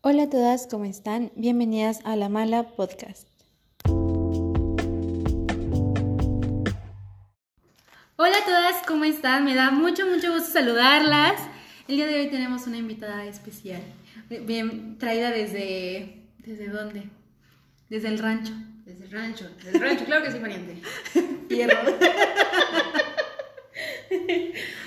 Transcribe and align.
Hola 0.00 0.22
a 0.22 0.30
todas, 0.30 0.68
¿cómo 0.68 0.84
están? 0.84 1.32
Bienvenidas 1.34 1.98
a 2.04 2.14
La 2.14 2.28
Mala 2.28 2.68
Podcast. 2.76 3.26
Hola 8.14 8.36
a 8.38 8.44
todas, 8.44 8.86
¿cómo 8.86 9.02
están? 9.02 9.44
Me 9.44 9.56
da 9.56 9.72
mucho, 9.72 10.06
mucho 10.06 10.32
gusto 10.32 10.52
saludarlas. 10.52 11.40
El 11.88 11.96
día 11.96 12.06
de 12.06 12.20
hoy 12.20 12.30
tenemos 12.30 12.68
una 12.68 12.76
invitada 12.76 13.24
especial, 13.24 13.82
bien 14.46 14.98
traída 14.98 15.32
desde... 15.32 16.22
¿Desde 16.46 16.68
dónde? 16.68 17.10
Desde 17.90 18.06
el 18.06 18.20
rancho. 18.20 18.52
Desde 18.84 19.04
el 19.04 19.10
rancho, 19.10 19.50
desde 19.56 19.78
el 19.78 19.80
rancho, 19.80 20.04
claro 20.04 20.24
que 20.24 20.30
sí, 20.30 20.38
pariente. 20.38 20.80
Hierro. 21.50 21.76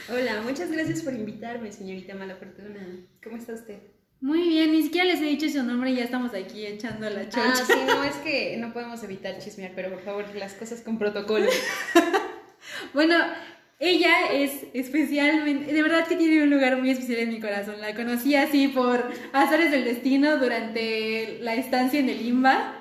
Hola, 0.09 0.41
muchas 0.41 0.71
gracias 0.71 1.01
por 1.01 1.13
invitarme, 1.13 1.69
señorita 1.73 2.15
Mala 2.15 2.37
Fortuna. 2.37 2.79
¿Cómo 3.21 3.35
está 3.35 3.51
usted? 3.53 3.79
Muy 4.21 4.47
bien, 4.47 4.71
ni 4.71 4.83
siquiera 4.83 5.07
les 5.07 5.19
he 5.19 5.25
dicho 5.25 5.49
su 5.49 5.63
nombre 5.63 5.89
y 5.89 5.95
ya 5.95 6.03
estamos 6.03 6.35
aquí 6.35 6.63
echando 6.63 7.09
la 7.09 7.27
chocha. 7.27 7.53
Ah, 7.53 7.55
sí, 7.55 7.73
no, 7.87 8.03
es 8.03 8.15
que 8.17 8.55
no 8.57 8.71
podemos 8.71 9.03
evitar 9.03 9.39
chismear, 9.39 9.71
pero 9.75 9.89
por 9.89 10.01
favor, 10.03 10.25
las 10.35 10.53
cosas 10.53 10.81
con 10.81 10.97
protocolo. 10.97 11.47
Bueno, 12.93 13.15
ella 13.79 14.31
es 14.31 14.65
especialmente, 14.73 15.73
de 15.73 15.81
verdad 15.81 16.05
que 16.07 16.15
tiene 16.15 16.43
un 16.43 16.51
lugar 16.51 16.77
muy 16.77 16.91
especial 16.91 17.19
en 17.19 17.29
mi 17.29 17.39
corazón. 17.39 17.81
La 17.81 17.95
conocí 17.95 18.35
así 18.35 18.67
por 18.67 19.11
azares 19.33 19.71
del 19.71 19.83
destino 19.83 20.37
durante 20.37 21.39
la 21.41 21.55
estancia 21.55 21.99
en 21.99 22.09
el 22.09 22.21
IMBA. 22.21 22.80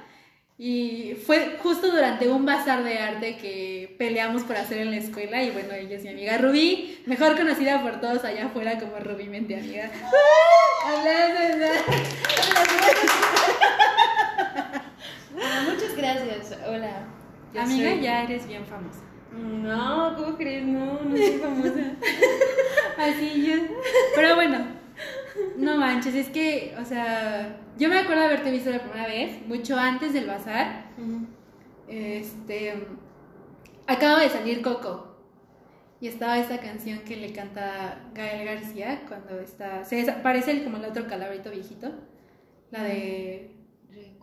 Y 0.63 1.15
fue 1.27 1.57
justo 1.63 1.91
durante 1.91 2.29
un 2.29 2.45
bazar 2.45 2.85
de 2.85 2.99
arte 2.99 3.39
que 3.39 3.95
peleamos 3.99 4.43
por 4.43 4.57
hacer 4.57 4.77
en 4.83 4.91
la 4.91 4.99
escuela. 4.99 5.43
Y 5.43 5.51
bueno, 5.53 5.73
ella 5.73 5.97
es 5.97 6.03
mi 6.03 6.11
amiga 6.11 6.37
Rubí, 6.37 6.99
mejor 7.07 7.35
conocida 7.35 7.81
por 7.83 7.99
todos 8.03 8.25
allá 8.27 8.45
afuera 8.49 8.79
como 8.79 8.99
Rubí 8.99 9.25
Mente 9.25 9.57
Amiga. 9.57 9.91
Ah, 15.43 15.65
muchas 15.71 15.97
gracias, 15.97 16.59
hola. 16.67 17.05
Amiga, 17.59 17.91
soy- 17.91 18.01
ya 18.03 18.23
eres 18.25 18.47
bien 18.47 18.65
famosa. 18.67 19.01
No, 19.33 20.15
¿cómo 20.17 20.37
crees? 20.37 20.65
No, 20.65 21.01
no 21.05 21.17
soy 21.17 21.39
famosa. 21.39 21.93
Así 22.99 23.47
yo. 23.47 23.55
Pero 24.15 24.35
bueno, 24.35 24.59
no 25.57 25.77
manches, 25.77 26.15
es 26.15 26.29
que, 26.29 26.75
o 26.81 26.85
sea, 26.85 27.57
yo 27.79 27.89
me 27.89 27.99
acuerdo 27.99 28.21
de 28.23 28.27
haberte 28.27 28.51
visto 28.51 28.71
la 28.71 28.81
primera 28.81 29.07
vez, 29.07 29.47
mucho 29.47 29.77
antes 29.77 30.13
del 30.13 30.27
bazar. 30.27 30.87
Este. 31.89 32.75
Acaba 33.87 34.21
de 34.21 34.29
salir 34.29 34.63
Coco. 34.63 35.09
Y 36.01 36.09
estaba 36.09 36.39
esta 36.39 36.59
canción 36.59 37.01
que 37.01 37.17
le 37.17 37.33
canta 37.33 38.11
Gael 38.15 38.47
García 38.47 39.03
cuando 39.07 39.39
está. 39.41 39.85
Se 39.85 40.05
parece 40.23 40.65
como 40.65 40.79
el 40.79 40.85
otro 40.85 41.07
calabrito 41.07 41.51
viejito. 41.51 41.91
La 42.71 42.85
de. 42.85 43.60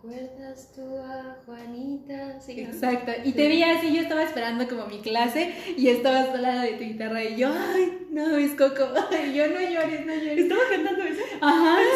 ¿Recuerdas 0.01 0.71
tú 0.75 0.97
a 0.99 1.37
Juanita? 1.45 2.39
Sí, 2.39 2.55
¿no? 2.61 2.69
Exacto. 2.69 3.11
Y 3.25 3.31
te 3.31 3.47
vi 3.47 3.63
así, 3.63 3.93
yo 3.95 4.01
estaba 4.01 4.21
esperando 4.23 4.67
como 4.67 4.85
mi 4.85 5.01
clase 5.01 5.51
y 5.75 5.89
estabas 5.89 6.29
al 6.29 6.43
lado 6.43 6.61
de 6.61 6.73
tu 6.73 6.83
guitarra 6.83 7.23
y 7.23 7.35
yo, 7.35 7.49
ay, 7.51 8.05
no, 8.11 8.37
es 8.37 8.51
Coco. 8.51 8.93
Y 9.27 9.33
yo, 9.33 9.47
no 9.47 9.59
llores, 9.59 10.05
no 10.05 10.13
llores. 10.13 10.37
¿Estaba 10.37 10.61
cantando 10.69 11.03
eso? 11.03 11.23
Ajá. 11.41 11.77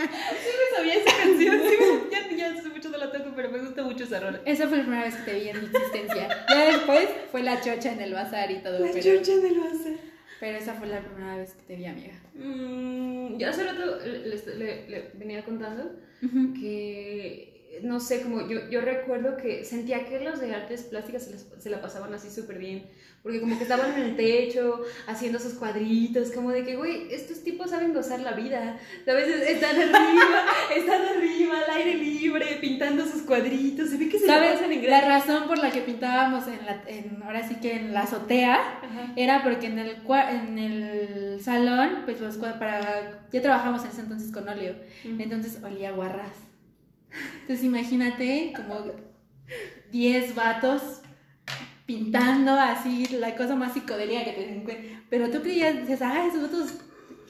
Sí 0.00 0.48
me 0.58 0.76
sabía 0.76 0.94
esa 0.94 1.16
canción, 1.16 1.60
sí 1.68 1.76
me- 1.78 2.10
ya, 2.10 2.36
ya 2.36 2.58
hace 2.58 2.68
mucho 2.68 2.88
no 2.90 2.98
la 2.98 3.12
toco, 3.12 3.32
pero 3.36 3.50
me 3.50 3.58
gusta 3.58 3.82
mucho 3.82 4.04
esa 4.04 4.20
rola. 4.20 4.40
Esa 4.44 4.66
fue 4.68 4.78
la 4.78 4.82
primera 4.84 5.04
vez 5.04 5.16
que 5.16 5.30
te 5.30 5.38
vi 5.38 5.48
en 5.48 5.60
mi 5.60 5.66
existencia. 5.66 6.28
Ya 6.48 6.64
después 6.66 7.08
fue 7.30 7.42
la 7.42 7.60
chocha 7.60 7.92
en 7.92 8.00
el 8.00 8.12
bazar 8.14 8.50
y 8.50 8.58
todo. 8.62 8.78
La 8.78 8.90
pero, 8.92 9.18
chucha 9.18 9.36
del 9.36 9.58
bazar. 9.60 9.92
pero 10.40 10.58
esa 10.58 10.74
fue 10.74 10.86
la 10.88 11.00
primera 11.00 11.36
vez 11.36 11.52
que 11.54 11.62
te 11.62 11.76
vi, 11.76 11.84
amiga. 11.86 12.12
Mm, 12.34 13.36
yo 13.38 13.48
hace 13.50 13.64
rato 13.64 13.98
le, 14.04 14.56
le- 14.56 14.88
le 14.88 15.10
venía 15.14 15.44
contando 15.44 15.90
Que, 16.20 17.59
no 17.82 18.00
sé, 18.00 18.22
como 18.22 18.48
yo, 18.48 18.68
yo 18.70 18.80
recuerdo 18.80 19.36
que 19.36 19.64
sentía 19.64 20.04
que 20.06 20.20
los 20.20 20.40
de 20.40 20.54
artes 20.54 20.82
plásticas 20.82 21.24
se, 21.24 21.30
las- 21.32 21.46
se 21.58 21.70
la 21.70 21.80
pasaban 21.80 22.12
así 22.14 22.30
súper 22.30 22.58
bien, 22.58 22.86
porque 23.22 23.40
como 23.40 23.56
que 23.58 23.64
estaban 23.64 23.92
en 23.94 24.02
el 24.04 24.16
techo 24.16 24.80
haciendo 25.06 25.38
sus 25.38 25.54
cuadritos, 25.54 26.30
como 26.30 26.50
de 26.52 26.64
que, 26.64 26.76
güey, 26.76 27.12
estos 27.12 27.42
tipos 27.44 27.70
saben 27.70 27.92
gozar 27.92 28.20
la 28.20 28.32
vida, 28.32 28.78
¿sabes? 29.04 29.28
Están 29.28 29.76
arriba, 29.76 30.44
están 30.76 31.02
arriba, 31.16 31.54
al 31.66 31.76
aire 31.78 31.94
libre, 31.96 32.46
pintando 32.60 33.04
sus 33.06 33.22
cuadritos, 33.22 33.90
se 33.90 33.96
ve 33.98 34.08
que 34.08 34.18
se 34.18 34.26
la 34.26 34.34
¿Sabes? 34.34 34.52
pasan 34.52 34.72
en 34.72 34.82
La 34.82 34.86
grande. 35.02 35.08
razón 35.08 35.48
por 35.48 35.58
la 35.58 35.70
que 35.70 35.80
pintábamos 35.82 36.46
en 36.48 36.64
la, 36.64 36.82
en, 36.86 37.22
ahora 37.22 37.46
sí 37.46 37.56
que 37.56 37.74
en 37.76 37.92
la 37.92 38.02
azotea 38.02 38.54
Ajá. 38.82 39.12
era 39.16 39.42
porque 39.42 39.66
en 39.66 39.78
el, 39.78 39.96
en 40.30 40.58
el 40.58 41.40
salón, 41.42 42.02
pues 42.04 42.20
los 42.20 42.36
para, 42.38 43.26
ya 43.32 43.42
trabajamos 43.42 43.82
en 43.84 43.90
ese 43.90 44.00
entonces 44.00 44.32
con 44.32 44.48
óleo, 44.48 44.74
entonces 45.04 45.62
olía 45.62 45.90
a 45.90 45.92
guarras. 45.92 46.32
Entonces 47.40 47.64
imagínate 47.64 48.52
como 48.54 48.92
10 49.90 50.34
vatos 50.34 51.02
pintando 51.86 52.52
así 52.52 53.06
la 53.18 53.34
cosa 53.34 53.56
más 53.56 53.72
psicodélica 53.72 54.24
que 54.24 54.32
te 54.32 54.54
encuentres. 54.54 54.92
Pero 55.08 55.30
tú 55.30 55.42
creías, 55.42 55.80
dices, 55.80 56.00
ah, 56.02 56.26
esos 56.26 56.42
vatos, 56.42 56.74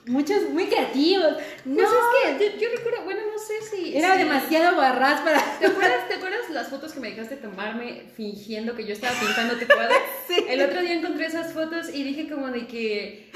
muchos 0.07 0.43
muy 0.51 0.67
creativos. 0.67 1.35
No, 1.65 1.77
Pues 1.85 1.89
es 1.89 2.39
que 2.39 2.55
yo, 2.57 2.61
yo 2.61 2.69
recuerdo, 2.77 3.05
bueno, 3.05 3.21
no 3.33 3.39
sé 3.39 3.61
si... 3.71 3.97
era 3.97 4.13
si- 4.15 4.19
demasiado 4.21 4.75
guarras 4.75 5.21
para... 5.21 5.41
¿Te 5.59 5.67
acuerdas, 5.67 6.09
¿Te 6.09 6.15
acuerdas 6.15 6.51
las 6.51 6.69
fotos 6.69 6.93
que 6.93 7.01
me 7.01 7.11
dejaste 7.11 7.37
tomarme 7.37 8.05
fingiendo 8.17 8.75
que 8.75 8.85
yo 8.85 8.93
estaba 8.93 9.19
pintando 9.19 9.55
tu 9.57 9.67
cuadro? 9.67 9.95
Sí. 10.31 10.45
El 10.49 10.63
otro 10.63 10.81
día 10.81 10.93
encontré 10.95 11.27
esas 11.27 11.53
fotos 11.53 11.89
y 11.93 12.05
dije 12.05 12.29
como 12.29 12.47
de 12.53 12.69
que 12.69 13.31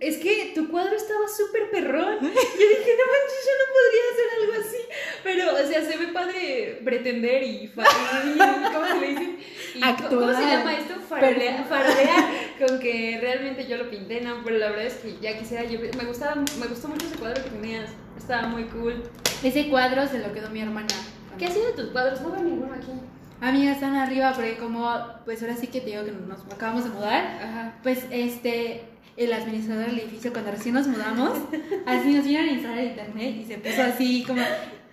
es 0.00 0.16
que 0.16 0.50
tu 0.56 0.68
cuadro 0.68 0.96
estaba 0.96 1.28
súper 1.28 1.70
perrón. 1.70 2.18
Yo 2.20 2.28
dije, 2.28 2.96
no 2.98 3.06
manches, 3.12 3.44
yo 3.46 3.54
no 3.60 3.66
podría 3.76 4.02
hacer 4.10 4.28
algo 4.40 4.52
así. 4.66 4.76
Pero, 5.22 5.54
o 5.54 5.68
sea, 5.68 5.88
se 5.88 5.96
ve 5.98 6.12
padre 6.12 6.80
pretender 6.84 7.44
y, 7.44 7.68
¿cómo 7.72 8.86
se 8.88 9.00
le 9.00 9.06
dice? 9.06 9.36
Y, 9.76 9.80
¿Cómo 10.08 10.34
se 10.34 10.40
llama 10.46 10.76
esto? 10.78 10.94
Farolear, 11.08 11.64
farolear 11.68 12.24
con 12.58 12.80
que 12.80 13.18
realmente 13.20 13.66
yo 13.68 13.76
lo 13.76 13.88
pinté, 13.88 14.20
no, 14.20 14.42
pero 14.42 14.58
la 14.58 14.70
verdad 14.70 14.86
es 14.86 14.94
que 14.94 15.14
ya 15.20 15.38
quisiera 15.38 15.62
yo, 15.64 15.78
me 16.02 16.08
gustaba, 16.08 16.34
me 16.34 16.66
gustó 16.66 16.88
mucho 16.88 17.06
ese 17.06 17.16
cuadro 17.16 17.44
que 17.44 17.50
tenías, 17.50 17.90
estaba 18.18 18.48
muy 18.48 18.64
cool. 18.64 19.02
Ese 19.42 19.68
cuadro 19.68 20.06
se 20.08 20.18
lo 20.18 20.32
quedó 20.32 20.50
mi 20.50 20.60
hermana. 20.60 20.88
¿Qué 21.38 21.46
ha 21.46 21.50
sido 21.50 21.66
de 21.66 21.72
tus 21.74 21.86
cuadros? 21.90 22.20
No 22.20 22.30
veo 22.30 22.42
ninguno 22.42 22.74
aquí. 22.74 22.90
Amigas, 23.40 23.76
están 23.76 23.94
arriba, 23.94 24.32
porque 24.34 24.56
como, 24.56 24.92
pues 25.24 25.42
ahora 25.42 25.56
sí 25.56 25.68
que 25.68 25.80
te 25.80 25.90
digo 25.90 26.04
que 26.04 26.12
nos 26.12 26.40
acabamos 26.52 26.84
de 26.84 26.90
mudar, 26.90 27.24
Ajá. 27.40 27.74
pues 27.82 28.04
este, 28.10 28.84
el 29.16 29.32
administrador 29.32 29.86
del 29.86 30.00
edificio, 30.00 30.32
cuando 30.32 30.50
recién 30.50 30.74
nos 30.74 30.86
mudamos, 30.88 31.38
así 31.86 32.14
nos 32.14 32.24
vino 32.24 32.40
a 32.40 32.46
instalar 32.46 32.78
el 32.78 32.86
internet 32.88 33.36
y 33.36 33.44
se 33.44 33.58
puso 33.58 33.82
así 33.82 34.24
como, 34.26 34.40
no 34.40 34.48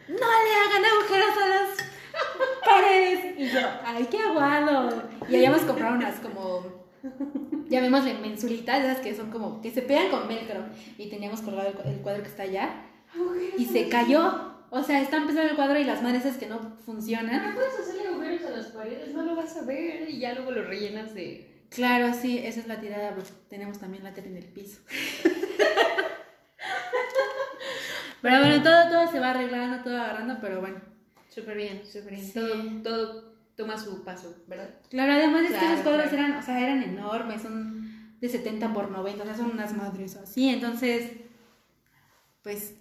le 0.08 0.16
hagan 0.16 0.86
agujeros 0.86 1.38
a 1.44 1.48
las 1.50 2.66
paredes. 2.66 3.40
Y 3.40 3.50
yo, 3.50 3.60
ay, 3.84 4.08
qué 4.10 4.20
aguado. 4.20 5.04
Y 5.28 5.36
habíamos 5.36 5.62
comprado 5.62 5.96
unas 5.96 6.16
como, 6.20 6.79
llamémosle 7.70 8.14
mensulitas, 8.16 8.84
esas 8.84 9.00
que 9.00 9.16
son 9.16 9.30
como, 9.32 9.62
que 9.62 9.72
se 9.72 9.82
pegan 9.82 10.10
con 10.10 10.28
velcro. 10.28 10.66
Y 10.98 11.10
teníamos 11.10 11.42
colgado 11.42 11.70
el, 11.70 11.74
cu- 11.76 11.88
el 11.88 11.98
cuadro 11.98 12.22
que 12.24 12.30
está 12.30 12.44
allá 12.44 12.84
y 13.58 13.66
se 13.66 13.90
cayó. 13.90 14.54
O 14.72 14.84
sea, 14.84 15.02
está 15.02 15.18
empezando 15.18 15.50
el 15.50 15.56
cuadro 15.56 15.80
y 15.80 15.84
las 15.84 16.04
madres 16.04 16.26
esas 16.26 16.38
que 16.38 16.46
no 16.48 16.60
funcionan. 16.86 17.50
No 17.50 17.56
puedes 17.56 17.80
hacerle 17.80 18.08
agujeros 18.08 18.46
a 18.46 18.50
las 18.52 18.68
paredes, 18.68 19.14
no 19.14 19.24
lo 19.24 19.36
vas 19.36 19.58
a 19.58 19.64
ver 19.66 20.08
y 20.10 20.20
ya 20.20 20.34
luego 20.36 20.52
lo 20.52 20.64
rellenas 20.64 21.14
de... 21.16 21.48
Claro, 21.70 22.14
sí, 22.14 22.38
esa 22.40 22.60
es 22.62 22.68
la 22.68 22.80
tirada, 22.80 23.14
pues 23.16 23.32
tenemos 23.50 23.80
también 23.80 24.04
la 24.04 24.14
tela 24.14 24.28
en 24.28 24.38
el 24.38 24.46
piso. 24.46 24.82
pero 28.22 28.40
bueno, 28.40 28.62
todo, 28.64 28.90
todo 28.90 29.12
se 29.12 29.20
va 29.20 29.32
arreglando, 29.32 29.84
todo 29.84 29.96
agarrando, 30.00 30.38
pero 30.42 30.60
bueno. 30.62 30.78
Súper 31.30 31.58
bien, 31.58 31.82
súper 31.86 32.14
bien. 32.16 32.26
Sí. 32.26 32.34
Todo, 32.34 32.54
todo 32.84 33.34
toma 33.60 33.78
su 33.78 34.06
paso, 34.06 34.42
¿verdad? 34.48 34.70
Claro, 34.90 35.12
además 35.12 35.44
es 35.44 35.52
que 35.52 35.84
cuadros 35.84 36.08
claro. 36.08 36.14
eran, 36.14 36.36
o 36.38 36.42
sea, 36.42 36.62
eran 36.62 36.82
enormes, 36.82 37.42
son 37.42 38.16
de 38.22 38.30
70 38.30 38.74
por 38.74 38.90
90, 38.90 39.22
o 39.22 39.26
sea, 39.26 39.36
son 39.36 39.52
unas 39.52 39.76
madres 39.76 40.16
así, 40.16 40.48
entonces, 40.48 41.12
pues 42.42 42.76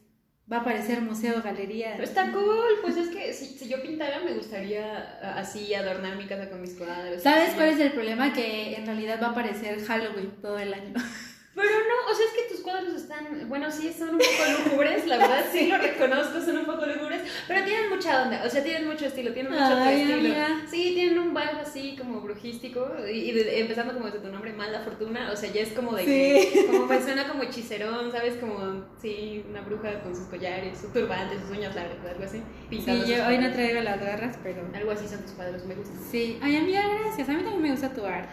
va 0.51 0.59
a 0.59 0.65
parecer 0.65 1.03
museo, 1.03 1.43
galería. 1.43 1.95
Pero 1.95 2.05
está 2.05 2.31
cool, 2.31 2.79
pues 2.81 2.97
es 2.97 3.09
que 3.09 3.33
si, 3.33 3.47
si 3.59 3.69
yo 3.69 3.83
pintara 3.83 4.21
me 4.21 4.35
gustaría 4.35 5.19
así 5.37 5.75
adornar 5.75 6.17
mi 6.17 6.27
casa 6.27 6.49
con 6.49 6.61
mis 6.61 6.75
cuadros. 6.75 7.25
¿Sabes 7.25 7.49
así. 7.49 7.57
cuál 7.57 7.71
es 7.71 7.81
el 7.81 7.91
problema? 7.91 8.33
Que 8.33 8.77
en 8.77 8.87
realidad 8.87 9.21
va 9.21 9.31
a 9.31 9.35
parecer 9.35 9.85
Halloween 9.85 10.31
todo 10.41 10.61
el 10.61 10.73
año. 10.73 10.95
Pero 11.59 11.71
no, 11.71 12.13
o 12.13 12.15
sea, 12.15 12.25
es 12.27 12.33
que 12.33 12.55
tus 12.55 12.63
cuadros 12.63 12.95
están, 12.95 13.49
bueno, 13.49 13.69
sí, 13.71 13.93
son 13.97 14.11
un 14.11 14.19
poco 14.19 14.69
lúgubres, 14.71 15.07
la 15.09 15.19
verdad, 15.19 15.45
sí 15.51 15.67
lo 15.67 15.77
reconozco, 15.79 16.41
son 16.41 16.59
un 16.59 16.67
poco 16.67 16.87
lúgubres, 16.87 17.23
pero 17.49 17.65
tienen 17.65 17.91
mucha 17.91 18.23
onda, 18.23 18.43
o 18.47 18.49
sea, 18.49 18.63
tienen 18.63 18.87
mucho 18.87 19.07
estilo, 19.07 19.33
tienen 19.33 19.51
mucho 19.53 19.65
Ay, 19.65 20.03
estilo. 20.03 20.35
Sí, 20.71 20.93
tienen 20.95 21.19
un 21.19 21.31
vibe 21.35 21.61
así 21.61 21.97
como 21.97 22.21
brujístico, 22.21 22.87
y, 23.13 23.33
de- 23.33 23.59
empezando 23.61 23.93
como 23.95 24.07
desde 24.07 24.21
tu 24.21 24.29
nombre, 24.29 24.53
Mala 24.53 24.81
Fortuna, 24.81 25.31
o 25.33 25.37
sea, 25.37 25.51
ya 25.51 25.63
es 25.63 25.71
como 25.73 25.97
de 25.97 26.05
que, 26.05 26.65
como 26.69 26.87
me 26.87 27.03
suena 27.03 27.27
como 27.27 27.43
hechizerón, 27.43 28.13
¿sabes? 28.13 28.35
Como, 28.37 28.85
sí, 29.03 29.45
una 29.51 29.63
bruja 29.63 30.01
con 30.01 30.15
sus 30.15 30.27
collares, 30.27 30.79
su 30.79 30.89
turbante, 30.93 31.41
sus 31.41 31.51
uñas 31.51 31.75
largas, 31.75 31.97
algo 32.09 32.25
así. 32.25 32.39
Sí, 32.39 32.45
pintando 32.71 33.05
yo 33.07 33.27
hoy 33.27 33.39
no 33.39 33.51
traigo 33.51 33.81
las 33.81 34.01
garras, 34.01 34.39
pero... 34.43 34.63
Algo 34.75 34.93
así 34.93 35.09
son 35.09 35.23
tus 35.23 35.33
cuadros, 35.33 35.65
me 35.65 35.75
gustan. 35.75 35.97
Sí, 36.11 36.39
ay 36.41 36.57
amiga, 36.57 36.83
gracias, 37.03 37.29
a 37.29 37.33
mí 37.33 37.43
también 37.43 37.63
me 37.63 37.71
gusta 37.73 37.93
tu 37.93 38.05
arte. 38.05 38.29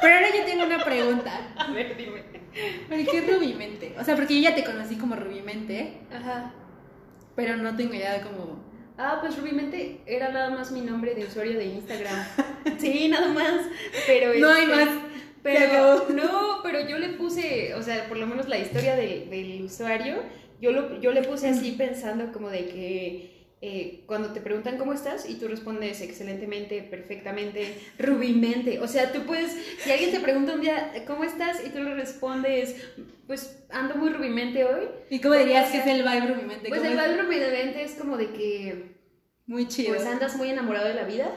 Pero 0.00 0.14
ahora 0.14 0.28
yo 0.36 0.44
tengo 0.44 0.64
una 0.64 0.82
pregunta. 0.84 1.52
A 1.56 1.70
ver, 1.70 1.96
dime. 1.96 2.22
¿Por 2.88 3.04
qué 3.04 3.20
Rubimente? 3.20 3.94
O 3.98 4.04
sea, 4.04 4.14
porque 4.16 4.36
yo 4.36 4.48
ya 4.48 4.54
te 4.54 4.64
conocí 4.64 4.96
como 4.96 5.16
Rubimente, 5.16 5.98
Ajá. 6.12 6.52
pero 7.34 7.56
no 7.56 7.76
tengo 7.76 7.94
idea 7.94 8.14
de 8.14 8.20
cómo. 8.22 8.64
Ah, 8.98 9.18
pues 9.20 9.38
Rubimente 9.38 10.00
era 10.06 10.30
nada 10.30 10.50
más 10.50 10.70
mi 10.72 10.80
nombre 10.80 11.14
de 11.14 11.24
usuario 11.24 11.58
de 11.58 11.66
Instagram. 11.66 12.16
Sí, 12.78 13.08
nada 13.08 13.28
más. 13.28 13.60
Pero 14.06 14.34
No 14.38 14.50
hay 14.50 14.64
este, 14.64 14.74
más. 14.74 14.88
Pero 15.42 16.06
no, 16.10 16.60
pero 16.64 16.80
yo 16.88 16.98
le 16.98 17.10
puse, 17.10 17.74
o 17.74 17.82
sea, 17.82 18.08
por 18.08 18.16
lo 18.16 18.26
menos 18.26 18.48
la 18.48 18.58
historia 18.58 18.96
del, 18.96 19.30
del 19.30 19.62
usuario, 19.62 20.16
yo, 20.60 20.72
lo, 20.72 21.00
yo 21.00 21.12
le 21.12 21.22
puse 21.22 21.48
así 21.48 21.72
pensando 21.72 22.32
como 22.32 22.50
de 22.50 22.66
que 22.66 23.35
eh, 23.68 24.04
cuando 24.06 24.32
te 24.32 24.40
preguntan 24.40 24.78
cómo 24.78 24.92
estás 24.92 25.28
y 25.28 25.34
tú 25.34 25.48
respondes 25.48 26.00
excelentemente, 26.00 26.82
perfectamente, 26.82 27.76
rubimente. 27.98 28.78
O 28.78 28.86
sea, 28.86 29.10
tú 29.12 29.24
puedes, 29.26 29.56
si 29.80 29.90
alguien 29.90 30.12
te 30.12 30.20
pregunta 30.20 30.52
un 30.54 30.60
día 30.60 30.92
cómo 31.04 31.24
estás 31.24 31.60
y 31.66 31.70
tú 31.70 31.80
le 31.82 31.94
respondes, 31.94 32.76
pues 33.26 33.64
ando 33.70 33.96
muy 33.96 34.10
rubimente 34.10 34.64
hoy, 34.64 34.86
¿Y 35.10 35.18
cómo 35.20 35.34
dirías 35.34 35.70
que 35.72 35.78
es 35.78 35.86
el 35.88 36.02
vibe 36.04 36.26
Rubimente? 36.34 36.68
pues 36.68 36.80
¿Cómo 36.80 36.92
el 36.92 36.98
es? 37.00 37.08
vibe 37.10 37.22
rubimente 37.22 37.82
es 37.82 37.92
como 37.94 38.16
de 38.16 38.30
que 38.30 38.92
Muy 39.46 39.66
chido. 39.66 39.94
pues 39.94 40.06
andas 40.06 40.36
muy 40.36 40.48
enamorado 40.50 40.86
de 40.86 40.94
la 40.94 41.02
vida. 41.04 41.28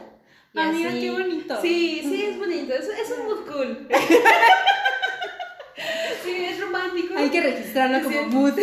y 0.54 0.60
Amiga, 0.60 0.90
así- 0.90 1.00
qué 1.02 1.10
bonito. 1.12 1.60
Sí, 1.64 2.00
sí, 2.04 2.25
es 2.30 2.38
bonito, 2.38 2.74
es, 2.75 2.90
es 2.90 3.12
un 3.18 3.25
mood 3.25 3.40
cool. 3.52 3.88
sí, 6.24 6.46
es 6.48 6.60
romántico. 6.60 7.16
Hay 7.18 7.30
que 7.32 7.42
registrarlo 7.42 8.04
como 8.04 8.22
mood. 8.28 8.54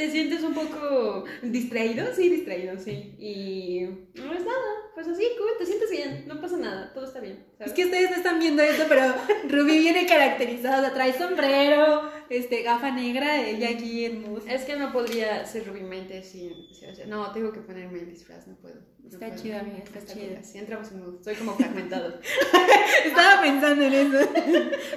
¿Te 0.00 0.10
sientes 0.10 0.42
un 0.42 0.54
poco 0.54 1.24
distraído? 1.42 2.06
Sí, 2.14 2.30
distraído, 2.30 2.78
sí. 2.78 3.14
Y 3.18 3.82
no 4.14 4.32
es 4.32 4.46
nada, 4.46 4.70
pues 4.94 5.06
así, 5.06 5.24
cool, 5.36 5.50
te 5.58 5.66
sientes 5.66 5.90
bien, 5.90 6.24
no 6.26 6.40
pasa 6.40 6.56
nada, 6.56 6.90
todo 6.94 7.04
está 7.04 7.20
bien. 7.20 7.44
Es 7.58 7.74
que 7.74 7.84
ustedes 7.84 8.08
no 8.08 8.16
están 8.16 8.38
viendo 8.38 8.62
esto, 8.62 8.84
pero 8.88 9.14
Ruby 9.50 9.78
viene 9.78 10.06
caracterizada, 10.06 10.78
o 10.78 10.80
sea, 10.80 10.94
trae 10.94 11.12
sombrero, 11.12 12.10
este, 12.30 12.62
gafa 12.62 12.92
negra, 12.92 13.46
ella 13.46 13.68
aquí 13.68 14.06
en 14.06 14.22
mood. 14.22 14.40
Es 14.48 14.62
que 14.62 14.76
no 14.76 14.90
podría 14.90 15.44
ser 15.44 15.66
rubimente 15.66 16.22
sin... 16.22 16.50
o 16.50 16.94
sea, 16.94 17.04
no, 17.06 17.30
tengo 17.32 17.52
que 17.52 17.60
ponerme 17.60 17.98
el 17.98 18.08
disfraz, 18.08 18.46
no 18.46 18.56
puedo. 18.56 18.76
no 19.02 19.10
Está 19.10 19.26
puedo. 19.26 19.42
chido, 19.42 19.58
amiga, 19.58 19.84
está 19.84 20.02
chido. 20.02 20.28
cool, 20.34 20.44
Sí, 20.44 20.56
entramos 20.56 20.90
en 20.92 21.00
mood, 21.00 21.22
soy 21.22 21.34
como 21.34 21.54
fragmentado. 21.56 22.18
Estaba 23.04 23.42
pensando 23.42 23.84
en 23.84 23.92
eso. 23.92 24.30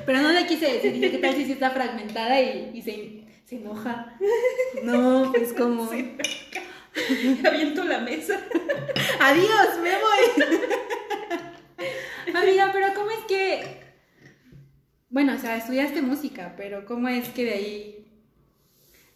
Pero 0.05 0.21
no 0.21 0.31
la 0.31 0.47
quise 0.47 0.71
decir. 0.71 1.11
¿qué 1.11 1.17
tal 1.17 1.35
si 1.35 1.51
está 1.51 1.71
fragmentada 1.71 2.39
y, 2.39 2.71
y 2.73 2.81
se, 2.81 3.22
se 3.45 3.57
enoja? 3.57 4.17
No, 4.83 5.31
pues 5.33 5.53
como. 5.53 5.89
Sí. 5.89 6.17
Aviento 7.45 7.83
la 7.83 7.99
mesa. 7.99 8.39
Adiós, 9.19 9.79
me 9.81 9.91
voy. 9.91 10.45
Amiga, 12.35 12.69
pero 12.73 12.93
¿cómo 12.95 13.09
es 13.11 13.19
que. 13.27 13.81
Bueno, 15.09 15.33
o 15.35 15.37
sea, 15.37 15.57
estudiaste 15.57 16.01
música, 16.01 16.53
pero 16.57 16.85
¿cómo 16.85 17.07
es 17.07 17.29
que 17.29 17.43
de 17.45 17.53
ahí 17.53 18.07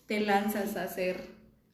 te 0.05 0.19
lanzas 0.21 0.75
a 0.75 0.83
hacer 0.83 1.21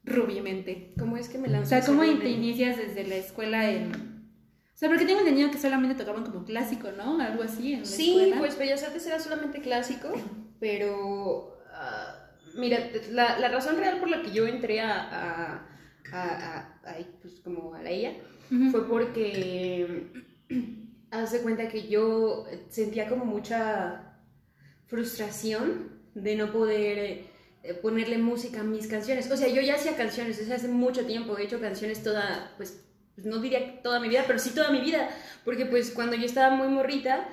rubimente? 0.05 0.93
¿Cómo 0.97 1.17
es 1.17 1.27
que 1.29 1.37
me 1.37 1.49
O 1.49 1.51
lanzo? 1.51 1.69
sea, 1.69 1.79
a 1.79 1.85
¿cómo 1.85 2.03
ser 2.03 2.19
te 2.19 2.29
inicias 2.29 2.77
desde 2.77 3.05
la 3.05 3.15
escuela 3.15 3.69
en.? 3.69 3.91
O 3.93 4.77
sea, 4.77 4.89
porque 4.89 5.05
tengo 5.05 5.19
entendido 5.19 5.51
que 5.51 5.57
solamente 5.57 5.95
tocaban 5.95 6.23
como 6.25 6.45
clásico, 6.45 6.91
¿no? 6.91 7.19
Algo 7.21 7.43
así 7.43 7.73
en 7.73 7.81
la 7.81 7.85
Sí, 7.85 8.11
escuela. 8.17 8.37
pues 8.39 8.57
Bellas 8.57 8.83
Artes 8.83 9.05
era 9.05 9.19
solamente 9.19 9.61
clásico, 9.61 10.09
pero 10.59 11.57
ah, 11.73 12.22
mira, 12.55 12.89
la, 13.11 13.39
la 13.39 13.49
razón 13.49 13.77
real 13.77 13.99
por 13.99 14.09
la 14.09 14.21
que 14.21 14.31
yo 14.31 14.47
entré 14.47 14.81
a, 14.81 15.01
a, 15.11 15.67
a, 16.11 16.79
pues 17.21 17.39
como 17.43 17.73
a 17.73 17.81
la 17.81 17.91
Ujú. 18.51 18.71
fue 18.71 18.87
porque 18.87 20.11
haz 21.11 21.31
de 21.31 21.39
cuenta 21.41 21.67
que 21.67 21.87
yo 21.87 22.45
sentía 22.69 23.07
como 23.07 23.25
mucha 23.25 24.17
frustración 24.87 26.01
de 26.13 26.35
no 26.35 26.51
poder 26.51 27.25
eh, 27.63 27.73
ponerle 27.81 28.17
música 28.17 28.61
a 28.61 28.63
mis 28.63 28.87
canciones. 28.87 29.31
O 29.31 29.37
sea, 29.37 29.47
yo 29.47 29.61
ya 29.61 29.75
hacía 29.75 29.95
canciones 29.95 30.37
desde 30.37 30.53
hace 30.55 30.67
mucho 30.67 31.05
tiempo, 31.05 31.37
he 31.37 31.43
hecho 31.43 31.59
canciones 31.59 32.03
toda, 32.03 32.53
pues, 32.57 32.83
pues, 33.15 33.25
no 33.25 33.39
diría 33.39 33.81
toda 33.81 33.99
mi 33.99 34.09
vida, 34.09 34.23
pero 34.27 34.39
sí 34.39 34.51
toda 34.51 34.71
mi 34.71 34.81
vida, 34.81 35.09
porque 35.45 35.65
pues 35.65 35.91
cuando 35.91 36.15
yo 36.15 36.25
estaba 36.25 36.55
muy 36.55 36.67
morrita, 36.67 37.27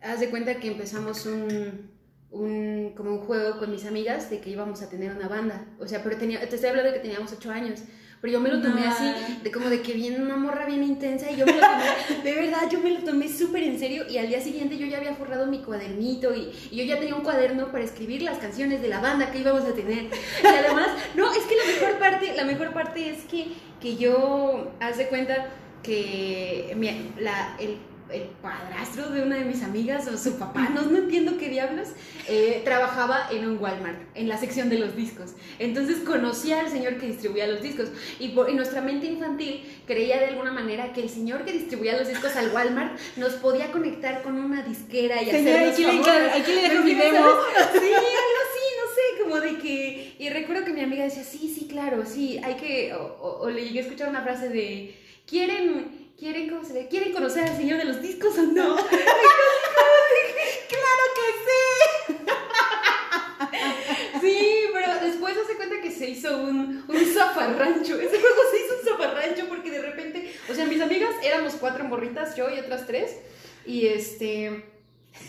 haz 0.00 0.20
de 0.20 0.30
cuenta 0.30 0.56
que 0.56 0.68
empezamos 0.68 1.26
un, 1.26 1.90
un 2.34 2.92
como 2.96 3.10
un 3.12 3.18
juego 3.20 3.58
con 3.58 3.70
mis 3.70 3.86
amigas 3.86 4.28
de 4.30 4.40
que 4.40 4.50
íbamos 4.50 4.82
a 4.82 4.88
tener 4.90 5.14
una 5.16 5.28
banda. 5.28 5.64
O 5.78 5.86
sea, 5.86 6.02
pero 6.02 6.16
tenía, 6.16 6.40
te 6.48 6.56
estoy 6.56 6.70
hablando 6.70 6.90
de 6.90 6.96
que 6.98 7.02
teníamos 7.02 7.32
ocho 7.32 7.50
años. 7.50 7.80
Pero 8.20 8.32
yo 8.34 8.40
me 8.40 8.48
lo 8.48 8.62
tomé 8.62 8.80
No. 8.86 8.90
así, 8.90 9.04
de 9.42 9.50
como 9.52 9.68
de 9.68 9.82
que 9.82 9.92
viene 9.92 10.18
una 10.18 10.36
morra 10.36 10.64
bien 10.64 10.82
intensa 10.82 11.30
y 11.30 11.36
yo 11.36 11.44
me 11.44 11.52
lo 11.52 11.60
tomé, 11.60 12.22
de 12.24 12.34
verdad, 12.34 12.62
yo 12.70 12.80
me 12.80 12.90
lo 12.90 13.00
tomé 13.00 13.28
súper 13.28 13.62
en 13.64 13.78
serio 13.78 14.04
y 14.08 14.16
al 14.16 14.28
día 14.28 14.40
siguiente 14.40 14.78
yo 14.78 14.86
ya 14.86 14.96
había 14.96 15.14
forrado 15.14 15.46
mi 15.46 15.58
cuadernito 15.62 16.34
y, 16.34 16.50
y 16.70 16.76
yo 16.76 16.84
ya 16.84 16.98
tenía 16.98 17.14
un 17.16 17.20
cuaderno 17.22 17.70
para 17.70 17.84
escribir 17.84 18.22
las 18.22 18.38
canciones 18.38 18.80
de 18.80 18.88
la 18.88 19.00
banda 19.00 19.30
que 19.30 19.40
íbamos 19.40 19.64
a 19.64 19.74
tener. 19.74 20.04
Y 20.42 20.46
además, 20.46 20.88
no, 21.14 21.30
es 21.34 21.40
que 21.44 21.54
la 21.54 21.64
mejor 21.66 21.98
parte, 21.98 22.32
la 22.34 22.44
mejor 22.46 22.72
parte 22.72 23.10
es 23.10 23.24
que, 23.24 23.48
que 23.78 23.96
yo, 23.96 24.72
haz 24.80 24.96
de 24.96 25.06
cuenta 25.08 25.50
que 25.82 26.72
mi- 26.78 27.10
la, 27.22 27.56
el, 27.60 27.76
el 28.14 28.22
padrastro 28.42 29.10
de 29.10 29.22
una 29.22 29.36
de 29.36 29.44
mis 29.44 29.62
amigas 29.62 30.06
o 30.08 30.16
su 30.16 30.38
papá, 30.38 30.68
no, 30.74 30.82
no 30.82 30.98
entiendo 30.98 31.36
qué 31.38 31.48
diablos, 31.48 31.88
eh, 32.28 32.62
trabajaba 32.64 33.28
en 33.30 33.46
un 33.46 33.58
Walmart, 33.58 33.98
en 34.14 34.28
la 34.28 34.38
sección 34.38 34.68
de 34.68 34.78
los 34.78 34.94
discos. 34.96 35.32
Entonces 35.58 35.98
conocía 35.98 36.60
al 36.60 36.68
señor 36.70 36.98
que 36.98 37.06
distribuía 37.06 37.46
los 37.46 37.60
discos 37.62 37.88
y, 38.18 38.28
por, 38.28 38.48
y 38.48 38.54
nuestra 38.54 38.80
mente 38.80 39.06
infantil 39.06 39.62
creía 39.86 40.18
de 40.20 40.26
alguna 40.26 40.52
manera 40.52 40.92
que 40.92 41.02
el 41.02 41.08
señor 41.10 41.44
que 41.44 41.52
distribuía 41.52 41.98
los 41.98 42.08
discos 42.08 42.36
al 42.36 42.52
Walmart 42.52 42.98
nos 43.16 43.32
podía 43.34 43.70
conectar 43.72 44.22
con 44.22 44.38
una 44.38 44.62
disquera 44.62 45.20
y 45.22 45.30
Señora, 45.30 45.68
hacernos 45.70 46.06
aquí 46.06 46.10
le, 46.10 46.30
aquí 46.30 46.52
le 46.52 46.68
dejo 46.68 46.84
mi 46.84 46.94
demo. 46.94 47.18
Sí, 47.72 47.92
algo 47.92 48.40
así, 48.46 48.64
no 48.80 48.86
sé, 48.94 49.22
como 49.22 49.40
de 49.40 49.58
que... 49.58 50.14
Y 50.18 50.28
recuerdo 50.28 50.64
que 50.64 50.72
mi 50.72 50.80
amiga 50.80 51.04
decía, 51.04 51.24
sí, 51.24 51.52
sí, 51.54 51.66
claro, 51.68 52.04
sí, 52.06 52.40
hay 52.42 52.54
que... 52.54 52.94
O, 52.94 53.02
o- 53.20 53.40
o 53.42 53.50
le 53.50 53.64
llegué 53.64 53.80
a 53.80 53.82
escuchar 53.82 54.08
una 54.08 54.22
frase 54.22 54.48
de, 54.48 54.94
¿quieren, 55.26 56.03
quieren, 56.18 56.48
cómo 56.50 56.64
se? 56.64 56.88
¿Quieren 56.88 57.12
conocer 57.12 57.44
al 57.44 57.56
señor 57.56 57.78
de 57.78 57.84
los 57.84 58.02
discos 58.02 58.38
o 58.38 58.42
no? 58.42 58.76
¡Claro 60.68 61.04
que 61.16 61.24
Sí, 64.20 64.64
pero 64.72 65.04
después 65.04 65.36
hace 65.36 65.56
cuenta 65.56 65.80
que 65.80 65.90
se 65.90 66.08
hizo 66.10 66.38
un, 66.38 66.84
un 66.88 67.06
zafarrancho. 67.12 68.00
Ese 68.00 68.20
juego 68.20 68.40
se 68.50 68.58
hizo 68.64 68.74
un 68.78 68.84
zafarrancho 68.84 69.48
porque 69.48 69.70
de 69.70 69.82
repente, 69.82 70.34
o 70.50 70.54
sea, 70.54 70.64
mis 70.66 70.80
amigas 70.80 71.14
éramos 71.22 71.54
cuatro 71.54 71.84
morritas, 71.84 72.36
yo 72.36 72.48
y 72.50 72.58
otras 72.58 72.86
tres, 72.86 73.16
y 73.66 73.86
este, 73.86 74.64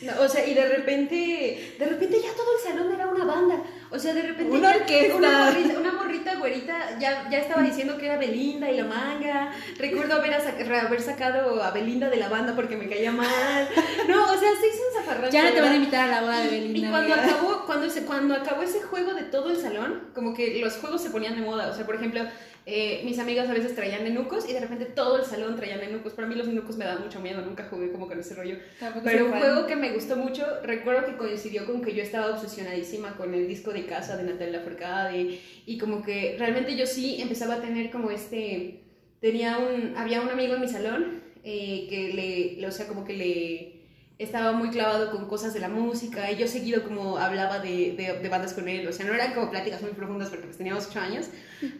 no, 0.01 0.21
o 0.21 0.29
sea, 0.29 0.45
y 0.47 0.53
de 0.53 0.67
repente, 0.67 1.75
de 1.77 1.85
repente 1.85 2.21
ya 2.21 2.33
todo 2.33 2.57
el 2.57 2.63
salón 2.63 2.93
era 2.93 3.07
una 3.07 3.25
banda. 3.25 3.63
O 3.91 3.99
sea, 3.99 4.13
de 4.13 4.23
repente 4.23 4.51
Una 4.51 4.69
orquesta. 4.71 5.15
una 5.15 5.45
morrita, 5.45 5.79
una 5.79 5.91
morrita 5.93 6.35
güerita 6.35 6.99
ya, 6.99 7.29
ya 7.29 7.37
estaba 7.39 7.61
diciendo 7.61 7.97
que 7.97 8.05
era 8.07 8.17
Belinda 8.17 8.69
y 8.69 8.77
la 8.77 8.85
manga. 8.85 9.51
Recuerdo 9.77 10.15
haber, 10.15 10.33
haber 10.33 11.01
sacado 11.01 11.63
a 11.63 11.71
Belinda 11.71 12.09
de 12.09 12.17
la 12.17 12.29
banda 12.29 12.55
porque 12.55 12.75
me 12.75 12.89
caía 12.89 13.11
mal. 13.11 13.69
No, 14.07 14.23
o 14.23 14.37
sea, 14.37 14.49
se 14.59 14.67
hizo 14.67 14.79
un 14.89 15.01
zafarrancho. 15.01 15.31
Ya 15.31 15.43
no 15.43 15.51
te 15.51 15.61
van 15.61 15.71
a 15.71 15.75
invitar 15.75 16.09
a 16.09 16.11
la 16.15 16.21
boda 16.21 16.39
de 16.41 16.49
Belinda. 16.49 16.87
Y 16.87 16.91
cuando 16.91 17.13
amiga. 17.13 17.27
acabó, 17.29 17.65
cuando, 17.65 17.89
se, 17.89 18.05
cuando 18.05 18.35
acabó 18.35 18.61
ese 18.63 18.81
juego 18.81 19.13
de 19.13 19.23
todo 19.23 19.51
el 19.51 19.57
salón, 19.57 20.09
como 20.13 20.33
que 20.33 20.59
los 20.59 20.77
juegos 20.77 21.01
se 21.01 21.09
ponían 21.09 21.35
de 21.35 21.41
moda. 21.41 21.69
O 21.69 21.75
sea, 21.75 21.85
por 21.85 21.95
ejemplo, 21.95 22.21
eh, 22.67 23.01
mis 23.05 23.19
amigas 23.19 23.47
a 23.49 23.53
veces 23.53 23.75
traían 23.75 24.03
nenucos 24.03 24.49
y 24.49 24.53
de 24.53 24.59
repente 24.59 24.85
todo 24.85 25.17
el 25.19 25.25
salón 25.25 25.55
traía 25.55 25.77
nenucos. 25.77 26.13
Para 26.13 26.27
mí 26.27 26.35
los 26.35 26.47
nenucos 26.47 26.77
me 26.77 26.85
dan 26.85 27.01
mucho 27.03 27.19
miedo, 27.19 27.41
nunca 27.41 27.67
jugué 27.69 27.91
como 27.91 28.07
con 28.07 28.19
ese 28.19 28.33
rollo. 28.35 28.57
Tampoco 28.79 29.05
Pero 29.05 29.25
un 29.25 29.31
fan. 29.31 29.39
juego 29.39 29.67
que 29.67 29.75
me 29.75 29.91
gustó 29.91 30.15
mucho, 30.15 30.45
recuerdo 30.63 31.05
que 31.05 31.17
coincidió 31.17 31.65
con 31.65 31.81
que 31.81 31.93
yo 31.93 32.01
estaba 32.01 32.31
obsesionadísima 32.31 33.15
con 33.17 33.33
el 33.33 33.47
disco 33.47 33.71
de 33.71 33.85
casa 33.85 34.17
de 34.17 34.23
Natalia 34.23 34.61
Forcade 34.61 35.39
y 35.65 35.77
como 35.77 36.01
que 36.03 36.35
realmente 36.39 36.75
yo 36.75 36.85
sí 36.87 37.21
empezaba 37.21 37.55
a 37.55 37.61
tener 37.61 37.91
como 37.91 38.09
este, 38.11 38.81
tenía 39.21 39.57
un, 39.59 39.95
había 39.95 40.21
un 40.21 40.29
amigo 40.29 40.55
en 40.55 40.61
mi 40.61 40.67
salón 40.67 41.21
eh, 41.43 41.85
que 41.89 42.13
le- 42.57 42.67
o 42.67 42.71
sea, 42.71 42.87
como 42.87 43.05
que 43.05 43.13
le 43.13 43.74
estaba 44.17 44.53
muy 44.53 44.69
clavado 44.69 45.11
con 45.11 45.27
cosas 45.27 45.53
de 45.53 45.59
la 45.59 45.67
música 45.67 46.31
y 46.31 46.37
yo 46.37 46.47
seguido 46.47 46.83
como 46.83 47.17
hablaba 47.17 47.59
de, 47.59 47.95
de, 47.97 48.19
de 48.21 48.29
bandas 48.29 48.53
con 48.53 48.67
él, 48.69 48.87
o 48.87 48.93
sea, 48.93 49.05
no 49.05 49.13
eran 49.13 49.33
como 49.33 49.51
pláticas 49.51 49.81
muy 49.81 49.91
profundas 49.91 50.29
porque 50.29 50.45
pues 50.45 50.57
teníamos 50.57 50.87
ocho 50.87 50.99
años, 51.01 51.27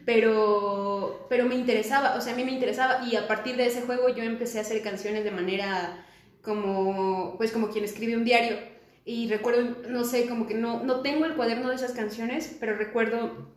pero, 0.05 1.25
pero 1.29 1.45
me 1.45 1.55
interesaba, 1.55 2.15
o 2.15 2.21
sea, 2.21 2.33
a 2.33 2.35
mí 2.35 2.43
me 2.43 2.51
interesaba. 2.51 3.05
Y 3.07 3.15
a 3.15 3.27
partir 3.27 3.55
de 3.55 3.67
ese 3.67 3.81
juego 3.81 4.09
yo 4.09 4.23
empecé 4.23 4.57
a 4.57 4.61
hacer 4.61 4.81
canciones 4.81 5.23
de 5.23 5.31
manera 5.31 6.05
como, 6.41 7.35
pues 7.37 7.51
como 7.51 7.69
quien 7.69 7.85
escribe 7.85 8.17
un 8.17 8.25
diario. 8.25 8.57
Y 9.05 9.29
recuerdo, 9.29 9.87
no 9.89 10.03
sé, 10.03 10.27
como 10.27 10.47
que 10.47 10.55
no, 10.55 10.83
no 10.83 11.01
tengo 11.01 11.25
el 11.25 11.35
cuaderno 11.35 11.69
de 11.69 11.75
esas 11.75 11.91
canciones, 11.91 12.57
pero 12.59 12.75
recuerdo 12.75 13.53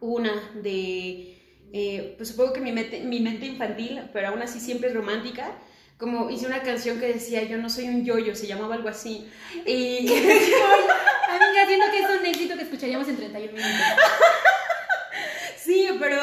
una 0.00 0.32
de, 0.62 1.36
eh, 1.72 2.14
pues 2.16 2.30
supongo 2.30 2.54
que 2.54 2.60
mi 2.60 2.72
mente, 2.72 3.00
mi 3.00 3.20
mente 3.20 3.46
infantil, 3.46 4.02
pero 4.12 4.28
aún 4.28 4.42
así 4.42 4.58
siempre 4.58 4.88
es 4.88 4.94
romántica, 4.94 5.52
como 5.98 6.30
hice 6.30 6.46
una 6.46 6.62
canción 6.62 7.00
que 7.00 7.12
decía, 7.14 7.42
yo 7.44 7.56
no 7.56 7.70
soy 7.70 7.88
un 7.88 8.04
yoyo, 8.04 8.34
se 8.34 8.46
llamaba 8.46 8.74
algo 8.74 8.88
así. 8.88 9.28
Y 9.64 9.98
Amiga, 10.08 11.66
siento 11.66 11.86
que 11.90 11.98
es 12.00 12.20
un 12.20 12.26
éxito 12.26 12.56
que 12.56 12.62
escucharíamos 12.62 13.08
en 13.08 13.16
31 13.16 13.52
minutos. 13.52 13.86
sí, 15.56 15.88
pero 15.98 16.20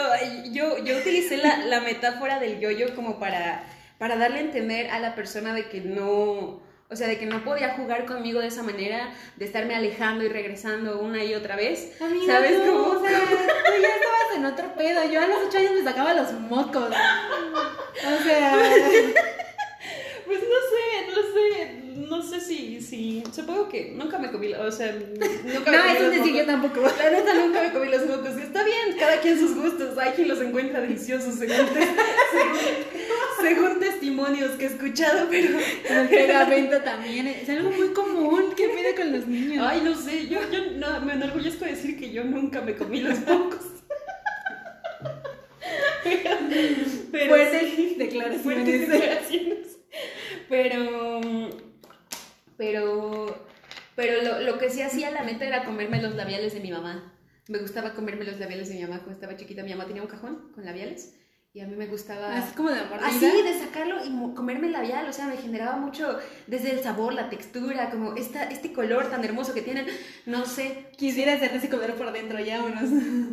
yo, 0.51 0.77
yo 0.83 0.97
utilicé 0.97 1.37
la, 1.37 1.57
la 1.65 1.81
metáfora 1.81 2.39
del 2.39 2.59
yoyo 2.59 2.95
como 2.95 3.19
para, 3.19 3.63
para 3.97 4.15
darle 4.15 4.39
a 4.39 4.41
entender 4.41 4.89
a 4.91 4.99
la 4.99 5.15
persona 5.15 5.53
de 5.53 5.67
que 5.69 5.81
no... 5.81 6.61
O 6.89 6.95
sea, 6.95 7.07
de 7.07 7.17
que 7.17 7.25
no 7.25 7.43
podía 7.43 7.73
jugar 7.73 8.05
conmigo 8.05 8.39
de 8.39 8.47
esa 8.49 8.61
manera, 8.61 9.15
de 9.37 9.45
estarme 9.45 9.73
alejando 9.73 10.23
y 10.25 10.27
regresando 10.27 10.99
una 10.99 11.23
y 11.23 11.33
otra 11.33 11.55
vez. 11.55 11.99
Amiga, 11.99 12.35
¿Sabes 12.35 12.63
tú, 12.63 12.71
cómo? 12.71 12.99
O 12.99 13.03
sea, 13.03 13.19
tú 13.19 13.81
ya 13.81 13.87
estabas 13.87 14.35
en 14.35 14.45
otro 14.45 14.75
pedo. 14.75 15.11
Yo 15.11 15.19
a 15.19 15.25
los 15.25 15.39
ocho 15.47 15.57
años 15.57 15.71
me 15.71 15.83
sacaba 15.83 16.13
los 16.13 16.31
mocos. 16.33 16.93
O 16.93 18.23
sea, 18.23 18.57
no 18.57 18.61
no 22.09 22.21
sé, 22.21 22.39
si, 22.39 22.81
si, 22.81 23.23
supongo 23.33 23.69
que 23.69 23.91
nunca 23.95 24.17
me 24.19 24.31
comí, 24.31 24.53
o 24.53 24.71
sea, 24.71 24.91
nunca 24.93 25.25
me 25.43 25.53
no, 25.53 25.63
comí 25.63 25.97
es 26.05 26.11
decir, 26.11 26.35
yo 26.35 26.45
tampoco. 26.45 26.81
La 26.81 27.09
neta 27.09 27.33
nunca 27.33 27.61
me 27.61 27.71
comí 27.71 27.89
los 27.89 28.05
mocos. 28.07 28.37
Está 28.37 28.63
bien, 28.63 28.97
cada 28.99 29.19
quien 29.21 29.37
sus 29.39 29.55
gustos. 29.55 29.97
Hay 29.97 30.11
quien 30.13 30.27
los 30.27 30.41
encuentra 30.41 30.81
deliciosos 30.81 31.35
según, 31.35 31.67
te- 31.67 31.79
según, 32.31 32.59
según 33.41 33.79
testimonios 33.79 34.51
que 34.51 34.65
he 34.65 34.67
escuchado, 34.67 35.27
pero. 35.29 35.57
El 35.89 36.09
pegamento 36.09 36.77
también 36.81 37.27
es 37.27 37.47
algo 37.49 37.69
muy 37.71 37.89
común. 37.89 38.53
¿Qué 38.55 38.69
pide 38.69 38.95
con 38.95 39.11
los 39.11 39.27
niños? 39.27 39.65
Ay, 39.67 39.81
no 39.83 39.95
sé, 39.95 40.27
yo, 40.27 40.39
yo 40.51 40.71
no, 40.77 41.01
me 41.01 41.13
enorgullezco 41.13 41.65
de 41.65 41.71
decir 41.71 41.97
que 41.99 42.11
yo 42.11 42.23
nunca 42.23 42.61
me 42.61 42.75
comí 42.75 43.01
los 43.01 43.19
mocos. 43.21 43.59
Pero, 47.11 47.29
Fuertes 47.29 47.73
sí. 47.75 47.95
declaraciones. 47.97 48.41
Fuertes 48.41 48.89
declaraciones. 48.89 49.72
Pero. 50.49 51.21
Pero. 52.57 53.47
Pero 53.95 54.23
lo, 54.23 54.39
lo 54.41 54.57
que 54.57 54.69
sí 54.69 54.81
hacía, 54.81 55.11
la 55.11 55.23
neta, 55.23 55.45
era 55.45 55.65
comerme 55.65 56.01
los 56.01 56.15
labiales 56.15 56.53
de 56.53 56.59
mi 56.59 56.71
mamá. 56.71 57.13
Me 57.47 57.59
gustaba 57.59 57.93
comerme 57.93 58.25
los 58.25 58.39
labiales 58.39 58.69
de 58.69 58.75
mi 58.75 58.81
mamá 58.81 58.97
cuando 58.97 59.13
estaba 59.13 59.35
chiquita. 59.35 59.63
Mi 59.63 59.71
mamá 59.71 59.85
tenía 59.85 60.01
un 60.01 60.07
cajón 60.07 60.51
con 60.55 60.65
labiales. 60.65 61.15
Y 61.55 61.59
a 61.59 61.67
mí 61.67 61.75
me 61.75 61.85
gustaba. 61.85 62.35
Así 62.35 62.55
como 62.55 62.71
de 62.71 62.83
mordida. 62.85 63.05
Así, 63.05 63.19
de 63.19 63.59
sacarlo 63.59 64.03
y 64.03 64.33
comerme 64.33 64.67
el 64.67 64.73
labial, 64.73 65.07
o 65.07 65.13
sea, 65.13 65.27
me 65.27 65.37
generaba 65.37 65.77
mucho 65.77 66.17
desde 66.47 66.71
el 66.71 66.79
sabor, 66.79 67.13
la 67.13 67.29
textura, 67.29 67.91
como 67.91 68.15
esta, 68.15 68.45
este 68.45 68.73
color 68.73 69.11
tan 69.11 69.23
hermoso 69.23 69.53
que 69.53 69.61
tienen, 69.61 69.85
no 70.25 70.47
sé. 70.47 70.87
Quisiera 70.97 71.33
hacerte 71.33 71.57
ese 71.57 71.69
color 71.69 71.93
por 71.93 72.11
dentro 72.11 72.39
ya 72.39 72.63
unos. 72.63 72.89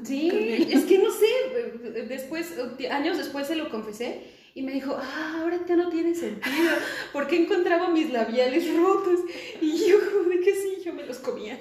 Sí, 0.07 0.29
es 0.71 0.85
que 0.85 0.99
no 0.99 1.11
sé, 1.11 2.03
después, 2.09 2.53
años 2.91 3.17
después 3.17 3.47
se 3.47 3.57
lo 3.57 3.71
confesé 3.71 4.40
y 4.55 4.63
me 4.63 4.73
dijo, 4.73 4.97
ah, 5.01 5.39
ahora 5.41 5.59
ya 5.69 5.77
no 5.77 5.89
tiene 5.91 6.15
sentido, 6.15 6.73
porque 7.13 7.37
encontraba 7.43 7.89
mis 7.89 8.11
labiales 8.11 8.65
rotos 8.77 9.21
y 9.61 9.87
yo, 9.89 9.99
de 10.29 10.41
que 10.41 10.53
sí, 10.55 10.83
yo 10.85 10.93
me 10.93 11.05
los 11.07 11.19
comía. 11.19 11.59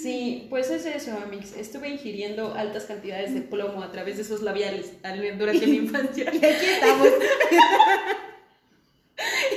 Sí, 0.00 0.46
pues 0.50 0.70
es 0.70 0.86
eso, 0.86 1.16
Amix. 1.24 1.56
Estuve 1.56 1.88
ingiriendo 1.88 2.54
altas 2.54 2.84
cantidades 2.84 3.34
de 3.34 3.40
plomo 3.40 3.82
a 3.82 3.90
través 3.90 4.16
de 4.16 4.22
esos 4.22 4.42
labiales 4.42 4.92
al- 5.02 5.38
durante 5.38 5.66
mi 5.66 5.76
infancia. 5.78 6.24
Y 6.32 6.36
aquí 6.36 6.64
estamos. 6.66 7.08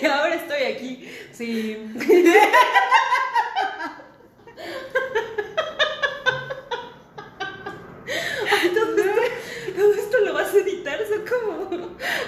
Y 0.01 0.05
ahora 0.05 0.35
estoy 0.35 0.63
aquí. 0.63 1.07
Sí. 1.31 1.77
Ay, 8.51 8.69
todo, 8.73 8.97
esto, 8.97 9.21
todo 9.77 9.93
esto 9.93 10.17
lo 10.25 10.33
vas 10.33 10.53
a 10.53 10.57
son 11.11 11.25
como, 11.27 11.69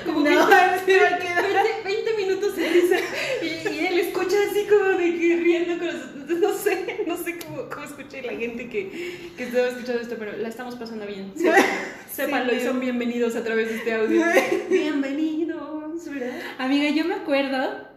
como 0.05 0.19
No, 0.19 0.47
20, 0.47 0.85
sí 0.85 0.99
va 0.99 1.15
a 1.15 1.19
quedar. 1.19 1.43
20 1.83 1.83
20 1.85 2.17
minutos 2.17 2.55
de 2.55 2.69
risa. 2.69 2.95
Y, 3.41 3.45
y 3.45 3.87
él 3.87 3.99
escucha 3.99 4.35
así 4.49 4.65
como 4.65 4.97
de 4.97 5.17
que 5.17 5.35
riendo 5.37 5.77
con 5.77 5.87
los. 5.87 6.13
No 6.39 6.53
sé, 6.53 7.03
no 7.05 7.17
sé 7.17 7.37
cómo, 7.37 7.69
cómo 7.69 7.85
escuché 7.85 8.21
la 8.21 8.33
gente 8.33 8.69
que, 8.69 9.29
que 9.35 9.43
estaba 9.43 9.67
escuchando 9.67 10.01
esto, 10.01 10.15
pero 10.17 10.37
la 10.37 10.49
estamos 10.49 10.75
pasando 10.75 11.05
bien. 11.05 11.33
Sépanlo, 11.35 11.63
sépanlo 12.09 12.53
y 12.53 12.59
son 12.61 12.79
bienvenidos 12.79 13.35
a 13.35 13.43
través 13.43 13.69
de 13.69 13.75
este 13.77 13.93
audio. 13.93 14.23
Bienvenidos, 14.69 16.09
¿verdad? 16.09 16.39
Amiga, 16.57 16.89
yo 16.91 17.05
me 17.05 17.15
acuerdo 17.15 17.87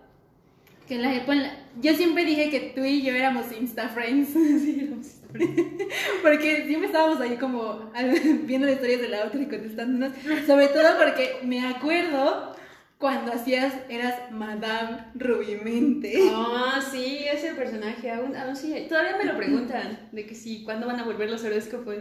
que 0.89 0.95
en 0.95 1.03
la 1.03 1.15
época. 1.15 1.63
Yo 1.81 1.95
siempre 1.95 2.25
dije 2.25 2.51
que 2.51 2.73
tú 2.75 2.85
y 2.85 3.03
yo 3.03 3.13
éramos 3.15 3.47
Insta 3.59 3.89
Friends. 3.89 4.31
Sí, 4.35 4.81
éramos 4.83 5.07
Porque 6.23 6.65
siempre 6.67 6.87
estábamos 6.87 7.21
ahí 7.21 7.37
como 7.37 7.91
viendo 8.45 8.69
historias 8.69 9.01
de 9.01 9.09
la 9.09 9.25
otra 9.25 9.41
y 9.41 9.47
contestándonos. 9.47 10.17
Sobre 10.47 10.69
todo 10.69 10.99
porque 10.99 11.41
me 11.43 11.67
acuerdo 11.67 12.55
cuando 12.99 13.33
hacías, 13.33 13.75
eras 13.89 14.31
Madame 14.31 15.05
Rubimente. 15.15 16.31
Ah, 16.33 16.81
sí, 16.91 17.27
ese 17.31 17.55
personaje, 17.55 18.11
aún, 18.11 18.35
aún 18.35 18.57
sí, 18.57 18.87
todavía 18.89 19.19
me 19.19 19.25
lo 19.25 19.37
preguntan, 19.37 20.09
de 20.13 20.27
que 20.27 20.35
sí, 20.35 20.63
¿cuándo 20.65 20.87
van 20.87 21.01
a 21.01 21.05
volver 21.05 21.31
los 21.31 21.45
horóscopos? 21.45 21.97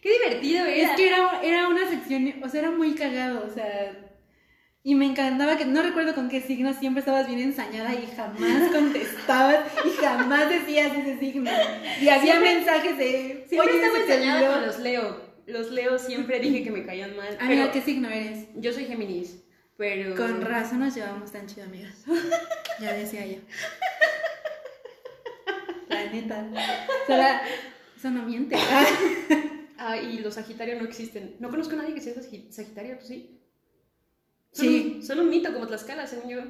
¡Qué 0.00 0.10
divertido 0.18 0.66
era! 0.66 0.90
Es 0.90 0.96
que 0.96 1.08
era, 1.08 1.40
era 1.42 1.68
una 1.68 1.88
sección, 1.88 2.34
o 2.42 2.48
sea, 2.48 2.60
era 2.60 2.70
muy 2.72 2.94
cagado, 2.94 3.46
o 3.46 3.54
sea. 3.54 4.11
Y 4.84 4.96
me 4.96 5.06
encantaba 5.06 5.56
que 5.56 5.64
no 5.64 5.80
recuerdo 5.80 6.12
con 6.14 6.28
qué 6.28 6.40
signo 6.40 6.74
siempre 6.74 7.00
estabas 7.00 7.28
bien 7.28 7.38
ensañada 7.38 7.94
y 7.94 8.04
jamás 8.16 8.68
contestabas 8.72 9.60
y 9.84 9.90
jamás 10.02 10.48
decías 10.48 10.92
ese 10.96 11.18
signo. 11.20 11.48
Y 12.00 12.08
había 12.08 12.32
Siempre- 12.32 12.54
mensajes 12.56 12.98
de. 12.98 13.46
Siempre 13.48 13.72
"Oye, 13.74 13.84
estaba 13.84 13.98
ensañada 14.02 14.38
olvidó". 14.40 14.52
con 14.54 14.66
los 14.66 14.78
Leo. 14.80 15.32
Los 15.46 15.70
Leo 15.70 15.98
siempre 15.98 16.40
dije 16.40 16.64
que 16.64 16.70
me 16.72 16.84
caían 16.84 17.16
mal. 17.16 17.36
Amiga, 17.40 17.62
pero 17.62 17.72
¿qué 17.72 17.80
signo 17.82 18.08
eres? 18.08 18.46
Yo 18.56 18.72
soy 18.72 18.86
Géminis, 18.86 19.42
pero... 19.76 20.14
Con 20.16 20.40
razón 20.40 20.80
nos 20.80 20.94
llevamos 20.94 21.30
tan 21.30 21.46
chido, 21.46 21.64
amigas. 21.64 22.02
Ya 22.80 22.92
decía 22.92 23.24
yo. 23.26 23.38
La 25.88 26.04
neta. 26.10 26.46
O 27.02 27.06
sea, 27.06 27.42
eso 27.96 28.10
no 28.10 28.22
miente. 28.24 28.56
Ah, 29.78 29.96
y 29.96 30.18
los 30.20 30.34
Sagitarios 30.34 30.80
no 30.80 30.88
existen. 30.88 31.36
No 31.40 31.50
conozco 31.50 31.74
a 31.74 31.78
nadie 31.78 31.94
que 31.94 32.00
sea 32.00 32.14
sagi- 32.14 32.50
Sagitario, 32.50 32.98
¿tú 32.98 33.06
sí? 33.06 33.38
Sí. 34.52 34.92
Son, 35.00 35.02
son 35.02 35.20
un 35.20 35.30
mito 35.30 35.52
como 35.52 35.66
Tlaxcala, 35.66 36.06
según 36.06 36.30
yo. 36.30 36.40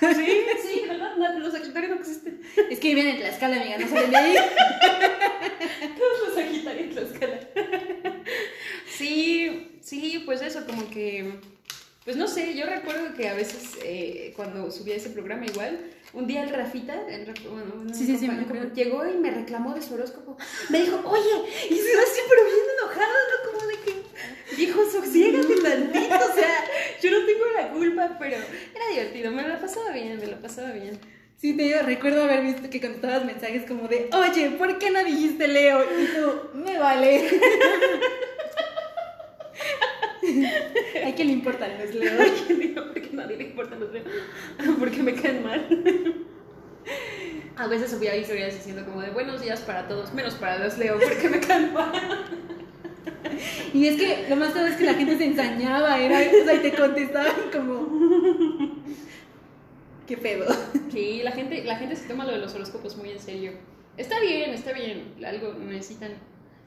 Sí, 0.00 0.42
sí, 0.62 0.82
¿verdad? 0.88 1.16
No, 1.16 1.38
los 1.40 1.52
Sagitarios 1.52 1.90
no 1.90 1.96
existen. 2.00 2.40
Es 2.70 2.80
que 2.80 2.88
viven 2.94 3.08
en 3.08 3.18
Tlaxcala, 3.18 3.60
amiga, 3.60 3.78
no 3.78 3.88
salen 3.88 4.10
de 4.10 4.16
ahí. 4.16 4.34
Todos 5.98 6.20
los 6.26 6.34
Sagitarios 6.34 6.84
en 6.88 6.90
Tlaxcala. 6.94 7.40
Sí, 8.86 9.78
sí, 9.82 10.22
pues 10.24 10.42
eso, 10.42 10.64
como 10.66 10.88
que. 10.90 11.32
Pues 12.04 12.16
no 12.16 12.26
sé, 12.26 12.54
yo 12.56 12.64
recuerdo 12.66 13.14
que 13.14 13.28
a 13.28 13.34
veces 13.34 13.74
eh, 13.84 14.32
cuando 14.34 14.70
subía 14.70 14.96
ese 14.96 15.10
programa 15.10 15.44
igual, 15.44 15.78
un 16.14 16.26
día 16.26 16.42
el 16.42 16.48
Rafita, 16.48 16.94
el 17.08 17.26
Raf- 17.26 17.46
bueno, 17.48 17.74
un 17.78 17.94
Sí, 17.94 18.06
sí, 18.18 18.26
un 18.26 18.72
llegó 18.74 19.06
y 19.06 19.16
me 19.18 19.30
reclamó 19.30 19.74
de 19.74 19.82
su 19.82 19.94
horóscopo. 19.94 20.36
Me 20.70 20.80
dijo, 20.80 20.96
oye, 21.04 21.50
y 21.68 21.74
se 21.76 21.82
ve 21.96 22.02
así, 22.02 22.20
pero 22.28 22.44
bien 22.46 22.56
enojado, 22.78 23.12
¿no? 23.12 23.50
Como 23.52 23.69
viejo, 24.56 24.80
sosiégate 24.90 25.56
tantito, 25.56 26.14
o 26.14 26.34
sea, 26.34 26.64
yo 27.02 27.10
no 27.10 27.26
tengo 27.26 27.44
la 27.56 27.70
culpa, 27.70 28.16
pero 28.18 28.36
era 28.36 28.88
divertido, 28.90 29.30
me 29.32 29.46
lo 29.46 29.58
pasaba 29.60 29.90
bien, 29.92 30.18
me 30.18 30.26
lo 30.26 30.40
pasaba 30.40 30.72
bien. 30.72 30.98
Sí, 31.36 31.56
te 31.56 31.62
digo, 31.62 31.78
recuerdo 31.82 32.24
haber 32.24 32.42
visto 32.42 32.68
que 32.68 32.80
contestabas 32.80 33.24
mensajes 33.24 33.64
como 33.66 33.88
de, 33.88 34.10
oye, 34.12 34.50
¿por 34.50 34.78
qué 34.78 34.90
no 34.90 35.02
dijiste 35.02 35.48
Leo? 35.48 35.82
Y 35.82 36.06
tú, 36.14 36.58
me 36.58 36.78
vale. 36.78 37.28
¿A 41.06 41.14
quién 41.14 41.28
le 41.28 41.32
importan 41.32 41.78
los 41.78 41.94
Leo? 41.94 42.12
Porque 42.92 43.08
a 43.10 43.16
nadie 43.16 43.38
le 43.38 43.44
importan 43.44 43.80
los 43.80 43.90
Leo. 43.90 44.04
Porque 44.78 45.02
me 45.02 45.14
caen 45.14 45.42
mal. 45.42 45.66
A 47.56 47.66
veces 47.68 47.90
subía 47.90 48.14
historias 48.16 48.54
diciendo 48.54 48.84
como 48.84 49.00
de 49.00 49.10
buenos 49.10 49.40
días 49.40 49.60
para 49.60 49.88
todos, 49.88 50.12
menos 50.12 50.34
para 50.34 50.58
los 50.58 50.76
Leo, 50.76 50.98
porque 51.00 51.28
me 51.28 51.40
caen 51.40 51.72
mal. 51.72 52.59
Y 53.74 53.86
es 53.86 53.96
que 53.96 54.26
lo 54.28 54.36
más 54.36 54.52
todo 54.52 54.66
es 54.66 54.76
que 54.76 54.84
la 54.84 54.94
gente 54.94 55.16
se 55.16 55.26
ensañaba, 55.26 55.98
era, 55.98 56.18
o 56.18 56.44
sea, 56.44 56.54
y 56.54 56.58
te 56.58 56.72
contestaban 56.74 57.50
como, 57.52 57.88
¿qué 60.06 60.16
pedo? 60.16 60.46
Sí, 60.90 61.20
la 61.22 61.32
gente, 61.32 61.64
la 61.64 61.76
gente 61.76 61.96
se 61.96 62.08
toma 62.08 62.24
lo 62.24 62.32
de 62.32 62.38
los 62.38 62.54
horóscopos 62.54 62.96
muy 62.96 63.10
en 63.10 63.20
serio. 63.20 63.52
Está 63.96 64.18
bien, 64.20 64.50
está 64.50 64.72
bien. 64.72 65.14
Algo 65.24 65.54
necesitan. 65.54 66.12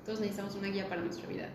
Todos 0.05 0.19
necesitamos 0.19 0.55
una 0.55 0.67
guía 0.67 0.87
para 0.87 1.01
nuestra 1.01 1.27
vida. 1.27 1.49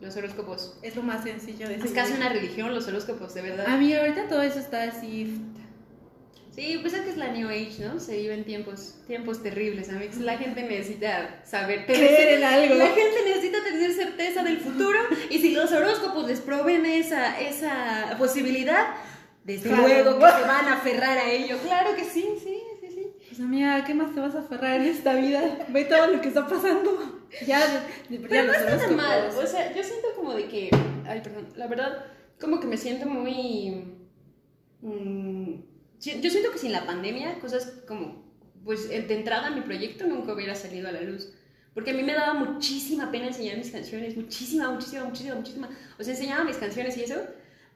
Los 0.00 0.16
horóscopos. 0.16 0.78
Es 0.82 0.96
lo 0.96 1.02
más 1.02 1.24
sencillo 1.24 1.68
de 1.68 1.76
Es 1.76 1.92
casi 1.92 2.14
una 2.14 2.28
religión 2.28 2.74
los 2.74 2.88
horóscopos, 2.88 3.34
de 3.34 3.42
verdad. 3.42 3.66
Amiga, 3.68 4.00
ahorita 4.00 4.28
todo 4.28 4.42
eso 4.42 4.58
está 4.58 4.84
así. 4.84 5.40
Sí, 6.58 6.78
pues 6.80 6.92
es 6.92 7.02
que 7.02 7.10
es 7.10 7.16
la 7.16 7.28
New 7.28 7.48
Age, 7.48 7.76
¿no? 7.86 8.00
Se 8.00 8.16
viven 8.16 8.42
tiempos, 8.44 8.96
tiempos 9.06 9.42
terribles, 9.44 9.88
amigos. 9.90 10.16
La 10.16 10.36
gente 10.38 10.62
necesita 10.64 11.40
saber 11.44 11.86
Creer 11.86 12.38
en 12.38 12.42
algo. 12.44 12.74
La 12.74 12.86
gente 12.88 13.22
necesita 13.24 13.62
tener 13.62 13.92
certeza 13.92 14.42
del 14.42 14.58
futuro 14.58 14.98
y 15.30 15.38
si 15.38 15.52
los 15.54 15.70
horóscopos 15.70 16.26
les 16.26 16.40
proveen 16.40 16.84
esa, 16.84 17.38
esa 17.40 18.16
posibilidad, 18.18 18.88
desde 19.44 19.68
Claro. 19.68 19.82
luego 19.86 20.18
que 20.18 20.26
se 20.26 20.40
van 20.48 20.66
a 20.66 20.74
aferrar 20.78 21.18
a 21.18 21.30
ello. 21.30 21.58
Claro 21.64 21.94
que 21.94 22.02
sí, 22.04 22.26
sí, 22.42 22.58
sí, 22.80 22.88
sí. 22.92 23.06
Pues 23.28 23.38
amiga, 23.40 23.84
¿qué 23.84 23.94
más 23.94 24.12
te 24.12 24.18
vas 24.20 24.34
a 24.34 24.40
aferrar 24.40 24.80
en 24.80 24.88
esta 24.88 25.14
vida? 25.14 25.58
Ve 25.68 25.84
todo 25.84 26.08
lo 26.08 26.20
que 26.20 26.26
está 26.26 26.44
pasando. 26.48 27.20
Ya, 27.46 27.60
de, 28.08 28.18
de- 28.18 28.22
ya 28.24 28.28
Pero 28.28 28.46
no 28.48 28.52
está 28.52 28.78
tan 28.78 28.96
mal. 28.96 29.28
O 29.28 29.46
sea, 29.46 29.72
yo 29.76 29.84
siento 29.84 30.08
como 30.16 30.34
de 30.34 30.48
que. 30.48 30.70
Ay, 31.06 31.20
perdón. 31.22 31.46
La 31.56 31.68
verdad, 31.68 32.04
como 32.40 32.58
que 32.58 32.66
me 32.66 32.76
siento 32.76 33.06
muy. 33.06 33.94
mm, 34.82 35.54
yo 36.00 36.30
siento 36.30 36.52
que 36.52 36.58
sin 36.58 36.72
la 36.72 36.86
pandemia, 36.86 37.38
cosas 37.40 37.82
como. 37.86 38.26
Pues 38.64 38.88
de 38.88 39.14
entrada, 39.14 39.50
mi 39.50 39.62
proyecto 39.62 40.06
nunca 40.06 40.34
hubiera 40.34 40.54
salido 40.54 40.88
a 40.88 40.92
la 40.92 41.00
luz. 41.00 41.32
Porque 41.74 41.92
a 41.92 41.94
mí 41.94 42.02
me 42.02 42.12
daba 42.12 42.34
muchísima 42.34 43.10
pena 43.10 43.28
enseñar 43.28 43.56
mis 43.56 43.70
canciones. 43.70 44.16
Muchísima, 44.16 44.70
muchísima, 44.70 45.04
muchísima, 45.04 45.34
muchísima. 45.36 45.68
O 45.98 46.04
sea, 46.04 46.12
enseñaba 46.12 46.44
mis 46.44 46.56
canciones 46.56 46.96
y 46.96 47.04
eso. 47.04 47.16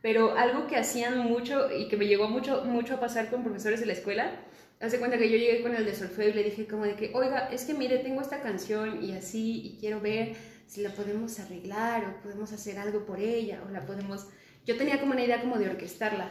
pero 0.03 0.37
algo 0.37 0.67
que 0.67 0.77
hacían 0.77 1.19
mucho 1.19 1.71
y 1.71 1.89
que 1.89 1.97
me 1.97 2.07
llegó 2.07 2.29
mucho, 2.29 2.65
mucho 2.65 2.95
a 2.95 3.01
pasar 3.01 3.31
con 3.31 3.45
profesores 3.45 3.79
de 3.81 3.87
la 3.87 3.93
escuela, 3.93 4.33
hace 4.81 4.99
cuenta 4.99 5.17
que 5.17 5.31
yo 5.31 5.39
llegué 5.39 5.63
con 5.63 5.75
el 5.75 5.87
de 5.87 5.95
solfeo 5.95 6.29
y 6.29 6.33
le 6.33 6.43
dije 6.43 6.67
como 6.67 6.85
de 6.85 6.97
que, 6.97 7.13
oiga, 7.15 7.49
es 7.53 7.65
que 7.65 7.75
mire, 7.75 7.99
tengo 7.99 8.21
esta 8.21 8.43
canción 8.43 9.03
y 9.03 9.13
así, 9.13 9.63
y 9.65 9.79
quiero 9.79 10.01
ver 10.01 10.35
si 10.67 10.83
la 10.83 10.91
podemos 10.91 11.39
arreglar 11.39 12.05
o 12.05 12.23
podemos 12.23 12.53
hacer 12.53 12.79
algo 12.79 13.07
por 13.07 13.21
ella 13.21 13.63
o 13.67 13.71
la 13.71 13.87
podemos... 13.87 14.27
Yo 14.67 14.77
tenía 14.77 15.01
como 15.01 15.13
una 15.13 15.25
idea 15.25 15.41
como 15.41 15.59
de 15.59 15.69
orquestarla 15.69 16.31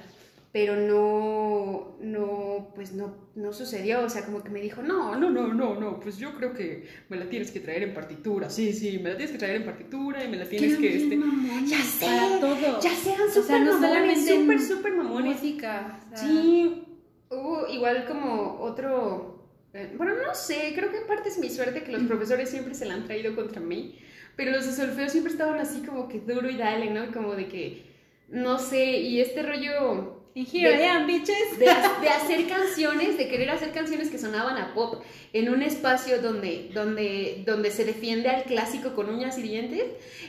pero 0.51 0.75
no, 0.75 1.95
no, 2.01 2.71
pues 2.75 2.91
no, 2.91 3.15
no 3.35 3.53
sucedió, 3.53 4.01
o 4.01 4.09
sea, 4.09 4.25
como 4.25 4.43
que 4.43 4.49
me 4.49 4.59
dijo, 4.59 4.81
no, 4.81 5.15
no, 5.15 5.29
no, 5.29 5.47
no, 5.47 5.79
no, 5.79 5.99
pues 6.01 6.17
yo 6.17 6.33
creo 6.35 6.53
que 6.53 6.87
me 7.07 7.15
la 7.15 7.29
tienes 7.29 7.51
que 7.51 7.61
traer 7.61 7.83
en 7.83 7.93
partitura, 7.93 8.49
sí, 8.49 8.73
sí, 8.73 8.99
me 8.99 9.11
la 9.11 9.15
tienes 9.15 9.31
que 9.31 9.37
traer 9.37 9.57
en 9.57 9.65
partitura 9.65 10.23
y 10.23 10.27
me 10.27 10.35
la 10.35 10.45
tienes 10.45 10.77
que, 10.77 10.95
este... 10.97 11.19
ya 11.65 11.81
sé, 11.81 12.05
todo. 12.41 12.81
ya 12.81 12.89
sean 12.89 13.29
súper 13.29 13.39
o 13.39 13.43
sea, 13.43 13.59
no 13.59 13.79
mamones, 13.79 14.27
súper, 14.27 14.61
súper 14.61 14.93
mamones. 14.93 15.41
Música. 15.41 16.01
Sí, 16.15 16.83
hubo 17.29 17.67
igual 17.67 18.05
como 18.05 18.59
otro, 18.59 19.47
eh, 19.73 19.93
bueno, 19.95 20.15
no 20.15 20.35
sé, 20.35 20.73
creo 20.75 20.91
que 20.91 20.97
en 20.97 21.07
parte 21.07 21.29
es 21.29 21.37
mi 21.37 21.49
suerte 21.49 21.83
que 21.83 21.93
los 21.93 22.03
profesores 22.03 22.49
siempre 22.49 22.73
se 22.73 22.83
la 22.83 22.95
han 22.95 23.05
traído 23.05 23.35
contra 23.37 23.61
mí, 23.61 23.99
pero 24.35 24.51
los 24.51 24.65
de 24.65 24.73
solfeo 24.73 25.07
siempre 25.07 25.31
estaban 25.31 25.61
así 25.61 25.81
como 25.81 26.09
que 26.09 26.19
duro 26.19 26.49
y 26.49 26.57
dale, 26.57 26.89
¿no? 26.89 27.09
Como 27.13 27.35
de 27.35 27.47
que, 27.47 27.85
no 28.27 28.59
sé, 28.59 28.99
y 28.99 29.21
este 29.21 29.43
rollo 29.43 30.20
here 30.35 30.77
de, 30.77 30.83
I 30.83 30.87
am, 30.87 31.07
bitches. 31.07 31.57
De, 31.57 31.69
hacer 31.69 32.47
canciones, 32.47 33.17
de 33.17 33.27
querer 33.27 33.49
hacer 33.49 33.71
canciones 33.71 34.09
que 34.09 34.17
sonaban 34.17 34.57
a 34.57 34.73
pop 34.73 35.03
en 35.33 35.49
un 35.49 35.61
espacio 35.61 36.21
donde, 36.21 36.69
donde, 36.73 37.43
donde 37.45 37.71
se 37.71 37.85
defiende 37.85 38.29
al 38.29 38.43
clásico 38.43 38.93
con 38.93 39.09
uñas 39.09 39.37
y 39.37 39.43
dientes, 39.43 39.83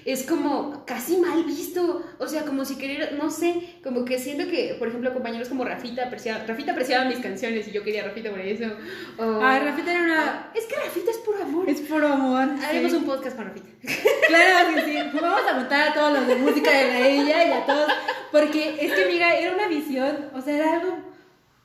es 0.04 0.25
como 0.25 0.85
casi 0.87 1.16
mal 1.16 1.44
visto. 1.44 2.02
O 2.18 2.28
sea, 2.28 2.44
como 2.44 2.64
si 2.64 2.76
querer, 2.76 3.14
no 3.14 3.30
sé, 3.30 3.76
como 3.82 4.04
que 4.04 4.18
siento 4.18 4.50
que, 4.50 4.76
por 4.78 4.88
ejemplo, 4.88 5.12
compañeros 5.12 5.49
como 5.49 5.64
Rafita 5.64 6.06
apreciaban, 6.06 6.47
Rafita 6.47 6.73
apreciaba 6.73 7.04
mis 7.04 7.18
canciones 7.18 7.66
y 7.68 7.73
yo 7.73 7.82
quería 7.82 8.04
Rafita 8.04 8.30
por 8.30 8.40
eso. 8.40 8.66
ah, 9.18 9.61
Rafita 9.62 9.92
era 9.92 10.02
una. 10.02 10.50
Es 10.54 10.64
que 10.66 10.76
Rafita 10.76 11.11
es 11.11 11.18
puro 11.18 11.42
amor. 11.42 11.68
Es 11.68 11.80
puro 11.80 12.09
amor. 12.09 12.49
Haremos 12.64 12.92
un 12.92 13.04
podcast 13.04 13.37
para 13.37 13.50
Rafita. 13.50 13.68
Claro 14.28 14.75
que 14.75 14.85
sí. 14.85 14.97
Vamos 15.21 15.42
a 15.47 15.54
montar 15.54 15.88
a 15.88 15.94
todos 15.94 16.12
los 16.14 16.26
de 16.26 16.37
música 16.37 16.71
de 16.71 16.88
la 16.88 17.06
ella 17.06 17.49
y 17.49 17.52
a 17.52 17.66
todos. 17.66 17.92
Porque 18.32 18.78
es 18.80 18.92
que, 18.92 19.04
amiga, 19.04 19.37
era 19.37 19.54
una 19.54 19.68
visión, 19.68 19.92
o 19.99 20.41
sea, 20.43 20.55
era 20.55 20.81
algo 20.81 20.99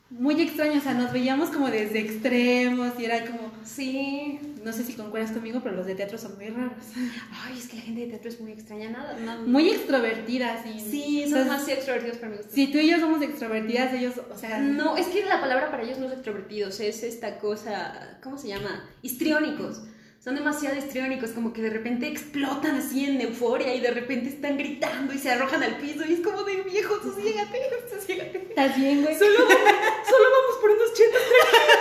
muy 0.10 0.42
extraño, 0.42 0.80
o 0.80 0.82
sea, 0.82 0.94
nos 0.94 1.12
veíamos 1.12 1.50
como 1.50 1.70
desde 1.70 2.00
extremos 2.00 2.94
y 2.98 3.06
era 3.06 3.26
como, 3.26 3.52
sí, 3.66 4.40
no 4.64 4.72
sé 4.72 4.84
si 4.84 4.94
concuerdas 4.94 5.32
conmigo, 5.32 5.60
pero 5.62 5.76
los 5.76 5.86
de 5.86 5.96
teatro 5.96 6.18
son 6.18 6.36
muy 6.38 6.48
raros. 6.48 6.84
Ay, 7.32 7.58
es 7.58 7.68
que 7.68 7.76
la 7.76 7.82
gente 7.82 8.02
de 8.02 8.08
teatro 8.08 8.30
es 8.30 8.40
muy 8.40 8.54
extraña, 8.54 8.90
nada, 8.90 9.18
nada. 9.20 9.42
Muy 9.42 9.70
extrovertida, 9.70 10.64
sí. 10.64 10.80
Sí, 10.80 11.26
son 11.30 11.48
más 11.48 11.68
extrovertidos 11.68 12.18
para 12.18 12.32
mí. 12.32 12.38
Si 12.50 12.72
tú 12.72 12.78
y 12.78 12.90
yo 12.90 13.00
somos 13.00 13.22
extrovertidas, 13.22 13.94
ellos, 13.94 14.16
o 14.32 14.38
sea... 14.38 14.60
No, 14.60 14.96
es 14.96 15.08
que 15.08 15.26
la 15.26 15.42
palabra 15.42 15.70
para 15.70 15.84
ellos 15.84 16.00
no 16.00 16.08
es 16.08 16.14
extrovertidos, 16.14 16.80
es 16.80 17.04
esta 17.04 17.38
cosa, 17.40 18.18
¿cómo 18.24 18.38
se 18.38 18.48
llama? 18.48 18.88
Histriónicos 19.02 19.82
son 20.28 20.36
demasiado 20.36 20.76
histriónicos, 20.76 21.30
como 21.30 21.54
que 21.54 21.62
de 21.62 21.70
repente 21.70 22.06
explotan 22.06 22.76
así 22.76 23.06
en 23.06 23.22
euforia 23.22 23.74
y 23.74 23.80
de 23.80 23.92
repente 23.92 24.28
están 24.28 24.58
gritando 24.58 25.14
y 25.14 25.18
se 25.18 25.32
arrojan 25.32 25.64
al 25.64 25.78
piso 25.78 26.04
y 26.06 26.16
es 26.16 26.20
como 26.20 26.44
de 26.44 26.64
viejo, 26.64 27.02
sosiégate, 27.02 27.58
sosiégate. 27.90 28.38
¿Estás 28.50 28.76
bien, 28.76 29.04
güey? 29.04 29.18
Solo, 29.18 29.38
solo 29.38 29.48
vamos 29.48 30.58
por 30.60 30.72
unos 30.72 30.94
chetos, 30.94 31.22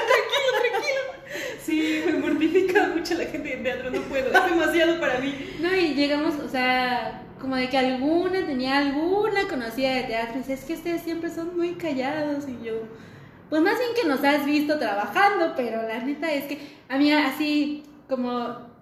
tranquilo, 0.07 0.61
tranquilo. 0.61 1.01
Sí, 1.61 2.03
me 2.07 2.13
mortifica 2.21 2.87
mucho 2.87 3.15
la 3.15 3.25
gente 3.25 3.49
de 3.49 3.57
teatro, 3.57 3.91
no 3.91 4.01
puedo, 4.03 4.29
es 4.29 4.45
demasiado 4.45 5.01
para 5.01 5.19
mí. 5.19 5.57
No, 5.59 5.75
y 5.75 5.95
llegamos, 5.95 6.37
o 6.37 6.49
sea, 6.49 7.25
como 7.41 7.57
de 7.57 7.69
que 7.69 7.79
alguna 7.79 8.47
tenía 8.47 8.79
alguna 8.79 9.49
conocida 9.49 9.93
de 9.93 10.03
teatro 10.05 10.37
y 10.37 10.39
dice, 10.39 10.53
es 10.53 10.61
que 10.61 10.75
ustedes 10.75 11.03
siempre 11.03 11.31
son 11.31 11.57
muy 11.57 11.73
callados 11.73 12.45
y 12.47 12.65
yo... 12.65 12.75
Pues 13.51 13.61
más 13.61 13.77
bien 13.77 13.91
que 14.01 14.07
nos 14.07 14.23
has 14.23 14.47
visto 14.47 14.79
trabajando, 14.79 15.53
pero 15.57 15.83
la 15.83 15.99
neta 15.99 16.33
es 16.33 16.45
que, 16.45 16.59
a 16.89 16.97
mí 16.97 17.13
así, 17.13 17.85
como 18.09 18.77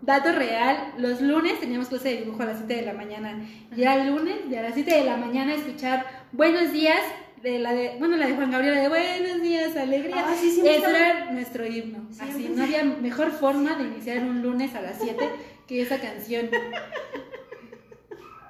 dato 0.00 0.32
real, 0.32 0.94
los 0.98 1.20
lunes 1.20 1.60
teníamos 1.60 1.88
clase 1.88 2.10
de 2.10 2.16
dibujo 2.18 2.42
a 2.42 2.46
las 2.46 2.58
7 2.58 2.74
de 2.74 2.82
la 2.82 2.92
mañana. 2.92 3.46
Y 3.76 3.82
era 3.82 3.96
el 3.96 4.08
lunes, 4.08 4.36
y 4.50 4.54
a 4.54 4.62
las 4.62 4.74
7 4.74 4.90
de 4.90 5.04
la 5.04 5.16
mañana 5.16 5.54
escuchar 5.54 6.06
buenos 6.32 6.72
días, 6.72 7.00
de 7.42 7.58
la 7.60 7.72
de, 7.72 7.96
bueno, 7.98 8.16
la 8.16 8.26
de 8.26 8.34
Juan 8.34 8.50
Gabriel, 8.50 8.74
de 8.74 8.88
buenos 8.88 9.42
días, 9.42 9.76
alegría. 9.76 10.24
Ah, 10.26 10.34
sí, 10.38 10.60
Eso 10.64 10.88
era 10.88 11.30
nuestro 11.30 11.66
himno. 11.66 12.08
Así, 12.20 12.50
no 12.54 12.64
había 12.64 12.84
mejor 12.84 13.30
forma 13.30 13.76
de 13.76 13.84
iniciar 13.84 14.18
un 14.24 14.42
lunes 14.42 14.74
a 14.74 14.80
las 14.80 14.98
7 15.00 15.28
que 15.66 15.82
esa 15.82 16.00
canción. 16.00 16.50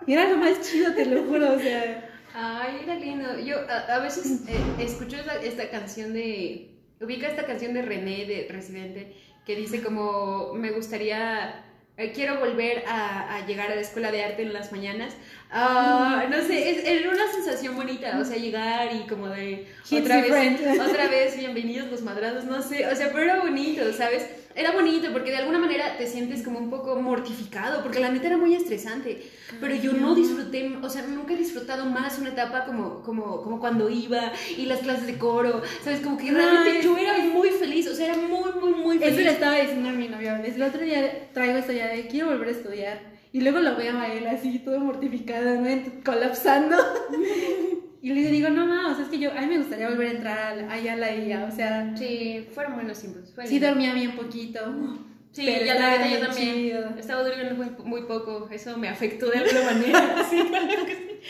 Y 0.06 0.14
era 0.14 0.26
lo 0.30 0.38
más 0.38 0.62
chido, 0.62 0.94
te 0.94 1.04
lo 1.04 1.22
juro, 1.24 1.52
o 1.52 1.58
sea. 1.58 2.08
Ay, 2.32 2.80
era 2.84 2.94
lindo. 2.94 3.38
Yo 3.40 3.56
a, 3.68 3.98
veces 3.98 4.48
eh, 4.48 4.56
escucho 4.78 5.16
esta, 5.16 5.34
esta 5.42 5.70
canción 5.70 6.14
de. 6.14 6.70
Ubica 7.00 7.28
esta 7.28 7.44
canción 7.44 7.74
de 7.74 7.82
René 7.82 8.24
de 8.24 8.48
Residente 8.50 9.14
que 9.48 9.56
dice 9.56 9.82
como 9.82 10.52
me 10.52 10.72
gustaría 10.72 11.64
eh, 11.96 12.12
quiero 12.14 12.38
volver 12.38 12.84
a, 12.86 13.46
llegar 13.46 13.72
a 13.72 13.76
la 13.76 13.80
escuela 13.80 14.12
de 14.12 14.22
arte 14.22 14.42
en 14.42 14.52
las 14.52 14.72
mañanas. 14.72 15.14
Ah, 15.50 16.26
no 16.28 16.42
sé, 16.42 16.70
es, 16.70 17.06
una 17.06 17.26
sensación 17.32 17.74
bonita, 17.74 18.18
o 18.20 18.24
sea, 18.24 18.36
llegar 18.36 18.94
y 18.94 19.06
como 19.06 19.28
de 19.28 19.66
otra 19.90 20.20
vez, 20.20 20.60
otra 20.80 21.08
vez, 21.08 21.38
bienvenidos 21.38 21.90
los 21.90 22.02
madrados, 22.02 22.44
no 22.44 22.60
sé, 22.60 22.86
o 22.86 22.94
sea, 22.94 23.08
pero 23.08 23.20
era 23.20 23.40
bonito, 23.40 23.82
¿sabes? 23.94 24.26
Era 24.54 24.72
bonito 24.72 25.10
porque 25.10 25.30
de 25.30 25.38
alguna 25.38 25.58
manera 25.58 25.96
te 25.96 26.06
sientes 26.06 26.42
como 26.42 26.58
un 26.58 26.68
poco 26.68 27.00
mortificado, 27.00 27.82
porque 27.82 28.00
la 28.00 28.10
neta 28.10 28.26
era 28.26 28.36
muy 28.36 28.54
estresante, 28.54 29.22
pero 29.58 29.74
yo 29.74 29.94
no 29.94 30.14
disfruté, 30.14 30.76
o 30.82 30.90
sea, 30.90 31.02
nunca 31.02 31.32
he 31.32 31.36
disfrutado 31.36 31.86
más 31.86 32.18
una 32.18 32.30
etapa 32.30 32.66
como, 32.66 33.02
como, 33.02 33.40
como 33.42 33.58
cuando 33.58 33.88
iba 33.88 34.32
y 34.54 34.66
las 34.66 34.80
clases 34.80 35.06
de 35.06 35.16
coro, 35.16 35.62
¿sabes? 35.82 36.00
Como 36.00 36.18
que 36.18 36.30
realmente 36.30 36.82
yo 36.82 36.98
era 36.98 37.16
muy 37.20 37.48
feliz, 37.50 37.88
o 37.88 37.94
sea, 37.94 38.12
era 38.12 38.16
muy, 38.16 38.52
muy, 38.60 38.72
muy 38.72 38.98
feliz. 38.98 39.14
Eso 39.14 39.24
le 39.24 39.32
estaba 39.32 39.56
diciendo 39.56 39.88
a 39.88 39.92
mi 39.92 40.08
novio, 40.08 40.34
el 40.44 40.62
otro 40.62 40.82
día 40.82 41.30
traigo 41.32 41.56
esto 41.56 41.72
ya 41.72 41.88
de 41.88 42.06
quiero 42.06 42.26
volver 42.26 42.48
a 42.48 42.50
estudiar, 42.50 43.17
y 43.38 43.40
luego 43.40 43.60
lo 43.60 43.76
veo 43.76 43.96
a 43.96 44.12
él 44.12 44.26
así, 44.26 44.58
todo 44.58 44.80
mortificado, 44.80 45.60
¿no? 45.60 45.68
colapsando. 46.04 46.76
Y 48.00 48.12
le 48.12 48.30
digo, 48.30 48.48
no, 48.48 48.64
no, 48.64 48.92
o 48.92 48.94
sea, 48.94 49.04
es 49.04 49.10
que 49.10 49.18
yo, 49.18 49.32
a 49.32 49.40
mí 49.40 49.48
me 49.48 49.58
gustaría 49.58 49.88
volver 49.88 50.06
a 50.06 50.10
entrar 50.12 50.58
allá 50.70 50.92
a 50.92 50.96
la 50.96 51.16
IA, 51.16 51.44
o 51.46 51.50
sea. 51.50 51.96
Sí, 51.96 52.46
fueron 52.52 52.74
buenos 52.74 53.00
tiempos. 53.00 53.34
sí, 53.44 53.58
dormía 53.58 53.92
bien 53.92 54.12
poquito. 54.12 54.60
Sí, 55.32 55.42
pero 55.44 55.66
ya 55.66 55.74
la 55.74 55.90
verdad 55.90 56.08
yo 56.08 56.26
también. 56.26 56.94
Estaba 56.96 57.24
durmiendo 57.24 57.56
muy, 57.56 57.70
muy, 57.84 58.02
poco, 58.02 58.48
eso 58.52 58.78
me 58.78 58.88
afectó 58.88 59.28
de 59.30 59.38
alguna 59.38 59.62
manera. 59.64 60.24
sí, 60.30 60.44
claro 60.48 60.86
que 60.86 60.94
sí. 60.94 61.20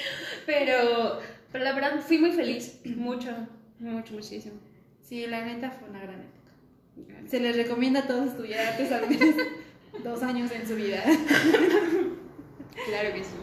Pero, 0.45 1.21
pero 1.51 1.65
la 1.65 1.73
verdad 1.73 2.01
fui 2.01 2.19
muy 2.19 2.33
feliz, 2.33 2.79
mucho, 2.85 3.31
mucho, 3.79 4.13
muchísimo. 4.13 4.61
Sí, 5.01 5.27
la 5.27 5.47
neta 5.47 5.71
fue 5.71 5.89
una 5.89 6.01
gran 6.01 6.21
época. 6.21 7.29
Se 7.29 7.41
les 7.41 7.57
recomienda 7.57 8.01
a 8.01 8.07
todos 8.07 8.29
estudiar 8.29 8.67
artes 8.67 8.91
dos 10.03 10.23
años 10.23 10.51
en 10.53 10.67
su 10.67 10.75
vida. 10.75 11.03
claro 12.87 13.15
que 13.15 13.25
sí. 13.25 13.35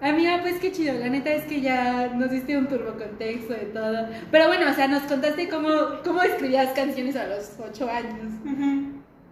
Amiga, 0.00 0.40
pues 0.42 0.58
qué 0.58 0.70
chido, 0.70 0.98
la 0.98 1.08
neta 1.08 1.32
es 1.32 1.44
que 1.44 1.62
ya 1.62 2.08
nos 2.08 2.30
diste 2.30 2.58
un 2.58 2.68
turbo 2.68 2.92
contexto 2.98 3.54
de 3.54 3.66
todo. 3.72 4.06
Pero 4.30 4.48
bueno, 4.48 4.70
o 4.70 4.74
sea, 4.74 4.86
nos 4.86 5.04
contaste 5.04 5.48
cómo, 5.48 5.70
cómo 6.04 6.22
escribías 6.22 6.72
canciones 6.74 7.16
a 7.16 7.26
los 7.26 7.52
ocho 7.58 7.88
años. 7.88 8.32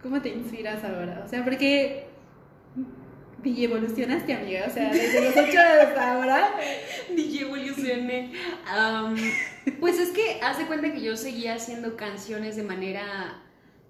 ¿Cómo 0.01 0.21
te 0.21 0.29
inspiras 0.29 0.83
ahora? 0.83 1.21
O 1.25 1.29
sea, 1.29 1.43
porque 1.43 2.07
DJ 3.43 3.65
evolucionaste, 3.65 4.33
amiga. 4.33 4.65
O 4.67 4.71
sea, 4.71 4.91
desde 4.91 5.25
los 5.25 5.37
ocho 5.37 5.59
hasta 5.59 6.13
ahora. 6.13 6.49
DJ 7.15 7.41
evolucioné. 7.41 8.31
pues 9.79 9.99
es 9.99 10.09
que 10.09 10.39
hace 10.41 10.65
cuenta 10.65 10.91
que 10.91 11.01
yo 11.01 11.15
seguía 11.17 11.55
haciendo 11.55 11.95
canciones 11.95 12.55
de 12.55 12.63
manera 12.63 13.43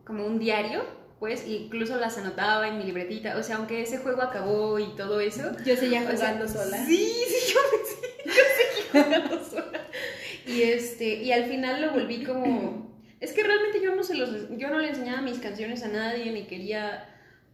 como 0.04 0.26
un 0.26 0.38
diario 0.38 0.84
pues 1.24 1.48
incluso 1.48 1.96
las 1.96 2.18
anotaba 2.18 2.68
en 2.68 2.78
mi 2.78 2.84
libretita, 2.84 3.38
o 3.38 3.44
sea, 3.44 3.56
aunque 3.56 3.82
ese 3.82 4.00
juego 4.00 4.22
acabó 4.22 4.78
y 4.78 4.94
todo 4.98 5.22
eso. 5.22 5.56
Yo 5.66 5.78
seguía 5.78 6.02
jugando 6.02 6.46
sola. 6.50 6.86
Sí, 6.86 7.14
sí, 7.30 7.54
yo, 7.54 7.60
sí, 7.86 8.08
yo 8.26 8.34
seguía 8.92 9.06
jugando 9.06 9.46
sola. 9.46 9.88
Y, 10.46 10.64
este, 10.64 11.24
y 11.24 11.32
al 11.32 11.46
final 11.46 11.82
lo 11.82 11.92
volví 11.92 12.26
como... 12.26 12.94
Es 13.22 13.32
que 13.32 13.42
realmente 13.42 13.82
yo 13.82 13.96
no, 13.96 14.04
se 14.04 14.16
los, 14.16 14.50
yo 14.58 14.70
no 14.70 14.80
le 14.80 14.90
enseñaba 14.90 15.22
mis 15.22 15.40
canciones 15.40 15.82
a 15.84 15.88
nadie, 15.88 16.30
ni 16.34 16.44
quería 16.44 17.13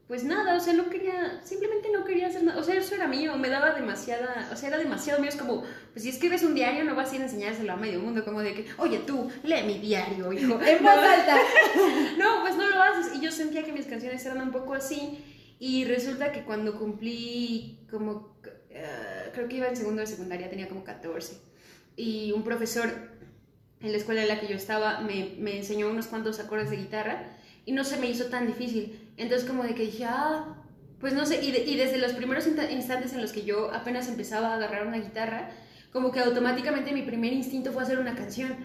pues 0.10 0.24
nada, 0.24 0.56
o 0.56 0.60
sea, 0.60 0.74
no 0.74 0.89
quería, 0.89 1.39
simplemente 1.43 1.91
no 1.91 2.04
quería 2.04 2.26
hacer 2.26 2.41
nada, 2.41 2.60
o 2.60 2.63
sea, 2.63 2.74
eso 2.74 2.95
era 2.95 3.08
mío, 3.08 3.38
me 3.38 3.48
daba 3.48 3.74
demasiada, 3.74 4.50
o 4.52 4.56
sea, 4.56 4.69
era 4.69 4.80
demasiado 4.80 5.19
mío, 5.19 5.30
es 5.30 5.36
como, 5.36 5.62
pues 5.93 6.02
si 6.02 6.10
escribes 6.10 6.41
un 6.41 6.56
diario 6.56 6.84
no 6.84 6.95
vas 6.95 7.12
a 7.12 7.15
ir 7.17 7.22
a 7.22 7.26
enseñárselo 7.26 7.74
a 7.74 7.76
medio 7.76 8.00
mundo, 8.00 8.26
como 8.26 8.41
de 8.41 8.56
que, 8.56 8.65
oye 8.80 8.98
tú, 9.06 9.30
lee 9.43 9.62
mi 9.67 9.78
diario, 9.78 10.34
hijo. 10.34 10.60
En 10.63 10.84
voz 10.84 10.98
alta. 10.98 11.38
no, 12.17 12.41
pues 12.41 12.56
no 12.56 12.67
lo 12.67 12.82
haces, 12.82 13.17
y 13.17 13.22
yo 13.22 13.32
sentía 13.32 13.63
que 13.63 13.72
mis 13.72 13.86
canciones 13.86 14.26
eran 14.26 14.41
un 14.41 14.52
poco 14.52 14.74
así, 14.74 15.24
y 15.60 15.86
resulta 15.86 16.32
que 16.32 16.41
cuando 16.43 16.80
cumplí 16.80 17.86
como, 17.91 18.36
eh, 18.72 19.30
creo 19.32 19.48
que 19.48 19.58
iba 19.58 19.67
en 19.67 19.76
segundo 19.76 20.02
de 20.02 20.08
secundaria, 20.08 20.50
tenía 20.50 20.67
como 20.67 20.84
14, 20.84 21.39
y 21.98 22.32
un 22.32 22.43
profesor 22.43 22.89
en 23.80 23.91
la 23.91 23.98
escuela 24.00 24.24
en 24.24 24.28
la 24.28 24.39
que 24.39 24.48
yo 24.48 24.56
estaba 24.56 25.02
me, 25.02 25.36
me 25.38 25.56
enseñó 25.56 25.88
unos 25.88 26.08
cuantos 26.08 26.39
acordes 26.39 26.72
de 26.72 26.78
guitarra, 26.78 27.28
y 27.69 27.74
no 27.74 27.84
se 27.84 27.98
me 27.98 28.10
hizo 28.10 28.26
tan 28.26 28.48
difícil, 28.48 28.98
entonces 29.19 29.47
como 29.47 29.63
de 29.63 29.75
que 29.75 29.84
dije, 29.84 30.05
ah, 30.05 30.55
pues 30.99 31.13
no 31.13 31.25
sé, 31.25 31.43
y, 31.43 31.75
desde 31.75 31.97
los 31.97 32.13
primeros 32.13 32.45
instantes 32.47 33.13
en 33.13 33.21
los 33.21 33.32
que 33.32 33.43
yo 33.43 33.71
apenas 33.73 34.08
empezaba 34.08 34.49
a 34.49 34.55
agarrar 34.55 34.88
una 34.88 34.97
guitarra, 34.97 35.49
como 35.93 36.12
que 36.12 36.19
automáticamente 36.19 36.91
mi 36.91 37.03
primer 37.03 37.34
instinto 37.34 37.71
fue 37.71 37.84
hacer 37.84 37.99
una 37.99 38.15
canción. 38.15 38.55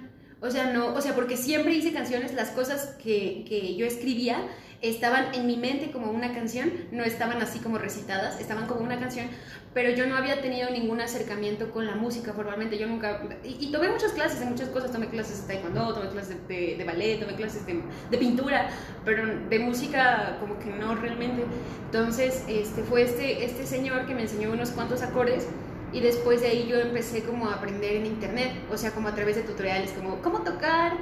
O 0.40 0.50
sea, 0.50 0.72
no, 0.72 0.94
o 0.94 1.00
sea, 1.00 1.14
porque 1.14 1.36
siempre 1.36 1.74
hice 1.74 1.92
canciones, 1.92 2.34
las 2.34 2.50
cosas 2.50 2.96
que, 3.02 3.44
que 3.48 3.76
yo 3.76 3.86
escribía 3.86 4.38
estaban 4.82 5.34
en 5.34 5.46
mi 5.46 5.56
mente 5.56 5.90
como 5.90 6.10
una 6.10 6.34
canción, 6.34 6.70
no 6.92 7.04
estaban 7.04 7.40
así 7.40 7.60
como 7.60 7.78
recitadas, 7.78 8.40
estaban 8.40 8.66
como 8.66 8.80
una 8.80 8.98
canción, 8.98 9.26
pero 9.74 9.90
yo 9.90 10.06
no 10.06 10.16
había 10.16 10.40
tenido 10.40 10.70
ningún 10.70 11.00
acercamiento 11.00 11.72
con 11.72 11.84
la 11.84 11.96
música 11.96 12.32
formalmente, 12.32 12.78
yo 12.78 12.86
nunca, 12.86 13.20
y, 13.42 13.72
tomé 13.72 13.88
muchas 13.88 14.12
clases 14.12 14.38
de 14.38 14.46
muchas 14.46 14.68
cosas, 14.68 14.92
tomé 14.92 15.08
clases 15.08 15.42
de 15.42 15.54
taekwondo, 15.54 15.92
tomé 15.92 16.10
clases 16.10 16.36
de, 16.46 16.82
ballet, 16.86 17.18
tomé 17.18 17.34
clases 17.34 17.66
de, 17.66 17.82
de, 18.08 18.18
pintura, 18.18 18.70
pero 19.04 19.26
de 19.26 19.58
música 19.58 20.38
como 20.38 20.60
que 20.60 20.70
no 20.70 20.94
realmente. 20.94 21.42
Entonces, 21.86 22.44
este, 22.46 22.84
fue 22.84 23.02
este, 23.02 23.44
este 23.44 23.66
señor 23.66 24.06
que 24.06 24.14
me 24.14 24.22
enseñó 24.22 24.52
unos 24.52 24.70
cuantos 24.70 25.02
acordes, 25.02 25.48
y 25.92 26.00
después 26.00 26.40
de 26.40 26.48
ahí 26.48 26.66
yo 26.68 26.78
empecé 26.78 27.24
como 27.24 27.48
a 27.48 27.54
aprender 27.54 27.96
en 27.96 28.06
internet, 28.06 28.52
o 28.72 28.76
sea, 28.76 28.92
como 28.92 29.08
a 29.08 29.14
través 29.14 29.34
de 29.36 29.42
tutoriales, 29.42 29.90
como 29.90 30.22
cómo 30.22 30.42
tocar, 30.42 30.92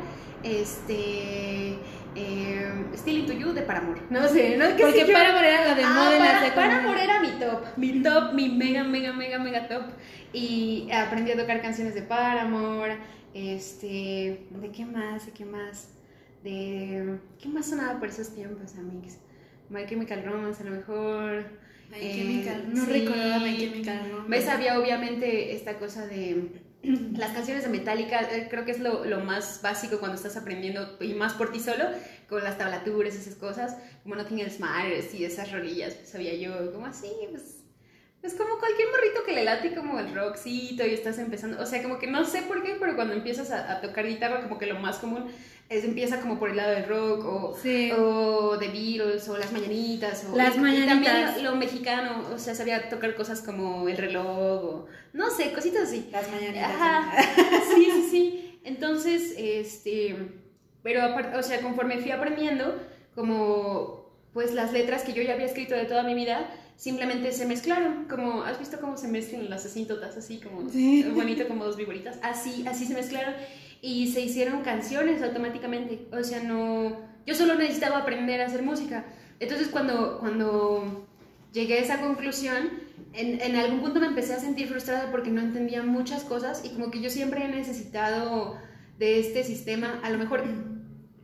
este 0.42 1.78
eh, 2.14 2.70
Still 2.94 3.18
Into 3.18 3.32
You 3.32 3.52
de 3.52 3.62
Paramore. 3.62 4.02
No 4.10 4.28
sé, 4.28 4.56
¿no? 4.56 4.76
¿Qué 4.76 4.82
Porque 4.82 5.06
Paramore 5.06 5.48
era 5.48 5.64
la 5.68 5.74
de 5.74 5.84
ah, 5.84 5.92
moda 5.94 6.18
para, 6.18 6.54
Paramore 6.54 7.04
era 7.04 7.20
mi 7.20 7.30
top, 7.32 7.64
mi 7.76 8.02
top, 8.02 8.32
mi 8.34 8.48
mega, 8.48 8.84
mega, 8.84 9.12
mega, 9.12 9.38
mega 9.38 9.68
top. 9.68 9.84
Y 10.32 10.90
aprendí 10.92 11.32
a 11.32 11.36
tocar 11.36 11.60
canciones 11.62 11.94
de 11.94 12.02
Paramore, 12.02 12.98
este, 13.34 14.46
¿de 14.50 14.70
qué 14.72 14.84
más? 14.84 15.26
¿De 15.26 15.32
qué 15.32 15.44
más? 15.44 15.94
De, 16.42 17.18
¿qué 17.40 17.48
más 17.48 17.66
sonaba 17.66 17.98
por 17.98 18.08
esos 18.08 18.34
tiempos, 18.34 18.74
amigos? 18.76 19.18
My 19.68 19.86
Chemical 19.86 20.22
Romance, 20.24 20.62
a 20.62 20.66
lo 20.66 20.72
mejor. 20.72 21.44
My 21.90 22.00
Chemical, 22.00 22.74
no 22.74 22.84
sí. 22.84 22.92
recordaba 22.92 23.38
My 23.38 23.56
Chemical 23.56 24.10
Romance. 24.10 24.30
¿Ves? 24.30 24.48
Había 24.48 24.78
obviamente 24.78 25.54
esta 25.54 25.78
cosa 25.78 26.06
de 26.06 26.61
las 26.82 27.32
canciones 27.32 27.62
de 27.62 27.70
Metallica 27.70 28.20
eh, 28.22 28.48
creo 28.50 28.64
que 28.64 28.72
es 28.72 28.80
lo, 28.80 29.04
lo, 29.04 29.20
más 29.20 29.60
básico 29.62 29.98
cuando 29.98 30.16
estás 30.16 30.36
aprendiendo 30.36 30.96
y 31.00 31.14
más 31.14 31.34
por 31.34 31.52
ti 31.52 31.60
solo, 31.60 31.84
con 32.28 32.42
las 32.42 32.58
tablaturas 32.58 33.14
esas 33.14 33.36
cosas, 33.36 33.76
como 34.02 34.16
Nothing 34.16 34.40
Else 34.40 34.58
Matters 34.58 35.14
y 35.14 35.24
esas 35.24 35.52
rolillas, 35.52 35.94
pues 35.94 36.08
sabía 36.08 36.34
yo, 36.34 36.72
como 36.72 36.86
así, 36.86 37.08
pues 37.30 37.61
es 38.22 38.34
como 38.34 38.58
cualquier 38.58 38.88
morrito 38.90 39.24
que 39.24 39.32
le 39.32 39.44
late 39.44 39.74
como 39.74 39.98
el 39.98 40.14
rockcito 40.14 40.86
y 40.86 40.94
estás 40.94 41.18
empezando, 41.18 41.60
o 41.60 41.66
sea, 41.66 41.82
como 41.82 41.98
que 41.98 42.06
no 42.06 42.24
sé 42.24 42.42
por 42.42 42.62
qué, 42.62 42.76
pero 42.78 42.94
cuando 42.94 43.14
empiezas 43.14 43.50
a, 43.50 43.72
a 43.72 43.80
tocar 43.80 44.06
guitarra, 44.06 44.42
como 44.42 44.58
que 44.58 44.66
lo 44.66 44.78
más 44.78 44.98
común 44.98 45.30
es, 45.68 45.84
empieza 45.84 46.20
como 46.20 46.38
por 46.38 46.50
el 46.50 46.56
lado 46.56 46.72
del 46.72 46.84
rock 46.84 47.24
o, 47.24 47.56
o 47.98 48.56
de 48.58 48.68
Beatles 48.68 49.28
o 49.28 49.38
las 49.38 49.52
mañanitas. 49.52 50.26
O, 50.30 50.36
las 50.36 50.56
mañanitas. 50.56 50.84
Y 50.84 50.88
también 50.88 51.44
lo, 51.44 51.56
mexicano, 51.56 52.28
o 52.32 52.38
sea, 52.38 52.54
sabía 52.54 52.88
tocar 52.88 53.14
cosas 53.14 53.40
como 53.40 53.88
el 53.88 53.96
reloj 53.96 54.26
o, 54.26 54.86
no 55.12 55.30
sé, 55.30 55.52
cositas 55.52 55.84
así. 55.84 56.08
Las 56.12 56.30
mañanitas. 56.30 56.70
Ajá, 56.70 57.22
sí, 57.74 57.88
sí, 57.92 58.08
sí. 58.10 58.60
Entonces, 58.64 59.34
este, 59.36 60.16
pero 60.82 61.02
aparte, 61.02 61.36
o 61.36 61.42
sea, 61.42 61.60
conforme 61.60 61.98
fui 61.98 62.10
aprendiendo, 62.10 62.78
como, 63.14 64.10
pues 64.32 64.54
las 64.54 64.72
letras 64.72 65.02
que 65.02 65.12
yo 65.12 65.22
ya 65.22 65.34
había 65.34 65.46
escrito 65.46 65.74
de 65.74 65.84
toda 65.84 66.02
mi 66.02 66.14
vida, 66.14 66.50
simplemente 66.76 67.32
se 67.32 67.46
mezclaron, 67.46 68.06
como, 68.08 68.42
¿has 68.42 68.58
visto 68.58 68.80
cómo 68.80 68.96
se 68.96 69.08
mezclan 69.08 69.48
las 69.48 69.64
asintotas 69.66 70.16
así, 70.16 70.38
como 70.38 70.62
bonito, 71.14 71.46
como 71.48 71.64
dos 71.64 71.76
viboritas? 71.76 72.18
Así, 72.22 72.64
así 72.66 72.86
se 72.86 72.94
mezclaron 72.94 73.34
y 73.80 74.12
se 74.12 74.20
hicieron 74.20 74.62
canciones 74.62 75.22
automáticamente, 75.22 76.06
o 76.12 76.22
sea, 76.22 76.42
no, 76.42 77.00
yo 77.26 77.34
solo 77.34 77.54
necesitaba 77.54 77.98
aprender 77.98 78.40
a 78.40 78.46
hacer 78.46 78.62
música. 78.62 79.04
Entonces 79.40 79.68
cuando, 79.68 80.18
cuando 80.20 81.06
llegué 81.52 81.74
a 81.74 81.82
esa 81.82 82.00
conclusión, 82.00 82.70
en, 83.12 83.40
en 83.40 83.56
algún 83.56 83.80
punto 83.80 84.00
me 84.00 84.06
empecé 84.06 84.34
a 84.34 84.38
sentir 84.38 84.68
frustrada 84.68 85.10
porque 85.10 85.30
no 85.30 85.40
entendía 85.40 85.82
muchas 85.82 86.22
cosas 86.22 86.64
y 86.64 86.70
como 86.70 86.90
que 86.90 87.00
yo 87.00 87.10
siempre 87.10 87.44
he 87.44 87.48
necesitado 87.48 88.56
de 88.98 89.18
este 89.18 89.42
sistema, 89.42 90.00
a 90.02 90.10
lo 90.10 90.18
mejor 90.18 90.44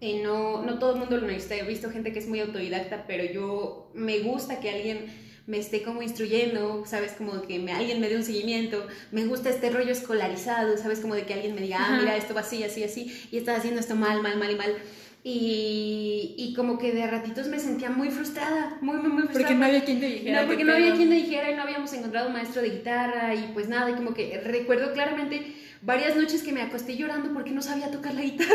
y 0.00 0.20
no, 0.20 0.62
no 0.62 0.78
todo 0.78 0.94
el 0.94 1.00
mundo 1.00 1.16
lo 1.16 1.26
necesita, 1.26 1.56
he 1.56 1.62
visto 1.64 1.90
gente 1.90 2.12
que 2.12 2.18
es 2.18 2.28
muy 2.28 2.40
autodidacta, 2.40 3.04
pero 3.06 3.24
yo 3.32 3.90
me 3.94 4.20
gusta 4.20 4.60
que 4.60 4.70
alguien 4.70 5.06
me 5.48 5.58
esté 5.58 5.82
como 5.82 6.02
instruyendo, 6.02 6.84
¿sabes? 6.86 7.12
Como 7.12 7.40
que 7.40 7.58
me, 7.58 7.72
alguien 7.72 8.00
me 8.00 8.08
dé 8.10 8.16
un 8.16 8.22
seguimiento, 8.22 8.86
me 9.10 9.24
gusta 9.24 9.48
este 9.48 9.70
rollo 9.70 9.90
escolarizado, 9.90 10.76
¿sabes? 10.76 11.00
Como 11.00 11.14
de 11.14 11.24
que 11.24 11.32
alguien 11.32 11.54
me 11.54 11.62
diga, 11.62 11.78
ah, 11.80 11.96
mira, 11.98 12.16
esto 12.16 12.34
va 12.34 12.42
así, 12.42 12.62
así, 12.62 12.84
así, 12.84 13.10
y 13.32 13.38
estás 13.38 13.58
haciendo 13.58 13.80
esto 13.80 13.96
mal, 13.96 14.22
mal, 14.22 14.38
mal 14.38 14.50
y 14.50 14.56
mal. 14.56 14.76
Y, 15.24 16.34
y, 16.36 16.54
como 16.54 16.78
que 16.78 16.92
de 16.92 17.06
ratitos 17.06 17.48
me 17.48 17.58
sentía 17.58 17.90
muy 17.90 18.10
frustrada, 18.10 18.76
muy, 18.82 18.98
muy, 18.98 19.08
muy 19.08 19.22
frustrada. 19.22 19.48
Porque 19.48 19.54
no 19.58 19.64
había 19.64 19.84
quien 19.84 20.00
te 20.00 20.06
dijera. 20.06 20.42
No, 20.42 20.48
porque 20.48 20.64
no 20.64 20.72
había 20.74 20.94
quien 20.94 21.08
te 21.08 21.14
dijera 21.14 21.50
y 21.50 21.56
no 21.56 21.62
habíamos 21.62 21.92
encontrado 21.94 22.28
un 22.28 22.34
maestro 22.34 22.62
de 22.62 22.70
guitarra 22.70 23.34
y 23.34 23.50
pues 23.54 23.68
nada, 23.68 23.90
y 23.90 23.94
como 23.94 24.12
que 24.14 24.40
recuerdo 24.44 24.92
claramente 24.92 25.56
varias 25.80 26.14
noches 26.14 26.42
que 26.42 26.52
me 26.52 26.60
acosté 26.60 26.94
llorando 26.94 27.32
porque 27.32 27.50
no 27.50 27.62
sabía 27.62 27.90
tocar 27.90 28.14
la 28.14 28.22
guitarra. 28.22 28.52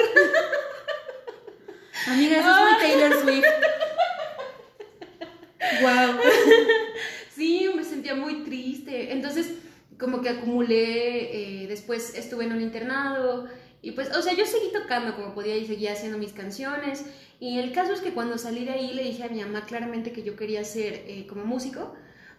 Amiga, 2.07 2.37
eso 2.37 2.49
es 2.49 2.61
muy 2.61 2.79
Taylor 2.81 3.19
Swift. 3.19 3.45
Wow. 5.81 6.19
sí, 7.35 7.69
me 7.75 7.83
sentía 7.83 8.15
muy 8.15 8.43
triste. 8.43 9.11
Entonces, 9.11 9.53
como 9.99 10.21
que 10.21 10.29
acumulé, 10.29 11.63
eh, 11.63 11.67
después 11.67 12.15
estuve 12.15 12.45
en 12.45 12.53
un 12.53 12.61
internado 12.61 13.47
y 13.81 13.91
pues, 13.91 14.15
o 14.15 14.21
sea, 14.21 14.33
yo 14.33 14.45
seguí 14.45 14.71
tocando 14.71 15.15
como 15.15 15.33
podía 15.33 15.57
y 15.57 15.67
seguía 15.67 15.91
haciendo 15.91 16.17
mis 16.17 16.31
canciones. 16.31 17.05
Y 17.39 17.59
el 17.59 17.73
caso 17.73 17.93
es 17.93 17.99
que 17.99 18.13
cuando 18.13 18.37
salí 18.37 18.63
de 18.63 18.71
ahí 18.71 18.93
le 18.93 19.03
dije 19.03 19.23
a 19.23 19.29
mi 19.29 19.41
mamá 19.41 19.65
claramente 19.65 20.13
que 20.13 20.23
yo 20.23 20.35
quería 20.37 20.63
ser 20.63 21.03
eh, 21.05 21.25
como 21.27 21.43
músico 21.45 21.93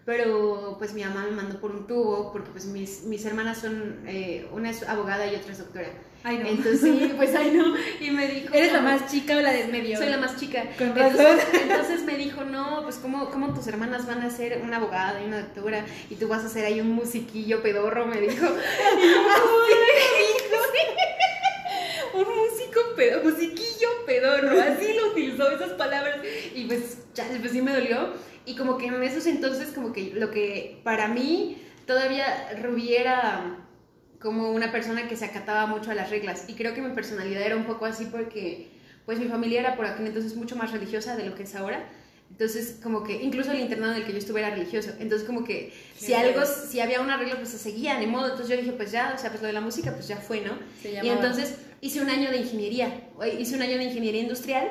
pero 0.05 0.77
pues 0.79 0.93
mi 0.93 1.03
mamá 1.03 1.25
me 1.25 1.31
mandó 1.31 1.61
por 1.61 1.71
un 1.71 1.87
tubo 1.87 2.31
porque 2.33 2.51
pues 2.51 2.67
mis, 2.67 3.05
mis 3.05 3.25
hermanas 3.25 3.59
son, 3.59 4.03
eh, 4.07 4.47
una 4.53 4.71
es 4.71 4.83
abogada 4.83 5.27
y 5.27 5.35
otra 5.35 5.53
es 5.53 5.59
doctora. 5.59 5.89
Ay, 6.27 6.39
no. 6.39 6.49
Entonces, 6.49 6.81
sí, 6.81 7.13
pues 7.17 7.35
ay, 7.35 7.51
no. 7.51 7.75
Y 8.01 8.11
me 8.11 8.27
dijo... 8.27 8.55
¿Eres 8.55 8.73
la 8.73 8.81
más 8.81 9.11
chica 9.11 9.37
o 9.37 9.41
la 9.41 9.53
del 9.53 9.71
medio? 9.71 9.99
Soy 9.99 10.09
la 10.09 10.17
más 10.17 10.39
chica. 10.39 10.65
Con 10.79 10.97
razón. 10.97 11.39
Entonces, 11.53 12.03
me 12.05 12.17
dijo, 12.17 12.45
no, 12.45 12.83
pues 12.83 12.97
¿cómo, 12.97 13.31
¿cómo 13.31 13.53
tus 13.53 13.67
hermanas 13.67 14.07
van 14.07 14.23
a 14.23 14.31
ser 14.31 14.63
una 14.63 14.79
abogada 14.79 15.23
y 15.23 15.27
una 15.27 15.41
doctora 15.41 15.85
y 16.09 16.15
tú 16.15 16.29
vas 16.29 16.43
a 16.45 16.49
ser 16.49 16.65
ahí 16.65 16.81
un 16.81 16.93
musiquillo 16.93 17.63
pedorro? 17.63 18.07
Me 18.07 18.23
dijo. 18.23 18.47
un 22.15 22.25
músico 22.25 22.81
pedo, 22.97 23.23
musiquillo 23.23 23.89
pedorro, 24.07 24.61
así 24.61 24.95
lo 24.95 25.09
utilizó 25.09 25.51
esas 25.51 25.73
palabras 25.73 26.19
y 26.55 26.65
pues 26.65 26.99
ya, 27.15 27.27
pues 27.41 27.53
sí 27.53 27.61
me 27.61 27.73
dolió 27.73 28.13
y 28.47 28.57
como 28.57 28.79
que 28.79 28.87
en 28.87 29.03
esos 29.03 29.27
entonces, 29.27 29.69
como 29.69 29.93
que 29.93 30.13
lo 30.15 30.31
que 30.31 30.81
para 30.85 31.09
mí 31.09 31.59
todavía 31.87 32.51
Rubí 32.63 32.95
era 32.95 33.59
como 34.21 34.51
una 34.53 34.73
persona 34.73 35.07
que 35.09 35.17
se 35.17 35.27
acataba 35.27 35.67
mucho 35.67 35.91
a 35.91 35.95
las 35.95 36.11
reglas. 36.11 36.45
Y 36.49 36.55
creo 36.55 36.75
que 36.75 36.81
mi 36.81 36.95
personalidad 36.95 37.43
era 37.43 37.57
un 37.57 37.65
poco 37.65 37.85
así 37.85 38.07
porque, 38.07 38.71
pues 39.05 39.19
mi 39.19 39.27
familia 39.27 39.61
era 39.61 39.77
por 39.77 39.87
aquel 39.87 40.07
entonces 40.07 40.35
mucho 40.35 40.57
más 40.57 40.73
religiosa 40.73 41.17
de 41.17 41.27
lo 41.27 41.35
que 41.35 41.43
es 41.43 41.55
ahora. 41.55 41.87
Entonces, 42.31 42.81
como 42.83 43.05
que 43.05 43.23
incluso 43.23 43.53
el 43.53 43.61
internado 43.61 43.93
en 43.93 43.99
el 43.99 44.07
que 44.07 44.13
yo 44.13 44.19
estuve 44.19 44.41
era 44.41 44.51
religioso. 44.51 44.91
Entonces, 44.99 45.27
como 45.27 45.45
que 45.45 45.73
si 45.97 46.15
algo, 46.15 46.41
si 46.47 46.81
había 46.81 47.01
una 47.01 47.17
regla, 47.17 47.37
pues 47.37 47.51
se 47.51 47.59
seguía, 47.59 47.99
ni 47.99 48.07
modo. 48.07 48.31
Entonces 48.31 48.49
yo 48.49 48.57
dije, 48.57 48.73
pues 48.73 48.91
ya, 48.91 49.13
o 49.15 49.19
sea, 49.19 49.31
pues 49.31 49.43
lo 49.43 49.47
de 49.47 49.53
la 49.53 49.61
música, 49.61 49.93
pues 49.93 50.09
ya 50.09 50.17
fue, 50.17 50.41
¿no? 50.41 50.59
y 50.83 51.09
entonces 51.09 51.57
hice 51.81 52.01
un 52.01 52.11
año 52.11 52.31
de 52.31 52.39
ingeniería. 52.39 53.09
Hice 53.39 53.55
un 53.55 53.63
año 53.63 53.77
de 53.77 53.85
ingeniería 53.85 54.23
industrial 54.23 54.69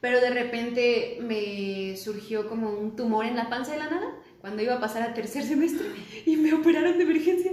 pero 0.00 0.20
de 0.20 0.30
repente 0.30 1.18
me 1.20 1.96
surgió 1.96 2.48
como 2.48 2.70
un 2.70 2.96
tumor 2.96 3.24
en 3.24 3.36
la 3.36 3.48
panza 3.48 3.72
de 3.72 3.78
la 3.78 3.90
nada 3.90 4.14
cuando 4.40 4.62
iba 4.62 4.74
a 4.74 4.80
pasar 4.80 5.02
al 5.02 5.14
tercer 5.14 5.42
semestre 5.42 5.86
y 6.24 6.36
me 6.36 6.52
operaron 6.52 6.96
de 6.98 7.04
emergencia. 7.04 7.52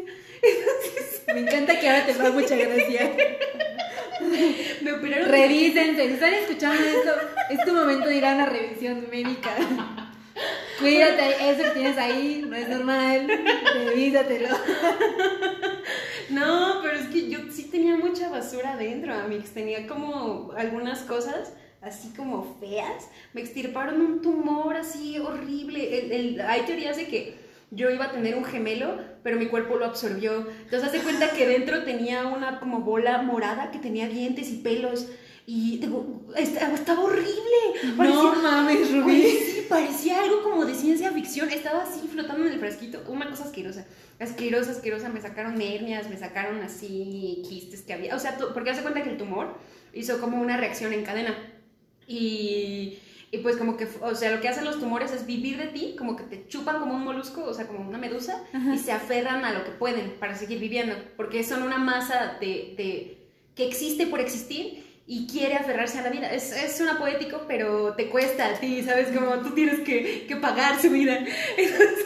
me 1.34 1.40
encanta 1.40 1.80
que 1.80 1.90
ahora 1.90 2.06
te 2.06 2.14
va 2.14 2.32
mucha 2.32 2.56
gracia. 2.56 3.12
me 4.82 4.94
operaron. 4.94 5.30
Revísense, 5.30 6.08
si 6.08 6.14
están 6.14 6.34
escuchando 6.34 6.84
esto, 6.84 7.12
es 7.50 7.66
tu 7.66 7.74
momento 7.74 8.08
de 8.08 8.16
ir 8.18 8.26
a 8.26 8.36
una 8.36 8.46
revisión 8.46 9.08
médica. 9.10 9.52
Cuídate, 10.80 11.50
eso 11.50 11.64
que 11.64 11.70
tienes 11.70 11.98
ahí 11.98 12.44
no 12.48 12.56
es 12.56 12.68
normal, 12.68 13.28
revísatelo. 13.86 14.50
No, 16.30 16.80
pero 16.82 16.98
es 16.98 17.08
que 17.08 17.30
yo 17.30 17.40
sí 17.52 17.70
tenía 17.70 17.96
mucha 17.96 18.30
basura 18.30 18.74
adentro, 18.74 19.14
amigos. 19.14 19.52
Tenía 19.52 19.86
como 19.88 20.52
algunas 20.58 21.02
cosas 21.02 21.54
así 21.84 22.10
como 22.16 22.58
feas, 22.60 23.10
me 23.34 23.42
extirparon 23.42 24.02
un 24.02 24.22
tumor 24.22 24.76
así 24.76 25.20
horrible. 25.20 26.42
hay 26.48 26.62
teorías 26.62 26.98
de 26.98 27.08
que 27.08 27.44
yo 27.72 27.90
iba 27.90 28.06
a 28.06 28.12
tener 28.12 28.36
un 28.36 28.46
gemelo, 28.46 29.00
pero 29.24 29.38
mi 29.38 29.48
cuerpo 29.48 29.78
lo 29.78 29.86
absorbió. 29.86 30.48
Entonces, 30.64 30.84
hace 30.84 31.00
cuenta 31.00 31.32
que 31.32 31.48
dentro 31.48 31.84
tenía 31.84 32.28
una 32.28 32.60
como 32.60 32.82
bola 32.82 33.22
morada 33.22 33.72
que 33.72 33.80
tenía 33.80 34.08
dientes 34.08 34.50
y 34.50 34.58
pelos. 34.58 35.08
Y 35.46 35.82
estaba, 36.38 37.02
horrible. 37.02 37.98
no 37.98 38.36
mames, 38.36 38.92
Rubí. 38.94 39.24
Sí, 39.24 39.66
parecía 39.68 40.22
algo 40.22 40.42
como 40.42 40.66
de 40.66 40.74
ciencia 40.74 41.12
ficción. 41.12 41.50
Estaba 41.50 41.84
así 41.84 42.08
flotando 42.08 42.46
en 42.46 42.54
el 42.54 42.60
fresquito. 42.60 43.04
Una 43.08 43.30
cosa 43.30 43.46
asquerosa. 43.46 43.86
Asquerosa, 44.20 44.72
asquerosa. 44.72 45.10
Me 45.10 45.20
sacaron 45.20 45.60
hernias, 45.60 46.10
me 46.10 46.18
sacaron 46.18 46.62
así 46.62 47.42
quistes 47.50 47.82
que 47.82 47.94
había. 47.94 48.16
O 48.16 48.20
sea, 48.20 48.38
porque 48.54 48.70
hace 48.70 48.84
cuenta 48.84 49.04
que 49.04 49.10
el 49.10 49.18
tumor 49.18 49.58
hizo 49.94 50.22
como 50.22 50.40
una 50.40 50.58
reacción 50.58 50.94
en 50.94 51.04
cadena. 51.04 51.36
Y, 52.08 53.00
Y 53.32 53.40
pues 53.40 53.58
como 53.58 53.78
que, 53.78 53.88
o 54.02 54.14
sea, 54.14 54.30
lo 54.30 54.42
que 54.42 54.48
hacen 54.48 54.64
los 54.64 54.80
tumores 54.80 55.12
es 55.12 55.26
vivir 55.26 55.58
de 55.58 55.68
ti, 55.68 55.96
como 55.98 56.16
que 56.16 56.24
te 56.24 56.48
chupan 56.48 56.80
como 56.80 56.94
un 56.94 57.04
molusco, 57.04 57.44
o 57.44 57.54
sea, 57.54 57.66
como 57.66 57.80
una 57.88 57.98
medusa, 57.98 58.44
y 58.76 58.78
se 58.78 58.92
aferran 58.92 59.44
a 59.44 59.52
lo 59.54 59.64
que 59.64 59.72
pueden 59.72 60.12
para 60.20 60.36
seguir 60.36 60.60
viviendo, 60.60 60.96
porque 61.18 61.44
son 61.44 61.64
una 61.64 61.80
masa 61.80 62.38
de, 62.40 62.76
de 62.78 63.18
que 63.56 63.66
existe 63.68 64.06
por 64.06 64.20
existir 64.20 64.84
y 65.08 65.26
quiere 65.28 65.56
aferrarse 65.56 65.98
a 65.98 66.04
la 66.04 66.10
vida. 66.12 66.32
Es, 66.32 66.52
es 66.52 66.80
una 66.80 67.00
poético, 67.00 67.46
pero 67.48 67.96
te 67.96 68.08
cuesta 68.10 68.46
a 68.50 68.54
ti, 68.60 68.84
¿sabes? 68.84 69.08
Como 69.10 69.38
tú 69.42 69.50
tienes 69.56 69.80
que, 69.82 70.26
que 70.28 70.36
pagar 70.36 70.80
su 70.80 70.90
vida. 70.92 71.18
Entonces, 71.58 72.06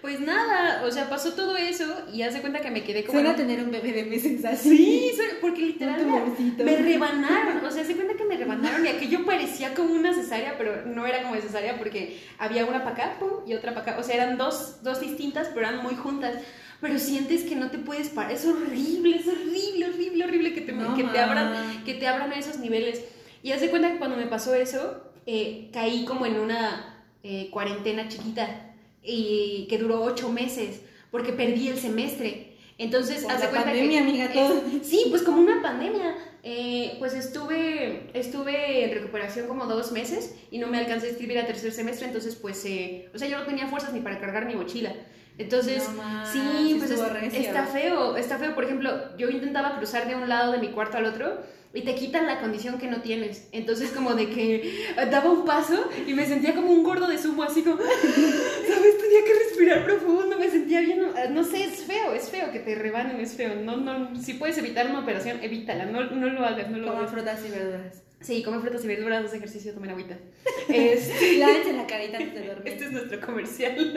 pues 0.00 0.20
nada, 0.20 0.82
o 0.84 0.90
sea, 0.90 1.08
pasó 1.10 1.34
todo 1.34 1.56
eso 1.56 1.84
y 2.12 2.22
hace 2.22 2.40
cuenta 2.40 2.60
que 2.60 2.70
me 2.70 2.82
quedé 2.82 3.04
como... 3.04 3.18
Suena 3.18 3.30
en- 3.30 3.36
tener 3.36 3.62
un 3.62 3.70
bebé 3.70 3.92
de 3.92 4.04
meses 4.04 4.44
así. 4.44 4.76
Sí, 4.76 5.12
porque 5.40 5.60
literal 5.60 6.00
Un 6.00 6.56
me, 6.64 6.76
rebanaron, 6.76 7.64
o 7.64 7.70
sea, 7.70 7.84
se 7.84 7.94
cuenta 7.94 8.14
que 8.14 8.24
me 8.24 8.36
rebanaron 8.36 8.84
y 8.84 8.88
aquello 8.88 9.26
parecía 9.26 9.74
como 9.74 9.92
una 9.94 10.14
cesárea, 10.14 10.56
pero 10.56 10.86
no 10.86 11.06
era 11.06 11.22
como 11.22 11.34
cesárea 11.40 11.76
porque 11.76 12.20
había 12.38 12.64
una 12.64 12.82
para 12.82 12.90
acá 12.90 13.18
pum, 13.18 13.46
y 13.46 13.54
otra 13.54 13.74
para 13.74 13.92
acá, 13.92 14.00
o 14.00 14.02
sea, 14.02 14.14
eran 14.14 14.38
dos, 14.38 14.82
dos 14.82 15.00
distintas, 15.00 15.48
pero 15.48 15.66
eran 15.68 15.82
muy 15.82 15.94
juntas. 15.94 16.34
Pero 16.80 16.98
sientes 16.98 17.42
que 17.42 17.56
no 17.56 17.70
te 17.70 17.76
puedes 17.76 18.08
parar, 18.08 18.32
es 18.32 18.46
horrible, 18.46 19.16
es 19.16 19.28
horrible, 19.28 19.86
horrible, 19.90 20.24
horrible 20.24 20.54
que 20.54 20.62
te, 20.62 20.72
No, 20.72 20.96
que 20.96 21.04
te 21.04 21.18
abran 21.18 21.84
que 21.84 21.92
te 21.92 22.08
abran 22.08 22.32
a 22.32 22.38
esos 22.38 22.58
niveles. 22.58 23.04
Y 23.42 23.52
haz 23.52 23.60
de 23.60 23.68
cuenta 23.68 23.92
que 23.92 23.98
cuando 23.98 24.16
me 24.16 24.26
pasó 24.26 24.54
eso, 24.54 25.02
eh, 25.26 25.68
caí 25.74 26.06
como 26.06 26.24
en 26.24 26.40
una 26.40 27.04
eh, 27.22 27.50
cuarentena 27.50 28.08
chiquita 28.08 28.69
y 29.02 29.66
que 29.68 29.78
duró 29.78 30.02
ocho 30.02 30.30
meses 30.30 30.80
porque 31.10 31.32
perdí 31.32 31.68
el 31.68 31.78
semestre. 31.78 32.56
Entonces, 32.78 33.24
la 33.24 33.36
cuenta 33.36 33.64
pandemia, 33.64 34.00
que, 34.02 34.08
amiga, 34.08 34.24
es- 34.26 34.32
todo. 34.32 34.62
sí, 34.82 35.06
pues 35.10 35.22
como 35.22 35.40
una 35.40 35.60
pandemia. 35.60 36.16
Eh, 36.42 36.96
pues 36.98 37.12
estuve, 37.12 38.08
estuve 38.14 38.84
en 38.84 38.94
recuperación 38.94 39.46
como 39.46 39.66
dos 39.66 39.92
meses 39.92 40.34
y 40.50 40.56
no 40.56 40.68
me 40.68 40.78
alcancé 40.78 41.08
a 41.08 41.10
escribir 41.10 41.38
a 41.38 41.46
tercer 41.46 41.70
semestre, 41.72 42.06
entonces 42.06 42.34
pues, 42.36 42.64
eh, 42.64 43.10
o 43.14 43.18
sea, 43.18 43.28
yo 43.28 43.38
no 43.38 43.44
tenía 43.44 43.66
fuerzas 43.66 43.92
ni 43.92 44.00
para 44.00 44.18
cargar 44.18 44.46
mi 44.46 44.54
mochila. 44.54 44.94
Entonces, 45.36 45.84
No 45.88 45.96
más, 46.02 46.32
sí, 46.32 46.76
pues 46.78 46.90
es- 46.90 47.34
está 47.34 47.64
feo, 47.66 48.16
está 48.16 48.38
feo. 48.38 48.54
Por 48.54 48.64
ejemplo, 48.64 48.90
yo 49.18 49.28
intentaba 49.28 49.76
cruzar 49.76 50.08
de 50.08 50.14
un 50.14 50.28
lado 50.30 50.52
de 50.52 50.58
mi 50.58 50.68
cuarto 50.68 50.96
al 50.96 51.04
otro 51.06 51.38
y 51.72 51.82
te 51.82 51.94
quitan 51.94 52.26
la 52.26 52.40
condición 52.40 52.78
que 52.78 52.88
no 52.88 53.00
tienes. 53.00 53.48
Entonces, 53.52 53.90
como 53.90 54.14
de 54.14 54.28
que 54.30 54.86
daba 55.10 55.30
un 55.30 55.44
paso 55.44 55.88
y 56.06 56.14
me 56.14 56.26
sentía 56.26 56.54
como 56.54 56.72
un 56.72 56.82
gordo 56.82 57.06
de 57.06 57.16
sumo, 57.18 57.42
así 57.44 57.62
como, 57.62 57.76
¿sabes? 57.78 58.98
Tenía 58.98 59.24
que 59.24 59.34
respirar 59.44 59.84
profundo, 59.84 60.36
me 60.38 60.50
sentía 60.50 60.80
bien, 60.80 61.02
no 61.30 61.44
sé, 61.44 61.64
es 61.64 61.84
feo, 61.84 62.12
es 62.12 62.28
feo 62.28 62.50
que 62.50 62.58
te 62.58 62.74
rebanen, 62.74 63.20
es 63.20 63.34
feo. 63.34 63.54
No, 63.54 63.76
no, 63.76 64.20
si 64.20 64.34
puedes 64.34 64.58
evitar 64.58 64.86
una 64.90 65.00
operación, 65.00 65.38
evítala, 65.42 65.84
no, 65.86 66.02
no 66.10 66.26
lo 66.28 66.44
hagas, 66.44 66.68
no 66.70 66.78
lo 66.78 66.86
Como 66.88 66.98
hagas. 67.00 67.12
frutas 67.12 67.40
y 67.46 67.50
verduras. 67.50 68.02
Sí, 68.20 68.42
come 68.42 68.60
frutas 68.60 68.84
y 68.84 68.88
verduras, 68.88 69.24
haz 69.24 69.32
ejercicio, 69.34 69.72
tomen 69.72 69.90
agüita. 69.90 70.18
Este, 70.68 71.32
Lávense 71.38 71.72
la 71.72 71.86
carita 71.86 72.18
antes 72.18 72.34
de 72.34 72.46
dormir. 72.48 72.72
este 72.72 72.84
es 72.86 72.92
nuestro 72.92 73.20
comercial 73.20 73.94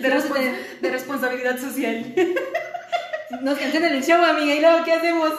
de, 0.00 0.08
Vamos 0.08 0.24
a 0.24 0.28
respons- 0.28 0.34
tener- 0.34 0.80
de 0.80 0.90
responsabilidad 0.90 1.58
social. 1.60 2.14
Nos 3.42 3.58
cancelan 3.58 3.92
el 3.94 4.02
show, 4.02 4.22
amiga, 4.24 4.54
y 4.54 4.60
luego, 4.60 4.84
¿qué 4.84 4.92
hacemos? 4.92 5.32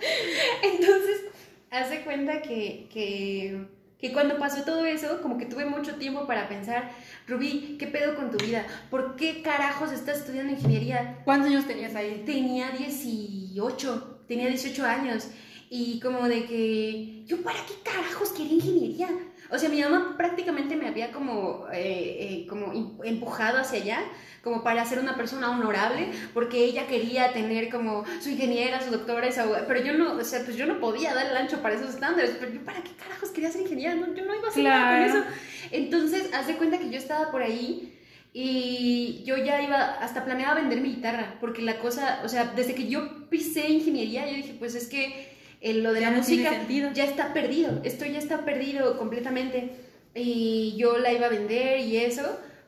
Entonces, 0.62 1.22
hace 1.70 2.02
cuenta 2.02 2.42
que, 2.42 2.88
que, 2.92 3.66
que 3.98 4.12
cuando 4.12 4.38
pasó 4.38 4.64
todo 4.64 4.84
eso, 4.84 5.20
como 5.22 5.38
que 5.38 5.46
tuve 5.46 5.64
mucho 5.64 5.96
tiempo 5.96 6.26
para 6.26 6.48
pensar, 6.48 6.90
Rubí, 7.26 7.76
¿qué 7.78 7.86
pedo 7.86 8.14
con 8.16 8.30
tu 8.30 8.44
vida? 8.44 8.66
¿Por 8.90 9.16
qué 9.16 9.42
carajos 9.42 9.92
estás 9.92 10.18
estudiando 10.18 10.52
ingeniería? 10.52 11.20
¿Cuántos 11.24 11.50
años 11.50 11.66
tenías 11.66 11.94
ahí? 11.94 12.22
Tenía 12.24 12.70
18, 12.70 14.24
tenía 14.28 14.48
18 14.48 14.84
años. 14.84 15.28
Y 15.68 15.98
como 16.00 16.28
de 16.28 16.44
que, 16.44 17.24
¿yo 17.26 17.42
para 17.42 17.58
qué 17.66 17.74
carajos 17.82 18.30
quería 18.30 18.54
ingeniería? 18.54 19.08
O 19.50 19.58
sea, 19.58 19.68
mi 19.68 19.80
mamá 19.82 20.14
prácticamente 20.16 20.76
me 20.76 20.88
había 20.88 21.12
como, 21.12 21.66
eh, 21.72 22.16
eh, 22.20 22.46
como 22.48 23.02
empujado 23.04 23.58
hacia 23.58 23.80
allá, 23.80 24.00
como 24.42 24.62
para 24.62 24.84
ser 24.84 24.98
una 25.00 25.16
persona 25.16 25.50
honorable, 25.50 26.08
porque 26.32 26.64
ella 26.64 26.86
quería 26.86 27.32
tener 27.32 27.68
como 27.68 28.04
su 28.20 28.30
ingeniera, 28.30 28.80
su 28.80 28.90
doctora, 28.92 29.26
esa 29.26 29.42
abogada, 29.42 29.66
pero 29.66 29.84
yo 29.84 29.92
no, 29.94 30.12
o 30.14 30.24
sea, 30.24 30.44
pues 30.44 30.56
yo 30.56 30.66
no 30.66 30.78
podía 30.78 31.14
dar 31.14 31.26
el 31.26 31.36
ancho 31.36 31.60
para 31.62 31.74
esos 31.74 31.90
estándares, 31.90 32.36
pero 32.38 32.52
yo 32.52 32.60
para 32.64 32.82
qué 32.82 32.90
carajos 32.92 33.30
quería 33.30 33.50
ser 33.50 33.62
ingeniera, 33.62 33.94
no, 33.94 34.14
yo 34.14 34.24
no 34.24 34.34
iba 34.36 34.46
a 34.46 34.50
hacer 34.50 34.62
nada 34.64 34.96
Claro. 34.98 35.12
con 35.12 35.22
eso. 35.22 35.28
Entonces, 35.72 36.30
haz 36.32 36.46
de 36.46 36.56
cuenta 36.56 36.78
que 36.78 36.90
yo 36.90 36.98
estaba 36.98 37.30
por 37.32 37.42
ahí 37.42 37.92
y 38.32 39.22
yo 39.24 39.36
ya 39.36 39.62
iba, 39.62 39.82
hasta 39.94 40.24
planeaba 40.24 40.54
vender 40.60 40.80
mi 40.80 40.90
guitarra, 40.94 41.36
porque 41.40 41.62
la 41.62 41.78
cosa, 41.78 42.20
o 42.24 42.28
sea, 42.28 42.52
desde 42.54 42.74
que 42.74 42.86
yo 42.86 43.28
pisé 43.30 43.68
ingeniería, 43.70 44.28
yo 44.28 44.36
dije, 44.36 44.54
pues 44.58 44.74
es 44.74 44.88
que 44.88 45.35
eh, 45.70 45.74
lo 45.74 45.92
de 45.92 46.00
la 46.00 46.10
no 46.10 46.18
música 46.18 46.50
ya 46.92 47.04
está 47.04 47.32
perdido, 47.32 47.80
esto 47.84 48.04
ya 48.04 48.18
está 48.18 48.44
perdido 48.44 48.96
completamente. 48.98 49.70
Y 50.14 50.74
yo 50.78 50.96
la 50.98 51.12
iba 51.12 51.26
a 51.26 51.30
vender 51.30 51.80
y 51.80 51.98
eso, 51.98 52.22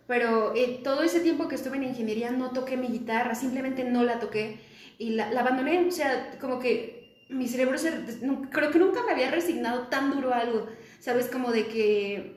pero 0.06 0.54
eh, 0.54 0.80
todo 0.84 1.02
ese 1.02 1.20
tiempo 1.20 1.48
que 1.48 1.54
estuve 1.54 1.76
en 1.76 1.84
ingeniería 1.84 2.30
no 2.30 2.50
toqué 2.50 2.76
mi 2.76 2.88
guitarra, 2.88 3.34
simplemente 3.34 3.84
no 3.84 4.02
la 4.02 4.18
toqué 4.18 4.58
y 4.98 5.10
la, 5.10 5.30
la 5.32 5.40
abandoné, 5.40 5.86
o 5.86 5.90
sea, 5.90 6.36
como 6.40 6.58
que 6.58 7.24
mi 7.30 7.46
cerebro 7.46 7.78
se, 7.78 7.90
no- 8.22 8.48
creo 8.50 8.70
que 8.70 8.78
nunca 8.78 9.02
me 9.04 9.12
había 9.12 9.30
resignado 9.30 9.86
tan 9.88 10.10
duro 10.10 10.32
a 10.34 10.40
algo, 10.40 10.66
¿sabes? 11.00 11.26
Como 11.28 11.52
de 11.52 11.66
que, 11.68 12.36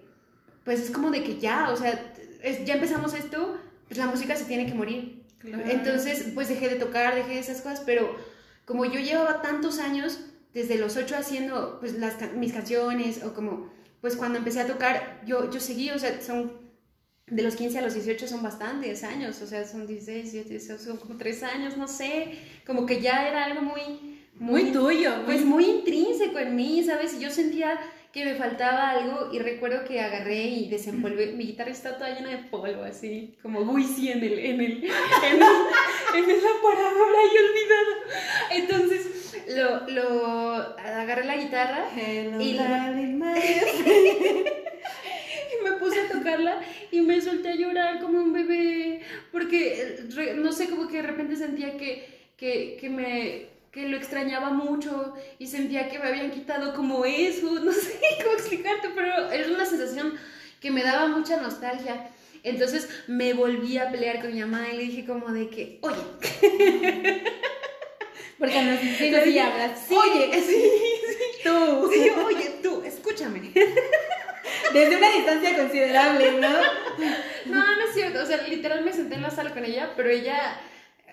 pues 0.64 0.80
es 0.80 0.92
como 0.92 1.12
de 1.12 1.24
que 1.24 1.40
ya, 1.40 1.70
o 1.72 1.76
sea, 1.76 2.14
es- 2.44 2.64
ya 2.66 2.76
empezamos 2.76 3.14
esto, 3.14 3.58
pues 3.88 3.98
la 3.98 4.06
música 4.08 4.36
se 4.36 4.46
tiene 4.46 4.66
que 4.68 4.74
morir. 4.76 5.24
Entonces, 5.72 6.28
pues 6.36 6.48
dejé 6.50 6.70
de 6.70 6.76
tocar, 6.76 7.16
dejé 7.16 7.34
de 7.34 7.40
esas 7.40 7.62
cosas, 7.62 7.82
pero 7.86 8.16
como 8.66 8.86
yo 8.86 9.00
llevaba 9.00 9.42
tantos 9.42 9.80
años, 9.80 10.20
desde 10.54 10.78
los 10.78 10.98
ocho 10.98 11.16
haciendo 11.16 11.78
pues 11.80 11.94
las, 11.94 12.16
mis 12.34 12.54
canciones, 12.54 13.24
o 13.24 13.34
como, 13.34 13.72
pues 14.02 14.16
cuando 14.16 14.38
empecé 14.38 14.60
a 14.62 14.68
tocar, 14.68 15.22
yo, 15.26 15.50
yo 15.52 15.60
seguí, 15.60 15.90
o 15.92 16.00
sea, 16.00 16.20
son, 16.22 16.52
de 17.28 17.44
los 17.44 17.56
15 17.56 17.80
a 17.80 17.82
los 17.82 17.94
18 17.94 18.28
son 18.28 18.44
bastantes 18.44 19.04
años, 19.04 19.42
o 19.42 19.48
sea, 19.48 19.66
son 19.66 19.88
16, 19.88 20.32
17, 20.34 20.78
son- 20.84 20.98
como 20.98 21.18
3 21.18 21.44
años, 21.44 21.78
no 21.78 21.88
sé, 21.88 22.38
como 22.66 22.86
que 22.86 23.00
ya 23.02 23.28
era 23.28 23.46
algo 23.46 23.62
muy... 23.62 24.20
Muy 24.36 24.72
tuyo. 24.72 25.16
muy- 25.18 25.26
Pues 25.26 25.46
muy 25.46 25.66
intrínseco 25.66 26.40
en 26.40 26.56
mí, 26.56 26.84
¿sabes? 26.84 27.14
Y 27.14 27.20
yo 27.24 27.30
sentía 27.30 27.80
que 28.12 28.26
me 28.26 28.36
faltaba 28.36 28.90
algo 28.90 29.30
y 29.32 29.40
recuerdo 29.40 29.86
que 29.86 30.02
agarré 30.02 30.44
y 30.46 30.68
desempolvé, 30.70 31.32
mi 31.34 31.46
guitarra 31.46 31.72
está 31.72 31.98
toda 31.98 32.10
llena 32.14 32.32
de 32.32 32.38
polvo, 32.40 32.84
así, 32.84 33.38
como 33.42 33.62
Wisi 33.62 34.10
en 34.12 34.22
el, 34.24 34.34
en 34.40 34.60
el, 34.60 34.72
en 34.84 34.84
el, 34.84 35.42
en 36.24 36.30
el 36.30 36.40
aparador 36.40 37.16
ahí 37.16 37.38
olvidado. 37.38 37.92
Entonces, 38.52 39.08
lo, 39.50 39.88
lo, 39.88 40.54
agarré 40.78 41.26
la 41.26 41.38
guitarra 41.38 41.88
Hello, 41.96 42.42
Y 42.42 42.58
darling, 42.58 43.22
y 45.52 45.64
me 45.64 45.72
puse 45.74 46.02
a 46.02 46.10
tocarla 46.10 46.60
y 46.92 47.02
me 47.02 47.22
solté 47.22 47.50
a 47.50 47.56
llorar 47.56 48.00
como 48.00 48.20
un 48.20 48.34
bebé, 48.34 49.02
porque 49.32 50.06
no 50.36 50.52
sé, 50.52 50.70
como 50.70 50.88
que 50.88 50.98
de 50.98 51.04
repente 51.04 51.36
sentía 51.36 51.78
que, 51.78 52.08
que, 52.38 52.78
que 52.80 52.90
me 52.90 53.52
que 53.72 53.88
lo 53.88 53.96
extrañaba 53.96 54.50
mucho 54.50 55.14
y 55.40 55.48
sentía 55.48 55.88
que 55.88 55.98
me 55.98 56.08
habían 56.08 56.32
quitado 56.32 56.74
como 56.74 57.06
eso, 57.06 57.60
no 57.64 57.72
sé 57.72 58.00
cómo 58.22 58.36
explicarte, 58.36 58.90
pero 58.94 59.32
era 59.32 59.48
una 59.48 59.66
sensación 59.66 60.14
que 60.60 60.72
me 60.72 60.84
daba 60.84 61.08
mucha 61.08 61.38
nostalgia. 61.42 62.10
Entonces 62.44 62.90
me 63.08 63.34
volví 63.34 63.78
a 63.78 63.92
pelear 63.92 64.20
con 64.20 64.34
mi 64.34 64.42
mamá 64.42 64.68
y 64.72 64.78
le 64.78 64.84
dije 64.84 65.06
como 65.06 65.32
de 65.32 65.48
que, 65.50 65.80
oye, 65.82 66.02
Porque 68.42 68.62
los 68.64 68.82
16 68.82 69.16
así 69.16 69.40
hablas. 69.40 69.72
sí, 69.88 69.96
Oye, 69.96 70.42
sí, 70.42 70.42
sí, 71.08 71.44
tú. 71.44 71.90
sí, 71.94 72.10
oye, 72.10 72.56
tú, 72.62 72.82
escúchame. 72.84 73.40
Desde 74.74 74.98
una 74.98 75.10
distancia 75.12 75.56
considerable, 75.56 76.32
¿no? 76.34 76.50
No, 77.46 77.76
no 77.76 77.86
es 77.88 77.94
cierto. 77.94 78.22
O 78.24 78.26
sea, 78.26 78.38
literal 78.48 78.84
me 78.84 78.92
senté 78.92 79.16
en 79.16 79.22
la 79.22 79.30
sala 79.30 79.52
con 79.52 79.64
ella, 79.64 79.94
pero 79.96 80.10
ella. 80.10 80.60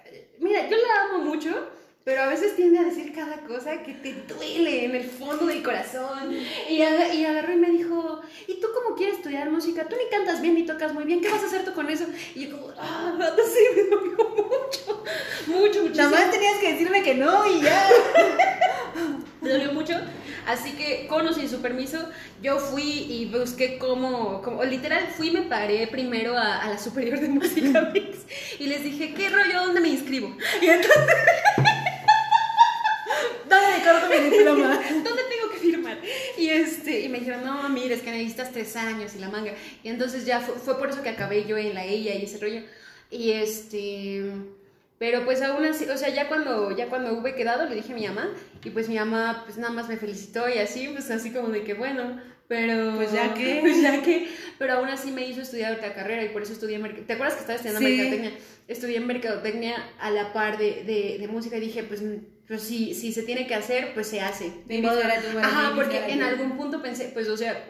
eh, 0.06 0.28
Mira, 0.38 0.68
yo 0.68 0.76
la 0.76 1.02
amo 1.02 1.18
mucho, 1.24 1.70
pero 2.04 2.22
a 2.22 2.26
veces 2.28 2.56
tiende 2.56 2.78
a 2.78 2.84
decir 2.84 3.12
cada 3.14 3.36
cosa 3.40 3.82
que 3.82 3.92
te 3.92 4.14
duele 4.32 4.86
en 4.86 4.94
el 4.96 5.04
fondo 5.04 5.44
del 5.46 5.62
corazón. 5.62 6.34
Y, 6.70 6.80
aga- 6.80 7.12
y 7.12 7.24
agarró 7.26 7.52
y 7.52 7.56
me 7.56 7.70
dijo: 7.70 8.22
¿Y 8.46 8.60
tú 8.60 8.68
cómo 8.74 8.96
quieres 8.96 9.16
estudiar 9.16 9.50
música? 9.50 9.84
Tú 9.88 9.96
ni 10.02 10.08
cantas 10.10 10.40
bien 10.40 10.54
ni 10.54 10.64
tocas 10.64 10.94
muy 10.94 11.04
bien. 11.04 11.20
¿Qué 11.20 11.28
vas 11.28 11.42
a 11.42 11.46
hacer 11.46 11.64
tú 11.66 11.74
con 11.74 11.90
eso? 11.90 12.04
Y 12.34 12.46
yo, 12.48 12.56
como, 12.58 12.72
ah, 12.78 13.12
no 13.18 13.44
sé, 13.44 13.60
me 13.76 13.82
dolió 13.90 14.10
mucho. 14.30 15.04
Mucho, 15.48 15.82
muchísimo. 15.82 15.94
Nada 15.96 16.10
más 16.10 16.30
tenías 16.30 16.56
que 16.58 16.72
decirme 16.72 17.02
que 17.02 17.14
no 17.14 17.46
y 17.46 17.60
ya. 17.62 17.88
Me 19.40 19.50
dolió 19.50 19.72
mucho. 19.72 19.94
Así 20.46 20.72
que, 20.72 21.06
con 21.08 21.26
o 21.28 21.32
sin 21.32 21.48
su 21.48 21.60
permiso, 21.60 22.08
yo 22.42 22.58
fui 22.58 22.82
y 22.82 23.26
busqué 23.26 23.78
cómo, 23.78 24.40
cómo- 24.42 24.64
literal, 24.64 25.06
fui 25.16 25.28
y 25.28 25.30
me 25.30 25.42
paré 25.42 25.86
primero 25.86 26.36
a, 26.36 26.62
a 26.62 26.70
la 26.70 26.78
superior 26.78 27.20
de 27.20 27.28
música 27.28 27.90
mix 27.94 28.18
y 28.58 28.66
les 28.66 28.82
dije, 28.82 29.12
¿qué 29.14 29.28
rollo? 29.28 29.60
¿Dónde 29.66 29.80
me 29.80 29.88
inscribo? 29.90 30.34
Y 30.62 30.66
entonces, 30.66 31.04
¿Dónde 33.48 33.66
me 33.78 33.84
corto 33.84 34.08
mi 34.08 34.30
diploma? 34.30 34.80
¿dónde 34.90 35.22
tengo 35.30 35.50
que 35.52 35.58
firmar? 35.58 35.98
Y, 36.36 36.48
este, 36.48 37.00
y 37.00 37.08
me 37.08 37.18
dijeron, 37.18 37.44
no, 37.44 37.68
mira, 37.68 37.94
es 37.94 38.02
que 38.02 38.10
necesitas 38.10 38.52
tres 38.52 38.76
años 38.76 39.14
y 39.14 39.18
la 39.18 39.28
manga. 39.28 39.52
Y 39.82 39.88
entonces 39.88 40.24
ya 40.24 40.40
fue, 40.40 40.54
fue 40.56 40.78
por 40.78 40.90
eso 40.90 41.02
que 41.02 41.08
acabé 41.08 41.44
yo 41.46 41.56
en 41.56 41.74
la 41.74 41.84
ella 41.84 42.14
y 42.14 42.24
ese 42.24 42.38
rollo. 42.38 42.62
Y 43.10 43.32
este... 43.32 44.24
Pero 44.98 45.24
pues 45.24 45.40
aún 45.42 45.64
así, 45.64 45.84
o 45.84 45.96
sea, 45.96 46.08
ya 46.08 46.26
cuando, 46.26 46.76
ya 46.76 46.88
cuando 46.88 47.12
hube 47.16 47.36
quedado 47.36 47.68
le 47.68 47.76
dije 47.76 47.92
a 47.92 47.94
mi 47.94 48.06
mamá 48.08 48.30
y 48.64 48.70
pues 48.70 48.88
mi 48.88 48.96
mamá 48.96 49.42
pues 49.44 49.56
nada 49.56 49.72
más 49.72 49.88
me 49.88 49.96
felicitó 49.96 50.48
y 50.48 50.58
así, 50.58 50.88
pues 50.88 51.08
así 51.12 51.30
como 51.30 51.50
de 51.50 51.62
que 51.62 51.74
bueno, 51.74 52.20
pero... 52.48 52.96
Pues 52.96 53.12
ya 53.12 53.32
que... 53.32 53.58
Pues 53.60 53.80
ya 53.82 54.02
que, 54.02 54.28
pero 54.58 54.72
aún 54.72 54.88
así 54.88 55.12
me 55.12 55.24
hizo 55.28 55.40
estudiar 55.42 55.74
otra 55.74 55.94
carrera 55.94 56.24
y 56.24 56.30
por 56.30 56.42
eso 56.42 56.52
estudié 56.52 56.78
mercadotecnia. 56.78 57.06
¿Te 57.06 57.12
acuerdas 57.12 57.34
que 57.34 57.40
estaba 57.42 57.56
estudiando 57.56 57.80
Sí. 57.80 57.96
mercadotecnia? 57.96 58.32
Estudié 58.66 59.00
mercadotecnia 59.00 59.76
a 60.00 60.10
la 60.10 60.32
par 60.32 60.58
de, 60.58 60.82
de, 60.82 61.18
de 61.20 61.28
música 61.28 61.58
y 61.58 61.60
dije, 61.60 61.84
pues, 61.84 62.02
pues 62.48 62.62
si, 62.62 62.94
si 62.94 63.12
se 63.12 63.22
tiene 63.22 63.46
que 63.46 63.54
hacer, 63.54 63.92
pues 63.94 64.08
se 64.08 64.20
hace. 64.20 64.50
Ni 64.66 64.80
modo, 64.80 64.98
Ajá, 65.42 65.72
porque 65.76 65.98
en 66.12 66.22
algún 66.22 66.56
punto 66.56 66.80
pensé, 66.82 67.10
pues, 67.12 67.28
o 67.28 67.36
sea, 67.36 67.62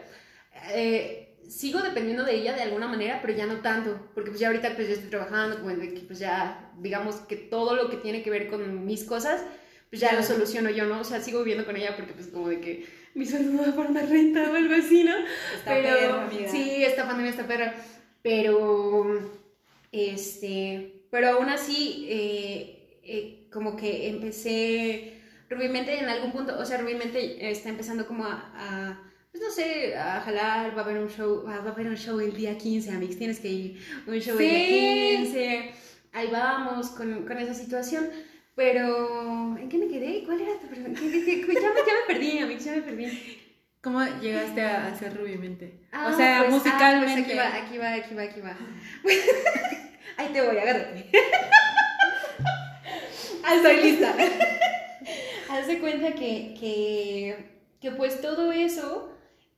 eh, 0.73 1.35
sigo 1.47 1.81
dependiendo 1.81 2.23
de 2.23 2.35
ella 2.35 2.53
de 2.55 2.61
alguna 2.61 2.87
manera, 2.87 3.19
pero 3.21 3.33
ya 3.37 3.45
no 3.45 3.57
tanto, 3.61 4.09
porque 4.13 4.29
pues 4.31 4.39
ya 4.39 4.47
ahorita 4.47 4.75
pues 4.75 4.87
ya 4.87 4.93
estoy 4.93 5.09
trabajando, 5.09 5.57
como 5.59 5.69
de 5.75 5.93
que 5.93 5.99
pues 6.01 6.19
ya, 6.19 6.71
digamos 6.77 7.15
que 7.17 7.35
todo 7.35 7.75
lo 7.75 7.89
que 7.89 7.97
tiene 7.97 8.21
que 8.23 8.29
ver 8.31 8.47
con 8.47 8.85
mis 8.85 9.03
cosas, 9.03 9.41
pues 9.89 9.99
ya 10.01 10.11
Ya. 10.11 10.17
lo 10.17 10.23
soluciono 10.23 10.69
yo, 10.69 10.85
¿no? 10.85 11.01
O 11.01 11.03
sea, 11.03 11.19
sigo 11.21 11.39
viviendo 11.39 11.65
con 11.65 11.75
ella 11.75 11.95
porque 11.95 12.13
pues 12.13 12.27
como 12.27 12.47
de 12.49 12.61
que 12.61 12.85
mi 13.15 13.25
sueldo 13.25 13.51
no 13.51 13.63
da 13.65 13.75
para 13.75 13.89
una 13.89 14.01
renta 14.03 14.49
o 14.51 14.55
algo 14.55 14.75
así, 14.75 15.03
¿no? 15.03 15.15
Está 15.17 15.73
pero 15.73 15.97
perro, 15.97 16.19
amiga. 16.21 16.49
sí, 16.51 16.83
esta 16.85 17.05
pandemia 17.07 17.31
está 17.31 17.47
perra, 17.47 17.73
pero 18.21 19.19
este, 19.91 21.03
pero 21.09 21.29
aún 21.29 21.49
así 21.49 22.05
eh, 22.09 22.99
eh, 23.03 23.38
como 23.51 23.75
que 23.75 24.09
empecé 24.09 25.13
Rubimente 25.49 25.97
en 25.97 26.07
algún 26.07 26.31
punto, 26.31 26.59
o 26.59 26.63
sea, 26.63 26.77
Rubimente 26.77 27.49
está 27.49 27.69
empezando 27.69 28.05
como 28.05 28.23
a, 28.25 28.51
a, 28.55 29.01
pues 29.31 29.43
no 29.43 29.49
sé, 29.49 29.95
a 29.97 30.21
jalar, 30.21 30.77
va 30.77 30.81
a 30.81 30.85
haber 30.85 30.99
un 30.99 31.09
show, 31.09 31.43
va 31.43 31.55
a 31.55 31.71
haber 31.71 31.87
un 31.87 31.97
show 31.97 32.19
el 32.19 32.35
día 32.35 32.55
15, 32.55 32.91
Amix, 32.91 33.17
tienes 33.17 33.39
que 33.39 33.47
ir, 33.47 33.79
un 34.05 34.19
show 34.19 34.37
el 34.37 34.47
día 34.47 35.17
15, 35.21 35.71
ahí 36.13 36.27
vamos 36.31 36.89
con, 36.91 37.25
con 37.25 37.37
esa 37.39 37.55
situación, 37.55 38.09
pero 38.53 39.57
¿en 39.57 39.67
qué 39.69 39.79
me 39.79 39.87
quedé? 39.87 40.23
¿Cuál 40.23 40.41
era 40.41 40.59
tu 40.59 40.67
pregunta? 40.67 40.99
¿Qué- 40.99 41.11
qué- 41.25 41.41
qué- 41.47 41.53
Ya 41.55 41.69
me, 41.73 41.79
ya 41.79 41.93
me 41.99 42.13
perdí, 42.13 42.37
Amix, 42.39 42.65
ya 42.65 42.73
me 42.73 42.81
perdí. 42.83 43.39
¿Cómo 43.81 44.03
llegaste 44.21 44.61
a 44.61 44.87
hacer 44.87 45.17
rubimente? 45.17 45.79
Ah, 45.91 46.11
o 46.13 46.15
sea, 46.15 46.43
pues, 46.47 46.51
ah, 46.53 46.57
musicalmente. 46.57 47.23
pues 47.23 47.25
aquí 47.25 47.37
va, 47.37 47.55
aquí 47.55 47.77
va, 47.79 47.93
aquí 47.93 48.13
va, 48.13 48.21
aquí 48.23 48.41
va. 48.41 48.55
Ahí 50.17 50.27
te 50.33 50.41
voy, 50.41 50.57
agárrate. 50.57 51.09
Estoy 53.47 53.81
lista. 53.81 54.15
Haz 55.49 55.67
de 55.67 55.79
cuenta 55.79 56.13
que, 56.13 56.55
que, 56.59 57.35
que 57.81 57.91
pues 57.91 58.21
todo 58.21 58.51
eso, 58.51 59.11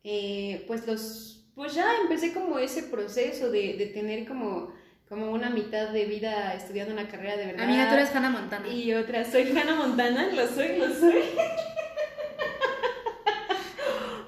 eh, 0.03 0.63
pues 0.67 0.85
los, 0.87 1.45
pues 1.55 1.73
ya 1.73 1.85
empecé 2.01 2.33
como 2.33 2.59
ese 2.59 2.83
proceso 2.83 3.51
de, 3.51 3.73
de 3.73 3.87
tener 3.87 4.27
como, 4.27 4.73
como 5.09 5.31
una 5.31 5.49
mitad 5.49 5.89
de 5.89 6.05
vida 6.05 6.53
estudiando 6.53 6.93
una 6.93 7.07
carrera 7.07 7.37
de 7.37 7.47
verdad. 7.47 7.63
Amiga, 7.65 7.89
tú 7.89 7.95
eres 7.95 8.15
Hannah 8.15 8.29
Montana. 8.29 8.67
Y 8.67 8.93
otra, 8.93 9.25
soy 9.29 9.51
Hannah 9.51 9.75
Montana, 9.75 10.27
lo 10.27 10.47
soy, 10.47 10.77
lo 10.77 10.93
soy. 10.93 11.23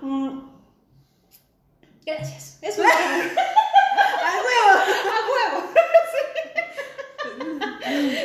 Mm. 0.02 0.50
Gracias. 2.06 2.60
Es 2.62 2.78
¡A 2.80 2.84
huevo! 2.84 2.90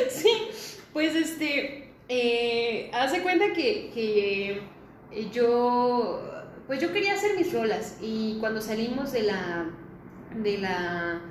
Sí, 0.09 0.49
pues 0.91 1.15
este, 1.15 1.93
eh, 2.09 2.89
haz 2.93 3.11
de 3.11 3.21
cuenta 3.21 3.53
que, 3.53 3.91
que 3.93 4.61
eh, 5.11 5.29
yo, 5.31 6.21
pues 6.67 6.81
yo 6.81 6.91
quería 6.91 7.13
hacer 7.13 7.35
mis 7.37 7.53
rolas 7.53 7.97
y 8.01 8.37
cuando 8.39 8.61
salimos 8.61 9.11
de 9.11 9.23
la, 9.23 9.65
de 10.35 10.57
la, 10.57 11.21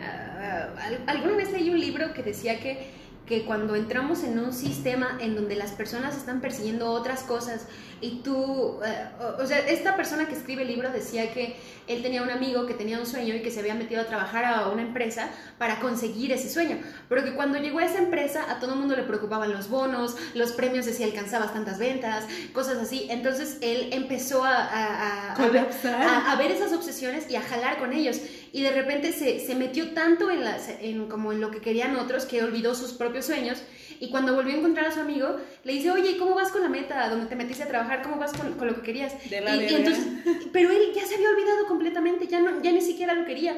ah, 0.00 0.68
al- 0.80 1.04
alguna 1.06 1.36
vez 1.36 1.52
leí 1.52 1.70
un 1.70 1.78
libro 1.80 2.12
que 2.14 2.22
decía 2.22 2.58
que 2.60 2.88
que 3.26 3.44
cuando 3.44 3.74
entramos 3.74 4.22
en 4.22 4.38
un 4.38 4.52
sistema 4.52 5.16
en 5.20 5.34
donde 5.34 5.56
las 5.56 5.70
personas 5.72 6.14
están 6.16 6.40
persiguiendo 6.42 6.90
otras 6.90 7.22
cosas 7.22 7.66
y 8.02 8.20
tú, 8.22 8.80
eh, 8.84 9.06
o, 9.38 9.42
o 9.42 9.46
sea, 9.46 9.60
esta 9.60 9.96
persona 9.96 10.26
que 10.26 10.34
escribe 10.34 10.60
el 10.62 10.68
libro 10.68 10.90
decía 10.90 11.32
que 11.32 11.56
él 11.86 12.02
tenía 12.02 12.22
un 12.22 12.28
amigo 12.30 12.66
que 12.66 12.74
tenía 12.74 12.98
un 12.98 13.06
sueño 13.06 13.34
y 13.34 13.40
que 13.40 13.50
se 13.50 13.60
había 13.60 13.74
metido 13.74 14.02
a 14.02 14.04
trabajar 14.04 14.44
a 14.44 14.68
una 14.68 14.82
empresa 14.82 15.30
para 15.56 15.80
conseguir 15.80 16.32
ese 16.32 16.50
sueño, 16.50 16.78
pero 17.08 17.24
que 17.24 17.34
cuando 17.34 17.56
llegó 17.58 17.78
a 17.78 17.86
esa 17.86 17.98
empresa 17.98 18.44
a 18.50 18.58
todo 18.60 18.74
el 18.74 18.80
mundo 18.80 18.94
le 18.94 19.04
preocupaban 19.04 19.52
los 19.52 19.70
bonos, 19.70 20.16
los 20.34 20.52
premios 20.52 20.84
de 20.84 20.92
si 20.92 21.02
alcanzabas 21.02 21.54
tantas 21.54 21.78
ventas, 21.78 22.24
cosas 22.52 22.76
así, 22.76 23.06
entonces 23.10 23.56
él 23.62 23.88
empezó 23.92 24.44
a, 24.44 24.54
a- 24.54 25.30
a- 25.30 25.32
a 25.32 25.38
ver- 25.48 25.48
Colapsar. 25.64 25.94
a, 26.02 26.32
a 26.32 26.36
ver 26.36 26.50
esas 26.50 26.72
obsesiones 26.74 27.30
y 27.30 27.36
a 27.36 27.40
jalar 27.42 27.78
con 27.78 27.94
ellos. 27.94 28.18
Y 28.54 28.62
de 28.62 28.70
repente 28.70 29.12
se, 29.12 29.40
se 29.40 29.56
metió 29.56 29.90
tanto 29.94 30.30
en, 30.30 30.44
las, 30.44 30.68
en, 30.68 31.08
como 31.08 31.32
en 31.32 31.40
lo 31.40 31.50
que 31.50 31.60
querían 31.60 31.96
otros 31.96 32.24
que 32.24 32.40
olvidó 32.40 32.76
sus 32.76 32.92
propios 32.92 33.26
sueños. 33.26 33.60
Y 33.98 34.10
cuando 34.10 34.32
volvió 34.32 34.54
a 34.54 34.58
encontrar 34.58 34.86
a 34.86 34.94
su 34.94 35.00
amigo, 35.00 35.38
le 35.64 35.72
dice, 35.72 35.90
oye, 35.90 36.16
¿cómo 36.16 36.36
vas 36.36 36.52
con 36.52 36.62
la 36.62 36.68
meta? 36.68 37.08
donde 37.08 37.26
te 37.26 37.34
metiste 37.34 37.64
a 37.64 37.68
trabajar? 37.68 38.02
¿Cómo 38.02 38.16
vas 38.16 38.32
con, 38.32 38.52
con 38.52 38.68
lo 38.68 38.76
que 38.76 38.82
querías? 38.82 39.12
De 39.28 39.40
la 39.40 39.56
y, 39.56 39.58
y 39.58 39.62
verga. 39.62 39.76
entonces, 39.78 40.06
pero 40.52 40.70
él 40.70 40.92
ya 40.94 41.04
se 41.04 41.16
había 41.16 41.30
olvidado 41.30 41.66
completamente, 41.66 42.28
ya, 42.28 42.38
no, 42.38 42.62
ya 42.62 42.70
ni 42.70 42.80
siquiera 42.80 43.14
lo 43.14 43.26
quería. 43.26 43.56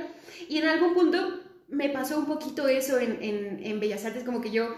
Y 0.49 0.57
en 0.57 0.67
algún 0.67 0.95
punto 0.95 1.41
me 1.69 1.91
pasó 1.91 2.19
un 2.19 2.25
poquito 2.25 2.67
eso 2.67 2.99
en, 2.99 3.23
en, 3.23 3.67
en 3.67 3.79
Bellas 3.81 4.07
Artes, 4.07 4.25
como 4.25 4.41
que 4.41 4.51
yo 4.51 4.77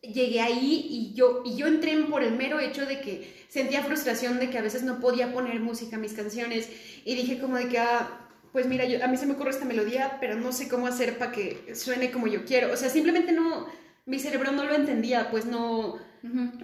llegué 0.00 0.42
ahí 0.42 0.86
y 0.88 1.14
yo, 1.14 1.42
y 1.44 1.56
yo 1.56 1.66
entré 1.66 1.96
por 2.04 2.22
el 2.22 2.36
mero 2.36 2.60
hecho 2.60 2.86
de 2.86 3.00
que 3.00 3.34
sentía 3.48 3.82
frustración 3.82 4.38
de 4.38 4.48
que 4.48 4.58
a 4.58 4.62
veces 4.62 4.84
no 4.84 5.00
podía 5.00 5.32
poner 5.32 5.58
música 5.58 5.96
a 5.96 5.98
mis 5.98 6.12
canciones 6.12 6.68
y 7.04 7.16
dije 7.16 7.40
como 7.40 7.56
de 7.56 7.68
que, 7.68 7.78
ah, 7.78 8.25
pues 8.56 8.68
mira, 8.68 8.86
yo, 8.86 9.04
a 9.04 9.06
mí 9.06 9.18
se 9.18 9.26
me 9.26 9.34
ocurre 9.34 9.50
esta 9.50 9.66
melodía, 9.66 10.16
pero 10.18 10.34
no 10.34 10.50
sé 10.50 10.66
cómo 10.66 10.86
hacer 10.86 11.18
para 11.18 11.30
que 11.30 11.74
suene 11.74 12.10
como 12.10 12.26
yo 12.26 12.46
quiero. 12.46 12.72
O 12.72 12.76
sea, 12.78 12.88
simplemente 12.88 13.32
no, 13.32 13.66
mi 14.06 14.18
cerebro 14.18 14.50
no 14.50 14.64
lo 14.64 14.74
entendía, 14.74 15.30
pues 15.30 15.44
no. 15.44 15.98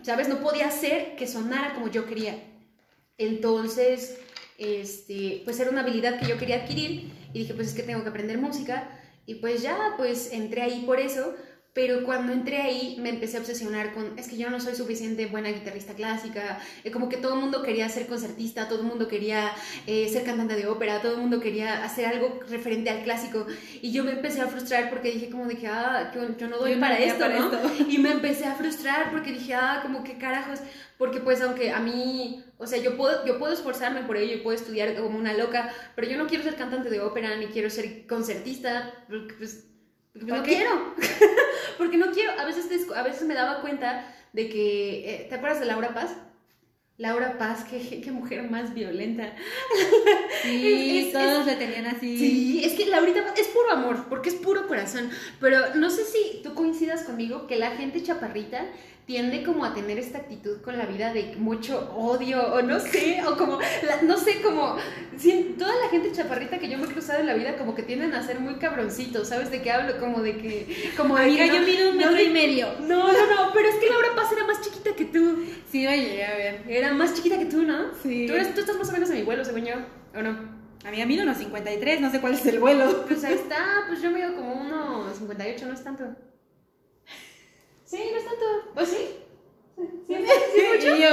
¿sabes? 0.00 0.26
No 0.26 0.40
podía 0.40 0.68
hacer 0.68 1.16
que 1.16 1.26
sonara 1.26 1.74
como 1.74 1.88
yo 1.88 2.06
quería. 2.06 2.42
Entonces, 3.18 4.18
este, 4.56 5.42
pues 5.44 5.60
era 5.60 5.68
una 5.68 5.82
habilidad 5.82 6.18
que 6.18 6.24
yo 6.24 6.38
quería 6.38 6.62
adquirir 6.62 7.12
y 7.34 7.40
dije, 7.40 7.52
pues 7.52 7.68
es 7.68 7.74
que 7.74 7.82
tengo 7.82 8.02
que 8.02 8.08
aprender 8.08 8.38
música 8.38 8.88
y 9.26 9.34
pues 9.34 9.60
ya, 9.60 9.76
pues 9.98 10.32
entré 10.32 10.62
ahí 10.62 10.84
por 10.86 10.98
eso, 10.98 11.34
pero 11.74 12.04
cuando 12.04 12.32
entré 12.32 12.60
ahí 12.60 12.96
me 13.00 13.08
empecé 13.08 13.38
a 13.38 13.40
obsesionar 13.40 13.94
con, 13.94 14.18
es 14.18 14.28
que 14.28 14.36
yo 14.36 14.50
no 14.50 14.60
soy 14.60 14.74
suficiente 14.74 15.26
buena 15.26 15.48
guitarrista 15.48 15.94
clásica, 15.94 16.60
eh, 16.84 16.90
como 16.90 17.08
que 17.08 17.16
todo 17.16 17.34
el 17.34 17.40
mundo 17.40 17.62
quería 17.62 17.88
ser 17.88 18.06
concertista, 18.06 18.68
todo 18.68 18.80
el 18.80 18.86
mundo 18.86 19.08
quería 19.08 19.52
eh, 19.86 20.08
ser 20.10 20.24
cantante 20.24 20.54
de 20.54 20.66
ópera, 20.66 21.00
todo 21.00 21.14
el 21.14 21.20
mundo 21.20 21.40
quería 21.40 21.82
hacer 21.82 22.04
algo 22.04 22.40
referente 22.48 22.90
al 22.90 23.02
clásico 23.04 23.46
y 23.80 23.90
yo 23.90 24.04
me 24.04 24.12
empecé 24.12 24.42
a 24.42 24.48
frustrar 24.48 24.90
porque 24.90 25.12
dije 25.12 25.30
como 25.30 25.46
de 25.46 25.56
que, 25.56 25.66
ah, 25.66 26.12
yo, 26.14 26.36
yo 26.36 26.48
no 26.48 26.58
doy 26.58 26.74
Yo 26.74 26.80
para 26.80 26.98
esto, 26.98 27.20
para 27.20 27.38
¿no? 27.38 27.52
esto. 27.52 27.84
Y 27.88 27.98
me 27.98 28.12
empecé 28.12 28.44
a 28.44 28.54
frustrar 28.54 29.10
porque 29.10 29.32
dije, 29.32 29.54
ah, 29.54 29.80
como 29.82 30.04
que 30.04 30.18
carajos, 30.18 30.60
porque 30.98 31.20
pues 31.20 31.40
aunque 31.40 31.70
a 31.70 31.80
mí, 31.80 32.44
o 32.58 32.66
sea, 32.66 32.78
yo 32.78 32.98
puedo, 32.98 33.24
yo 33.24 33.38
puedo 33.38 33.54
esforzarme 33.54 34.02
por 34.02 34.18
ello 34.18 34.34
y 34.34 34.40
puedo 34.40 34.56
estudiar 34.56 34.94
como 34.94 35.18
una 35.18 35.32
loca, 35.32 35.72
pero 35.96 36.06
yo 36.06 36.18
no 36.18 36.26
quiero 36.26 36.44
ser 36.44 36.56
cantante 36.56 36.90
de 36.90 37.00
ópera 37.00 37.34
ni 37.36 37.46
quiero 37.46 37.70
ser 37.70 38.06
concertista, 38.06 38.92
porque 39.08 39.34
pues, 39.34 39.71
porque, 40.12 40.26
pues, 40.26 40.28
¿Por 40.28 40.36
no 40.38 40.42
qué? 40.42 40.54
quiero, 40.56 40.94
porque 41.78 41.96
no 41.96 42.10
quiero, 42.12 42.32
a 42.38 42.44
veces, 42.44 42.66
a 42.94 43.02
veces 43.02 43.22
me 43.24 43.34
daba 43.34 43.60
cuenta 43.60 44.14
de 44.32 44.48
que, 44.48 45.14
eh, 45.14 45.26
¿te 45.28 45.34
acuerdas 45.34 45.60
de 45.60 45.66
Laura 45.66 45.94
Paz? 45.94 46.14
Laura 46.98 47.36
Paz, 47.38 47.64
qué, 47.68 48.00
qué 48.02 48.12
mujer 48.12 48.48
más 48.50 48.74
violenta. 48.74 49.34
Sí, 50.42 50.98
Es- 50.98 51.06
es- 51.06 51.12
todos 51.12 51.46
le 51.46 51.56
tenían 51.56 51.86
así. 51.86 52.18
Sí, 52.18 52.62
es 52.64 52.74
que 52.74 52.86
Laurita 52.86 53.34
es 53.36 53.48
puro 53.48 53.72
amor, 53.72 54.06
porque 54.08 54.28
es 54.28 54.34
puro 54.36 54.66
corazón. 54.68 55.10
Pero 55.40 55.74
no 55.74 55.90
sé 55.90 56.04
si 56.04 56.40
tú 56.42 56.54
coincidas 56.54 57.02
conmigo 57.02 57.46
que 57.46 57.56
la 57.56 57.70
gente 57.72 58.02
chaparrita 58.02 58.66
tiende 59.06 59.42
como 59.42 59.64
a 59.64 59.74
tener 59.74 59.98
esta 59.98 60.18
actitud 60.18 60.60
con 60.62 60.78
la 60.78 60.86
vida 60.86 61.12
de 61.12 61.34
mucho 61.36 61.92
odio, 61.96 62.40
o 62.54 62.62
no 62.62 62.78
sé, 62.78 63.20
o 63.26 63.36
como, 63.36 63.58
la- 63.86 64.02
no 64.02 64.16
sé, 64.16 64.40
como, 64.42 64.76
toda 65.58 65.74
la 65.76 65.88
gente 65.90 66.12
chaparrita 66.12 66.58
que 66.58 66.68
yo 66.68 66.78
me 66.78 66.84
he 66.84 66.88
cruzado 66.88 67.20
en 67.20 67.26
la 67.26 67.34
vida 67.34 67.56
como 67.56 67.74
que 67.74 67.82
tienden 67.82 68.14
a 68.14 68.24
ser 68.24 68.38
muy 68.40 68.54
cabroncitos, 68.54 69.28
¿sabes 69.28 69.50
de 69.50 69.60
qué 69.60 69.70
hablo? 69.72 69.98
Como 69.98 70.22
de 70.22 70.36
que, 70.38 70.92
como 70.96 71.16
Amiga, 71.16 71.44
que 71.44 71.50
no- 71.50 71.56
yo 71.56 71.62
mido 71.62 71.90
un 71.90 71.96
metro 71.96 72.22
y 72.22 72.30
medio. 72.30 72.68
No, 72.80 73.12
no, 73.12 73.26
no, 73.34 73.52
pero 73.52 73.68
es 73.68 73.74
que 73.76 73.90
Laura 73.90 74.08
Paz 74.14 74.30
era 74.32 74.46
más 74.46 74.60
chiquita 74.60 74.94
que 74.94 75.04
tú. 75.06 75.44
Sí, 75.70 75.84
la 75.84 75.96
llegué 75.96 76.24
a 76.24 76.34
ver. 76.36 76.62
Era 76.68 76.92
más 76.92 77.14
chiquita 77.14 77.38
que 77.38 77.46
tú, 77.46 77.62
¿no? 77.62 77.86
Sí. 78.02 78.26
Tú, 78.26 78.34
eres- 78.34 78.54
tú 78.54 78.60
estás 78.60 78.76
más 78.76 78.88
o 78.88 78.92
menos 78.92 79.10
en 79.10 79.16
mi 79.16 79.22
vuelo, 79.22 79.44
según 79.44 79.64
yo, 79.64 79.74
¿o 80.14 80.22
no? 80.22 80.62
Amiga, 80.84 81.06
mido 81.06 81.22
unos 81.22 81.38
53, 81.38 82.00
no 82.00 82.10
sé 82.10 82.20
cuál 82.20 82.34
es 82.34 82.44
el 82.46 82.58
vuelo. 82.60 83.04
Pues 83.06 83.22
ahí 83.24 83.34
está, 83.34 83.84
pues 83.88 84.00
yo 84.02 84.10
mido 84.10 84.34
como 84.34 84.52
uno 84.54 85.06
58, 85.16 85.66
no 85.66 85.74
es 85.74 85.84
tanto. 85.84 86.04
Sí, 87.92 87.98
no 88.10 88.18
es 88.18 88.24
tanto. 88.24 88.44
¿O 88.74 88.84
sí? 88.86 88.96
¿Sí, 89.76 90.14
sí, 90.54 90.62
mucho? 90.74 90.96
Y 90.96 91.02
yo, 91.02 91.10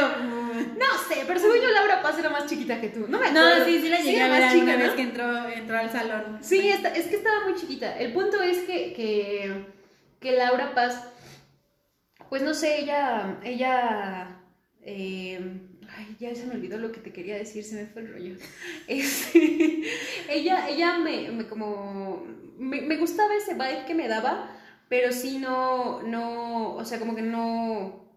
No 0.77 0.97
sé, 1.09 1.23
pero 1.27 1.39
según 1.39 1.57
yo 1.57 1.67
Laura 1.69 2.01
Paz 2.01 2.17
era 2.19 2.29
más 2.29 2.45
chiquita 2.45 2.79
que 2.79 2.87
tú. 2.89 3.01
No 3.09 3.19
me 3.19 3.27
acuerdo. 3.27 3.59
No, 3.59 3.65
sí, 3.65 3.81
sí 3.81 3.89
la 3.89 3.99
llegué 3.99 4.21
a 4.21 4.29
ver 4.29 4.41
más 4.41 4.53
chica, 4.53 4.75
vez 4.77 4.87
¿no? 4.89 4.95
que 4.95 5.01
entró, 5.01 5.49
entró 5.49 5.77
al 5.77 5.91
salón. 5.91 6.37
Sí, 6.41 6.69
esta- 6.69 6.93
es 6.95 7.07
que 7.07 7.15
estaba 7.17 7.43
muy 7.43 7.55
chiquita. 7.55 7.97
El 7.99 8.13
punto 8.13 8.41
es 8.41 8.59
que, 8.59 8.93
que, 8.93 9.65
que 10.21 10.31
Laura 10.37 10.73
Paz, 10.73 11.03
pues 12.29 12.41
no 12.43 12.53
sé, 12.53 12.79
ella, 12.81 13.39
ella, 13.43 14.39
eh, 14.81 15.39
ay, 15.97 16.15
ya 16.19 16.33
se 16.35 16.45
me 16.45 16.55
olvidó 16.55 16.77
lo 16.77 16.91
que 16.93 16.99
te 17.01 17.11
quería 17.11 17.35
decir, 17.35 17.63
se 17.65 17.75
me 17.75 17.85
fue 17.87 18.03
el 18.03 18.13
rollo. 18.13 18.35
Este, 18.87 19.83
ella, 20.29 20.69
ella 20.69 20.97
me, 20.99 21.29
me 21.31 21.47
como, 21.47 22.25
me, 22.57 22.81
me 22.81 22.97
gustaba 22.97 23.35
ese 23.35 23.53
vibe 23.53 23.85
que 23.87 23.95
me 23.95 24.07
daba, 24.07 24.55
pero 24.89 25.13
sí 25.13 25.37
no, 25.37 26.01
no, 26.01 26.75
o 26.75 26.83
sea, 26.83 26.99
como 26.99 27.15
que 27.15 27.21
no... 27.21 28.09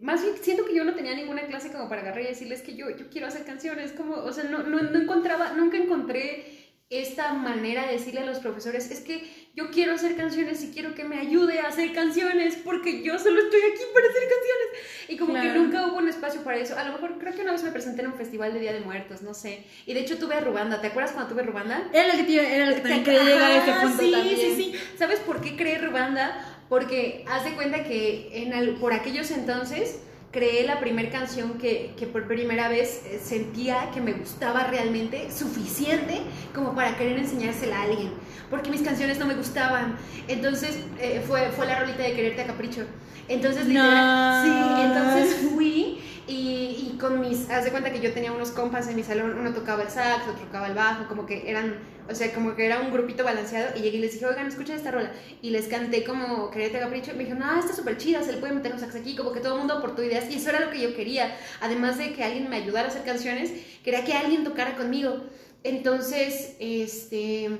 Más 0.00 0.22
bien 0.22 0.36
siento 0.40 0.64
que 0.64 0.74
yo 0.74 0.84
no 0.84 0.94
tenía 0.94 1.14
ninguna 1.14 1.46
clase 1.46 1.72
como 1.72 1.88
para 1.88 2.00
agarrar 2.00 2.22
y 2.22 2.28
decirles 2.28 2.62
que 2.62 2.74
yo, 2.74 2.88
yo 2.90 3.10
quiero 3.10 3.26
hacer 3.26 3.44
canciones, 3.44 3.92
como, 3.92 4.14
o 4.14 4.32
sea, 4.32 4.44
no, 4.44 4.62
no, 4.62 4.80
no 4.80 4.98
encontraba, 4.98 5.52
nunca 5.52 5.76
encontré 5.76 6.58
esta 6.88 7.34
manera 7.34 7.86
de 7.86 7.92
decirle 7.94 8.20
a 8.20 8.26
los 8.26 8.38
profesores, 8.38 8.90
es 8.90 9.00
que 9.00 9.47
yo 9.58 9.72
quiero 9.72 9.94
hacer 9.94 10.14
canciones 10.14 10.62
y 10.62 10.70
quiero 10.70 10.94
que 10.94 11.02
me 11.02 11.18
ayude 11.18 11.58
a 11.58 11.66
hacer 11.66 11.92
canciones 11.92 12.56
porque 12.64 13.02
yo 13.02 13.18
solo 13.18 13.40
estoy 13.42 13.60
aquí 13.72 13.82
para 13.92 14.06
hacer 14.06 14.22
canciones. 14.22 15.08
Y 15.08 15.16
como 15.16 15.34
que 15.34 15.48
nunca 15.48 15.86
hubo 15.88 15.96
un 15.96 16.08
espacio 16.08 16.42
para 16.44 16.58
eso. 16.58 16.78
A 16.78 16.84
lo 16.84 16.92
mejor 16.92 17.18
creo 17.18 17.34
que 17.34 17.42
una 17.42 17.50
vez 17.50 17.64
me 17.64 17.72
presenté 17.72 18.02
en 18.02 18.08
un 18.08 18.14
festival 18.14 18.52
de 18.54 18.60
Día 18.60 18.72
de 18.72 18.80
Muertos, 18.80 19.22
no 19.22 19.34
sé. 19.34 19.64
Y 19.84 19.94
de 19.94 20.00
hecho 20.00 20.16
tuve 20.16 20.36
a 20.36 20.40
Rubanda. 20.40 20.80
¿Te 20.80 20.86
acuerdas 20.86 21.10
cuando 21.10 21.32
tuve 21.32 21.42
Rubanda? 21.42 21.88
Era 21.92 22.06
lo 22.06 22.12
que, 22.12 22.22
te, 22.22 22.54
era 22.54 22.66
lo 22.66 22.74
que 22.76 22.82
también 22.82 23.02
quería 23.02 23.24
llegar 23.24 23.50
a 23.50 23.56
ese 23.56 23.72
punto 23.72 24.02
sí, 24.04 24.12
también. 24.12 24.36
Sí, 24.36 24.54
sí, 24.54 24.74
¿Sabes 24.96 25.18
por 25.18 25.40
qué 25.40 25.56
creé 25.56 25.78
Rubanda? 25.78 26.62
Porque 26.68 27.24
haz 27.28 27.42
de 27.42 27.54
cuenta 27.54 27.82
que 27.82 28.30
en 28.32 28.76
por 28.76 28.92
aquellos 28.92 29.32
entonces 29.32 29.98
creé 30.30 30.66
la 30.66 30.78
primera 30.78 31.10
canción 31.10 31.54
que, 31.54 31.94
que 31.98 32.06
por 32.06 32.26
primera 32.28 32.68
vez 32.68 33.02
eh, 33.06 33.20
sentía 33.22 33.90
que 33.92 34.00
me 34.00 34.12
gustaba 34.12 34.64
realmente 34.64 35.30
suficiente 35.32 36.20
como 36.54 36.74
para 36.74 36.96
querer 36.98 37.18
enseñársela 37.18 37.78
a 37.80 37.82
alguien. 37.84 38.12
Porque 38.50 38.70
mis 38.70 38.82
canciones 38.82 39.18
no 39.18 39.26
me 39.26 39.34
gustaban. 39.34 39.96
Entonces 40.26 40.78
eh, 41.00 41.22
fue, 41.26 41.50
fue 41.50 41.66
la 41.66 41.80
rolita 41.80 42.02
de 42.02 42.12
Quererte 42.14 42.42
a 42.42 42.46
Capricho. 42.46 42.82
Entonces, 43.28 43.66
No. 43.66 43.72
literal, 43.72 44.44
sí, 44.44 44.82
entonces 44.82 45.50
fui 45.52 45.98
y, 46.28 46.92
y 46.92 46.98
con 47.00 47.20
mis, 47.20 47.48
haz 47.50 47.64
de 47.64 47.70
cuenta 47.70 47.90
que 47.90 48.00
yo 48.00 48.12
tenía 48.12 48.32
unos 48.32 48.50
compas 48.50 48.86
en 48.88 48.96
mi 48.96 49.02
salón, 49.02 49.36
uno 49.38 49.52
tocaba 49.52 49.82
el 49.82 49.88
sax, 49.88 50.28
otro 50.28 50.44
tocaba 50.44 50.66
el 50.66 50.74
bajo, 50.74 51.08
como 51.08 51.24
que 51.24 51.50
eran, 51.50 51.78
o 52.08 52.14
sea, 52.14 52.32
como 52.34 52.54
que 52.54 52.66
era 52.66 52.80
un 52.80 52.92
grupito 52.92 53.24
balanceado 53.24 53.76
y 53.76 53.80
llegué 53.80 53.96
y 53.96 54.00
les 54.00 54.12
dije, 54.12 54.26
oigan, 54.26 54.46
escuchen 54.46 54.76
esta 54.76 54.90
rola. 54.90 55.10
Y 55.40 55.50
les 55.50 55.66
canté 55.68 56.04
como 56.04 56.44
a 56.44 56.50
Capricho 56.50 57.12
y 57.12 57.14
me 57.14 57.24
dijeron, 57.24 57.42
ah, 57.42 57.56
está 57.58 57.74
súper 57.74 57.96
chida, 57.96 58.22
se 58.22 58.32
le 58.32 58.38
puede 58.38 58.52
meter 58.52 58.72
un 58.72 58.78
sax 58.78 58.94
aquí, 58.94 59.16
como 59.16 59.32
que 59.32 59.40
todo 59.40 59.54
el 59.54 59.58
mundo 59.60 59.74
aportó 59.74 60.02
ideas 60.02 60.30
y 60.30 60.36
eso 60.36 60.50
era 60.50 60.60
lo 60.60 60.70
que 60.70 60.80
yo 60.80 60.94
quería. 60.94 61.34
Además 61.60 61.96
de 61.96 62.12
que 62.12 62.22
alguien 62.22 62.50
me 62.50 62.56
ayudara 62.56 62.88
a 62.88 62.90
hacer 62.90 63.04
canciones, 63.04 63.50
quería 63.82 64.04
que 64.04 64.12
alguien 64.12 64.44
tocara 64.44 64.76
conmigo. 64.76 65.24
Entonces, 65.64 66.56
este 66.60 67.50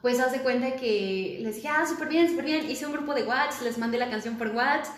pues 0.00 0.18
haz 0.18 0.32
de 0.32 0.40
cuenta 0.40 0.74
que 0.74 1.38
les 1.42 1.54
dije, 1.54 1.68
ah, 1.68 1.86
súper 1.86 2.08
bien, 2.08 2.28
súper 2.28 2.44
bien. 2.44 2.68
Hice 2.68 2.86
un 2.86 2.92
grupo 2.92 3.14
de 3.14 3.22
WhatsApp, 3.22 3.62
les 3.62 3.78
mandé 3.78 3.98
la 3.98 4.10
canción 4.10 4.36
por 4.36 4.48
WhatsApp 4.48 4.96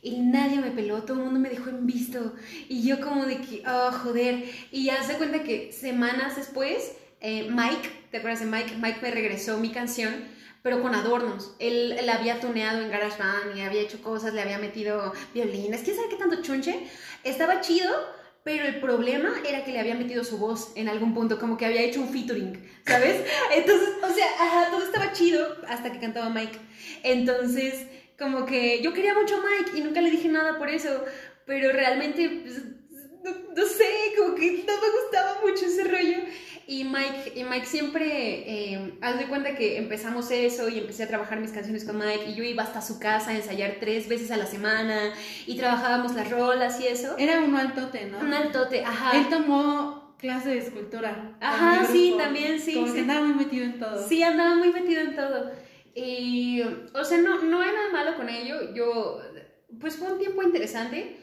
y 0.00 0.20
nadie 0.20 0.60
me 0.60 0.70
peló, 0.70 1.02
todo 1.02 1.18
el 1.18 1.24
mundo 1.24 1.40
me 1.40 1.48
dejó 1.48 1.70
en 1.70 1.86
visto. 1.86 2.34
Y 2.68 2.86
yo 2.86 3.00
como 3.00 3.26
de 3.26 3.38
que, 3.38 3.62
oh, 3.66 3.90
joder. 3.92 4.44
Y 4.70 4.90
haz 4.90 5.08
de 5.08 5.14
cuenta 5.14 5.42
que 5.42 5.72
semanas 5.72 6.36
después, 6.36 6.92
eh, 7.20 7.48
Mike, 7.50 8.06
¿te 8.10 8.18
acuerdas 8.18 8.40
de 8.40 8.46
Mike? 8.46 8.76
Mike 8.80 9.00
me 9.02 9.10
regresó 9.10 9.58
mi 9.58 9.70
canción, 9.70 10.14
pero 10.62 10.80
con 10.82 10.94
adornos. 10.94 11.54
Él 11.58 11.96
la 12.04 12.14
había 12.14 12.40
tuneado 12.40 12.80
en 12.80 12.90
GarageBand 12.90 13.56
y 13.56 13.60
había 13.60 13.80
hecho 13.80 14.00
cosas, 14.00 14.34
le 14.34 14.42
había 14.42 14.58
metido 14.58 15.12
violines, 15.34 15.82
quién 15.82 15.96
sabe 15.96 16.08
qué 16.08 16.16
tanto 16.16 16.42
chunche. 16.42 16.86
Estaba 17.24 17.60
chido, 17.60 17.90
pero 18.44 18.64
el 18.64 18.80
problema 18.80 19.32
era 19.46 19.64
que 19.64 19.72
le 19.72 19.80
había 19.80 19.96
metido 19.96 20.22
su 20.22 20.38
voz 20.38 20.72
en 20.76 20.88
algún 20.88 21.12
punto, 21.12 21.40
como 21.40 21.56
que 21.56 21.66
había 21.66 21.82
hecho 21.82 22.00
un 22.00 22.08
featuring, 22.08 22.70
¿sabes? 22.86 23.24
Entonces, 23.54 23.88
o 24.00 24.14
sea, 24.14 24.26
ajá, 24.40 24.70
todo 24.70 24.84
estaba 24.84 25.12
chido 25.12 25.56
hasta 25.66 25.90
que 25.90 25.98
cantaba 25.98 26.30
Mike. 26.30 26.58
Entonces, 27.02 27.86
como 28.18 28.44
que 28.44 28.82
yo 28.82 28.92
quería 28.92 29.14
mucho 29.14 29.36
a 29.36 29.40
Mike 29.40 29.78
y 29.78 29.80
nunca 29.82 30.00
le 30.00 30.10
dije 30.10 30.28
nada 30.28 30.58
por 30.58 30.68
eso, 30.68 31.04
pero 31.46 31.72
realmente, 31.72 32.28
pues, 32.42 32.62
no, 33.24 33.30
no 33.56 33.66
sé, 33.66 33.86
como 34.16 34.34
que 34.34 34.64
no 34.66 34.74
me 34.80 35.02
gustaba 35.02 35.40
mucho 35.42 35.66
ese 35.66 35.84
rollo. 35.84 36.18
Y 36.66 36.84
Mike, 36.84 37.32
y 37.34 37.44
Mike 37.44 37.64
siempre, 37.64 38.04
eh, 38.04 38.98
haz 39.00 39.18
de 39.18 39.26
cuenta 39.26 39.54
que 39.54 39.78
empezamos 39.78 40.30
eso 40.30 40.68
y 40.68 40.78
empecé 40.78 41.04
a 41.04 41.08
trabajar 41.08 41.40
mis 41.40 41.52
canciones 41.52 41.82
con 41.84 41.96
Mike 41.96 42.26
y 42.28 42.34
yo 42.34 42.44
iba 42.44 42.62
hasta 42.62 42.82
su 42.82 42.98
casa 42.98 43.30
a 43.30 43.36
ensayar 43.36 43.76
tres 43.80 44.06
veces 44.06 44.30
a 44.30 44.36
la 44.36 44.44
semana 44.44 45.14
y 45.46 45.56
trabajábamos 45.56 46.14
las 46.14 46.28
rolas 46.28 46.78
y 46.80 46.88
eso. 46.88 47.16
Era 47.16 47.40
uno 47.40 47.56
altote, 47.56 48.04
¿no? 48.04 48.18
Un 48.18 48.34
altote, 48.34 48.84
ajá. 48.84 49.16
Él 49.16 49.30
tomó 49.30 50.14
clase 50.18 50.50
de 50.50 50.58
escultura. 50.58 51.36
Ajá, 51.40 51.86
sí, 51.90 52.14
también, 52.18 52.60
sí, 52.60 52.74
Como 52.74 52.88
sí. 52.88 52.92
que 52.92 53.00
andaba 53.00 53.22
muy 53.22 53.44
metido 53.44 53.64
en 53.64 53.78
todo. 53.78 54.06
Sí, 54.06 54.22
andaba 54.22 54.56
muy 54.56 54.70
metido 54.70 55.00
en 55.00 55.16
todo. 55.16 55.50
Y, 55.98 56.62
o 56.94 57.04
sea, 57.04 57.18
no, 57.18 57.42
no 57.42 57.60
hay 57.60 57.72
nada 57.72 57.90
malo 57.90 58.16
con 58.16 58.28
ello. 58.28 58.72
Yo, 58.72 59.20
pues 59.80 59.96
fue 59.96 60.12
un 60.12 60.18
tiempo 60.18 60.44
interesante, 60.44 61.16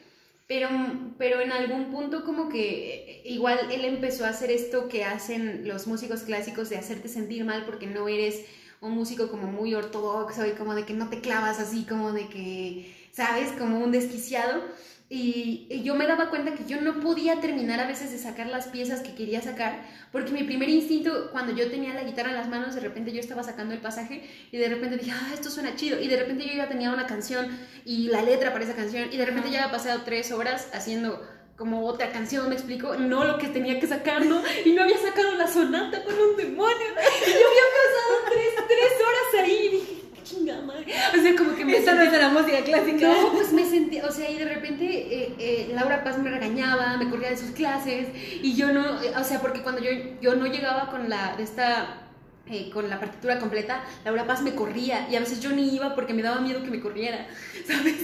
pero, 0.46 0.68
pero 1.16 1.40
en 1.40 1.50
algún 1.50 1.90
punto 1.90 2.24
como 2.24 2.50
que 2.50 3.22
igual 3.24 3.58
él 3.72 3.86
empezó 3.86 4.26
a 4.26 4.30
hacer 4.30 4.50
esto 4.50 4.88
que 4.88 5.04
hacen 5.04 5.66
los 5.66 5.86
músicos 5.86 6.22
clásicos 6.22 6.68
de 6.68 6.76
hacerte 6.76 7.08
sentir 7.08 7.44
mal 7.44 7.64
porque 7.64 7.86
no 7.86 8.06
eres 8.06 8.44
un 8.82 8.92
músico 8.92 9.30
como 9.30 9.50
muy 9.50 9.74
ortodoxo 9.74 10.46
y 10.46 10.50
como 10.50 10.74
de 10.74 10.84
que 10.84 10.92
no 10.92 11.08
te 11.08 11.20
clavas 11.20 11.58
así, 11.58 11.84
como 11.84 12.12
de 12.12 12.28
que, 12.28 12.94
¿sabes? 13.12 13.52
Como 13.52 13.78
un 13.78 13.92
desquiciado. 13.92 14.62
Y, 15.08 15.68
y 15.70 15.84
yo 15.84 15.94
me 15.94 16.06
daba 16.06 16.30
cuenta 16.30 16.54
que 16.54 16.64
yo 16.64 16.80
no 16.80 16.98
podía 17.00 17.40
terminar 17.40 17.78
a 17.78 17.86
veces 17.86 18.10
de 18.10 18.18
sacar 18.18 18.48
las 18.48 18.66
piezas 18.66 19.02
que 19.02 19.14
quería 19.14 19.40
sacar, 19.40 19.86
porque 20.10 20.32
mi 20.32 20.42
primer 20.42 20.68
instinto, 20.68 21.30
cuando 21.30 21.54
yo 21.54 21.70
tenía 21.70 21.94
la 21.94 22.02
guitarra 22.02 22.30
en 22.30 22.36
las 22.36 22.48
manos, 22.48 22.74
de 22.74 22.80
repente 22.80 23.12
yo 23.12 23.20
estaba 23.20 23.44
sacando 23.44 23.72
el 23.72 23.80
pasaje 23.80 24.28
y 24.50 24.56
de 24.56 24.68
repente 24.68 24.96
dije, 24.96 25.12
ah, 25.12 25.30
esto 25.32 25.48
suena 25.48 25.76
chido. 25.76 26.00
Y 26.00 26.08
de 26.08 26.16
repente 26.16 26.44
yo 26.46 26.54
ya 26.54 26.68
tenía 26.68 26.90
una 26.90 27.06
canción 27.06 27.46
y 27.84 28.08
la 28.08 28.22
letra 28.22 28.52
para 28.52 28.64
esa 28.64 28.74
canción, 28.74 29.08
y 29.12 29.16
de 29.16 29.26
repente 29.26 29.50
ya 29.50 29.62
había 29.62 29.72
pasado 29.72 30.02
tres 30.04 30.32
horas 30.32 30.70
haciendo 30.72 31.22
como 31.56 31.86
otra 31.86 32.10
canción, 32.10 32.48
me 32.48 32.54
explico, 32.54 32.96
no 32.96 33.24
lo 33.24 33.38
que 33.38 33.48
tenía 33.48 33.80
que 33.80 33.86
sacar, 33.86 34.26
¿no? 34.26 34.42
Y 34.64 34.72
no 34.72 34.82
había 34.82 34.98
sacado 34.98 35.36
la 35.36 35.46
sonata 35.46 36.04
con 36.04 36.14
un 36.14 36.36
demonio. 36.36 36.76
Y 36.76 37.30
yo 37.30 37.46
había 37.48 37.66
pasado 37.78 38.14
tres, 38.28 38.66
tres 38.68 38.92
horas 39.00 39.44
ahí 39.44 39.66
y 39.66 39.68
dije, 39.68 39.95
"Qué 40.26 40.34
chingada 40.34 40.62
madre. 40.62 40.86
O 41.16 41.22
sea, 41.22 41.36
como 41.36 41.54
que 41.54 41.64
me 41.64 41.76
Esa 41.76 41.94
no 41.94 42.02
es 42.02 42.12
la 42.12 42.28
música 42.30 42.60
clásica. 42.64 43.08
no, 43.08 43.32
pues 43.32 43.52
me 43.52 43.64
sentí, 43.64 44.00
o 44.00 44.10
sea, 44.10 44.30
y 44.30 44.38
de 44.38 44.44
repente 44.44 44.84
eh, 44.84 45.34
eh, 45.38 45.70
Laura 45.74 46.02
Paz 46.02 46.18
me 46.18 46.30
regañaba, 46.30 46.96
me 46.96 47.08
corría 47.10 47.30
de 47.30 47.36
sus 47.36 47.50
clases, 47.52 48.08
y 48.42 48.54
yo 48.56 48.72
no, 48.72 49.02
eh, 49.02 49.12
o 49.16 49.24
sea, 49.24 49.40
porque 49.40 49.62
cuando 49.62 49.82
yo, 49.82 49.90
yo 50.20 50.34
no 50.34 50.46
llegaba 50.46 50.90
con 50.90 51.08
la, 51.08 51.36
de 51.36 51.42
esta, 51.44 52.02
eh, 52.50 52.70
con 52.72 52.88
la 52.88 52.98
partitura 52.98 53.38
completa, 53.38 53.84
Laura 54.04 54.26
Paz 54.26 54.42
me 54.42 54.54
corría, 54.54 55.08
y 55.10 55.16
a 55.16 55.20
veces 55.20 55.40
yo 55.40 55.50
ni 55.50 55.74
iba 55.74 55.94
porque 55.94 56.14
me 56.14 56.22
daba 56.22 56.40
miedo 56.40 56.62
que 56.62 56.70
me 56.70 56.80
corriera, 56.80 57.26
¿sabes? 57.66 57.96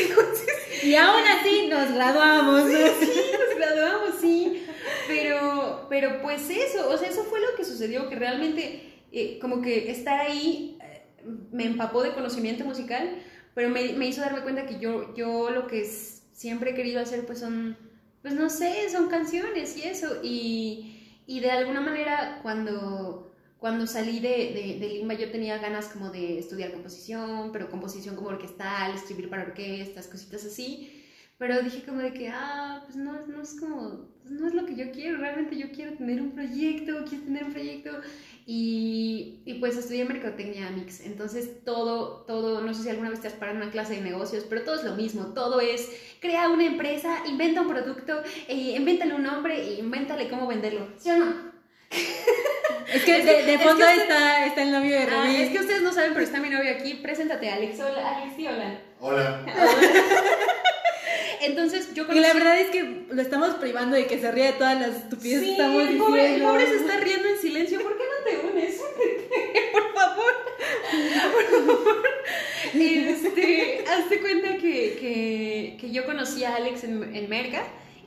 Entonces, 0.00 0.84
Y 0.84 0.94
aún 0.94 1.22
así 1.26 1.68
nos 1.68 1.92
graduamos. 1.92 2.62
sí, 2.70 3.06
nos 3.32 3.56
graduamos, 3.56 4.14
sí, 4.20 4.64
pero, 5.06 5.86
pero 5.88 6.22
pues 6.22 6.48
eso, 6.50 6.88
o 6.88 6.96
sea, 6.96 7.08
eso 7.08 7.24
fue 7.24 7.40
lo 7.40 7.54
que 7.56 7.64
sucedió, 7.64 8.08
que 8.08 8.16
realmente, 8.16 8.84
eh, 9.10 9.38
como 9.40 9.62
que 9.62 9.90
estar 9.90 10.20
ahí 10.20 10.77
me 11.52 11.64
empapó 11.64 12.02
de 12.02 12.12
conocimiento 12.12 12.64
musical, 12.64 13.16
pero 13.54 13.68
me, 13.70 13.92
me 13.94 14.06
hizo 14.08 14.20
darme 14.20 14.42
cuenta 14.42 14.66
que 14.66 14.78
yo, 14.78 15.14
yo 15.14 15.50
lo 15.50 15.66
que 15.66 15.84
siempre 15.84 16.70
he 16.70 16.74
querido 16.74 17.00
hacer 17.00 17.26
pues 17.26 17.40
son, 17.40 17.76
pues 18.22 18.34
no 18.34 18.50
sé, 18.50 18.88
son 18.90 19.08
canciones 19.08 19.76
y 19.76 19.82
eso, 19.82 20.20
y, 20.22 21.22
y 21.26 21.40
de 21.40 21.50
alguna 21.50 21.80
manera 21.80 22.40
cuando... 22.42 23.24
Cuando 23.58 23.88
salí 23.88 24.20
de, 24.20 24.28
de, 24.28 24.78
de 24.78 24.88
Limba 24.88 25.14
yo 25.14 25.32
tenía 25.32 25.58
ganas 25.58 25.86
como 25.88 26.10
de 26.10 26.38
estudiar 26.38 26.70
composición, 26.70 27.50
pero 27.52 27.68
composición 27.68 28.14
como 28.14 28.28
orquestal, 28.28 28.94
escribir 28.94 29.28
para 29.28 29.42
orquestas, 29.42 30.06
cositas 30.06 30.44
así. 30.44 30.97
Pero 31.38 31.62
dije 31.62 31.84
como 31.86 32.00
de 32.00 32.12
que, 32.12 32.28
ah, 32.28 32.82
pues 32.84 32.96
no, 32.96 33.12
no 33.26 33.40
es 33.42 33.58
como, 33.60 34.08
pues 34.22 34.32
no 34.32 34.48
es 34.48 34.54
lo 34.54 34.66
que 34.66 34.74
yo 34.74 34.90
quiero, 34.90 35.18
realmente 35.18 35.56
yo 35.56 35.70
quiero 35.70 35.92
tener 35.92 36.20
un 36.20 36.32
proyecto, 36.32 37.04
quiero 37.08 37.24
tener 37.24 37.44
un 37.44 37.52
proyecto. 37.52 37.90
Y, 38.44 39.42
y 39.44 39.54
pues 39.60 39.76
estudié 39.76 40.04
Mercadotecnia 40.06 40.70
Mix, 40.70 41.00
entonces 41.00 41.62
todo, 41.66 42.24
todo, 42.26 42.62
no 42.62 42.72
sé 42.72 42.82
si 42.82 42.88
alguna 42.88 43.10
vez 43.10 43.20
te 43.20 43.26
has 43.28 43.34
parado 43.34 43.58
en 43.58 43.62
una 43.62 43.70
clase 43.70 43.96
de 43.96 44.00
negocios, 44.00 44.44
pero 44.48 44.62
todo 44.62 44.76
es 44.76 44.84
lo 44.84 44.94
mismo, 44.96 45.26
todo 45.34 45.60
es, 45.60 45.88
crea 46.18 46.48
una 46.48 46.64
empresa, 46.64 47.18
inventa 47.28 47.60
un 47.60 47.68
producto, 47.68 48.22
eh, 48.48 48.74
invéntale 48.76 49.14
un 49.14 49.22
nombre 49.22 49.60
e 49.60 49.74
invéntale 49.80 50.28
cómo 50.30 50.46
venderlo, 50.46 50.88
¿sí 50.96 51.10
o 51.10 51.16
no? 51.18 51.26
Es 52.92 53.04
que 53.04 53.22
de, 53.22 53.42
de 53.44 53.54
es 53.54 53.62
fondo 53.62 53.84
que 53.84 53.92
usted- 53.92 54.02
está, 54.02 54.46
está 54.46 54.62
el 54.62 54.72
novio 54.72 54.96
de 54.98 55.02
Ah, 55.04 55.24
Rubí. 55.26 55.36
es 55.36 55.50
que 55.50 55.58
ustedes 55.58 55.82
no 55.82 55.92
saben, 55.92 56.14
pero 56.14 56.24
está 56.24 56.40
mi 56.40 56.48
novio 56.48 56.70
aquí, 56.74 56.94
preséntate 56.94 57.50
Alex, 57.50 57.78
hola, 57.80 58.16
Alex, 58.16 58.34
sí, 58.34 58.46
hola. 58.46 58.80
Hola. 58.98 59.44
Entonces 61.42 61.94
yo 61.94 62.02
Y 62.04 62.06
conocí... 62.06 62.20
la 62.26 62.34
verdad 62.34 62.58
es 62.60 62.68
que 62.70 63.06
lo 63.10 63.20
estamos 63.22 63.54
privando 63.56 63.96
de 63.96 64.06
que 64.06 64.18
se 64.18 64.30
ría 64.32 64.46
de 64.46 64.52
todas 64.52 64.80
las 64.80 64.96
estupideces 64.96 65.40
Sí, 65.40 65.46
que 65.46 65.52
estamos 65.52 65.76
el 65.82 65.88
diciendo. 65.88 66.04
pobre, 66.06 66.34
el 66.36 66.42
pobre 66.42 66.66
se 66.66 66.76
está 66.76 66.96
riendo 66.98 67.28
en 67.28 67.38
silencio. 67.38 67.80
¿Por 67.82 67.96
qué 67.96 68.04
no 68.04 68.24
te 68.30 68.46
unes? 68.52 68.76
Por 69.72 69.94
favor. 69.94 70.32
Por 71.32 71.66
favor. 71.66 71.96
Este, 72.74 73.84
hazte 73.88 74.20
cuenta 74.20 74.56
que, 74.56 74.96
que, 75.00 75.76
que 75.80 75.90
yo 75.90 76.04
conocí 76.04 76.44
a 76.44 76.56
Alex 76.56 76.84
en, 76.84 77.14
en 77.14 77.28
Merca 77.28 77.62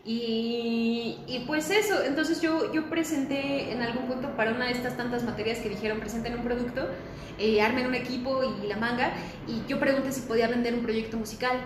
y, 0.05 1.17
y 1.27 1.43
pues 1.47 1.69
eso, 1.69 2.03
entonces 2.03 2.41
yo, 2.41 2.71
yo 2.73 2.89
presenté 2.89 3.71
en 3.71 3.81
algún 3.81 4.07
punto 4.07 4.35
para 4.35 4.51
una 4.51 4.65
de 4.65 4.71
estas 4.71 4.97
tantas 4.97 5.23
materias 5.23 5.59
que 5.59 5.69
dijeron 5.69 5.99
presenten 5.99 6.33
un 6.35 6.43
producto, 6.43 6.87
eh, 7.39 7.61
armen 7.61 7.85
un 7.87 7.95
equipo 7.95 8.41
y 8.63 8.67
la 8.67 8.77
manga 8.77 9.13
y 9.47 9.61
yo 9.69 9.79
pregunté 9.79 10.11
si 10.11 10.21
podía 10.21 10.47
vender 10.47 10.73
un 10.73 10.81
proyecto 10.83 11.17
musical 11.17 11.57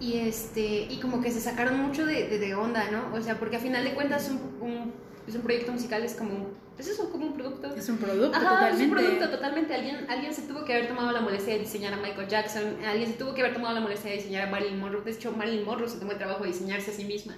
y 0.00 0.16
este 0.18 0.86
y 0.90 0.98
como 1.00 1.20
que 1.20 1.30
se 1.30 1.40
sacaron 1.40 1.78
mucho 1.80 2.06
de, 2.06 2.26
de, 2.28 2.38
de 2.38 2.54
onda, 2.54 2.90
¿no? 2.90 3.14
O 3.14 3.20
sea, 3.22 3.38
porque 3.38 3.56
a 3.56 3.60
final 3.60 3.84
de 3.84 3.94
cuentas 3.94 4.30
un, 4.30 4.66
un- 4.66 4.92
pues 5.24 5.36
un 5.36 5.42
proyecto 5.42 5.70
musical 5.70 6.02
es 6.02 6.14
como, 6.14 6.48
pues 6.74 6.88
eso, 6.88 7.10
como 7.12 7.26
un 7.26 7.34
producto. 7.34 7.74
Es 7.76 7.88
un 7.90 7.98
producto, 7.98 8.36
Ajá, 8.36 8.48
totalmente. 8.48 8.82
es 8.82 8.88
un 8.88 8.96
producto 8.96 9.30
totalmente. 9.30 9.74
Alguien, 9.74 10.06
alguien 10.08 10.32
se 10.34 10.42
tuvo 10.42 10.64
que 10.64 10.72
haber 10.72 10.88
tomado 10.88 11.12
la 11.12 11.20
molestia 11.20 11.52
de 11.52 11.60
diseñar 11.60 11.92
a 11.92 11.98
Michael 11.98 12.26
Jackson, 12.26 12.64
alguien 12.86 13.10
se 13.12 13.18
tuvo 13.18 13.34
que 13.34 13.42
haber 13.42 13.52
tomado 13.52 13.74
la 13.74 13.80
molestia 13.82 14.10
de 14.10 14.16
diseñar 14.16 14.48
a 14.48 14.50
Marilyn 14.50 14.80
Monroe. 14.80 15.02
De 15.04 15.10
hecho, 15.12 15.30
Marilyn 15.32 15.64
Monroe 15.64 15.88
se 15.88 15.98
tomó 15.98 16.12
el 16.12 16.18
trabajo 16.18 16.42
de 16.42 16.48
diseñarse 16.50 16.90
a 16.90 16.94
sí 16.94 17.04
misma. 17.04 17.36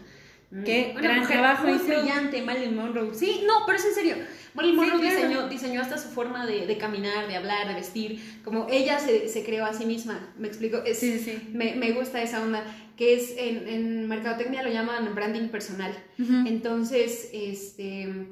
Mm, 0.53 0.65
Qué 0.65 0.91
Una 0.93 1.01
gran 1.01 1.19
mujer 1.21 1.39
trabajo 1.39 1.67
muy 1.67 1.77
hizo. 1.77 1.87
brillante, 1.87 2.43
Marilyn 2.43 2.77
Monroe. 2.77 3.15
Sí, 3.15 3.43
no, 3.47 3.65
pero 3.67 3.79
es 3.79 3.85
en 3.87 3.95
serio. 3.95 4.17
Marilyn 4.55 4.75
Sí, 4.79 4.81
Monroe 4.81 5.01
claro. 5.01 5.17
diseñó, 5.17 5.49
diseñó 5.49 5.81
hasta 5.81 5.97
su 5.97 6.09
forma 6.11 6.45
de, 6.47 6.67
de 6.67 6.77
caminar, 6.77 7.27
de 7.27 7.37
hablar, 7.37 7.69
de 7.69 7.75
vestir. 7.75 8.21
Como 8.45 8.67
ella 8.71 8.99
se, 8.99 9.29
se 9.29 9.45
creó 9.45 9.65
a 9.65 9.73
sí 9.73 9.87
misma. 9.87 10.33
¿Me 10.39 10.47
explico? 10.49 10.83
Es, 10.85 10.99
Sí, 10.99 11.19
sí, 11.19 11.25
sí. 11.25 11.49
Me, 11.55 11.75
me 11.77 11.93
gusta 11.93 12.21
esa 12.23 12.43
onda, 12.43 12.63
que 12.99 13.15
es 13.15 13.35
en, 13.39 13.67
en 13.67 14.09
mercadotecnia 14.09 14.63
lo 14.63 14.71
llaman 14.71 15.15
branding 15.15 15.49
personal. 15.49 15.93
Entonces, 16.47 17.31
este, 17.33 18.27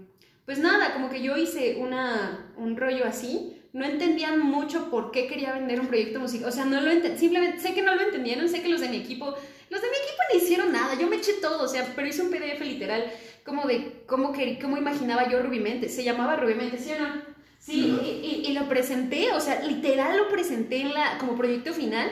pues 0.45 0.59
nada, 0.59 0.93
como 0.93 1.09
que 1.11 1.23
yo 1.23 1.37
hice 1.37 1.77
una, 1.81 2.53
un 2.57 2.77
rollo 2.77 3.05
así. 3.07 3.57
No 3.73 3.85
entendían 3.85 4.41
mucho 4.41 4.91
por 4.91 5.13
qué 5.13 5.29
quería 5.29 5.53
vender 5.55 5.81
un 5.81 5.87
proyecto 5.87 6.19
musical. 6.19 6.49
O 6.49 6.53
sea, 6.53 6.65
no 6.65 6.81
lo 6.81 6.91
simplemente 7.17 7.61
sé 7.61 7.73
que 7.73 7.83
no 7.83 7.95
lo 7.95 8.03
entendieron, 8.03 8.49
sé 8.49 8.63
que 8.63 8.69
los 8.69 8.81
de 8.81 8.89
mi 8.89 8.97
equipo, 8.97 9.35
los 9.71 9.81
de 9.81 9.89
mi 9.89 9.97
equipo 9.97 10.23
no 10.33 10.39
hicieron 10.39 10.73
nada. 10.73 10.95
Yo 10.99 11.07
me 11.07 11.17
eché 11.17 11.35
todo, 11.41 11.65
o 11.65 11.69
sea, 11.69 11.91
pero 11.97 12.07
hice 12.09 12.23
un 12.23 12.31
PDF 12.31 12.61
literal 12.61 13.11
como 13.45 13.67
de 13.67 14.03
cómo, 14.07 14.33
que, 14.33 14.59
cómo 14.59 14.77
imaginaba 14.77 15.29
yo 15.31 15.41
Rubimente. 15.43 15.89
Se 15.89 16.05
llamaba 16.05 16.37
Rubimente, 16.37 16.77
¿sí 16.79 16.93
o 16.93 16.99
no? 17.01 17.23
Sí, 17.59 17.99
y, 18.03 18.27
y- 18.27 18.51
y 18.51 18.53
lo 18.55 18.69
presenté, 18.69 19.33
o 19.33 19.41
sea, 19.41 19.61
literal 19.63 20.17
lo 20.17 20.29
presenté 20.29 20.81
en 20.81 20.95
la, 20.95 21.19
como 21.19 21.37
proyecto 21.37 21.73
final. 21.75 22.11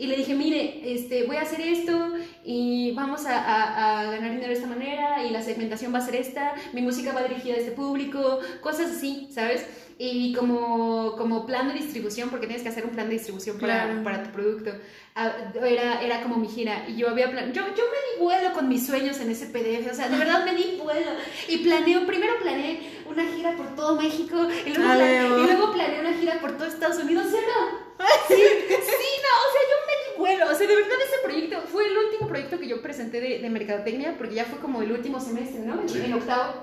Y 0.00 0.06
le 0.06 0.16
dije, 0.16 0.34
mire, 0.34 0.80
este, 0.94 1.24
voy 1.24 1.36
a 1.36 1.42
hacer 1.42 1.60
esto 1.60 2.12
y 2.44 2.92
vamos 2.92 3.26
a, 3.26 3.38
a- 3.38 4.00
a 4.00 4.04
ganar 4.12 4.30
dinero 4.30 4.48
de 4.48 4.54
esta 4.54 4.66
manera 4.66 5.22
y 5.24 5.30
la 5.30 5.42
segmentación 5.42 5.92
va 5.94 5.98
a 5.98 6.06
ser 6.06 6.16
esta, 6.16 6.54
mi 6.72 6.80
música 6.80 7.12
va 7.12 7.22
dirigida 7.22 7.54
a 7.54 7.58
este 7.58 7.72
público, 7.72 8.40
cosas 8.62 8.90
así, 8.96 9.28
¿sabes? 9.30 9.66
Y 10.02 10.32
como, 10.32 11.14
como 11.18 11.44
plan 11.44 11.68
de 11.68 11.74
distribución, 11.74 12.30
porque 12.30 12.46
tienes 12.46 12.62
que 12.62 12.70
hacer 12.70 12.86
un 12.86 12.92
plan 12.92 13.08
de 13.08 13.14
distribución 13.16 13.58
para, 13.58 13.84
Claro. 13.84 14.02
para 14.02 14.22
tu 14.22 14.30
producto, 14.30 14.70
ah, 15.14 15.30
era, 15.62 16.00
era 16.02 16.22
como 16.22 16.36
mi 16.36 16.48
gira. 16.48 16.86
Y 16.88 16.96
yo 16.96 17.10
había 17.10 17.30
plan 17.30 17.52
yo, 17.52 17.60
yo 17.66 17.84
me 17.84 18.16
di 18.16 18.22
vuelo 18.24 18.54
con 18.54 18.66
mis 18.66 18.86
sueños 18.86 19.20
en 19.20 19.28
ese 19.30 19.44
PDF, 19.48 19.90
o 19.92 19.94
sea, 19.94 20.08
de 20.08 20.16
verdad 20.16 20.46
me 20.46 20.54
di 20.54 20.78
vuelo. 20.82 21.10
Y 21.48 21.58
planeo, 21.58 22.06
primero 22.06 22.32
planeé 22.40 22.80
una 23.10 23.24
gira 23.26 23.56
por 23.56 23.74
todo 23.74 23.96
México 23.96 24.36
y 24.66 24.70
luego, 24.74 24.90
Ah, 24.90 24.94
pla- 24.96 25.04
huevo. 25.04 25.38
y 25.38 25.42
luego 25.44 25.72
planeé 25.72 26.00
una 26.00 26.12
gira 26.14 26.40
por 26.40 26.56
todo 26.56 26.66
Estados 26.68 26.98
Unidos, 26.98 27.26
¿sí 27.30 27.36
no? 27.36 27.90
Sí, 28.28 28.34
sí, 28.36 29.08
no, 29.22 29.32
o 29.46 29.52
sea, 29.52 29.62
yo 29.68 29.76
me 29.86 29.92
di 30.12 30.18
vuelo, 30.18 30.46
o 30.50 30.54
sea, 30.54 30.66
de 30.66 30.74
verdad 30.76 30.98
ese 31.06 31.18
proyecto 31.22 31.60
fue 31.70 31.86
el 31.86 31.98
último 31.98 32.28
proyecto 32.28 32.58
que 32.58 32.68
yo 32.68 32.80
presenté 32.82 33.20
de, 33.20 33.38
de 33.40 33.50
mercadotecnia, 33.50 34.16
porque 34.16 34.34
ya 34.36 34.44
fue 34.44 34.58
como 34.60 34.80
el 34.82 34.92
último 34.92 35.20
semestre, 35.20 35.60
¿no? 35.60 35.80
En, 35.82 35.88
Sí. 35.88 36.00
en 36.04 36.14
octavo. 36.14 36.54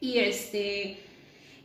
Y 0.00 0.18
este, 0.18 1.02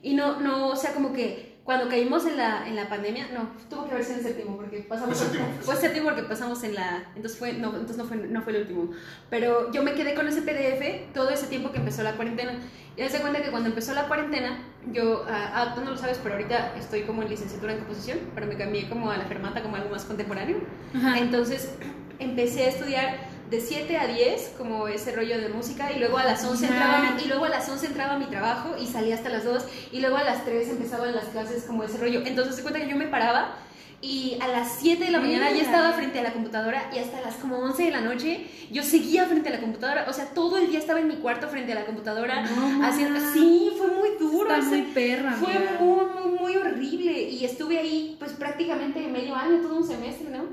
y 0.01 0.13
no, 0.13 0.39
no, 0.39 0.69
o 0.69 0.75
sea, 0.75 0.93
como 0.93 1.13
que 1.13 1.52
cuando 1.63 1.87
caímos 1.87 2.25
en 2.25 2.35
la, 2.35 2.67
en 2.67 2.75
la 2.75 2.89
pandemia, 2.89 3.29
no, 3.33 3.47
tuvo 3.69 3.85
que 3.85 3.91
haber 3.93 4.03
sido 4.03 4.17
en 4.17 4.23
séptimo, 4.23 4.57
porque 4.57 4.79
pasamos, 4.79 5.17
Fue 5.17 5.25
séptimo, 5.25 5.45
fue 5.45 5.63
fue 5.63 5.75
séptimo 5.77 6.05
porque 6.05 6.23
pasamos 6.23 6.61
en 6.63 6.75
la, 6.75 7.05
entonces 7.15 7.39
fue, 7.39 7.53
no, 7.53 7.69
entonces 7.69 7.95
no 7.95 8.03
fue, 8.03 8.17
no 8.17 8.41
fue 8.41 8.53
el 8.53 8.61
último, 8.63 8.89
pero 9.29 9.71
yo 9.71 9.81
me 9.81 9.93
quedé 9.93 10.13
con 10.13 10.27
ese 10.27 10.41
PDF 10.41 11.13
todo 11.13 11.29
ese 11.29 11.47
tiempo 11.47 11.71
que 11.71 11.77
empezó 11.77 12.03
la 12.03 12.15
cuarentena, 12.15 12.59
y 12.97 13.01
haz 13.01 13.13
de 13.13 13.19
cuenta 13.19 13.41
que 13.41 13.49
cuando 13.49 13.69
empezó 13.69 13.93
la 13.93 14.07
cuarentena, 14.07 14.59
yo, 14.91 15.25
ah, 15.29 15.51
ah, 15.55 15.73
tú 15.73 15.81
no 15.81 15.91
lo 15.91 15.97
sabes, 15.97 16.19
pero 16.21 16.35
ahorita 16.35 16.75
estoy 16.77 17.03
como 17.03 17.23
en 17.23 17.29
licenciatura 17.29 17.71
en 17.71 17.79
composición, 17.79 18.19
pero 18.35 18.45
me 18.45 18.57
cambié 18.57 18.89
como 18.89 19.09
a 19.09 19.17
la 19.17 19.25
fermata, 19.25 19.63
como 19.63 19.77
algo 19.77 19.89
más 19.89 20.03
contemporáneo, 20.03 20.57
Ajá. 20.93 21.17
entonces 21.17 21.75
empecé 22.19 22.65
a 22.65 22.69
estudiar 22.69 23.32
de 23.49 23.61
7 23.61 23.97
a 23.97 24.07
10, 24.07 24.53
como 24.57 24.87
ese 24.87 25.11
rollo 25.11 25.37
de 25.39 25.49
música, 25.49 25.91
y 25.91 25.99
luego 25.99 26.17
a 26.17 26.23
las 26.23 26.43
11 26.43 26.65
entraba 26.65 27.17
y 27.23 27.27
luego 27.27 27.45
a 27.45 27.49
las 27.49 27.69
11 27.69 27.87
entraba 27.87 28.17
mi 28.17 28.25
trabajo 28.25 28.75
y 28.81 28.87
salía 28.87 29.15
hasta 29.15 29.29
las 29.29 29.43
2, 29.43 29.63
y 29.91 29.99
luego 29.99 30.17
a 30.17 30.23
las 30.23 30.43
3 30.45 30.69
empezaban 30.69 31.13
las 31.15 31.25
clases 31.25 31.63
como 31.63 31.83
ese 31.83 31.97
rollo. 31.97 32.21
Entonces 32.25 32.55
se 32.55 32.61
cuenta 32.61 32.79
que 32.79 32.89
yo 32.89 32.95
me 32.95 33.07
paraba 33.07 33.55
y 34.01 34.37
a 34.41 34.47
las 34.49 34.79
7 34.79 35.05
de 35.05 35.11
la 35.11 35.19
mañana 35.19 35.49
ya 35.51 35.61
estaba 35.61 35.93
frente 35.93 36.19
a 36.19 36.23
la 36.23 36.33
computadora 36.33 36.89
y 36.93 36.99
hasta 36.99 37.21
las 37.21 37.35
como 37.35 37.59
11 37.59 37.83
de 37.83 37.91
la 37.91 38.01
noche 38.01 38.45
yo 38.69 38.83
seguía 38.83 39.25
frente 39.25 39.47
a 39.47 39.53
la 39.53 39.61
computadora, 39.61 40.05
o 40.09 40.13
sea, 40.13 40.25
todo 40.33 40.57
el 40.57 40.67
día 40.67 40.79
estaba 40.79 40.99
en 40.99 41.07
mi 41.07 41.15
cuarto 41.15 41.47
frente 41.47 41.71
a 41.71 41.75
la 41.75 41.85
computadora 41.85 42.41
No, 42.41 42.85
haciendo... 42.85 43.19
Sí, 43.31 43.71
fue 43.77 43.87
muy 43.87 44.09
duro. 44.19 44.53
Está 44.53 44.65
muy 44.65 44.81
perra, 44.81 45.31
fue 45.33 45.53
muy, 45.79 46.05
muy, 46.05 46.39
muy 46.39 46.55
horrible 46.57 47.13
y 47.13 47.45
estuve 47.45 47.77
ahí 47.77 48.17
pues 48.19 48.33
prácticamente 48.33 48.99
medio 49.07 49.35
año, 49.35 49.61
todo 49.61 49.77
un 49.77 49.87
semestre, 49.87 50.29
¿no? 50.29 50.47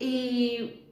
Y 0.00 0.87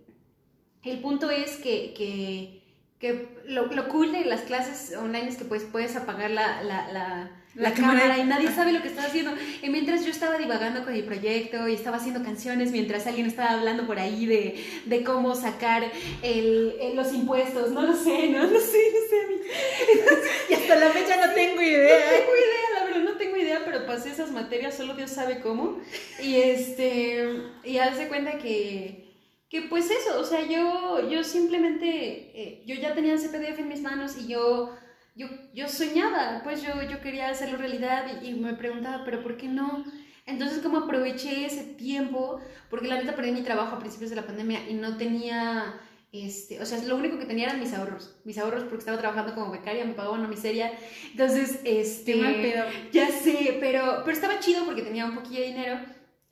el 0.90 0.98
punto 1.00 1.30
es 1.30 1.56
que, 1.56 1.94
que, 1.96 2.60
que 3.00 3.28
lo, 3.46 3.66
lo 3.66 3.88
cool 3.88 4.12
de 4.12 4.24
las 4.24 4.42
clases 4.42 4.96
online 4.96 5.28
es 5.28 5.36
que 5.36 5.44
pues 5.44 5.62
puedes 5.64 5.96
apagar 5.96 6.30
la, 6.30 6.62
la, 6.62 6.90
la, 6.92 7.72
cámara 7.72 8.00
cámara. 8.00 8.18
y 8.18 8.24
nadie 8.24 8.50
sabe 8.50 8.72
lo 8.72 8.82
que 8.82 8.88
estás 8.88 9.06
haciendo. 9.06 9.32
Y 9.62 9.70
mientras 9.70 10.04
yo 10.04 10.10
estaba 10.10 10.36
divagando 10.38 10.84
con 10.84 10.92
mi 10.92 11.02
proyecto 11.02 11.66
y 11.68 11.74
estaba 11.74 11.96
haciendo 11.96 12.22
canciones, 12.22 12.70
mientras 12.70 13.06
alguien 13.06 13.26
estaba 13.26 13.50
hablando 13.52 13.86
por 13.86 13.98
ahí 13.98 14.26
de, 14.26 14.62
de 14.84 15.02
cómo 15.04 15.34
sacar 15.34 15.84
el, 16.22 16.76
el- 16.80 16.96
los 16.96 17.12
impuestos, 17.12 17.70
no 17.70 17.82
lo 17.82 17.94
sé, 17.94 18.28
no, 18.28 18.42
no 18.44 18.48
sé, 18.60 18.92
no 18.92 19.00
sé. 19.08 19.26
Y 20.50 20.54
hasta 20.54 20.76
la 20.76 20.90
fecha 20.90 21.16
no 21.26 21.32
tengo 21.34 21.56
No 21.56 21.62
idea. 21.62 21.98
tengo 22.10 22.32
idea, 22.36 22.78
la 22.80 22.84
verdad 22.84 23.02
no 23.12 23.12
tengo 23.18 23.36
idea, 23.36 23.62
pero 23.64 23.86
pasé 23.86 24.10
esas 24.10 24.30
materias, 24.32 24.76
solo 24.76 24.94
Dios 24.94 25.10
sabe 25.10 25.40
cómo. 25.40 25.80
Y 26.22 26.36
este, 26.36 27.26
y 27.64 27.78
haz 27.78 27.98
de 27.98 28.08
cuenta 28.08 28.38
que, 28.38 29.05
que 29.48 29.62
pues 29.62 29.90
eso, 29.90 30.20
o 30.20 30.24
sea, 30.24 30.46
yo, 30.46 31.08
yo 31.08 31.22
simplemente, 31.22 31.86
eh, 31.88 32.62
yo 32.66 32.74
ya 32.74 32.94
tenía 32.94 33.14
ese 33.14 33.28
PDF 33.28 33.60
en 33.60 33.68
mis 33.68 33.80
manos 33.80 34.16
y 34.18 34.26
yo, 34.26 34.74
yo, 35.14 35.28
yo 35.54 35.68
soñaba, 35.68 36.40
pues 36.42 36.62
yo, 36.62 36.82
yo 36.82 37.00
quería 37.00 37.30
hacerlo 37.30 37.58
realidad 37.58 38.06
y, 38.22 38.28
y 38.28 38.34
me 38.34 38.54
preguntaba, 38.54 39.04
pero 39.04 39.22
¿por 39.22 39.36
qué 39.36 39.46
no? 39.46 39.84
Entonces 40.26 40.58
como 40.58 40.78
aproveché 40.78 41.46
ese 41.46 41.62
tiempo, 41.62 42.40
porque 42.68 42.88
la 42.88 42.96
neta 42.96 43.14
perdí 43.14 43.30
mi 43.30 43.42
trabajo 43.42 43.76
a 43.76 43.78
principios 43.78 44.10
de 44.10 44.16
la 44.16 44.26
pandemia 44.26 44.68
y 44.68 44.74
no 44.74 44.96
tenía... 44.96 45.80
Este, 46.12 46.60
o 46.62 46.66
sea, 46.66 46.82
lo 46.82 46.96
único 46.96 47.18
que 47.18 47.26
tenía 47.26 47.46
eran 47.46 47.60
mis 47.60 47.74
ahorros. 47.74 48.16
Mis 48.24 48.38
ahorros 48.38 48.62
porque 48.64 48.78
estaba 48.78 48.98
trabajando 48.98 49.34
como 49.34 49.50
becaria, 49.50 49.84
me 49.84 49.92
pagaban 49.92 50.20
una 50.20 50.28
miseria. 50.28 50.72
Entonces, 51.10 51.60
este. 51.64 52.14
Qué 52.14 52.22
mal 52.22 52.34
pedo. 52.36 52.64
Ya 52.90 53.08
sé, 53.10 53.58
pero, 53.60 54.00
pero 54.02 54.12
estaba 54.12 54.38
chido 54.38 54.64
porque 54.64 54.82
tenía 54.82 55.04
un 55.04 55.14
poquillo 55.14 55.40
de 55.40 55.46
dinero 55.48 55.78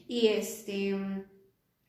y 0.09 0.29
este 0.29 0.95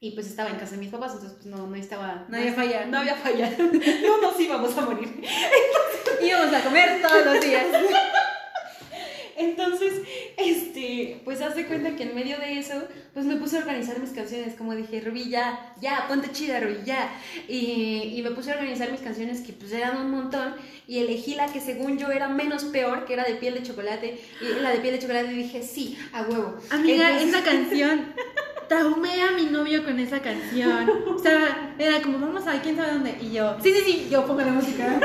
y 0.05 0.11
pues 0.11 0.27
estaba 0.27 0.51
en 0.51 0.57
casa 0.57 0.73
de 0.73 0.77
mis 0.77 0.91
papás, 0.91 1.13
entonces 1.13 1.35
pues 1.41 1.47
no, 1.47 1.65
no 1.65 1.75
estaba 1.75 2.25
No 2.29 2.37
había 2.37 2.53
falla. 2.53 2.85
No 2.85 2.99
había 2.99 3.15
falla. 3.15 3.51
No 3.57 4.21
nos 4.21 4.39
íbamos 4.39 4.77
a 4.77 4.81
morir. 4.81 5.09
Íbamos 6.21 6.53
a 6.53 6.61
comer 6.63 7.01
todos 7.01 7.25
los 7.25 7.41
días. 7.41 7.65
Entonces, 9.37 9.93
este, 10.37 11.21
pues 11.25 11.41
haz 11.41 11.55
de 11.55 11.65
cuenta 11.65 11.95
que 11.95 12.03
en 12.03 12.15
medio 12.15 12.37
de 12.37 12.57
eso, 12.59 12.83
pues 13.13 13.25
me 13.25 13.35
puse 13.35 13.57
a 13.57 13.59
organizar 13.61 13.99
mis 13.99 14.11
canciones, 14.11 14.53
como 14.55 14.75
dije, 14.75 15.01
Ruby, 15.01 15.29
ya, 15.29 15.73
ya, 15.81 16.05
ponte 16.07 16.31
chida, 16.31 16.59
Ruby, 16.61 16.77
ya. 16.85 17.09
Y, 17.49 18.13
y 18.15 18.21
me 18.21 18.31
puse 18.31 18.51
a 18.51 18.53
organizar 18.53 18.91
mis 18.91 19.01
canciones 19.01 19.41
que 19.41 19.51
pues 19.53 19.71
eran 19.73 19.97
un 19.97 20.11
montón 20.11 20.55
y 20.87 20.99
elegí 20.99 21.35
la 21.35 21.47
que 21.47 21.59
según 21.59 21.97
yo 21.97 22.11
era 22.11 22.29
menos 22.29 22.63
peor, 22.65 23.05
que 23.05 23.13
era 23.13 23.23
de 23.25 23.35
piel 23.35 23.55
de 23.55 23.63
chocolate. 23.63 24.21
Y 24.39 24.61
la 24.61 24.69
de 24.69 24.77
piel 24.79 24.93
de 24.93 24.99
chocolate 25.01 25.27
dije, 25.29 25.63
sí, 25.63 25.97
a 26.13 26.21
huevo. 26.21 26.57
Amiga, 26.69 27.09
Entonces- 27.09 27.29
esa 27.29 27.43
canción. 27.43 28.13
Traumé 28.67 29.21
a 29.21 29.31
mi 29.31 29.45
novio 29.45 29.83
con 29.83 29.99
esa 29.99 30.21
canción. 30.21 30.89
O 31.15 31.19
sea, 31.19 31.73
era 31.77 32.01
como, 32.01 32.19
vamos 32.19 32.47
a 32.47 32.61
quién 32.61 32.75
sabe 32.75 32.93
dónde. 32.93 33.17
Y 33.21 33.31
yo, 33.31 33.57
sí, 33.61 33.71
sí, 33.71 33.81
sí, 33.85 34.07
yo 34.09 34.25
pongo 34.25 34.41
la 34.41 34.51
música. 34.51 34.99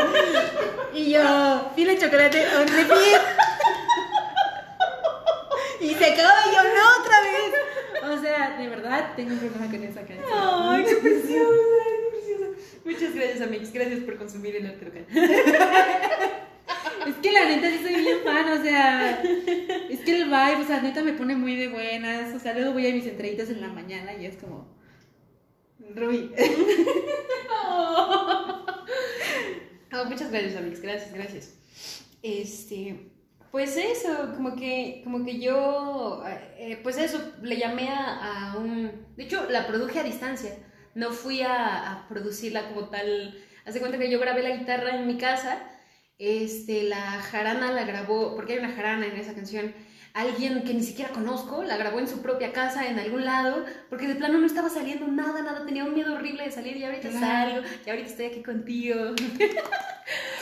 Y 0.95 1.11
yo, 1.11 1.71
pile 1.77 1.99
chocolate 1.99 2.47
on 2.57 2.69
repeat. 2.69 3.23
Y 5.81 5.95
se 5.95 6.05
acabó 6.05 6.33
y 6.51 6.55
yo, 6.55 6.63
no, 6.63 7.01
otra 7.01 7.21
vez. 7.23 8.19
O 8.19 8.21
sea, 8.21 8.57
de 8.59 8.69
verdad, 8.69 9.13
tengo 9.17 9.33
un 9.33 9.39
problema 9.39 9.67
con 9.67 9.83
esa 9.83 10.01
canción. 10.01 10.27
Ay, 10.33 10.85
qué 10.85 10.97
preciosa, 10.97 11.55
qué 11.87 12.09
preciosa. 12.11 12.47
Muchas 12.85 13.15
gracias, 13.15 13.41
amigos. 13.41 13.73
Gracias 13.73 14.01
por 14.01 14.17
consumir 14.17 14.57
el 14.57 14.67
arte 14.67 14.85
local. 14.85 15.07
Es 17.07 17.17
que 17.17 17.33
la 17.33 17.45
neta 17.47 17.71
sí 17.71 17.79
soy 17.83 17.95
bien 18.03 18.19
fan, 18.25 18.59
o 18.59 18.63
sea, 18.63 19.23
es 19.23 20.01
que 20.01 20.17
el 20.17 20.25
vibe, 20.25 20.63
o 20.63 20.67
sea, 20.67 20.81
neta 20.83 21.03
me 21.03 21.15
pone 21.15 21.35
muy 21.35 21.57
de 21.57 21.69
buenas, 21.69 22.35
o 22.35 22.39
sea, 22.39 22.55
luego 22.55 22.73
voy 22.73 22.87
a 22.87 22.93
mis 22.93 23.07
entraditas 23.07 23.51
en 23.51 23.61
la 23.61 23.69
mañana 23.69 24.15
y 24.15 24.27
es 24.27 24.37
como, 24.37 24.69
Ruby, 25.95 26.31
Oh, 29.93 30.05
muchas 30.05 30.31
gracias, 30.31 30.57
amigos. 30.57 30.81
Gracias, 30.81 31.13
gracias. 31.13 31.55
Este, 32.23 33.11
pues 33.51 33.77
eso, 33.77 34.33
como 34.37 34.55
que, 34.55 35.01
como 35.03 35.25
que 35.25 35.41
yo, 35.41 36.23
eh, 36.57 36.79
pues 36.83 36.97
eso, 36.99 37.33
le 37.43 37.57
llamé 37.57 37.89
a, 37.89 38.53
a 38.53 38.57
un, 38.57 39.07
de 39.17 39.25
hecho, 39.25 39.49
la 39.51 39.67
produje 39.67 39.99
a 39.99 40.05
distancia. 40.05 40.57
No 40.95 41.11
fui 41.13 41.43
a, 41.43 41.93
a 41.93 42.09
producirla 42.09 42.69
como 42.69 42.89
tal. 42.89 43.37
Hace 43.65 43.81
cuenta 43.81 43.99
que 43.99 44.11
yo 44.11 44.21
grabé 44.21 44.43
la 44.43 44.57
guitarra 44.57 44.97
en 44.97 45.07
mi 45.07 45.19
casa 45.19 45.59
este, 46.21 46.85
la 46.85 47.01
jarana 47.21 47.73
la 47.73 47.85
grabó, 47.85 48.37
porque 48.37 48.53
hay 48.53 48.59
una 48.61 48.73
jarana 48.73 49.07
en 49.07 49.17
esa 49.17 49.35
canción, 49.35 49.75
alguien 50.13 50.63
que 50.65 50.75
ni 50.75 50.83
siquiera 50.83 51.11
conozco, 51.13 51.63
la 51.65 51.77
grabó 51.77 51.99
en 51.99 52.07
su 52.09 52.21
propia 52.21 52.53
casa, 52.53 52.89
en 52.89 52.99
algún 52.99 53.25
lado, 53.25 53.65
porque 53.89 54.07
de 54.07 54.17
plano 54.17 54.39
no 54.39 54.47
estaba 54.47 54.69
saliendo 54.69 55.07
nada, 55.09 55.41
nada, 55.43 55.65
tenía 55.65 55.85
un 55.85 55.95
miedo 55.95 56.15
horrible 56.15 56.45
de 56.45 56.51
salir 56.53 56.77
y 56.77 56.85
ahorita 56.85 57.09
Claro. 57.09 57.63
salgo, 57.63 57.69
y 57.87 57.91
ahorita 57.91 58.09
estoy 58.09 58.27
aquí 58.27 58.43
contigo. 58.43 58.97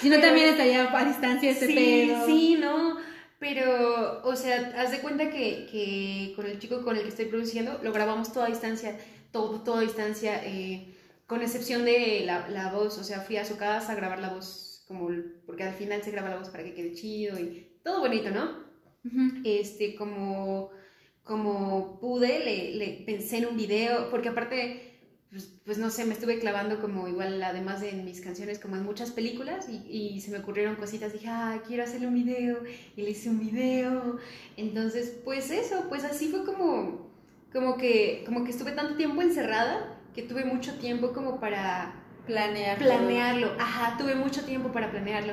Si 0.01 0.09
no, 0.09 0.17
Pero- 0.17 0.29
también 0.29 0.49
estaría 0.51 0.91
a 0.97 1.05
distancia 1.05 1.51
este 1.51 1.67
sí, 1.67 1.75
pedo. 1.75 2.27
sí, 2.27 2.57
no, 2.59 2.97
pero, 3.39 4.23
o 4.25 4.35
sea, 4.37 4.73
haz 4.79 4.91
de 4.93 4.99
cuenta 5.01 5.29
que, 5.31 5.67
que 5.71 6.33
con 6.37 6.47
el 6.47 6.59
chico 6.59 6.83
con 6.83 6.97
el 6.97 7.03
que 7.03 7.09
estoy 7.09 7.27
produciendo 7.27 7.79
lo 7.83 7.93
grabamos 7.93 8.33
toda 8.33 8.47
a 8.47 8.49
distancia, 8.49 8.97
todo, 9.33 9.61
toda 9.63 9.79
a 9.81 9.83
distancia, 9.83 10.41
eh, 10.45 10.95
con 11.27 11.43
excepción 11.43 11.85
de 11.85 12.23
la, 12.25 12.49
la 12.49 12.71
voz, 12.73 12.97
o 12.99 13.05
sea, 13.05 13.21
fui 13.21 13.37
a 13.37 13.45
su 13.45 13.57
casa 13.59 13.93
a 13.93 13.97
grabar 13.97 14.21
la 14.21 14.31
voz, 14.31 14.68
como, 14.89 15.11
porque 15.47 15.63
al 15.63 15.75
final 15.75 16.03
se 16.03 16.11
graba 16.11 16.31
la 16.31 16.39
voz 16.39 16.49
para 16.49 16.65
que 16.65 16.75
quede 16.75 16.95
chido 16.95 17.39
y 17.39 17.69
todo 17.85 18.01
bonito, 18.01 18.31
¿no? 18.31 18.67
Este, 19.45 19.95
como, 19.95 20.71
como 21.23 22.01
pude, 22.01 22.41
le, 22.41 22.75
le 22.75 23.05
pensé 23.07 23.39
en 23.39 23.47
un 23.47 23.57
video, 23.57 24.11
porque 24.11 24.31
aparte, 24.31 24.99
pues, 25.31 25.61
pues, 25.65 25.79
no 25.79 25.91
sé, 25.91 26.05
me 26.05 26.15
estuve 26.15 26.39
clavando 26.39 26.81
como 26.81 27.07
igual, 27.07 27.43
además 27.43 27.81
de 27.81 27.91
en 27.91 28.05
mis 28.05 28.21
canciones, 28.21 28.59
como 28.59 28.77
en 28.77 28.83
muchas 28.83 29.11
películas, 29.13 29.69
y, 29.69 29.87
y 29.91 30.21
se 30.21 30.31
me 30.31 30.39
ocurrieron 30.39 30.77
cositas, 30.77 31.13
dije, 31.13 31.29
ah, 31.29 31.63
quiero 31.67 31.85
hacerle 31.85 32.09
un 32.09 32.15
video, 32.15 32.63
y 32.97 33.03
le 33.03 33.11
hice 33.11 33.31
un 33.31 33.41
video, 33.41 34.19
entonces, 34.57 35.21
pues 35.25 35.51
eso, 35.51 35.87
pues 35.89 36.05
así 36.05 36.29
fue 36.29 36.45
como, 36.45 37.11
como 37.53 37.77
que, 37.77 38.23
como 38.27 38.45
que 38.45 38.51
estuve 38.51 38.73
tanto 38.73 38.97
tiempo 38.97 39.23
encerrada, 39.23 40.01
que 40.15 40.23
tuve 40.23 40.45
mucho 40.45 40.75
tiempo 40.79 41.13
como 41.13 41.41
para 41.41 41.98
Planear. 42.29 42.79
planearlo. 42.79 43.51
Ajá, 43.59 43.97
tuve 43.99 44.15
mucho 44.15 44.45
tiempo 44.45 44.71
para 44.71 44.91
planearlo. 44.91 45.33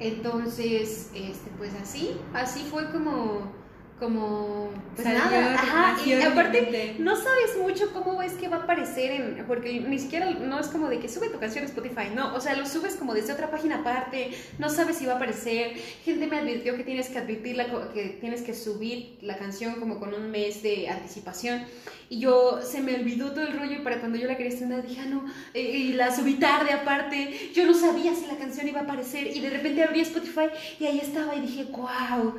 Entonces, 0.00 1.10
este, 1.14 1.50
pues 1.58 1.74
así, 1.80 2.16
así 2.32 2.60
fue 2.68 2.90
como, 2.90 3.52
como, 4.00 4.70
pues 4.96 5.06
nada, 5.06 5.54
ajá, 5.54 5.96
y 6.04 6.14
aparte 6.14 6.96
no 6.98 7.14
sabes 7.14 7.58
mucho 7.60 7.92
cómo 7.92 8.22
es 8.22 8.32
que 8.32 8.48
va 8.48 8.56
a 8.56 8.62
aparecer 8.62 9.12
en, 9.12 9.44
porque 9.46 9.78
ni 9.78 9.98
siquiera 9.98 10.30
no 10.30 10.58
es 10.58 10.68
como 10.68 10.88
de 10.88 10.98
que 10.98 11.08
sube 11.08 11.28
tu 11.28 11.38
canción 11.38 11.64
a 11.64 11.66
Spotify, 11.66 12.08
no, 12.14 12.34
o 12.34 12.40
sea, 12.40 12.56
lo 12.56 12.66
subes 12.66 12.96
como 12.96 13.12
desde 13.12 13.34
otra 13.34 13.50
página 13.50 13.80
aparte, 13.80 14.30
no 14.58 14.70
sabes 14.70 14.96
si 14.96 15.06
va 15.06 15.12
a 15.12 15.16
aparecer, 15.16 15.74
gente 16.04 16.26
me 16.26 16.38
advirtió 16.38 16.76
que 16.76 16.82
tienes 16.82 17.10
que 17.10 17.18
advertirla, 17.18 17.66
que 17.92 18.18
tienes 18.20 18.40
que 18.40 18.54
subir 18.54 19.18
la 19.20 19.36
canción 19.36 19.74
como 19.74 20.00
con 20.00 20.14
un 20.14 20.30
mes 20.30 20.62
de 20.62 20.88
anticipación, 20.88 21.66
y 22.08 22.18
yo 22.18 22.60
se 22.62 22.80
me 22.80 22.94
olvidó 22.94 23.32
todo 23.32 23.46
el 23.46 23.56
rollo 23.56 23.76
y 23.76 23.82
para 23.82 24.00
cuando 24.00 24.18
yo 24.18 24.26
la 24.26 24.36
quería 24.36 24.52
estrenar 24.52 24.84
dije, 24.84 25.02
ah, 25.02 25.06
no, 25.06 25.26
eh, 25.52 25.60
y 25.60 25.92
la 25.92 26.14
subí 26.14 26.34
tarde 26.34 26.72
aparte, 26.72 27.50
yo 27.54 27.66
no 27.66 27.74
sabía 27.74 28.14
si 28.14 28.26
la 28.26 28.36
canción 28.36 28.66
iba 28.66 28.80
a 28.80 28.84
aparecer 28.84 29.26
y 29.36 29.40
de 29.40 29.50
repente 29.50 29.84
abrí 29.84 30.00
Spotify 30.00 30.48
y 30.80 30.86
ahí 30.86 30.98
estaba 30.98 31.36
y 31.36 31.42
dije, 31.42 31.64
wow, 31.70 32.34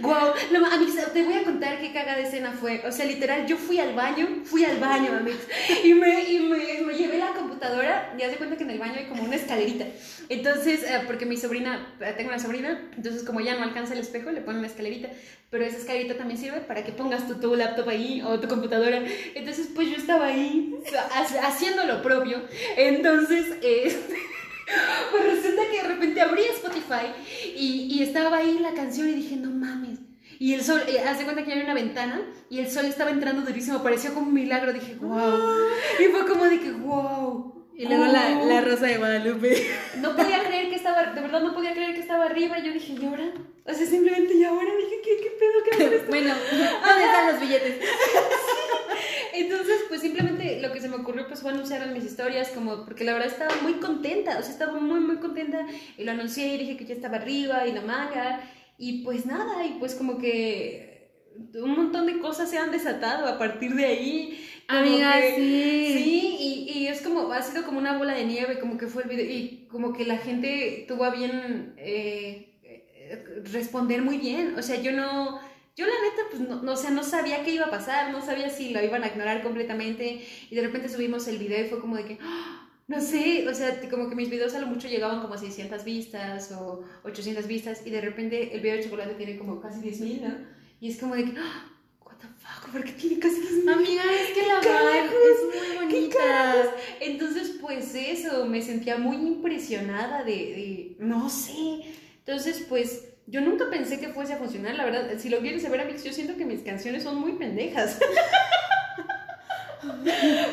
wow, 0.00 0.32
no, 0.52 0.66
Amix, 0.66 1.12
te 1.12 1.22
voy 1.22 1.34
a 1.34 1.42
contar 1.44 1.80
qué 1.80 1.92
cagada 1.92 2.18
escena 2.20 2.52
fue, 2.52 2.82
o 2.86 2.92
sea, 2.92 3.04
literal, 3.04 3.46
yo 3.46 3.56
fui 3.56 3.78
al 3.78 3.94
baño, 3.94 4.42
fui 4.44 4.64
al 4.64 4.78
baño, 4.78 5.12
Amix, 5.18 5.36
y 5.84 5.94
me, 5.94 6.24
y 6.30 6.38
me, 6.40 6.82
me 6.86 6.94
llevé 6.94 7.18
la 7.18 7.28
computadora 7.32 8.14
y 8.18 8.22
haz 8.22 8.30
de 8.30 8.36
cuenta 8.36 8.56
que 8.56 8.64
en 8.64 8.70
el 8.70 8.78
baño 8.78 8.94
hay 8.98 9.06
como 9.06 9.22
una 9.24 9.36
escalerita, 9.36 9.86
entonces, 10.28 10.82
eh, 10.84 11.00
porque 11.06 11.26
mi 11.26 11.36
sobrina, 11.36 11.94
eh, 12.00 12.14
tengo 12.16 12.30
una 12.30 12.38
sobrina, 12.38 12.80
entonces 12.96 13.22
como 13.22 13.40
ya 13.40 13.56
no 13.56 13.64
alcanza 13.64 13.94
el 13.94 14.00
espejo, 14.00 14.30
le 14.30 14.40
ponen 14.40 14.58
una 14.60 14.68
escalerita, 14.68 15.08
pero 15.50 15.64
esa 15.66 15.76
escalerita 15.76 16.16
también 16.16 16.38
sirve 16.40 16.60
para 16.60 16.82
que 16.82 16.92
pongas 16.92 17.28
tu, 17.28 17.34
tu 17.34 17.54
laptop 17.54 17.86
ahí 17.90 18.22
o 18.22 18.40
tu 18.40 18.48
computadora. 18.48 19.02
Entonces, 19.34 19.68
pues 19.74 19.90
yo 19.90 19.96
estaba 19.96 20.28
ahí 20.28 20.74
ha- 21.14 21.46
haciendo 21.46 21.84
lo 21.84 22.00
propio. 22.00 22.40
Entonces, 22.78 23.56
eh, 23.60 23.94
pues 25.10 25.24
resulta 25.24 25.62
que 25.70 25.82
de 25.82 25.88
repente 25.88 26.20
abrí 26.20 26.42
Spotify 26.44 27.06
y, 27.56 27.88
y 27.90 28.02
estaba 28.02 28.38
ahí 28.38 28.58
la 28.58 28.72
canción 28.72 29.08
y 29.08 29.12
dije, 29.12 29.36
no 29.36 29.50
mames. 29.50 29.98
Y 30.42 30.54
el 30.54 30.62
sol, 30.64 30.82
eh, 30.88 30.98
haz 30.98 31.18
de 31.18 31.24
cuenta 31.24 31.44
que 31.44 31.52
había 31.52 31.62
una 31.62 31.74
ventana 31.74 32.20
y 32.50 32.58
el 32.58 32.68
sol 32.68 32.84
estaba 32.86 33.10
entrando 33.10 33.42
durísimo, 33.42 33.80
parecía 33.80 34.10
como 34.12 34.26
un 34.26 34.34
milagro. 34.34 34.72
Dije, 34.72 34.96
wow. 34.96 35.56
Y 36.00 36.04
fue 36.06 36.26
como 36.26 36.46
de 36.46 36.58
que, 36.58 36.72
wow. 36.72 37.66
Y 37.76 37.86
luego 37.86 38.06
la, 38.06 38.38
wow". 38.38 38.48
la 38.48 38.60
Rosa 38.60 38.86
de 38.86 38.98
Guadalupe. 38.98 39.70
No 39.98 40.16
podía 40.16 40.42
creer 40.42 40.68
que 40.68 40.74
estaba, 40.74 41.12
de 41.12 41.20
verdad 41.20 41.42
no 41.42 41.54
podía 41.54 41.72
creer 41.74 41.94
que 41.94 42.00
estaba 42.00 42.24
arriba. 42.24 42.58
Yo 42.58 42.72
dije, 42.72 42.94
¿y 43.00 43.06
ahora? 43.06 43.32
O 43.64 43.72
sea, 43.72 43.86
simplemente, 43.86 44.34
¿y 44.34 44.42
ahora? 44.42 44.66
Dije, 44.76 45.00
¿qué, 45.04 45.16
qué 45.22 45.30
pedo? 45.30 45.62
¿Qué 45.90 45.96
esto? 45.96 46.10
bueno, 46.10 46.34
¿dónde 46.50 47.04
están 47.04 47.32
los 47.32 47.40
billetes? 47.40 47.76
Entonces, 49.34 49.76
pues 49.88 50.00
simplemente 50.00 50.60
lo 50.60 50.72
que 50.72 50.80
se 50.80 50.88
me 50.88 50.96
ocurrió 50.96 51.26
pues 51.26 51.40
fue 51.40 51.50
anunciar 51.52 51.82
en 51.82 51.92
mis 51.94 52.04
historias, 52.04 52.48
como, 52.50 52.84
porque 52.84 53.04
la 53.04 53.12
verdad 53.14 53.28
estaba 53.28 53.54
muy 53.62 53.74
contenta, 53.74 54.38
o 54.38 54.42
sea, 54.42 54.52
estaba 54.52 54.78
muy, 54.78 55.00
muy 55.00 55.16
contenta, 55.16 55.66
y 55.96 56.04
lo 56.04 56.12
anuncié 56.12 56.54
y 56.54 56.58
dije 56.58 56.76
que 56.76 56.84
ya 56.84 56.94
estaba 56.94 57.16
arriba 57.16 57.66
y 57.66 57.72
la 57.72 57.80
manga, 57.80 58.40
y 58.78 59.02
pues 59.04 59.26
nada, 59.26 59.64
y 59.66 59.78
pues 59.78 59.94
como 59.94 60.18
que 60.18 60.92
un 61.54 61.70
montón 61.76 62.06
de 62.06 62.18
cosas 62.18 62.50
se 62.50 62.58
han 62.58 62.70
desatado 62.70 63.26
a 63.26 63.38
partir 63.38 63.74
de 63.74 63.86
ahí. 63.86 64.46
Amiga, 64.68 65.20
que- 65.20 65.34
sí. 65.36 66.02
Sí, 66.02 66.36
y, 66.38 66.78
y 66.78 66.86
es 66.88 67.00
como, 67.02 67.30
ha 67.32 67.42
sido 67.42 67.64
como 67.64 67.78
una 67.78 67.96
bola 67.98 68.14
de 68.14 68.24
nieve, 68.24 68.58
como 68.58 68.76
que 68.78 68.86
fue 68.86 69.02
el 69.04 69.08
video, 69.08 69.26
y 69.26 69.66
como 69.70 69.92
que 69.92 70.04
la 70.04 70.18
gente 70.18 70.84
tuvo 70.88 71.04
a 71.04 71.10
bien 71.10 71.74
eh, 71.78 72.58
eh, 72.62 73.42
responder 73.52 74.02
muy 74.02 74.18
bien, 74.18 74.54
o 74.58 74.62
sea, 74.62 74.80
yo 74.80 74.92
no... 74.92 75.40
Yo 75.74 75.86
la 75.86 75.92
neta, 75.92 76.22
pues, 76.30 76.40
no, 76.46 76.62
no, 76.62 76.72
o 76.72 76.76
sea, 76.76 76.90
no 76.90 77.02
sabía 77.02 77.42
qué 77.44 77.52
iba 77.52 77.66
a 77.66 77.70
pasar, 77.70 78.12
no 78.12 78.20
sabía 78.24 78.50
si 78.50 78.70
lo 78.70 78.82
iban 78.84 79.04
a 79.04 79.08
ignorar 79.08 79.42
completamente, 79.42 80.22
y 80.50 80.54
de 80.54 80.62
repente 80.62 80.88
subimos 80.90 81.26
el 81.28 81.38
video 81.38 81.64
y 81.64 81.68
fue 81.68 81.80
como 81.80 81.96
de 81.96 82.04
que, 82.04 82.18
¡ah! 82.20 82.68
no 82.88 83.00
sé, 83.00 83.48
o 83.48 83.54
sea, 83.54 83.80
como 83.88 84.10
que 84.10 84.14
mis 84.14 84.28
videos 84.28 84.54
a 84.54 84.58
lo 84.60 84.66
mucho 84.66 84.88
llegaban 84.88 85.22
como 85.22 85.32
a 85.34 85.38
600 85.38 85.82
vistas 85.84 86.52
o 86.52 86.84
800 87.04 87.46
vistas, 87.46 87.86
y 87.86 87.90
de 87.90 88.02
repente 88.02 88.54
el 88.54 88.60
video 88.60 88.76
de 88.76 88.84
chocolate 88.84 89.14
tiene 89.14 89.38
como 89.38 89.60
casi 89.62 89.80
10.000, 89.80 90.20
¿no? 90.20 90.34
Y 90.80 90.90
es 90.90 90.98
como 90.98 91.14
de 91.14 91.24
que, 91.24 91.32
¡ah! 91.38 91.70
what 92.04 92.16
the 92.18 92.26
fuck, 92.38 92.70
¿por 92.70 92.84
qué 92.84 92.92
tiene 92.92 93.18
casi 93.18 93.40
10.000? 93.40 93.72
Amiga, 93.72 94.02
es 94.12 94.30
que 94.34 94.46
la 94.46 94.60
¿Qué 94.60 94.68
vibe 94.68 94.78
carajos? 94.78 95.14
es 95.30 95.44
muy 95.78 95.88
¿Qué 95.88 95.96
bonita. 95.96 96.74
Entonces, 97.00 97.56
pues 97.62 97.94
eso, 97.94 98.44
me 98.44 98.60
sentía 98.60 98.98
muy 98.98 99.16
impresionada 99.16 100.22
de, 100.22 100.32
de- 100.32 100.96
no 100.98 101.30
sé. 101.30 101.80
Entonces, 102.18 102.66
pues 102.68 103.08
yo 103.26 103.40
nunca 103.40 103.70
pensé 103.70 104.00
que 104.00 104.08
fuese 104.08 104.34
a 104.34 104.36
funcionar, 104.36 104.74
la 104.74 104.84
verdad. 104.84 105.10
Si 105.18 105.28
lo 105.28 105.40
quieres 105.40 105.62
saber, 105.62 105.80
Amix, 105.80 106.04
yo 106.04 106.12
siento 106.12 106.36
que 106.36 106.44
mis 106.44 106.62
canciones 106.62 107.02
son 107.02 107.20
muy 107.20 107.32
pendejas. 107.32 107.98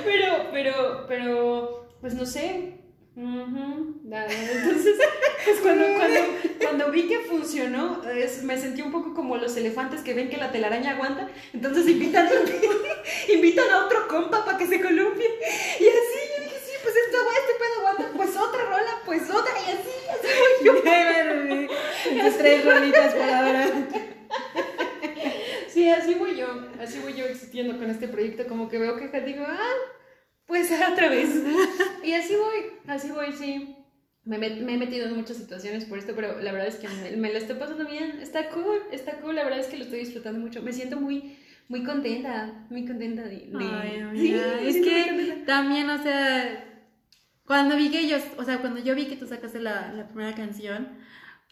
pero, 0.06 0.50
pero, 0.52 1.06
pero, 1.08 1.90
pues 2.02 2.14
no 2.14 2.26
sé. 2.26 2.76
Ujú. 3.16 4.00
Nada, 4.06 4.28
Entonces, 4.32 4.96
pues 5.44 5.60
cuando, 5.62 5.86
cuando, 5.98 6.20
cuando 6.60 6.92
vi 6.92 7.08
que 7.08 7.20
funcionó, 7.20 8.02
me 8.44 8.58
sentí 8.58 8.82
un 8.82 8.92
poco 8.92 9.14
como 9.14 9.36
los 9.36 9.58
elefantes 9.58 10.02
que 10.02 10.14
ven 10.14 10.30
que 10.30 10.38
la 10.38 10.52
telaraña 10.52 10.92
aguanta, 10.92 11.30
entonces 11.54 11.88
invitan, 11.88 12.30
invitan 13.34 13.70
a 13.72 13.86
otro 13.86 14.08
compa 14.08 14.46
para 14.46 14.58
que 14.58 14.68
se 14.68 14.80
columpie. 14.80 15.28
Y 15.80 15.84
así, 15.84 16.20
yo 16.38 16.44
dije, 16.44 16.58
sí, 16.66 16.72
pues 16.82 16.96
esto, 16.96 17.18
este 17.18 17.54
pedo 17.60 17.80
aguanta, 17.80 18.12
pues 18.16 18.38
otra 18.38 18.64
rola, 18.64 19.02
pues 19.06 19.30
otra, 19.30 19.54
y 19.68 19.72
así, 19.72 19.90
así 20.10 20.28
voy 20.40 20.66
yo. 20.66 21.56
Esas 22.12 22.38
tres 22.38 22.66
rolitas 22.66 23.14
por 23.14 23.30
ahora. 23.30 23.68
Sí, 25.68 25.90
así 25.90 26.16
voy 26.16 26.36
yo, 26.36 26.48
así 26.82 27.00
voy 27.00 27.14
yo 27.14 27.26
existiendo 27.26 27.78
con 27.78 27.90
este 27.90 28.08
proyecto, 28.08 28.48
como 28.48 28.68
que 28.70 28.78
veo 28.80 28.98
que 28.98 29.22
digo, 29.22 29.46
ah, 29.48 29.76
pues 30.46 30.72
otra 30.92 31.10
vez. 31.10 31.30
Y 32.04 32.14
así 32.14 32.36
voy, 32.36 32.72
así 32.88 33.12
voy, 33.12 33.32
sí. 33.34 33.76
Me, 34.26 34.38
me 34.38 34.74
he 34.74 34.78
metido 34.78 35.08
en 35.08 35.16
muchas 35.16 35.38
situaciones 35.38 35.86
por 35.86 35.98
esto, 35.98 36.14
pero 36.16 36.40
la 36.40 36.52
verdad 36.52 36.68
es 36.68 36.76
que 36.76 36.88
me, 36.88 37.16
me 37.18 37.32
la 37.34 37.40
estoy 37.40 37.56
pasando 37.56 37.86
bien, 37.86 38.20
está 38.22 38.50
cool, 38.50 38.80
está 38.92 39.14
cool, 39.22 39.36
la 39.36 39.44
verdad 39.44 39.60
es 39.60 39.68
que 39.68 39.78
lo 39.78 39.86
estoy 39.86 40.00
disfrutando 40.00 40.40
mucho, 40.40 40.62
me 40.62 40.74
siento 40.74 40.98
muy, 41.00 41.38
muy 41.68 41.84
contenta, 41.84 42.66
muy 42.70 42.86
contenta 42.86 43.24
de... 43.24 43.30
de- 43.30 43.52
Ay, 43.58 43.92
Sí, 43.94 44.00
amiga, 44.02 44.62
es 44.62 44.76
que 44.76 45.44
también, 45.48 45.90
o 45.90 46.04
sea, 46.04 46.66
cuando 47.46 47.76
vi 47.76 47.90
que 47.90 48.02
ellos, 48.02 48.22
o 48.38 48.44
sea, 48.44 48.60
cuando 48.60 48.82
yo 48.82 48.94
vi 48.94 49.06
que 49.08 49.16
tú 49.16 49.26
sacaste 49.26 49.60
la, 49.60 49.92
la 49.94 50.08
primera 50.10 50.36
canción, 50.36 50.99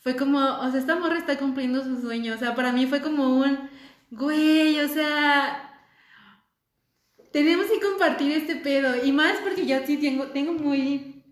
fue 0.07 0.15
como, 0.15 0.39
o 0.39 0.71
sea, 0.71 0.79
esta 0.79 0.95
morra 0.95 1.17
está 1.17 1.37
cumpliendo 1.37 1.83
su 1.83 1.99
sueño, 1.99 2.33
o 2.33 2.37
sea, 2.37 2.55
para 2.55 2.71
mí 2.71 2.85
fue 2.85 3.01
como 3.01 3.39
un, 3.39 3.69
güey, 4.09 4.79
o 4.79 4.87
sea, 4.87 5.81
tenemos 7.33 7.65
que 7.65 7.81
compartir 7.81 8.31
este 8.31 8.55
pedo, 8.55 9.03
y 9.03 9.11
más 9.11 9.33
porque 9.43 9.65
yo 9.65 9.75
sí 9.85 9.97
tengo, 9.97 10.27
tengo 10.27 10.53
muy 10.53 11.25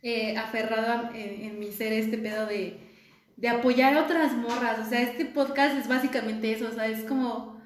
eh, 0.00 0.36
aferrado 0.36 1.10
en, 1.12 1.44
en 1.44 1.58
mi 1.58 1.72
ser 1.72 1.92
este 1.92 2.16
pedo 2.16 2.46
de, 2.46 2.78
de 3.36 3.48
apoyar 3.48 3.96
a 3.96 4.04
otras 4.04 4.32
morras, 4.34 4.78
o 4.78 4.88
sea, 4.88 5.02
este 5.02 5.24
podcast 5.24 5.76
es 5.76 5.88
básicamente 5.88 6.52
eso, 6.52 6.68
o 6.68 6.72
sea, 6.72 6.86
es 6.86 7.02
como, 7.02 7.60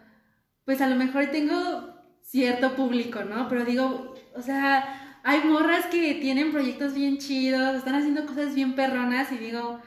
pues 0.65 0.81
a 0.81 0.89
lo 0.89 0.97
mejor 0.97 1.27
tengo 1.27 1.93
cierto 2.23 2.75
público, 2.75 3.23
¿no? 3.23 3.51
Pero 3.51 3.67
digo, 3.67 4.15
o 4.35 4.41
sea, 4.41 5.21
hay 5.25 5.41
morras 5.45 5.85
que 5.89 6.15
tienen 6.15 6.53
proyectos 6.53 6.95
bien 6.95 7.19
chidos, 7.19 7.77
están 7.77 7.97
haciendo 7.97 8.25
cosas 8.25 8.55
bien 8.55 8.75
perronas 8.75 9.31
y 9.31 9.37
digo, 9.37 9.83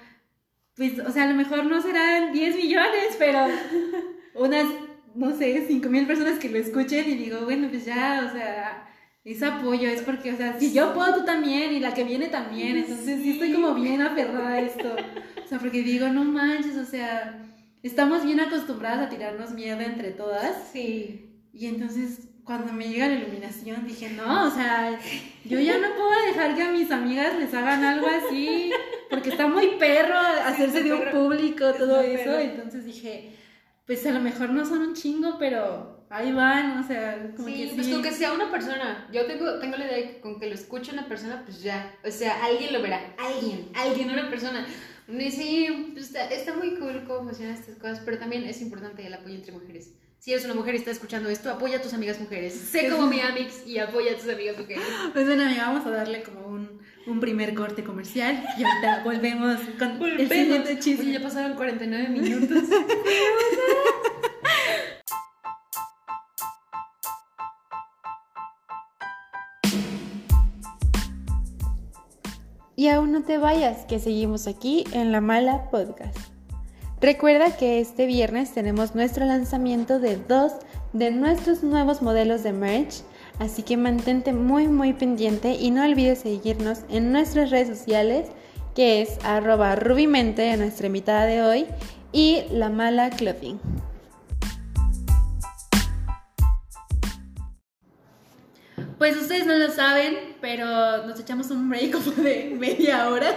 pues, 0.81 0.97
o 0.97 1.11
sea, 1.11 1.25
a 1.25 1.27
lo 1.27 1.35
mejor 1.35 1.63
no 1.67 1.79
serán 1.79 2.33
10 2.33 2.55
millones, 2.55 3.15
pero 3.19 3.45
unas, 4.33 4.65
no 5.13 5.37
sé, 5.37 5.63
5 5.67 5.87
mil 5.89 6.07
personas 6.07 6.39
que 6.39 6.49
lo 6.49 6.57
escuchen 6.57 7.07
y 7.07 7.13
digo, 7.17 7.41
bueno, 7.41 7.67
pues 7.69 7.85
ya, 7.85 8.27
o 8.27 8.35
sea, 8.35 8.91
ese 9.23 9.45
apoyo, 9.45 9.87
es 9.87 10.01
porque, 10.01 10.33
o 10.33 10.37
sea, 10.37 10.59
si 10.59 10.73
yo 10.73 10.95
puedo, 10.95 11.19
tú 11.19 11.23
también, 11.23 11.71
y 11.71 11.79
la 11.79 11.93
que 11.93 12.03
viene 12.03 12.29
también, 12.29 12.77
entonces 12.77 13.21
sí, 13.21 13.33
estoy 13.33 13.53
como 13.53 13.75
bien 13.75 14.01
aferrada 14.01 14.53
a 14.53 14.59
esto. 14.59 14.95
O 15.45 15.47
sea, 15.47 15.59
porque 15.59 15.83
digo, 15.83 16.07
no 16.07 16.23
manches, 16.23 16.75
o 16.77 16.85
sea, 16.85 17.45
estamos 17.83 18.25
bien 18.25 18.39
acostumbradas 18.39 19.05
a 19.05 19.09
tirarnos 19.09 19.51
mierda 19.51 19.85
entre 19.85 20.09
todas. 20.09 20.69
Sí. 20.73 21.29
Y 21.53 21.67
entonces 21.67 22.27
cuando 22.43 22.73
me 22.73 22.89
llega 22.89 23.07
la 23.07 23.15
iluminación 23.15 23.85
dije, 23.85 24.09
no, 24.09 24.47
o 24.47 24.49
sea, 24.49 24.99
yo 25.45 25.59
ya 25.59 25.77
no 25.77 25.93
puedo 25.95 26.25
dejar 26.25 26.55
que 26.55 26.63
a 26.63 26.71
mis 26.71 26.89
amigas 26.89 27.35
les 27.37 27.53
hagan 27.53 27.83
algo 27.83 28.07
así, 28.07 28.71
porque 29.11 29.29
está 29.29 29.47
muy 29.47 29.75
perro 29.77 30.17
hacerse 30.17 30.81
de 30.81 30.93
un 30.93 31.11
público, 31.11 31.73
todo 31.73 32.01
eso. 32.01 32.39
Entonces 32.39 32.85
dije, 32.85 33.35
pues 33.85 34.05
a 34.07 34.11
lo 34.11 34.21
mejor 34.21 34.49
no 34.49 34.65
son 34.65 34.79
un 34.79 34.95
chingo, 34.95 35.37
pero 35.37 36.05
ahí 36.09 36.31
van, 36.31 36.79
o 36.79 36.87
sea, 36.87 37.31
como 37.35 37.47
que 37.47 37.71
pues 37.75 37.87
con 37.89 38.01
que 38.01 38.11
sea 38.11 38.31
una 38.31 38.49
persona. 38.49 39.07
Yo 39.11 39.25
tengo, 39.25 39.59
tengo 39.59 39.77
la 39.77 39.85
idea 39.85 39.97
de 39.97 40.07
que 40.07 40.21
con 40.21 40.39
que 40.39 40.47
lo 40.47 40.55
escuche 40.55 40.93
una 40.93 41.07
persona, 41.07 41.43
pues 41.45 41.61
ya, 41.61 41.93
o 42.03 42.09
sea, 42.09 42.43
alguien 42.43 42.73
lo 42.73 42.81
verá, 42.81 43.13
alguien, 43.19 43.69
alguien, 43.75 44.09
una 44.09 44.29
persona. 44.29 44.65
Sí, 45.29 45.91
pues 45.93 46.05
está, 46.05 46.29
está 46.29 46.53
muy 46.55 46.75
cool 46.75 47.03
cómo 47.05 47.25
funcionan 47.25 47.55
estas 47.55 47.75
cosas, 47.75 48.01
pero 48.05 48.17
también 48.17 48.45
es 48.45 48.61
importante 48.61 49.05
el 49.05 49.13
apoyo 49.13 49.35
entre 49.35 49.51
mujeres 49.51 49.91
si 50.21 50.31
eres 50.31 50.45
una 50.45 50.53
mujer 50.53 50.75
y 50.75 50.77
estás 50.77 50.97
escuchando 50.97 51.29
esto, 51.29 51.49
apoya 51.49 51.79
a 51.79 51.81
tus 51.81 51.95
amigas 51.95 52.19
mujeres. 52.19 52.53
Sé 52.53 52.89
como 52.89 53.07
mi 53.07 53.19
amix 53.21 53.65
y 53.65 53.79
apoya 53.79 54.11
a 54.11 54.15
tus 54.15 54.29
amigas 54.29 54.55
mujeres. 54.55 54.83
Pues 55.13 55.25
bueno, 55.25 55.43
amiga, 55.43 55.65
vamos 55.65 55.83
a 55.87 55.89
darle 55.89 56.21
como 56.21 56.45
un, 56.45 56.79
un 57.07 57.19
primer 57.19 57.53
corte 57.53 57.83
comercial 57.83 58.43
y 58.57 58.63
ahorita 58.63 59.03
volvemos 59.05 59.59
con 59.77 60.01
el 60.03 60.29
siguiente 60.29 60.79
chisme. 60.79 61.05
Oye, 61.05 61.13
ya 61.13 61.21
pasaron 61.21 61.55
49 61.55 62.09
minutos. 62.09 62.63
y 72.75 72.87
aún 72.87 73.11
no 73.11 73.23
te 73.23 73.37
vayas, 73.37 73.85
que 73.85 73.99
seguimos 73.99 74.47
aquí 74.47 74.85
en 74.91 75.11
La 75.11 75.21
Mala 75.21 75.69
Podcast. 75.69 76.17
Recuerda 76.99 77.55
que 77.57 77.79
este 77.79 78.05
viernes 78.05 78.53
tenemos 78.53 78.93
nuestro 78.95 79.25
lanzamiento 79.25 79.99
de 79.99 80.17
dos 80.17 80.53
de 80.93 81.09
nuestros 81.11 81.63
nuevos 81.63 82.01
modelos 82.01 82.43
de 82.43 82.53
merch, 82.53 83.03
así 83.41 83.63
que 83.63 83.75
mantente 83.75 84.33
muy 84.33 84.67
muy 84.67 84.93
pendiente 84.93 85.53
y 85.53 85.71
no 85.71 85.83
olvides 85.83 86.19
seguirnos 86.19 86.81
en 86.89 87.11
nuestras 87.11 87.49
redes 87.49 87.75
sociales, 87.75 88.27
que 88.75 89.01
es 89.01 89.17
arroba 89.23 89.75
rubimente, 89.75 90.55
nuestra 90.57 90.85
invitada 90.85 91.25
de 91.25 91.41
hoy, 91.41 91.65
y 92.11 92.43
La 92.51 92.69
Mala 92.69 93.09
Clothing. 93.09 93.59
Pues 98.99 99.17
ustedes 99.17 99.47
no 99.47 99.55
lo 99.55 99.71
saben, 99.71 100.35
pero 100.39 101.07
nos 101.07 101.19
echamos 101.19 101.49
un 101.49 101.67
break 101.67 101.91
como 102.03 102.11
de 102.11 102.55
media 102.55 103.09
hora. 103.09 103.33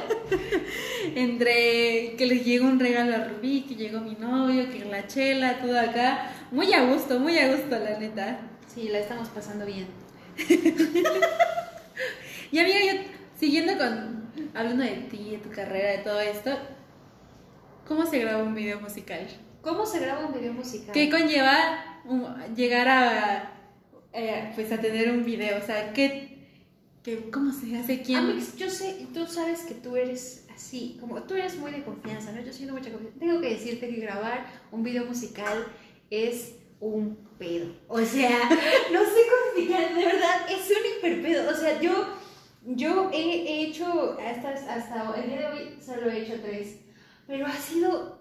Entre 1.15 2.15
que 2.19 2.27
les 2.27 2.45
llegó 2.45 2.67
un 2.67 2.79
regalo 2.79 3.15
a 3.15 3.25
Rubí, 3.25 3.63
que 3.63 3.75
llegó 3.75 4.01
mi 4.01 4.15
novio, 4.17 4.69
que 4.69 4.85
la 4.85 5.07
chela, 5.07 5.61
todo 5.61 5.81
acá. 5.81 6.31
Muy 6.51 6.75
a 6.75 6.85
gusto, 6.85 7.19
muy 7.19 7.39
a 7.39 7.57
gusto, 7.57 7.79
la 7.79 7.99
neta. 7.99 8.41
Sí, 8.75 8.89
la 8.89 8.99
estamos 8.99 9.29
pasando 9.29 9.65
bien. 9.65 9.87
y 12.51 12.59
amiga, 12.59 12.79
yo, 12.81 13.03
siguiendo 13.39 13.79
con, 13.79 14.33
hablando 14.53 14.83
de 14.83 14.97
ti, 15.09 15.31
de 15.31 15.39
tu 15.39 15.51
carrera, 15.51 15.93
de 15.93 15.99
todo 15.99 16.19
esto, 16.19 16.51
¿cómo 17.87 18.05
se 18.05 18.19
graba 18.19 18.43
un 18.43 18.57
video 18.57 18.81
musical? 18.81 19.29
¿Cómo 19.63 19.87
se 19.87 20.01
graba 20.01 20.27
un 20.27 20.35
video 20.35 20.53
musical? 20.53 20.93
¿Qué 20.93 21.09
conlleva 21.09 22.03
llegar 22.57 22.89
a 22.89 23.53
eh, 24.13 24.51
pues 24.57 24.73
a 24.73 24.81
tener 24.81 25.09
un 25.13 25.25
video? 25.25 25.57
O 25.59 25.63
sea, 25.63 25.93
¿qué, 25.93 26.49
qué, 27.05 27.31
¿cómo 27.31 27.53
se 27.53 27.77
hace? 27.77 28.03
¿Quién? 28.03 28.19
Amix, 28.19 28.57
yo 28.57 28.69
sé, 28.69 29.07
tú 29.15 29.25
sabes 29.27 29.61
que 29.61 29.75
tú 29.75 29.95
eres 29.95 30.49
así, 30.53 30.99
como 31.01 31.23
tú 31.23 31.35
eres 31.35 31.57
muy 31.59 31.71
de 31.71 31.85
confianza, 31.85 32.33
¿no? 32.33 32.43
Yo 32.43 32.53
siento 32.53 32.75
mucha 32.75 32.91
confianza. 32.91 33.21
Tengo 33.21 33.41
que 33.41 33.51
decirte 33.51 33.89
que 33.89 34.01
grabar 34.01 34.47
un 34.73 34.83
video 34.83 35.05
musical 35.05 35.65
es 36.11 36.57
un 36.85 37.17
pedo. 37.39 37.67
O 37.89 38.01
sea, 38.01 38.49
no 38.93 39.01
sé 39.01 39.21
cómo 39.31 39.45
explicar, 39.47 39.95
de 39.95 40.05
verdad, 40.05 40.47
es 40.49 40.71
un 40.71 40.99
hiperpedo. 40.99 41.51
O 41.51 41.55
sea, 41.55 41.81
yo, 41.81 42.09
yo 42.65 43.11
he, 43.13 43.63
hecho, 43.63 44.19
hasta, 44.21 44.51
hasta 44.51 45.15
el 45.21 45.29
día 45.29 45.39
de 45.39 45.47
hoy 45.47 45.79
solo 45.85 46.11
he 46.11 46.23
hecho 46.23 46.41
tres, 46.43 46.81
pero 47.27 47.47
ha 47.47 47.57
sido 47.57 48.19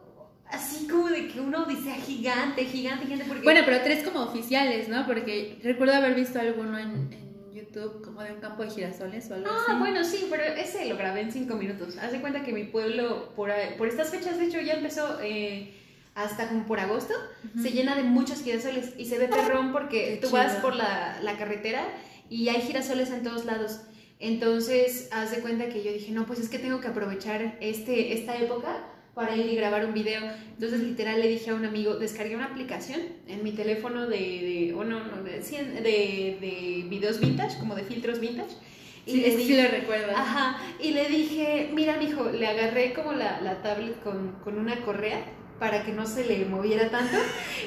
así 0.49 0.87
como 0.87 1.09
de 1.09 1.27
que 1.27 1.39
una 1.39 1.63
odisea 1.63 1.95
gigante, 1.95 2.65
gigante, 2.65 3.05
gigante. 3.05 3.25
Porque... 3.27 3.43
Bueno, 3.43 3.61
pero 3.65 3.81
tres 3.81 4.03
como 4.03 4.21
oficiales, 4.21 4.87
¿no? 4.87 5.05
Porque 5.05 5.59
recuerdo 5.63 5.95
haber 5.95 6.15
visto 6.15 6.39
alguno 6.39 6.77
en, 6.79 7.21
YouTube 7.53 8.03
como 8.03 8.21
de 8.21 8.33
un 8.33 8.41
campo 8.41 8.63
de 8.63 8.71
girasoles 8.71 9.29
o 9.29 9.35
algo 9.35 9.47
ah, 9.47 9.57
así. 9.61 9.71
Ah, 9.71 9.79
bueno, 9.79 10.03
sí, 10.03 10.27
pero 10.29 10.43
ese 10.43 10.89
lo 10.89 10.97
grabé 10.97 11.21
en 11.21 11.31
cinco 11.31 11.55
minutos. 11.55 11.97
Haz 11.97 12.11
de 12.11 12.19
cuenta 12.19 12.43
que 12.43 12.51
mi 12.51 12.63
pueblo, 12.63 13.31
por, 13.35 13.51
por 13.77 13.87
estas 13.87 14.09
fechas, 14.09 14.39
de 14.39 14.45
hecho, 14.45 14.59
ya 14.59 14.73
empezó... 14.73 15.19
Eh, 15.21 15.82
hasta 16.15 16.47
como 16.47 16.65
por 16.65 16.79
agosto, 16.79 17.13
se 17.61 17.71
llena 17.71 17.95
de 17.95 18.03
muchos 18.03 18.43
girasoles 18.43 18.93
y 18.97 19.05
se 19.05 19.17
ve 19.17 19.27
perrón 19.27 19.71
porque 19.71 20.19
tú 20.21 20.29
vas 20.29 20.53
por 20.57 20.75
la, 20.75 21.19
la, 21.21 21.37
carretera 21.37 21.83
y 22.29 22.49
hay 22.49 22.61
girasoles 22.61 23.09
en 23.09 23.23
todos 23.23 23.45
lados. 23.45 23.81
Entonces, 24.19 25.09
haz 25.11 25.31
de 25.31 25.37
cuenta 25.37 25.69
que 25.69 25.83
yo 25.83 25.91
dije, 25.91 26.11
no, 26.11 26.25
pues 26.25 26.39
es 26.39 26.49
que 26.49 26.59
tengo 26.59 26.79
que 26.79 26.87
aprovechar 26.87 27.57
este, 27.61 28.13
esta 28.13 28.37
época 28.37 28.87
para 29.15 29.35
ir 29.35 29.47
y 29.47 29.55
grabar 29.55 29.85
un 29.85 29.93
video. 29.93 30.21
Entonces, 30.53 30.81
literal, 30.81 31.19
le 31.19 31.27
dije 31.27 31.49
a 31.49 31.55
un 31.55 31.65
amigo, 31.65 31.95
descargué 31.95 32.35
una 32.35 32.45
aplicación 32.45 33.01
en 33.27 33.43
mi 33.43 33.51
teléfono 33.51 34.07
de, 34.07 34.17
de 34.17 34.73
oh, 34.77 34.83
no, 34.83 35.03
no, 35.03 35.23
de, 35.23 35.41
de, 35.81 36.85
videos 36.87 37.19
vintage, 37.19 37.57
como 37.57 37.75
de 37.75 37.83
filtros 37.83 38.19
vintage. 38.19 38.55
Y 39.05 39.11
sí, 39.11 39.21
le 39.21 39.35
dije, 39.35 39.63
lo 39.63 39.69
recuerdo. 39.69 40.15
Ajá, 40.15 40.57
y 40.79 40.91
le 40.91 41.09
dije, 41.09 41.71
mira, 41.73 41.97
mijo, 41.97 42.29
le 42.29 42.47
agarré 42.47 42.93
como 42.93 43.13
la, 43.13 43.41
la 43.41 43.61
tablet 43.61 44.01
con, 44.03 44.37
con 44.43 44.57
una 44.57 44.77
correa 44.85 45.25
para 45.59 45.83
que 45.83 45.91
no 45.91 46.05
se 46.05 46.25
le 46.25 46.45
moviera 46.45 46.89
tanto. 46.89 47.17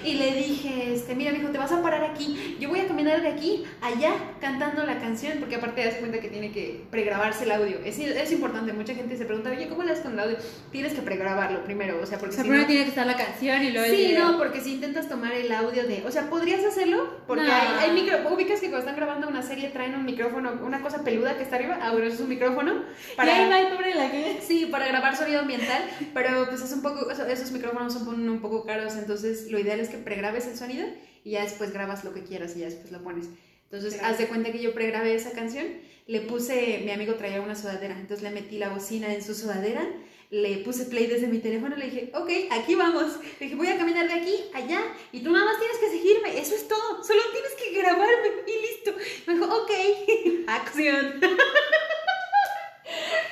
Y 0.05 0.15
le 0.15 0.35
dije, 0.35 0.95
este, 0.95 1.15
mira, 1.15 1.33
me 1.33 1.39
dijo, 1.39 1.51
te 1.51 1.59
vas 1.59 1.73
a 1.73 1.83
parar 1.83 2.05
aquí. 2.05 2.57
Yo 2.61 2.69
voy 2.69 2.81
a 2.81 2.87
caminar 2.87 3.23
de 3.23 3.29
aquí 3.29 3.65
allá 3.81 4.13
cantando 4.41 4.85
la 4.85 4.99
canción, 4.99 5.39
porque 5.39 5.57
aparte 5.57 5.85
das 5.85 5.95
cuenta 5.97 6.21
que 6.21 6.29
tiene 6.29 6.53
que 6.53 6.85
pregrabarse 6.91 7.45
el 7.45 7.53
audio. 7.53 7.79
Es, 7.85 7.99
es 7.99 8.33
importante, 8.33 8.73
mucha 8.73 8.95
gente 8.95 9.17
se 9.17 9.25
pregunta, 9.25 9.51
oye, 9.51 9.69
¿cómo 9.69 9.83
le 9.83 9.93
das 9.93 10.01
con 10.01 10.13
el 10.13 10.21
audio? 10.21 10.37
Tienes 10.71 10.93
que 10.93 11.03
pregrabarlo 11.03 11.65
primero, 11.65 11.99
o 12.03 12.07
sea, 12.07 12.19
porque 12.19 12.35
o 12.35 12.37
sea, 12.37 12.45
primero 12.45 12.67
tiene 12.67 12.83
que 12.85 12.91
estar 12.91 13.07
la 13.07 13.17
canción 13.17 13.63
y 13.63 13.71
luego 13.71 13.95
Sí, 13.95 14.15
no, 14.17 14.37
porque 14.37 14.61
si 14.61 14.75
intentas 14.75 15.09
tomar 15.09 15.33
el 15.33 15.51
audio 15.53 15.87
de, 15.87 16.05
o 16.07 16.11
sea, 16.11 16.29
podrías 16.29 16.65
hacerlo, 16.65 17.09
porque 17.27 17.51
hay, 17.51 17.89
hay 17.89 17.93
micro, 17.93 18.19
ubicas 18.33 18.61
que 18.61 18.69
cuando 18.69 18.81
están 18.81 18.97
grabando 18.97 19.29
una 19.29 19.43
serie 19.43 19.71
traen 19.71 19.95
un 19.95 20.05
micrófono, 20.05 20.53
una 20.63 20.81
cosa 20.81 21.03
peluda 21.03 21.37
que 21.37 21.45
está 21.45 21.57
arriba, 21.57 21.79
ah, 21.81 21.93
bueno, 21.93 22.07
eso 22.07 22.17
es 22.17 22.21
un 22.21 22.29
micrófono. 22.29 22.83
Para, 23.17 23.33
y 23.33 23.53
ahí 23.53 23.65
va 23.65 23.77
pobre 23.77 23.95
la 23.95 24.11
que... 24.11 24.41
Sí, 24.43 24.67
para 24.71 24.87
grabar 24.87 25.17
sonido 25.17 25.41
ambiental, 25.41 25.83
pero 26.13 26.47
pues 26.49 26.63
es 26.63 26.73
un 26.73 26.83
poco, 26.83 27.11
esos 27.11 27.51
micrófonos 27.53 27.76
son 27.91 28.29
un 28.29 28.41
poco 28.41 28.65
caros, 28.65 28.95
entonces 28.97 29.51
lo 29.51 29.59
ideal 29.59 29.81
es 29.81 29.89
que 29.89 29.99
pregrabes 29.99 30.47
el 30.47 30.57
sonido 30.57 30.87
y 31.25 31.33
ya 31.33 31.43
después 31.43 31.73
grabas 31.73 32.05
lo 32.05 32.15
que 32.15 32.23
quieras 32.23 32.57
y 32.57 32.61
ya 32.61 32.67
después 32.67 32.93
lo 32.93 33.03
pones. 33.03 33.29
Entonces, 33.71 34.01
haz 34.03 34.19
de 34.19 34.29
cuenta 34.29 34.53
que 34.53 34.61
yo 34.61 34.75
pregrabé 34.75 35.15
esa 35.15 35.33
canción, 35.33 35.67
le 36.07 36.21
puse, 36.21 36.83
mi 36.85 36.93
amigo 36.93 37.15
traía 37.15 37.41
una 37.41 37.57
sudadera, 37.57 37.99
entonces 37.99 38.23
le 38.23 38.31
metí 38.31 38.59
la 38.59 38.69
bocina 38.69 39.13
en 39.13 39.23
su 39.23 39.35
sudadera, 39.35 39.85
le 40.31 40.59
puse 40.59 40.87
play 40.87 41.07
desde 41.07 41.27
mi 41.27 41.39
teléfono, 41.39 41.77
le 41.77 41.87
dije, 41.87 42.11
ok, 42.15 42.31
aquí 42.51 42.75
vamos. 42.75 43.19
Le 43.39 43.47
dije, 43.47 43.57
voy 43.57 43.69
a 43.69 43.77
caminar 43.77 44.07
de 44.07 44.15
aquí 44.15 44.37
allá 44.55 44.83
y 45.13 45.21
tú 45.21 45.31
nada 45.31 45.45
más 45.45 45.59
tienes 45.59 45.79
que 45.79 45.91
seguirme, 45.91 46.39
eso 46.39 46.55
es 46.55 46.69
todo, 46.69 47.03
solo 47.03 47.21
tienes 47.33 47.53
que 47.53 47.79
grabarme 47.79 48.29
y 48.47 48.61
listo. 48.67 48.93
Me 49.27 49.35
dijo, 49.35 49.47
ok, 49.47 49.71
acción. 50.49 51.21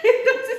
Entonces, 0.05 0.59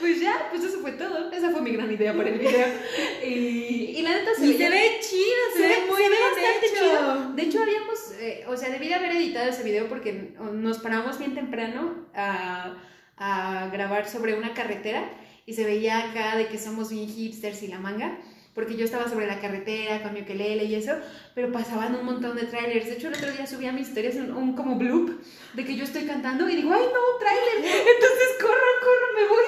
pues 0.00 0.20
ya, 0.20 0.48
pues 0.50 0.64
eso 0.64 0.78
fue 0.80 0.92
todo. 0.92 1.30
Esa 1.32 1.50
fue 1.50 1.62
mi 1.62 1.72
gran 1.72 1.90
idea 1.90 2.14
para 2.14 2.28
el 2.28 2.38
video. 2.38 2.66
Y, 3.24 3.94
y 3.96 4.02
la 4.02 4.10
neta 4.14 4.34
se, 4.34 4.46
ve 4.46 4.98
chido, 5.00 5.42
se, 5.54 5.62
ve 5.62 5.74
muy 5.88 5.98
bien 5.98 6.10
bastante 6.10 6.66
chido. 6.74 7.32
De 7.34 7.42
hecho, 7.42 7.62
habíamos, 7.62 8.12
eh, 8.18 8.44
o 8.48 8.56
sea, 8.56 8.70
debí 8.70 8.88
de 8.88 8.94
haber 8.94 9.12
editado 9.12 9.48
ese 9.48 9.62
video 9.62 9.88
porque 9.88 10.34
nos 10.52 10.78
paramos 10.78 11.18
bien 11.18 11.34
temprano 11.34 12.08
a, 12.14 12.74
a 13.16 13.68
grabar 13.72 14.08
sobre 14.08 14.34
una 14.34 14.54
carretera 14.54 15.08
y 15.46 15.54
se 15.54 15.64
veía 15.64 16.10
acá 16.10 16.36
de 16.36 16.48
que 16.48 16.58
somos 16.58 16.90
bien 16.90 17.08
hipsters 17.08 17.62
y 17.62 17.68
la 17.68 17.78
manga 17.78 18.18
porque 18.54 18.76
yo 18.76 18.84
estaba 18.84 19.08
sobre 19.08 19.26
la 19.26 19.40
carretera 19.40 20.02
con 20.02 20.12
mi 20.12 20.20
ukelele 20.20 20.64
y 20.64 20.74
eso, 20.74 20.92
pero 21.34 21.50
pasaban 21.50 21.94
un 21.94 22.04
montón 22.04 22.36
de 22.36 22.44
trailers. 22.44 22.86
De 22.86 22.94
hecho, 22.94 23.08
el 23.08 23.14
otro 23.14 23.32
día 23.32 23.46
subí 23.46 23.66
a 23.66 23.72
mis 23.72 23.88
historias 23.88 24.16
un, 24.16 24.32
un, 24.32 24.54
como 24.54 24.76
bloop 24.76 25.10
de 25.54 25.64
que 25.64 25.74
yo 25.74 25.84
estoy 25.84 26.04
cantando 26.04 26.48
y 26.48 26.56
digo, 26.56 26.72
¡ay, 26.72 26.82
no, 26.82 27.18
trailer! 27.18 27.56
Entonces 27.94 28.28
corro, 28.40 28.54
corro, 28.80 29.06
me 29.14 29.28
voy. 29.28 29.44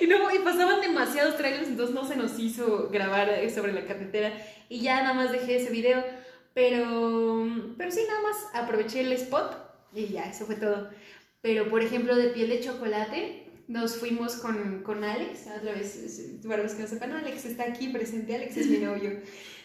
Y, 0.00 0.06
no, 0.06 0.34
y 0.34 0.44
pasaban 0.44 0.80
demasiados 0.80 1.36
trailers, 1.36 1.68
entonces 1.68 1.94
no 1.94 2.06
se 2.06 2.16
nos 2.16 2.38
hizo 2.38 2.88
grabar 2.90 3.30
sobre 3.50 3.72
la 3.72 3.86
carretera 3.86 4.32
y 4.68 4.80
ya 4.80 5.02
nada 5.02 5.14
más 5.14 5.32
dejé 5.32 5.56
ese 5.56 5.70
video. 5.70 6.04
Pero, 6.54 7.48
pero 7.76 7.90
sí, 7.90 8.02
nada 8.06 8.20
más 8.22 8.36
aproveché 8.54 9.00
el 9.00 9.12
spot 9.12 9.56
y 9.92 10.06
ya, 10.08 10.24
eso 10.24 10.46
fue 10.46 10.54
todo. 10.54 10.90
Pero, 11.40 11.68
por 11.68 11.82
ejemplo, 11.82 12.14
de 12.14 12.28
piel 12.28 12.48
de 12.48 12.60
chocolate, 12.60 13.43
nos 13.68 13.96
fuimos 13.96 14.36
con, 14.36 14.82
con 14.82 15.04
Alex, 15.04 15.46
otra 15.58 15.72
vez, 15.72 16.38
para 16.46 16.62
los 16.62 16.72
que 16.74 16.82
no 16.82 16.88
sepan, 16.88 17.12
Alex 17.12 17.44
está 17.46 17.64
aquí 17.64 17.88
presente, 17.88 18.34
Alex 18.34 18.56
es 18.56 18.66
mi 18.68 18.78
novio. 18.78 19.20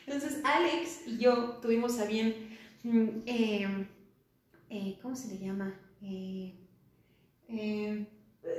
Entonces, 0.08 0.40
Alex 0.44 1.02
y 1.08 1.18
yo 1.18 1.60
tuvimos 1.62 2.00
a 2.00 2.06
bien 2.06 2.58
mm, 2.84 3.08
em, 3.26 3.88
eh, 4.70 4.98
¿cómo 5.02 5.16
se 5.16 5.28
le 5.30 5.40
llama? 5.40 5.74
Eh, 6.02 6.54
eh, 7.50 8.06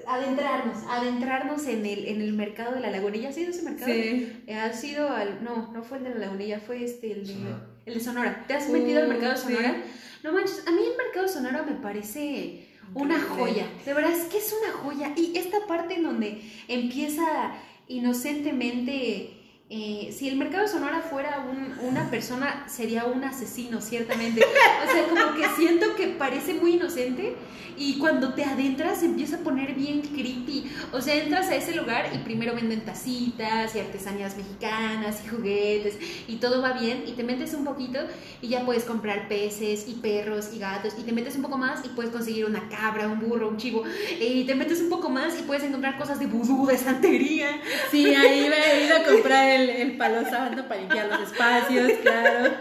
adentrarnos, 0.07 0.79
adentrarnos 0.89 1.67
en 1.67 1.87
el, 1.87 2.07
en 2.07 2.21
el 2.21 2.33
mercado 2.35 2.75
de 2.75 2.81
la 2.81 2.91
lagunilla. 2.91 3.31
¿Ha 3.31 3.33
sido 3.33 3.51
ese 3.51 3.63
mercado? 3.63 3.91
Sí. 3.93 4.43
Eh, 4.47 4.55
ha 4.55 4.73
sido 4.73 5.09
al, 5.09 5.43
no, 5.43 5.73
no 5.73 5.83
fue 5.83 5.99
el 5.99 6.05
de 6.05 6.11
la 6.11 6.19
lagunilla, 6.19 6.61
fue 6.61 6.85
este, 6.85 7.13
el 7.13 7.27
de, 7.27 7.33
Sonora. 7.33 7.67
el 7.87 7.95
de 7.95 8.01
Sonora. 8.01 8.45
¿Te 8.47 8.55
has 8.55 8.69
metido 8.69 9.01
al 9.01 9.07
Uh, 9.07 9.11
mercado 9.11 9.33
de 9.33 9.39
sí. 9.39 9.45
Sonora? 9.55 9.83
No 10.23 10.33
manches, 10.33 10.67
a 10.67 10.71
mí 10.71 10.81
el 10.83 10.97
mercado 10.97 11.27
de 11.27 11.33
Sonora 11.33 11.63
me 11.63 11.77
parece 11.81 12.67
una 12.95 13.21
joya. 13.21 13.67
De 13.85 13.95
verdad 13.95 14.13
es 14.13 14.25
que 14.25 14.39
es 14.39 14.55
una 14.63 14.73
joya. 14.73 15.13
Y 15.17 15.37
esta 15.37 15.67
parte 15.67 15.95
en 15.95 16.05
donde 16.05 16.43
empieza 16.69 17.55
inocentemente. 17.89 19.37
Eh, 19.73 20.13
si 20.17 20.29
el 20.29 20.37
mercado 20.37 20.65
de 20.65 20.69
Sonora 20.69 21.01
fuera 21.01 21.47
un- 21.49 21.87
una 21.87 22.11
persona, 22.11 22.67
sería 22.69 23.05
un 23.05 23.23
asesino, 23.23 23.81
ciertamente. 23.81 24.43
O 24.45 24.93
sea, 24.93 25.05
como 25.09 25.35
que 25.37 25.47
siento 25.57 25.95
que 25.97 26.09
parece 26.09 26.55
muy 26.55 26.73
inocente 26.75 27.37
y 27.77 27.99
cuando 27.99 28.35
te 28.35 28.45
adentras 28.45 29.03
empieza 29.05 29.37
a 29.37 29.39
poner 29.39 29.75
bien 29.75 30.01
creepy. 30.03 30.71
O 30.93 31.01
sea, 31.01 31.15
entras 31.15 31.49
a 31.49 31.55
ese 31.57 31.75
lugar 31.77 32.11
y 32.15 32.19
primero 32.19 32.55
venden 32.55 32.81
tacitas 32.85 33.75
y 33.77 33.79
artesanías 33.79 34.37
mexicanas 34.37 35.23
y 35.25 35.29
juguetes 35.29 35.97
y 36.27 36.37
todo 36.37 36.61
va 36.61 36.73
bien 36.73 37.05
y 37.07 37.13
te 37.13 37.23
metes 37.23 37.55
un 37.55 37.65
poquito 37.65 38.01
y 38.43 38.49
ya 38.49 38.67
puedes 38.67 38.83
comprar 38.85 39.29
peces 39.29 39.87
y 39.89 39.95
perros 39.95 40.51
y 40.53 40.59
gatos 40.59 40.95
y 40.99 41.03
te 41.05 41.13
metes 41.13 41.37
un 41.37 41.43
poco 41.43 41.57
más 41.59 41.85
y 41.85 41.89
puedes 41.91 42.11
conseguir 42.11 42.45
una 42.45 42.69
cabra, 42.69 43.07
un 43.09 43.21
burro, 43.21 43.49
un 43.49 43.57
chivo 43.57 43.85
y 44.21 44.45
te 44.45 44.55
metes 44.57 44.81
un 44.81 44.89
poco 44.91 45.09
más 45.09 45.39
y 45.39 45.43
puedes 45.43 45.63
encontrar 45.63 45.97
cosas 45.97 46.19
de 46.19 46.27
vudú, 46.27 46.67
de 46.67 46.77
santería. 46.77 47.61
Sí, 47.91 48.07
ahí 48.15 48.47
iba, 48.47 48.57
he 48.57 48.85
ido 48.87 48.97
a 48.97 49.03
comprar 49.05 49.49
el, 49.49 49.60
el 49.69 49.97
palo 49.97 50.29
santo 50.29 50.67
para 50.67 50.81
limpiar 50.81 51.09
los 51.09 51.31
espacios, 51.31 51.93
claro. 52.03 52.55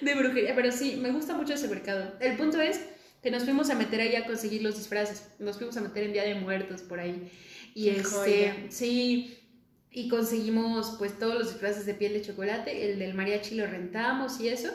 de 0.00 0.14
brujería, 0.14 0.54
pero 0.54 0.72
sí, 0.72 0.96
me 0.96 1.10
gusta 1.10 1.34
mucho 1.34 1.54
ese 1.54 1.68
mercado. 1.68 2.14
El 2.20 2.36
punto 2.36 2.60
es 2.60 2.80
que 3.22 3.30
nos 3.30 3.44
fuimos 3.44 3.68
a 3.70 3.74
meter 3.74 4.00
ahí 4.00 4.16
a 4.16 4.24
conseguir 4.24 4.62
los 4.62 4.76
disfraces. 4.76 5.28
Nos 5.38 5.56
fuimos 5.56 5.76
a 5.76 5.80
meter 5.80 6.04
en 6.04 6.12
Día 6.12 6.24
de 6.24 6.34
Muertos 6.36 6.82
por 6.82 7.00
ahí. 7.00 7.30
Y 7.74 7.84
Qué 7.84 7.96
este, 8.00 8.08
joya. 8.08 8.56
sí, 8.70 9.38
y 9.90 10.08
conseguimos 10.08 10.96
pues 10.98 11.18
todos 11.18 11.34
los 11.34 11.48
disfraces 11.52 11.84
de 11.86 11.94
piel 11.94 12.14
de 12.14 12.22
chocolate. 12.22 12.90
El 12.90 12.98
del 12.98 13.14
mariachi 13.14 13.56
lo 13.56 13.66
rentamos 13.66 14.40
y 14.40 14.48
eso. 14.48 14.70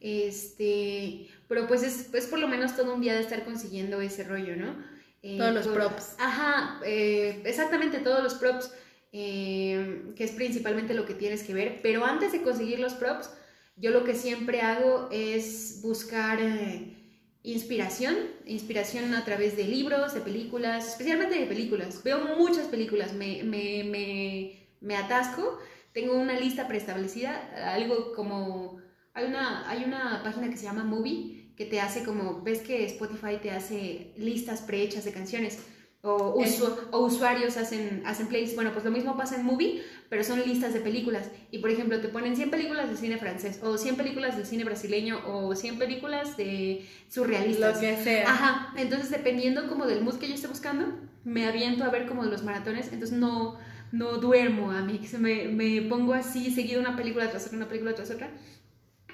Este, 0.00 1.28
pero 1.48 1.66
pues 1.66 1.82
es, 1.82 2.12
es 2.14 2.26
por 2.26 2.38
lo 2.38 2.48
menos 2.48 2.76
todo 2.76 2.94
un 2.94 3.00
día 3.00 3.14
de 3.14 3.20
estar 3.20 3.44
consiguiendo 3.44 4.00
ese 4.00 4.24
rollo, 4.24 4.56
¿no? 4.56 4.76
Eh, 5.22 5.36
Todos 5.36 5.54
los 5.54 5.68
props. 5.68 6.14
Ajá, 6.18 6.80
eh, 6.84 7.42
exactamente 7.44 7.98
todos 7.98 8.22
los 8.22 8.34
props, 8.34 8.70
eh, 9.12 10.12
que 10.16 10.24
es 10.24 10.32
principalmente 10.32 10.94
lo 10.94 11.06
que 11.06 11.14
tienes 11.14 11.42
que 11.42 11.54
ver. 11.54 11.80
Pero 11.82 12.04
antes 12.04 12.32
de 12.32 12.42
conseguir 12.42 12.78
los 12.78 12.94
props, 12.94 13.30
yo 13.76 13.90
lo 13.90 14.04
que 14.04 14.14
siempre 14.14 14.60
hago 14.60 15.08
es 15.10 15.80
buscar 15.82 16.40
eh, 16.40 16.96
inspiración, 17.42 18.16
inspiración 18.46 19.14
a 19.14 19.24
través 19.24 19.56
de 19.56 19.64
libros, 19.64 20.14
de 20.14 20.20
películas, 20.20 20.88
especialmente 20.88 21.38
de 21.38 21.46
películas. 21.46 22.02
Veo 22.02 22.36
muchas 22.36 22.66
películas, 22.66 23.12
me, 23.12 23.42
me, 23.44 23.84
me, 23.84 24.68
me 24.80 24.96
atasco, 24.96 25.58
tengo 25.92 26.14
una 26.14 26.38
lista 26.38 26.68
preestablecida, 26.68 27.72
algo 27.72 28.12
como... 28.12 28.78
Hay 29.14 29.24
una, 29.24 29.68
hay 29.68 29.82
una 29.82 30.22
página 30.22 30.48
que 30.48 30.56
se 30.56 30.62
llama 30.64 30.84
Movie 30.84 31.38
que 31.56 31.66
te 31.66 31.80
hace 31.80 32.04
como, 32.04 32.40
ves 32.42 32.60
que 32.60 32.84
Spotify 32.84 33.38
te 33.42 33.50
hace 33.50 34.12
listas 34.16 34.60
prehechas 34.60 35.04
de 35.04 35.12
canciones 35.12 35.58
o, 36.02 36.34
usu- 36.36 36.76
o 36.92 36.98
usuarios 37.00 37.56
hacen, 37.56 38.02
hacen 38.06 38.28
playlists. 38.28 38.54
Bueno, 38.54 38.72
pues 38.72 38.84
lo 38.84 38.90
mismo 38.90 39.16
pasa 39.16 39.36
en 39.36 39.44
Movie, 39.44 39.82
pero 40.08 40.22
son 40.24 40.40
listas 40.40 40.72
de 40.72 40.80
películas. 40.80 41.30
Y 41.50 41.58
por 41.58 41.70
ejemplo, 41.70 42.00
te 42.00 42.08
ponen 42.08 42.36
100 42.36 42.50
películas 42.50 42.88
de 42.88 42.96
cine 42.96 43.18
francés, 43.18 43.60
o 43.62 43.76
100 43.76 43.96
películas 43.96 44.36
de 44.36 44.44
cine 44.44 44.64
brasileño, 44.64 45.20
o 45.26 45.54
100 45.54 45.78
películas 45.78 46.36
de 46.36 46.86
surrealistas. 47.08 47.74
Lo 47.74 47.80
que 47.80 47.96
sea. 48.02 48.30
Ajá, 48.30 48.72
entonces 48.76 49.10
dependiendo 49.10 49.68
como 49.68 49.86
del 49.86 50.02
mood 50.02 50.16
que 50.18 50.28
yo 50.28 50.34
esté 50.34 50.46
buscando, 50.46 50.86
me 51.24 51.46
aviento 51.46 51.84
a 51.84 51.90
ver 51.90 52.06
como 52.06 52.24
los 52.24 52.42
maratones, 52.44 52.92
entonces 52.92 53.18
no, 53.18 53.58
no 53.92 54.18
duermo 54.18 54.70
a 54.70 54.82
mí, 54.82 55.00
me, 55.18 55.48
me 55.48 55.82
pongo 55.82 56.14
así 56.14 56.50
seguido 56.54 56.80
una 56.80 56.96
película 56.96 57.28
tras 57.30 57.46
otra, 57.46 57.56
una 57.58 57.68
película 57.68 57.94
tras 57.94 58.10
otra, 58.10 58.30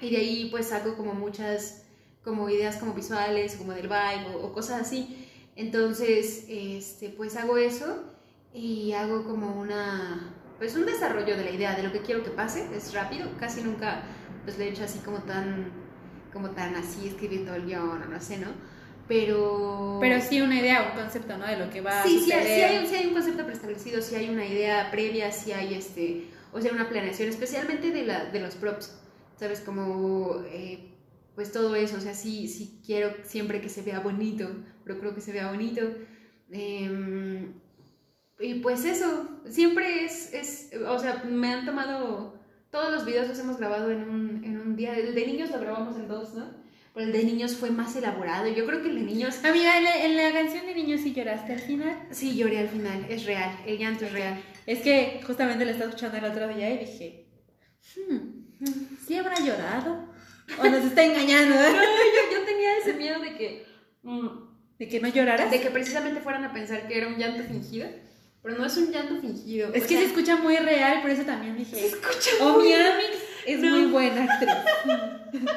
y 0.01 0.11
de 0.11 0.17
ahí 0.17 0.47
pues 0.51 0.67
saco 0.67 0.95
como 0.95 1.13
muchas 1.13 1.83
como 2.23 2.49
ideas 2.49 2.77
como 2.77 2.93
visuales, 2.93 3.55
como 3.55 3.73
del 3.73 3.87
vibe 3.87 4.35
o, 4.35 4.45
o 4.47 4.53
cosas 4.53 4.81
así. 4.81 5.24
Entonces, 5.55 6.45
este, 6.49 7.09
pues 7.09 7.35
hago 7.37 7.57
eso 7.57 8.03
y 8.53 8.91
hago 8.93 9.23
como 9.23 9.59
una, 9.59 10.33
pues 10.57 10.75
un 10.75 10.85
desarrollo 10.85 11.37
de 11.37 11.43
la 11.45 11.51
idea 11.51 11.75
de 11.75 11.83
lo 11.83 11.91
que 11.91 12.01
quiero 12.01 12.23
que 12.23 12.29
pase, 12.31 12.67
es 12.75 12.93
rápido, 12.93 13.29
casi 13.39 13.61
nunca 13.61 14.03
pues 14.43 14.57
le 14.57 14.65
he 14.65 14.69
hecho 14.69 14.83
así 14.83 14.99
como 14.99 15.19
tan, 15.19 15.71
como 16.33 16.51
tan 16.51 16.75
así 16.75 17.07
escribiendo 17.07 17.55
el 17.55 17.65
guion 17.65 18.01
o 18.03 18.05
no 18.05 18.19
sé, 18.21 18.37
¿no? 18.37 18.49
Pero... 19.07 19.97
Pero 20.01 20.19
sí 20.21 20.41
una 20.41 20.59
idea, 20.59 20.91
un 20.93 20.99
concepto, 20.99 21.37
¿no? 21.37 21.45
De 21.45 21.57
lo 21.57 21.69
que 21.69 21.81
va 21.81 22.01
a 22.01 22.03
Sí, 22.03 22.19
sí, 22.19 22.31
hay- 22.31 22.41
suceder. 22.41 22.57
sí 22.69 22.75
hay, 22.75 22.77
un- 22.83 22.87
sí 22.89 22.95
hay 22.95 23.07
un 23.07 23.13
concepto 23.13 23.45
preestablecido, 23.45 24.01
sí 24.01 24.15
hay 24.15 24.29
una 24.29 24.45
idea 24.45 24.89
previa, 24.91 25.31
sí 25.31 25.51
hay 25.51 25.73
este, 25.75 26.25
o 26.51 26.59
sea, 26.61 26.71
una 26.73 26.89
planeación, 26.89 27.29
especialmente 27.29 27.91
de, 27.91 28.03
la, 28.05 28.25
de 28.25 28.39
los 28.39 28.55
props, 28.55 28.97
¿sabes? 29.39 29.61
Como, 29.61 30.41
eh, 30.47 30.94
pues 31.35 31.51
todo 31.51 31.75
eso, 31.75 31.97
o 31.97 31.99
sea, 31.99 32.13
sí, 32.13 32.47
sí 32.47 32.81
quiero 32.85 33.11
siempre 33.23 33.61
que 33.61 33.69
se 33.69 33.81
vea 33.81 33.99
bonito, 33.99 34.49
procuro 34.83 35.13
que 35.13 35.21
se 35.21 35.33
vea 35.33 35.51
bonito. 35.51 35.81
Em, 36.49 37.53
y 38.39 38.55
pues 38.55 38.85
eso, 38.85 39.41
siempre 39.47 40.05
es, 40.05 40.33
es, 40.33 40.71
o 40.87 40.97
sea, 40.97 41.23
me 41.25 41.49
han 41.49 41.65
tomado, 41.65 42.39
todos 42.69 42.91
los 42.91 43.05
videos 43.05 43.27
los 43.27 43.39
hemos 43.39 43.57
grabado 43.57 43.91
en 43.91 44.09
un, 44.09 44.43
en 44.43 44.59
un 44.59 44.75
día, 44.75 44.97
el 44.97 45.13
de 45.13 45.27
niños 45.27 45.51
lo 45.51 45.59
grabamos 45.59 45.97
en 45.97 46.07
dos, 46.07 46.33
¿no? 46.33 46.65
Pero 46.93 47.07
el 47.07 47.11
de 47.11 47.25
niños 47.25 47.57
fue 47.57 47.71
más 47.71 47.93
elaborado, 47.97 48.47
yo 48.47 48.65
creo 48.65 48.81
que 48.81 48.87
el 48.87 48.95
de 48.95 49.01
niños 49.01 49.43
Amiga, 49.43 49.77
en 49.77 49.83
la, 49.83 50.05
en 50.05 50.15
la 50.15 50.31
canción 50.31 50.65
de 50.65 50.75
niños 50.75 51.01
sí 51.01 51.13
lloraste 51.13 51.51
al 51.51 51.59
final. 51.59 52.07
Sí, 52.11 52.37
lloré 52.37 52.59
al 52.59 52.69
final, 52.69 53.05
es 53.09 53.25
real, 53.25 53.57
el 53.65 53.77
llanto 53.77 54.05
es 54.05 54.13
real. 54.13 54.41
Es 54.65 54.79
que 54.79 55.21
justamente 55.25 55.65
la 55.65 55.71
estaba 55.71 55.89
escuchando 55.89 56.17
el 56.17 56.25
otro 56.25 56.47
día 56.47 56.73
y 56.73 56.85
dije, 56.85 57.27
hmm, 57.97 58.65
¿sí 59.05 59.17
habrá 59.17 59.37
llorado? 59.39 60.14
¿O 60.59 60.63
nos 60.69 60.85
está 60.85 61.03
engañando? 61.03 61.55
No, 61.55 61.71
yo, 61.73 62.31
yo 62.39 62.45
tenía 62.45 62.77
ese 62.77 62.93
miedo 62.93 63.19
de 63.19 63.35
que, 63.35 63.65
mm, 64.03 64.27
¿De 64.79 64.87
que 64.87 64.99
no 64.99 65.07
lloraras? 65.07 65.49
de 65.51 65.61
que 65.61 65.69
precisamente 65.71 66.21
fueran 66.21 66.43
a 66.45 66.53
pensar 66.53 66.87
que 66.87 66.97
era 66.97 67.07
un 67.07 67.17
llanto 67.17 67.43
fingido, 67.43 67.87
pero 68.43 68.57
no 68.57 68.65
es 68.65 68.77
un 68.77 68.91
llanto 68.91 69.19
fingido. 69.21 69.69
Es 69.73 69.83
que 69.83 69.89
sea, 69.89 69.99
se 69.99 70.05
escucha 70.05 70.35
muy 70.37 70.55
real, 70.57 71.01
por 71.01 71.09
eso 71.09 71.23
también 71.23 71.57
dije, 71.57 71.75
se 71.75 71.87
escucha 71.87 72.29
oh, 72.41 72.53
muy- 72.53 72.67
mi 72.67 72.73
Amix 72.73 73.17
es 73.47 73.59
No. 73.59 73.69
muy 73.69 73.85
buena 73.91 74.23
actriz. 74.23 74.49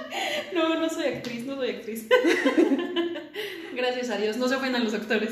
No, 0.54 0.80
no 0.80 0.88
soy 0.90 1.06
actriz, 1.06 1.44
no 1.44 1.54
soy 1.54 1.70
actriz. 1.70 2.08
Gracias 3.74 4.10
a 4.10 4.16
Dios, 4.16 4.36
no 4.36 4.48
se 4.48 4.56
ofendan 4.56 4.82
los 4.84 4.94
actores. 4.94 5.30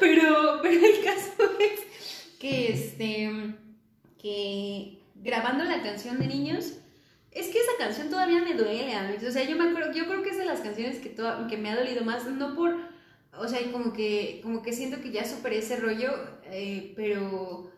Pero, 0.00 0.60
pero 0.62 0.74
el 0.86 1.04
caso 1.04 1.32
es 1.60 1.80
que 2.38 2.72
este 2.72 3.30
que 4.20 4.98
grabando 5.16 5.64
la 5.64 5.82
canción 5.82 6.18
de 6.18 6.26
niños 6.26 6.74
es 7.34 7.46
que 7.48 7.58
esa 7.58 7.72
canción 7.78 8.10
todavía 8.10 8.42
me 8.42 8.54
duele, 8.54 8.94
Alex. 8.94 9.24
O 9.24 9.30
sea, 9.30 9.44
yo 9.48 9.56
me 9.56 9.68
acuerdo, 9.68 9.92
yo 9.92 10.06
creo 10.06 10.22
que 10.22 10.30
es 10.30 10.38
de 10.38 10.44
las 10.44 10.60
canciones 10.60 10.98
que, 10.98 11.08
toda- 11.08 11.46
que 11.48 11.56
me 11.56 11.70
ha 11.70 11.76
dolido 11.76 12.04
más, 12.04 12.26
no 12.26 12.54
por, 12.54 12.76
o 13.36 13.48
sea, 13.48 13.60
como 13.72 13.92
que, 13.92 14.40
como 14.42 14.62
que 14.62 14.72
siento 14.72 15.00
que 15.00 15.10
ya 15.12 15.24
superé 15.24 15.58
ese 15.58 15.76
rollo, 15.76 16.12
eh, 16.44 16.92
pero, 16.96 17.70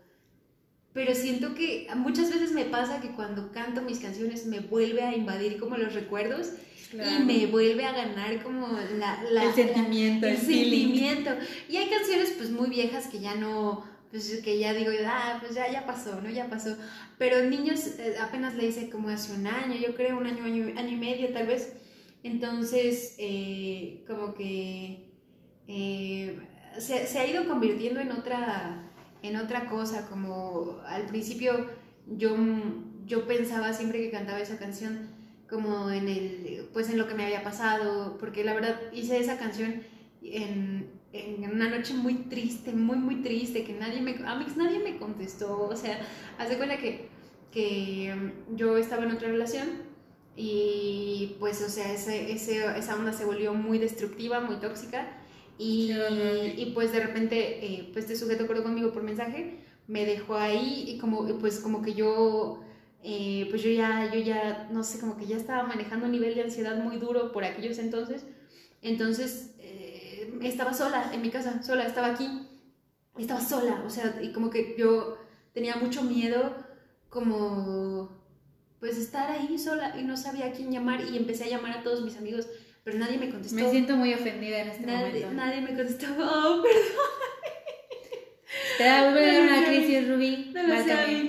pero 0.93 1.15
siento 1.15 1.55
que 1.55 1.89
muchas 1.97 2.31
veces 2.33 2.53
me 2.53 2.65
pasa 2.65 3.01
que 3.01 3.09
cuando 3.11 3.51
canto 3.53 3.83
mis 3.83 3.99
canciones 3.99 4.47
me 4.47 4.61
vuelve 4.61 5.03
a 5.03 5.15
invadir 5.17 5.59
como 5.59 5.77
los 5.77 5.95
recuerdos 5.95 6.51
y 6.93 7.23
me 7.25 7.47
vuelve 7.47 7.85
a 7.85 7.93
ganar 7.93 8.43
como 8.43 8.69
la, 8.99 9.23
la- 9.31 9.45
el 9.45 9.53
sentimiento, 9.55 10.27
la- 10.27 10.33
el, 10.33 10.39
sentimiento. 10.39 11.31
Y 11.69 11.77
hay 11.77 11.89
canciones 11.89 12.35
pues 12.37 12.51
muy 12.51 12.69
viejas 12.71 13.09
que 13.09 13.19
ya 13.21 13.35
no, 13.35 13.85
pues 14.15 14.31
que 14.45 14.61
ya 14.61 14.73
digo, 14.73 14.93
ah, 15.09 15.39
pues 15.41 15.57
ya, 15.57 15.69
ya 15.73 15.85
pasó, 15.87 16.21
¿no? 16.21 16.31
Ya 16.31 16.49
pasó. 16.49 16.77
Pero 17.19 17.51
niños 17.51 17.99
eh, 17.99 18.15
apenas 18.21 18.55
le 18.55 18.67
hice 18.67 18.89
como 18.89 19.09
hace 19.09 19.33
un 19.33 19.45
año, 19.45 19.75
yo 19.75 19.97
creo, 19.97 20.17
un 20.17 20.25
año, 20.25 20.45
año, 20.45 20.67
año 20.79 20.89
y 20.89 20.97
medio 20.97 21.33
tal 21.33 21.49
vez. 21.49 21.73
Entonces, 22.23 23.17
eh, 23.19 24.05
como 24.07 24.35
que 24.35 25.11
eh, 25.67 26.39
se, 26.79 27.09
se 27.09 27.19
ha 27.19 27.27
ido 27.27 27.49
convirtiendo 27.49 27.99
en 27.99 28.13
otra, 28.13 28.89
en 29.23 29.35
otra 29.35 29.67
cosa, 29.67 30.07
como 30.09 30.81
al 30.87 31.07
principio 31.07 31.69
yo, 32.07 32.37
yo 33.07 33.27
pensaba 33.27 33.73
siempre 33.73 34.01
que 34.01 34.13
cantaba 34.13 34.39
esa 34.39 34.59
canción 34.59 35.09
como 35.51 35.91
en 35.91 36.07
el, 36.07 36.69
pues 36.73 36.89
en 36.89 36.99
lo 36.99 37.09
que 37.09 37.15
me 37.15 37.25
había 37.25 37.43
pasado, 37.43 38.17
porque 38.19 38.45
la 38.45 38.55
verdad 38.55 38.81
hice 38.93 39.19
esa 39.19 39.39
canción 39.39 39.83
en, 40.23 41.03
en 41.15 41.51
una 41.51 41.71
noche 41.71 41.95
muy 41.95 42.15
triste, 42.15 42.73
muy, 42.73 42.97
muy 42.97 43.23
triste, 43.23 43.65
que 43.65 43.73
nadie 43.73 44.01
me, 44.01 44.17
Amix, 44.27 44.57
nadie 44.57 44.81
me 44.81 44.99
contestó, 44.99 45.69
o 45.69 45.77
sea, 45.77 45.99
hace 46.39 46.57
cuenta 46.57 46.79
que, 46.79 47.09
que 47.53 48.13
um, 48.15 48.57
yo 48.57 48.77
estaba 48.77 49.05
en 49.05 49.13
otra 49.13 49.29
relación 49.29 49.69
y 50.37 51.37
pues, 51.39 51.63
o 51.63 51.69
sea, 51.69 51.93
ese, 51.93 52.33
ese, 52.33 52.67
esa 52.77 52.97
onda 52.97 53.13
se 53.13 53.25
volvió 53.25 53.55
muy 53.55 53.79
destructiva, 53.79 54.41
muy 54.41 54.57
tóxica. 54.57 55.21
Y, 55.57 55.93
y 55.93 56.73
pues 56.75 56.93
de 56.93 56.99
repente, 56.99 57.65
eh, 57.65 57.91
pues 57.93 58.07
este 58.07 58.17
sujeto 58.17 58.43
acordó 58.43 58.65
conmigo 58.65 58.93
por 58.93 59.05
mensaje, 59.05 59.61
me 59.87 60.05
dejó 60.05 60.35
ahí 60.35 60.85
y 60.89 60.99
como, 60.99 61.27
pues 61.39 61.61
como 61.61 61.81
que 61.81 61.95
yo 61.95 62.61
eh, 63.07 63.47
pues 63.51 63.63
yo 63.63 63.71
ya, 63.71 64.11
yo 64.13 64.19
ya, 64.21 64.67
no 64.73 64.83
sé, 64.83 64.99
como 64.99 65.19
que 65.19 65.27
ya 65.27 65.37
estaba 65.37 65.63
manejando 65.63 66.07
un 66.07 66.13
nivel 66.13 66.35
de 66.35 66.43
ansiedad 66.43 66.83
muy 66.83 66.97
duro 66.97 67.33
por 67.33 67.45
aquellos 67.45 67.79
entonces. 67.79 68.25
Entonces, 68.81 69.54
estaba 70.43 70.73
sola 70.75 71.11
en 71.13 71.23
mi 71.23 71.31
casa, 71.31 71.63
sola, 71.63 71.87
estaba 71.87 72.09
aquí, 72.09 72.49
estaba 73.19 73.41
sola, 73.41 73.83
o 73.87 73.91
sea, 73.91 74.19
y 74.23 74.33
como 74.33 74.51
que 74.51 74.75
yo 74.79 75.19
tenía 75.53 75.77
mucho 75.77 76.03
miedo 76.03 76.55
como 77.09 78.23
pues 78.81 78.99
estar 78.99 79.31
ahí 79.31 79.59
sola 79.59 79.95
y 79.99 80.03
no 80.03 80.17
sabía 80.17 80.47
a 80.47 80.51
quién 80.53 80.71
llamar 80.71 81.01
y 81.03 81.17
empecé 81.17 81.45
a 81.45 81.49
llamar 81.49 81.79
a 81.79 81.83
todos 81.83 82.03
mis 82.03 82.17
amigos, 82.17 82.47
pero 82.83 82.99
nadie 82.99 83.19
me 83.19 83.31
contestó. 83.31 83.57
Me 83.57 83.71
siento 83.71 83.97
muy 83.97 84.13
ofendida 84.13 84.59
en 84.61 84.69
este 84.69 84.87
nadie, 84.87 85.07
momento. 85.25 85.31
nadie 85.33 85.61
me 85.63 85.75
contestó. 85.75 86.07
Oh, 86.19 86.63
perdón. 86.63 86.65
Te 88.79 88.85
da 88.85 89.09
una 89.09 89.65
crisis, 89.67 90.09
Rubí. 90.09 90.51
No 90.55 90.63
lo 90.63 90.75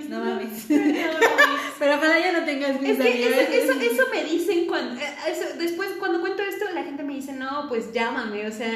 no 0.10 0.26
mames. 0.26 0.66
Pero 1.80 2.00
para 2.00 2.20
ya 2.20 2.32
no 2.32 2.46
tengas 2.46 2.72
Es 2.72 2.78
crisis. 2.78 2.98
que 2.98 3.28
eso, 3.28 3.72
eso, 3.72 3.82
eso 3.82 4.04
me 4.14 4.24
dicen 4.24 4.66
cuando. 4.66 5.00
eh, 5.00 5.08
eso- 5.28 5.58
después, 5.58 5.90
cuando 6.00 6.22
cuento 6.22 6.42
esto, 6.42 6.66
la 6.74 6.84
gente 6.84 7.04
me 7.04 7.16
dice, 7.16 7.34
no, 7.34 7.68
pues 7.68 7.92
llámame, 7.92 8.48
o 8.48 8.52
sea, 8.52 8.72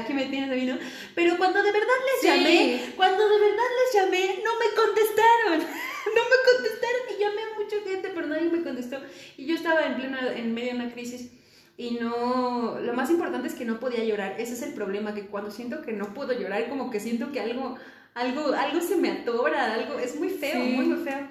aquí 0.00 0.12
me 0.12 0.26
tienes 0.26 0.50
a 0.50 0.54
mí, 0.54 0.66
¿no? 0.66 0.76
Pero 1.14 1.36
cuando 1.38 1.62
de 1.62 1.72
verdad 1.72 1.88
les 2.12 2.20
Sí. 2.20 2.26
llamé, 2.26 2.80
cuando 2.96 3.28
de 3.28 3.38
verdad 3.40 3.64
les 3.80 4.02
llamé, 4.02 4.42
no 4.44 4.50
me 4.58 4.74
contestaron. 4.74 5.82
No 6.04 6.20
me 6.20 6.52
contestaron 6.52 7.00
y 7.16 7.20
llamé 7.22 7.42
a 7.42 7.58
mucha 7.58 7.76
gente, 7.88 8.10
pero 8.12 8.26
nadie 8.26 8.50
me 8.50 8.62
contestó. 8.62 8.98
Y 9.36 9.46
yo 9.46 9.54
estaba 9.54 9.86
en 9.86 9.94
plena, 9.94 10.32
en 10.36 10.52
medio 10.52 10.70
de 10.72 10.80
una 10.80 10.92
crisis. 10.92 11.30
Y 11.78 11.92
no, 11.92 12.76
lo 12.82 12.92
más 12.92 13.08
importante 13.08 13.46
es 13.46 13.54
que 13.54 13.64
no 13.64 13.78
podía 13.78 14.02
llorar. 14.04 14.34
Ese 14.38 14.54
es 14.54 14.62
el 14.62 14.74
problema, 14.74 15.14
que 15.14 15.26
cuando 15.28 15.52
siento 15.52 15.80
que 15.80 15.92
no 15.92 16.12
puedo 16.12 16.32
llorar, 16.38 16.68
como 16.68 16.90
que 16.90 16.98
siento 16.98 17.30
que 17.30 17.40
algo, 17.40 17.76
algo, 18.14 18.52
algo 18.52 18.80
se 18.80 18.96
me 18.96 19.10
atora, 19.10 19.74
algo, 19.74 19.98
es 19.98 20.18
muy 20.18 20.28
feo, 20.30 20.62
Sí. 20.62 20.72
muy, 20.72 20.86
muy 20.86 21.04
feo. 21.04 21.28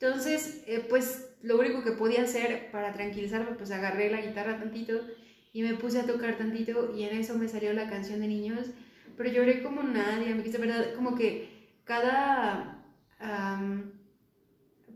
Entonces, 0.00 0.62
eh, 0.66 0.84
pues 0.88 1.28
lo 1.42 1.58
único 1.58 1.82
que 1.82 1.92
podía 1.92 2.22
hacer 2.22 2.70
para 2.70 2.92
tranquilizarme, 2.92 3.54
pues 3.56 3.70
agarré 3.70 4.10
la 4.10 4.20
guitarra 4.20 4.58
tantito 4.58 5.00
y 5.52 5.62
me 5.62 5.74
puse 5.74 6.00
a 6.00 6.06
tocar 6.06 6.36
tantito 6.38 6.92
y 6.96 7.04
en 7.04 7.16
eso 7.18 7.36
me 7.36 7.48
salió 7.48 7.72
la 7.72 7.88
canción 7.88 8.20
de 8.20 8.28
niños, 8.28 8.66
pero 9.16 9.30
lloré 9.30 9.62
como 9.62 9.82
nadie, 9.82 10.34
me 10.34 10.42
quise, 10.42 10.58
¿verdad? 10.58 10.94
Como 10.94 11.14
que 11.14 11.68
cada... 11.84 12.82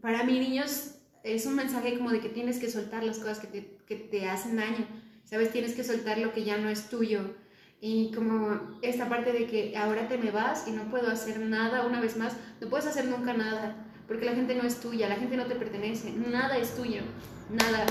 para 0.00 0.24
mí 0.24 0.38
niños 0.38 0.94
es 1.24 1.46
un 1.46 1.56
mensaje 1.56 1.96
como 1.96 2.10
de 2.10 2.20
que 2.20 2.28
tienes 2.28 2.58
que 2.58 2.70
soltar 2.70 3.02
las 3.02 3.18
cosas 3.18 3.40
que 3.40 3.46
te, 3.48 3.76
que 3.86 3.96
te 3.96 4.28
hacen 4.28 4.56
daño, 4.56 4.86
¿sabes? 5.24 5.50
Tienes 5.50 5.74
que 5.74 5.82
soltar 5.84 6.18
lo 6.18 6.32
que 6.32 6.44
ya 6.44 6.56
no 6.58 6.68
es 6.68 6.88
tuyo. 6.88 7.34
Y 7.80 8.10
como 8.12 8.78
esta 8.82 9.08
parte 9.08 9.32
de 9.32 9.46
que 9.46 9.76
ahora 9.76 10.08
te 10.08 10.16
me 10.16 10.30
vas 10.30 10.66
y 10.66 10.70
no 10.70 10.84
puedo 10.84 11.08
hacer 11.08 11.38
nada 11.40 11.84
una 11.84 12.00
vez 12.00 12.16
más, 12.16 12.36
no 12.60 12.68
puedes 12.68 12.86
hacer 12.86 13.04
nunca 13.06 13.34
nada, 13.34 13.76
porque 14.08 14.24
la 14.24 14.32
gente 14.32 14.54
no 14.54 14.62
es 14.62 14.80
tuya, 14.80 15.08
la 15.08 15.16
gente 15.16 15.36
no 15.36 15.46
te 15.46 15.56
pertenece, 15.56 16.12
nada 16.12 16.56
es 16.56 16.74
tuyo, 16.74 17.02
nada. 17.50 17.84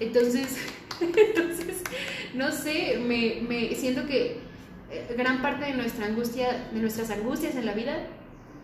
Entonces, 0.00 0.56
entonces 1.00 1.82
no 2.34 2.50
sé, 2.50 2.98
me, 2.98 3.42
me 3.46 3.74
siento 3.74 4.06
que 4.06 4.38
eh, 4.90 5.14
gran 5.16 5.42
parte 5.42 5.66
de 5.66 5.74
nuestra 5.74 6.06
angustia, 6.06 6.68
de 6.72 6.80
nuestras 6.80 7.10
angustias 7.10 7.56
en 7.56 7.66
la 7.66 7.74
vida 7.74 8.06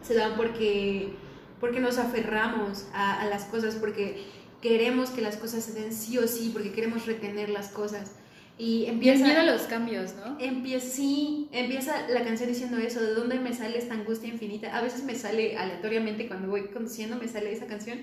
se 0.03 0.14
dan 0.14 0.37
porque, 0.37 1.14
porque 1.61 1.81
nos 1.81 1.99
aferramos 1.99 2.87
a, 2.95 3.20
a 3.20 3.27
las 3.27 3.45
cosas, 3.45 3.75
porque 3.77 4.25
queremos 4.62 5.11
que 5.11 5.20
las 5.20 5.37
cosas 5.37 5.64
se 5.64 5.73
den 5.73 5.93
sí 5.93 6.16
o 6.18 6.27
sí, 6.27 6.51
porque 6.53 6.73
queremos 6.73 7.07
retener 7.07 7.51
las 7.51 7.68
cosas. 7.68 8.12
Y 8.59 8.65
Y 8.65 8.85
el 8.85 8.91
empieza... 8.91 9.25
miedo 9.25 9.41
a 9.41 9.45
los 9.45 9.63
cambios, 9.63 10.15
¿no? 10.15 10.37
Empieza, 10.39 10.87
sí, 10.87 11.49
empieza 11.53 12.09
la 12.09 12.23
canción 12.23 12.49
diciendo 12.49 12.79
eso, 12.79 13.03
¿de 13.03 13.15
dónde 13.15 13.39
me 13.41 13.55
sale 13.55 13.79
esta 13.79 13.95
angustia 13.95 14.29
infinita? 14.29 14.77
A 14.77 14.83
veces 14.83 15.03
me 15.05 15.15
sale 15.15 15.57
aleatoriamente 15.57 16.29
cuando 16.29 16.49
voy 16.49 16.69
conduciendo, 16.69 17.17
me 17.17 17.29
sale 17.29 17.53
esa 17.53 17.67
canción 17.67 17.99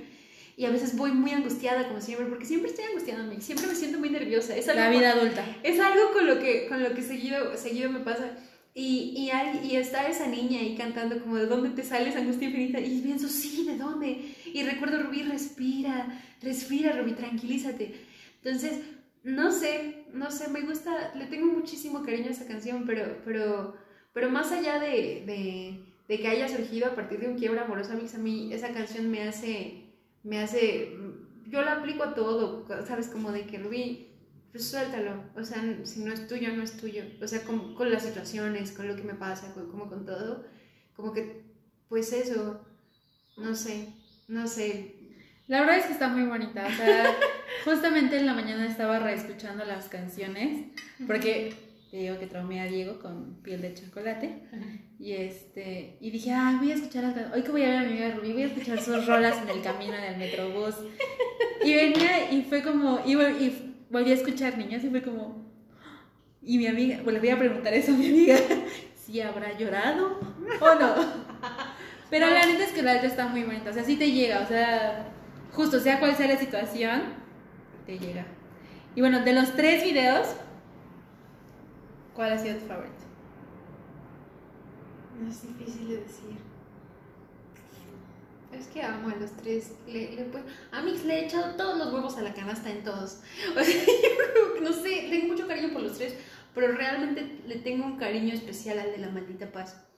y 0.58 0.66
a 0.66 0.72
veces 0.72 0.98
voy 0.98 1.12
muy 1.12 1.32
angustiada 1.32 1.88
como 1.88 2.02
siempre, 2.02 2.28
porque 2.28 2.46
siempre 2.46 2.70
estoy 2.72 2.86
angustiándome, 2.86 3.40
siempre 3.40 3.68
me 3.68 3.76
siento 3.76 3.98
muy 4.00 4.10
nerviosa. 4.10 4.56
Es 4.58 4.68
algo 4.68 4.82
La 4.82 4.90
vida 4.90 5.12
adulta. 5.12 5.46
es 5.64 5.80
algo 5.80 6.12
con 6.12 6.28
lo 6.28 6.40
que, 6.40 6.68
con 6.68 6.84
lo 6.84 6.94
que 6.94 7.02
seguido, 7.04 7.56
seguido 7.56 7.90
me 7.92 8.00
pasa. 8.00 8.32
Y, 8.76 9.14
y, 9.18 9.30
hay- 9.32 9.62
y 9.66 9.78
está 9.78 10.08
esa 10.10 10.28
niña 10.28 10.60
ahí 10.60 10.76
cantando 10.76 11.20
como 11.22 11.38
de 11.38 11.46
dónde 11.46 11.70
te 11.70 11.84
sale 11.84 12.10
esa 12.10 12.20
angustia 12.20 12.50
infinita. 12.50 12.80
Y 12.80 13.00
pienso, 13.02 13.28
sí, 13.30 13.66
¿de 13.66 13.78
dónde? 13.78 14.36
Y 14.54 14.64
recuerdo, 14.64 15.02
Rubí, 15.04 15.24
respira, 15.24 16.22
respira, 16.42 16.92
Rubí, 16.94 17.14
tranquilízate. 17.14 17.94
Entonces, 18.44 18.80
no 19.24 19.52
sé, 19.52 19.99
no 20.14 20.32
sé, 20.32 20.50
me 20.50 20.62
gusta, 20.62 21.14
le 21.16 21.26
tengo 21.28 21.52
muchísimo 21.52 22.04
cariño 22.04 22.28
a 22.28 22.32
esa 22.32 22.48
canción, 22.48 22.86
pero, 22.86 23.18
pero, 23.26 23.76
pero 24.14 24.30
más 24.30 24.52
allá 24.52 24.80
de, 24.80 25.86
de, 26.08 26.20
que 26.20 26.28
haya 26.28 26.48
surgido 26.48 26.88
a 26.88 26.96
partir 26.96 27.20
de 27.20 27.28
un 27.28 27.38
quiebra 27.38 27.66
amoroso, 27.66 27.94
a 27.94 28.18
mí 28.18 28.54
esa 28.54 28.74
canción 28.74 29.10
me 29.10 29.24
hace, 29.24 29.94
me 30.24 30.40
hace, 30.40 30.98
yo 31.48 31.62
la 31.62 31.74
aplico 31.74 32.04
a 32.04 32.16
todo, 32.16 32.66
¿sabes? 32.86 33.08
Como 33.08 33.32
de 33.32 33.46
que 33.46 33.60
Rubí, 33.60 34.10
pues 34.52 34.66
suéltalo, 34.66 35.24
o 35.36 35.44
sea, 35.44 35.64
si 35.84 36.04
no 36.04 36.12
es 36.12 36.28
tuyo, 36.28 36.52
no 36.56 36.64
es 36.64 36.78
tuyo, 36.78 37.04
o 37.22 37.28
sea, 37.28 37.44
con, 37.44 37.76
con 37.76 37.92
las 37.92 38.04
situaciones, 38.04 38.72
con 38.72 38.88
lo 38.88 38.96
que 38.96 39.04
me 39.04 39.14
pasa, 39.14 39.54
con, 39.54 39.70
como 39.70 39.88
con 39.88 40.06
todo, 40.06 40.46
como 40.96 41.14
que, 41.14 41.44
pues 41.88 42.12
eso, 42.14 42.66
no 43.38 43.56
sé, 43.56 43.94
no 44.28 44.48
sé, 44.48 44.99
La 45.50 45.60
verdad 45.62 45.78
es 45.80 45.86
que 45.88 45.94
está 45.94 46.08
muy 46.08 46.24
bonita. 46.24 46.66
O 46.66 46.72
sea, 46.72 47.04
justamente 47.66 48.18
en 48.18 48.26
la 48.26 48.34
mañana 48.34 48.66
estaba 48.66 49.00
reescuchando 49.00 49.66
las 49.66 49.90
canciones. 49.90 50.68
Porque 51.06 51.54
te 51.92 51.98
digo 51.98 52.18
que 52.20 52.28
traumé 52.28 52.62
a 52.62 52.66
Diego 52.66 53.00
con 53.00 53.42
piel 53.42 53.62
de 53.62 53.74
chocolate. 53.74 54.44
Y 55.00 55.14
este. 55.14 55.98
Y 56.00 56.12
dije, 56.12 56.32
ah, 56.32 56.56
voy 56.60 56.72
a 56.72 56.76
escuchar 56.76 57.04
las 57.04 57.14
canciones. 57.14 57.36
Hoy 57.38 57.44
que 57.44 57.52
voy 57.52 57.64
a 57.64 57.70
ver 57.70 57.78
a 57.78 57.82
mi 57.82 57.88
amiga 57.88 58.12
Rubí, 58.16 58.32
voy 58.34 58.44
a 58.44 58.48
escuchar 58.48 58.80
sus 58.82 59.06
rolas 59.06 59.38
en 59.42 59.50
el 59.50 59.62
camino, 59.62 59.94
en 59.96 60.04
el 60.06 60.18
metrobús. 60.18 60.76
Y 61.64 61.74
venía 61.74 62.32
y 62.32 62.44
fue 62.44 62.62
como. 62.62 63.02
Y, 63.06 63.16
vol- 63.16 63.42
y 63.42 63.76
volví 63.90 64.12
a 64.12 64.16
escuchar 64.16 64.58
niñas 64.58 64.84
y 64.84 64.90
fue 64.90 65.02
como. 65.02 65.50
Y 66.42 66.58
mi 66.58 66.68
amiga, 66.68 67.00
pues 67.04 67.14
le 67.14 67.20
voy 67.20 67.30
a 67.30 67.38
preguntar 67.40 67.74
eso 67.74 67.92
a 67.92 67.96
mi 67.96 68.08
amiga, 68.08 68.38
si 68.96 69.20
habrá 69.20 69.58
llorado 69.58 70.20
o 70.62 70.76
no. 70.76 70.96
Pero 72.10 72.28
la 72.28 72.46
neta 72.46 72.64
es 72.64 72.72
que 72.72 72.82
la 72.82 72.94
letra 72.94 73.10
está 73.10 73.28
muy 73.28 73.44
bonita, 73.44 73.70
o 73.70 73.74
sea, 73.74 73.84
sí 73.84 73.98
te 73.98 74.12
llega, 74.12 74.40
o 74.42 74.48
sea, 74.48 75.06
justo 75.60 75.82
sea 75.82 76.00
cual 76.00 76.16
sea 76.16 76.28
la 76.28 76.38
situación, 76.38 77.02
te 77.86 78.00
llega. 78.00 78.26
Y 78.96 79.02
bueno, 79.02 79.26
de 79.26 79.34
los 79.34 79.58
tres 79.58 79.84
videos, 79.84 80.30
¿cuál 82.16 82.32
ha 82.32 82.38
sido 82.38 82.56
tu 82.60 82.66
favorito? 82.66 82.96
No 85.22 85.30
es 85.30 85.42
difícil 85.42 85.90
de 85.90 85.98
decir. 85.98 86.38
Es 88.54 88.68
que 88.68 88.82
amo 88.82 89.10
a 89.10 89.16
los 89.18 89.32
tres. 89.32 89.74
Le, 89.86 90.16
le 90.16 90.28
a 90.72 90.82
Mix 90.82 91.04
le 91.04 91.20
he 91.20 91.26
echado 91.26 91.58
todos 91.58 91.78
los 91.78 91.94
huevos 91.94 92.18
a 92.18 92.22
la 92.22 92.34
canasta 92.34 92.72
en 92.72 92.82
todos. 92.86 93.20
No 94.62 94.72
sé, 94.72 95.08
tengo 95.10 95.28
mucho 95.28 95.46
cariño 95.46 95.74
por 95.74 95.82
los 95.82 95.98
tres, 95.98 96.16
pero 96.56 96.72
realmente 96.72 97.42
le 97.46 97.56
tengo 97.58 97.86
un 97.86 97.98
cariño 97.98 98.34
especial 98.34 98.80
al 98.80 98.92
de 98.92 98.98
la 99.00 99.10
maldita 99.10 99.52
paz. 99.52 99.89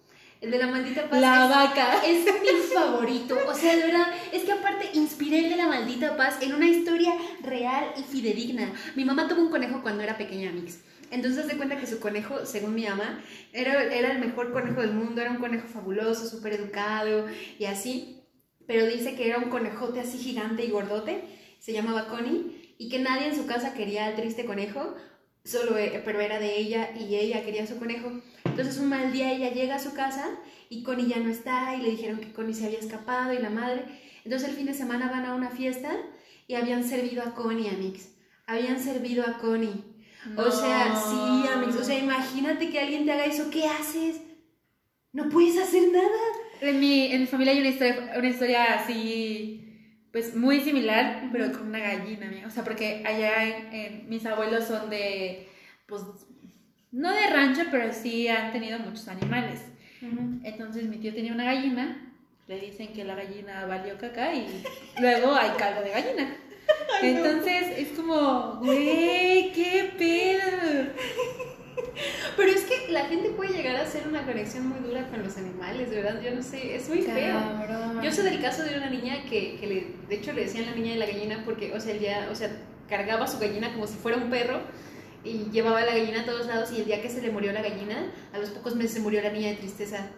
El 0.42 0.50
de 0.50 0.58
la 0.58 0.68
maldita 0.68 1.08
paz 1.08 1.22
La 1.22 1.44
es, 1.44 1.50
vaca. 1.50 2.02
es 2.06 2.26
mi 2.26 2.74
favorito. 2.74 3.38
O 3.48 3.54
sea, 3.54 3.76
de 3.76 3.84
verdad, 3.84 4.08
es 4.34 4.44
que 4.44 4.52
aparte 4.52 4.90
inspiré 4.94 5.40
el 5.46 5.50
de 5.52 5.56
la 5.56 5.68
maldita 5.68 6.18
paz 6.18 6.42
en 6.42 6.56
una 6.56 6.68
historia 6.68 7.14
real 7.44 7.94
y 7.96 8.02
fidedigna. 8.02 8.74
Mi 8.96 9.06
mamá 9.06 9.28
tuvo 9.28 9.42
un 9.42 9.52
conejo 9.52 9.82
cuando 9.84 10.02
era 10.02 10.18
pequeña, 10.18 10.52
Mix. 10.52 10.80
Entonces 11.12 11.46
se 11.46 11.58
cuenta 11.58 11.78
que 11.78 11.86
su 11.86 12.00
conejo, 12.00 12.46
según 12.46 12.74
mi 12.74 12.86
mamá, 12.86 13.22
era, 13.54 13.84
era 13.94 14.12
el 14.14 14.20
mejor 14.20 14.52
conejo 14.52 14.82
del 14.82 14.94
mundo, 14.94 15.22
era 15.22 15.30
un 15.30 15.38
conejo 15.38 15.68
fabuloso, 15.68 16.28
súper 16.28 16.54
educado 16.54 17.28
y 17.60 17.66
así. 17.66 18.24
Pero 18.66 18.88
dice 18.88 19.16
que 19.16 19.28
era 19.28 19.38
un 19.38 19.50
conejote 19.50 20.00
así 20.00 20.18
gigante 20.18 20.66
y 20.66 20.72
gordote, 20.72 21.22
se 21.60 21.74
llamaba 21.74 22.08
Connie, 22.08 22.76
y 22.80 22.90
que 22.90 22.98
nadie 23.00 23.28
en 23.28 23.36
su 23.36 23.46
casa 23.46 23.74
quería 23.74 24.08
al 24.08 24.16
triste 24.16 24.46
conejo, 24.46 24.96
solo, 25.44 25.78
e- 25.78 26.02
pero 26.04 26.20
era 26.22 26.40
de 26.40 26.58
ella 26.58 26.90
y 26.98 27.16
ella 27.16 27.44
quería 27.44 27.64
a 27.64 27.68
su 27.68 27.78
conejo. 27.78 28.22
Entonces 28.52 28.78
un 28.78 28.90
mal 28.90 29.12
día 29.12 29.32
ella 29.32 29.52
llega 29.52 29.76
a 29.76 29.80
su 29.80 29.94
casa 29.94 30.30
y 30.70 30.84
Connie 30.84 31.08
ya 31.08 31.18
no 31.18 31.30
está 31.30 31.76
y 31.76 31.82
le 31.82 31.90
dijeron 31.92 32.20
que 32.20 32.32
Connie 32.32 32.54
se 32.54 32.66
había 32.66 32.80
escapado 32.80 33.34
y 33.34 33.40
la 33.40 33.50
madre. 33.50 33.84
Entonces 34.24 34.50
el 34.50 34.56
fin 34.56 34.66
de 34.68 34.74
semana 34.74 35.10
van 35.10 35.26
a 35.26 35.34
una 35.36 35.50
fiesta 35.50 35.92
y 36.48 36.56
habían 36.56 36.84
servido 36.84 37.24
a 37.24 37.34
Connie, 37.34 37.70
Amix. 37.70 38.10
Habían 38.46 38.80
servido 38.80 39.26
a 39.26 39.38
Connie. 39.38 39.84
O 40.38 40.52
sea, 40.52 40.96
sí, 40.96 41.48
Amix. 41.52 41.76
O 41.78 41.84
sea, 41.84 41.98
imagínate 41.98 42.70
que 42.70 42.80
alguien 42.80 43.06
te 43.06 43.12
haga 43.14 43.26
eso. 43.26 43.50
¿Qué 43.50 43.66
haces? 43.66 44.22
No 45.14 45.30
puedes 45.30 45.58
hacer 45.58 45.84
nada. 45.92 46.08
En 46.62 46.80
mi, 46.80 47.12
en 47.12 47.22
mi 47.22 47.28
familia 47.28 47.54
hay 47.54 47.60
una 47.60 47.70
historia, 47.70 48.14
una 48.18 48.30
historia 48.30 48.74
así, 48.76 50.06
pues 50.12 50.36
muy 50.36 50.60
similar, 50.62 51.30
pero 51.32 51.52
con 51.52 51.68
una 51.68 51.80
gallina, 51.80 52.28
amiga. 52.28 52.48
O 52.48 52.52
sea, 52.52 52.64
porque 52.64 53.02
allá 53.06 53.44
en, 53.48 53.74
en- 53.74 54.10
mis 54.10 54.26
abuelos 54.26 54.66
son 54.66 54.90
de, 54.90 55.48
pues, 55.88 56.04
no 56.92 57.14
de 57.14 57.28
rancho, 57.28 57.64
pero 57.72 57.92
sí 57.94 58.28
han 58.28 58.52
tenido 58.52 58.80
muchos 58.80 59.08
animales. 59.08 59.62
Entonces 60.44 60.86
mi 60.86 60.98
tío 60.98 61.14
tenía 61.14 61.34
una 61.34 61.46
gallina, 61.46 62.12
le 62.48 62.60
dicen 62.60 62.92
que 62.92 63.04
la 63.04 63.16
gallina 63.16 63.66
valió 63.66 63.98
caca 63.98 64.34
y 64.34 64.64
luego 65.00 65.34
hay 65.34 65.52
caldo 65.52 65.82
de 65.84 65.92
gallina. 65.92 66.36
Entonces 67.04 67.78
es 67.78 67.90
como, 67.90 68.56
güey, 68.56 69.52
qué 69.54 69.92
pedo. 69.98 70.90
Pero 72.36 72.52
es 72.52 72.64
que 72.64 72.92
la 72.92 73.06
gente 73.06 73.30
puede 73.30 73.54
llegar 73.54 73.76
a 73.76 73.84
hacer 73.84 74.08
una 74.08 74.24
conexión 74.26 74.68
muy 74.68 74.80
dura 74.80 75.08
con 75.08 75.24
los 75.24 75.38
animales, 75.38 75.90
de 75.90 76.02
verdad. 76.02 76.22
Yo 76.22 76.34
no 76.34 76.42
sé, 76.42 76.76
es 76.76 76.90
muy 76.90 77.02
feo. 77.04 77.40
Yo 78.02 78.12
sé 78.12 78.24
del 78.24 78.42
caso 78.42 78.64
de 78.64 78.78
una 78.78 78.90
niña 78.90 79.24
que, 79.30 79.58
que 79.58 79.68
le, 79.68 79.88
de 80.10 80.16
hecho 80.16 80.34
le 80.34 80.42
decían 80.42 80.66
la 80.66 80.76
niña 80.76 80.94
de 80.94 81.00
la 81.00 81.06
gallina 81.06 81.44
porque, 81.46 81.74
o 81.74 81.80
sea, 81.80 81.94
ella, 81.94 82.28
o 82.32 82.36
sea, 82.36 82.50
cargaba 82.90 83.28
su 83.28 83.40
gallina 83.40 83.72
como 83.74 83.88
si 83.88 83.98
fuera 83.98 84.18
un 84.18 84.30
perro 84.30 84.62
y 85.24 85.50
llevaba 85.52 85.82
la 85.82 85.96
gallina 85.96 86.22
a 86.22 86.26
todos 86.26 86.48
lados 86.48 86.72
y 86.72 86.78
el 86.80 86.86
día 86.86 87.02
que 87.02 87.10
se 87.10 87.22
le 87.22 87.32
murió 87.32 87.52
la 87.54 87.62
gallina, 87.62 88.12
a 88.34 88.38
los 88.40 88.50
pocos 88.50 88.76
meses 88.76 88.94
se 88.94 89.00
murió 89.02 89.22
la 89.22 89.32
niña 89.32 89.50
de 89.50 89.56
tristeza. 89.58 90.10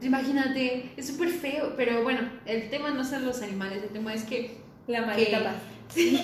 Imagínate, 0.00 0.92
es 0.96 1.06
súper 1.08 1.28
feo, 1.28 1.74
pero 1.76 2.02
bueno, 2.02 2.20
el 2.46 2.70
tema 2.70 2.90
no 2.90 3.04
son 3.04 3.24
los 3.26 3.42
animales, 3.42 3.82
el 3.82 3.88
tema 3.90 4.14
es 4.14 4.22
que... 4.24 4.56
La 4.86 5.02
maldita 5.04 5.42
paz. 5.44 5.56
Sí, 5.88 6.18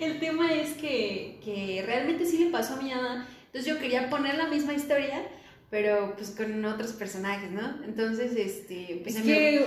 el 0.00 0.18
tema 0.20 0.52
es 0.54 0.70
que, 0.74 1.38
que 1.44 1.82
realmente 1.84 2.24
sí 2.24 2.38
le 2.44 2.50
pasó 2.50 2.74
a 2.74 2.82
mi 2.82 2.90
mamá, 2.90 3.26
entonces 3.46 3.70
yo 3.72 3.78
quería 3.78 4.08
poner 4.08 4.36
la 4.36 4.46
misma 4.46 4.72
historia, 4.74 5.22
pero 5.70 6.14
pues 6.16 6.30
con 6.30 6.64
otros 6.64 6.92
personajes, 6.92 7.50
¿no? 7.50 7.82
Entonces, 7.84 8.32
este... 8.36 9.00
Pues 9.02 9.16
Es 9.16 9.24
mi- 9.24 9.32
que, 9.32 9.64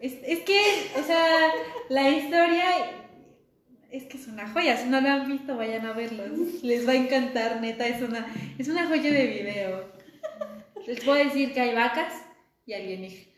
es, 0.00 0.12
es 0.24 0.40
que, 0.40 0.60
o 1.00 1.04
sea, 1.06 1.48
la 1.88 2.08
historia 2.10 2.64
es 3.92 4.04
que 4.04 4.16
es 4.16 4.26
una 4.26 4.48
joya. 4.48 4.76
Si 4.76 4.88
no 4.88 5.00
lo 5.00 5.08
han 5.08 5.28
visto, 5.28 5.56
vayan 5.56 5.86
a 5.86 5.92
verlo. 5.92 6.24
Les 6.62 6.86
va 6.86 6.92
a 6.92 6.96
encantar, 6.96 7.60
neta. 7.60 7.86
Es 7.86 8.02
una, 8.02 8.26
es 8.58 8.68
una 8.68 8.86
joya 8.86 9.10
de 9.12 9.26
video. 9.26 9.92
Les 10.86 11.00
puedo 11.04 11.22
decir 11.22 11.52
que 11.52 11.60
hay 11.60 11.74
vacas 11.74 12.12
y 12.66 12.72
alienígenas. 12.72 13.28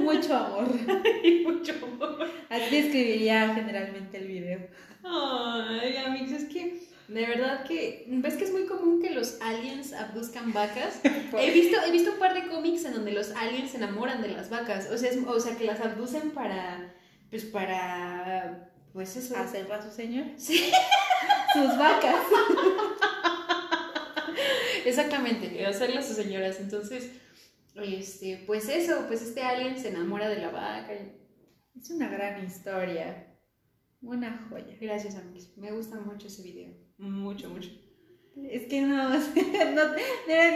Mucho 0.00 0.34
amor. 0.36 0.68
mucho 1.44 1.74
amor. 1.82 2.26
Así 2.48 2.76
describiría 2.82 3.54
generalmente 3.54 4.16
el 4.18 4.26
video. 4.28 4.60
Ay, 5.02 5.96
amigos, 5.98 6.32
es 6.32 6.44
que 6.44 6.80
de 7.08 7.26
verdad 7.26 7.64
que 7.66 8.06
ves 8.08 8.34
que 8.36 8.44
es 8.44 8.52
muy 8.52 8.64
común 8.64 9.02
que 9.02 9.10
los 9.10 9.38
aliens 9.42 9.92
abduzcan 9.92 10.54
vacas. 10.54 11.00
He 11.38 11.50
visto, 11.50 11.76
he 11.86 11.90
visto 11.90 12.12
un 12.12 12.18
par 12.18 12.32
de 12.32 12.48
cómics 12.48 12.86
en 12.86 12.94
donde 12.94 13.12
los 13.12 13.32
aliens 13.32 13.72
se 13.72 13.76
enamoran 13.76 14.22
de 14.22 14.28
las 14.28 14.48
vacas, 14.48 14.88
o 14.90 14.96
sea, 14.96 15.10
es- 15.10 15.18
o 15.26 15.38
sea 15.40 15.56
que 15.58 15.64
las 15.64 15.80
abducen 15.80 16.30
para, 16.30 16.94
pues 17.28 17.44
para, 17.44 18.70
pues 18.94 19.14
eso. 19.16 19.36
Hacer 19.36 19.70
a 19.70 19.82
su 19.82 19.90
señor. 19.94 20.24
Sí, 20.38 20.70
Sus 21.52 21.78
vacas. 21.78 22.16
exactamente, 24.86 25.64
hacerle 25.66 25.98
a 25.98 26.02
sus 26.02 26.16
señoras. 26.16 26.58
Entonces, 26.60 27.10
este, 27.76 28.42
pues 28.46 28.68
eso, 28.68 29.04
pues 29.08 29.22
este 29.22 29.42
alien 29.42 29.78
se 29.78 29.88
enamora 29.90 30.28
de 30.28 30.38
la 30.38 30.50
vaca. 30.50 30.92
Es 31.76 31.90
una 31.90 32.08
gran 32.08 32.44
historia. 32.44 33.28
Una 34.02 34.46
joya. 34.48 34.76
Gracias, 34.80 35.16
amigos. 35.16 35.50
Me 35.56 35.72
gusta 35.72 35.98
mucho 36.00 36.26
ese 36.26 36.42
video. 36.42 36.72
Mucho, 36.98 37.48
mucho. 37.48 37.70
Es 38.36 38.66
que 38.66 38.82
no, 38.82 39.08
no 39.08 39.16
verdad 39.16 39.96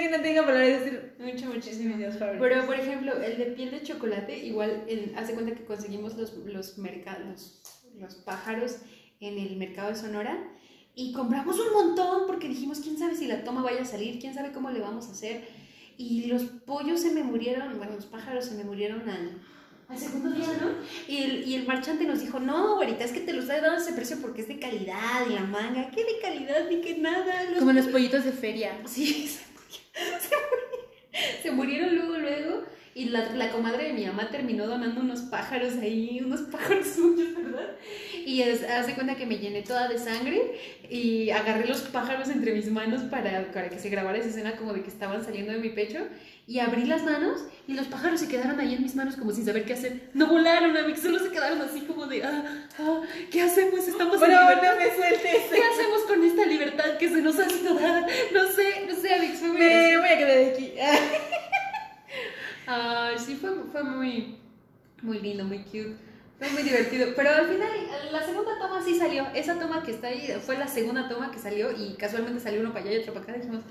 que 0.00 0.08
no 0.10 0.20
tengo 0.22 0.42
palabras 0.42 0.68
de 0.68 0.78
decir. 0.80 1.14
Mucho, 1.18 1.36
Es 1.36 1.44
muchísimo. 1.46 1.96
video 1.96 2.12
favorito. 2.12 2.42
Pero, 2.42 2.66
por 2.66 2.74
ejemplo, 2.78 3.16
el 3.22 3.38
de 3.38 3.46
piel 3.46 3.70
de 3.70 3.82
chocolate, 3.82 4.36
igual, 4.36 4.84
hace 5.16 5.34
cuenta 5.34 5.54
que 5.54 5.64
conseguimos 5.64 6.14
los, 6.16 6.34
los, 6.38 6.78
merca- 6.78 7.18
los, 8.00 8.14
los 8.14 8.14
pájaros 8.16 8.76
en 9.20 9.38
el 9.38 9.56
mercado 9.56 9.90
de 9.90 9.96
Sonora 9.96 10.38
y 10.94 11.12
compramos 11.12 11.58
un 11.60 11.72
montón 11.72 12.26
porque 12.26 12.48
dijimos, 12.48 12.80
quién 12.80 12.98
sabe 12.98 13.14
si 13.14 13.28
la 13.28 13.44
toma 13.44 13.62
vaya 13.62 13.82
a 13.82 13.84
salir, 13.84 14.18
quién 14.18 14.34
sabe 14.34 14.50
cómo 14.50 14.70
le 14.70 14.80
vamos 14.80 15.06
a 15.06 15.12
hacer. 15.12 15.46
Y 15.96 16.26
los 16.26 16.42
pollos 16.42 17.00
se 17.00 17.12
me 17.12 17.22
murieron, 17.22 17.76
bueno, 17.78 17.94
los 17.94 18.06
pájaros 18.06 18.44
se 18.46 18.56
me 18.56 18.64
murieron 18.64 19.08
al, 19.08 19.40
al 19.88 19.96
segundo 19.96 20.30
día, 20.30 20.48
¿no? 20.60 20.72
Y 21.06 21.18
el, 21.18 21.48
y 21.48 21.54
el 21.54 21.66
marchante 21.66 22.04
nos 22.04 22.20
dijo, 22.20 22.40
no, 22.40 22.74
güerita, 22.74 23.04
es 23.04 23.12
que 23.12 23.20
te 23.20 23.32
lo 23.32 23.42
estoy 23.42 23.60
dando 23.60 23.80
ese 23.80 23.92
precio 23.92 24.18
porque 24.20 24.42
es 24.42 24.48
de 24.48 24.58
calidad 24.58 25.24
y 25.28 25.34
la 25.34 25.44
manga, 25.44 25.88
¿qué 25.90 26.04
de 26.04 26.18
calidad 26.20 26.68
ni 26.68 26.80
qué 26.80 26.98
nada? 26.98 27.44
Los 27.44 27.60
Como 27.60 27.72
los 27.72 27.86
pollitos 27.86 28.24
de 28.24 28.32
feria. 28.32 28.72
Sí, 28.86 29.28
se 29.98 30.30
murieron, 30.32 31.42
se 31.42 31.50
murieron 31.52 31.94
luego, 31.94 32.18
luego. 32.18 32.64
Y 32.98 33.04
la, 33.10 33.30
la 33.34 33.50
comadre 33.50 33.84
de 33.88 33.92
mi 33.92 34.04
mamá 34.06 34.28
terminó 34.28 34.66
donando 34.66 35.00
unos 35.00 35.20
pájaros 35.20 35.74
ahí, 35.80 36.20
unos 36.24 36.40
pájaros 36.42 36.84
suyos, 36.96 37.28
¿verdad? 37.36 37.68
Y 38.26 38.42
es- 38.42 38.64
hace 38.64 38.94
cuenta 38.94 39.14
que 39.14 39.24
me 39.24 39.38
llené 39.38 39.62
toda 39.62 39.86
de 39.88 39.98
sangre 39.98 40.40
y 40.90 41.30
agarré 41.30 41.68
los 41.68 41.82
pájaros 41.82 42.28
entre 42.28 42.52
mis 42.54 42.66
manos 42.72 43.02
para, 43.04 43.52
para 43.52 43.68
que 43.70 43.78
se 43.78 43.88
grabara 43.88 44.18
esa 44.18 44.30
escena 44.30 44.56
como 44.56 44.72
de 44.72 44.82
que 44.82 44.88
estaban 44.88 45.24
saliendo 45.24 45.52
de 45.52 45.58
mi 45.58 45.68
pecho. 45.70 46.00
Y 46.48 46.58
abrí 46.60 46.86
las 46.86 47.04
manos 47.04 47.44
y 47.68 47.74
los 47.74 47.86
pájaros 47.86 48.18
se 48.20 48.26
quedaron 48.26 48.58
ahí 48.58 48.74
en 48.74 48.82
mis 48.82 48.96
manos 48.96 49.14
como 49.16 49.30
sin 49.32 49.44
saber 49.44 49.64
qué 49.64 49.74
hacer. 49.74 50.10
No 50.14 50.26
volaron, 50.26 50.76
amigos, 50.76 51.00
solo 51.00 51.18
se 51.20 51.30
quedaron 51.30 51.60
así 51.62 51.82
como 51.82 52.06
de, 52.06 52.24
ah, 52.24 52.66
ah, 52.80 53.00
¿qué 53.30 53.42
hacemos? 53.42 53.86
Estamos 53.86 54.20
en 54.22 54.30
libertad. 54.30 54.72
no 54.74 54.76
me 54.80 54.96
sueltes. 54.96 55.42
¿Qué 55.52 55.60
hacemos 55.62 56.02
con 56.08 56.24
esta 56.24 56.46
libertad 56.46 56.96
que 56.98 57.08
se 57.08 57.22
nos 57.22 57.38
ha 57.38 57.48
sido 57.48 57.74
dada? 57.74 58.06
No 58.32 58.48
sé, 58.50 58.86
no 58.88 58.94
sé, 58.96 59.18
muy 59.46 59.58
Me 59.58 59.68
gracioso. 59.68 60.00
voy 60.00 60.08
a 60.08 60.18
quedar 60.18 60.36
de 60.38 60.46
aquí. 60.50 60.72
Ay, 62.70 63.16
sí, 63.18 63.34
fue, 63.34 63.50
fue 63.72 63.82
muy, 63.82 64.36
muy 65.00 65.18
lindo, 65.20 65.42
muy 65.42 65.60
cute. 65.60 65.96
Fue 66.38 66.50
muy 66.50 66.62
divertido. 66.62 67.08
Pero 67.16 67.30
al 67.30 67.46
final, 67.46 67.70
la 68.12 68.22
segunda 68.22 68.58
toma 68.60 68.82
sí 68.84 68.94
salió. 68.94 69.26
Esa 69.34 69.58
toma 69.58 69.82
que 69.82 69.92
está 69.92 70.08
ahí 70.08 70.38
fue 70.44 70.58
la 70.58 70.68
segunda 70.68 71.08
toma 71.08 71.30
que 71.30 71.38
salió 71.38 71.72
y 71.72 71.94
casualmente 71.94 72.40
salió 72.40 72.60
uno 72.60 72.74
para 72.74 72.84
allá 72.84 72.94
y 72.94 72.98
otro 72.98 73.14
para 73.14 73.24
acá. 73.24 73.32
Dijimos, 73.32 73.62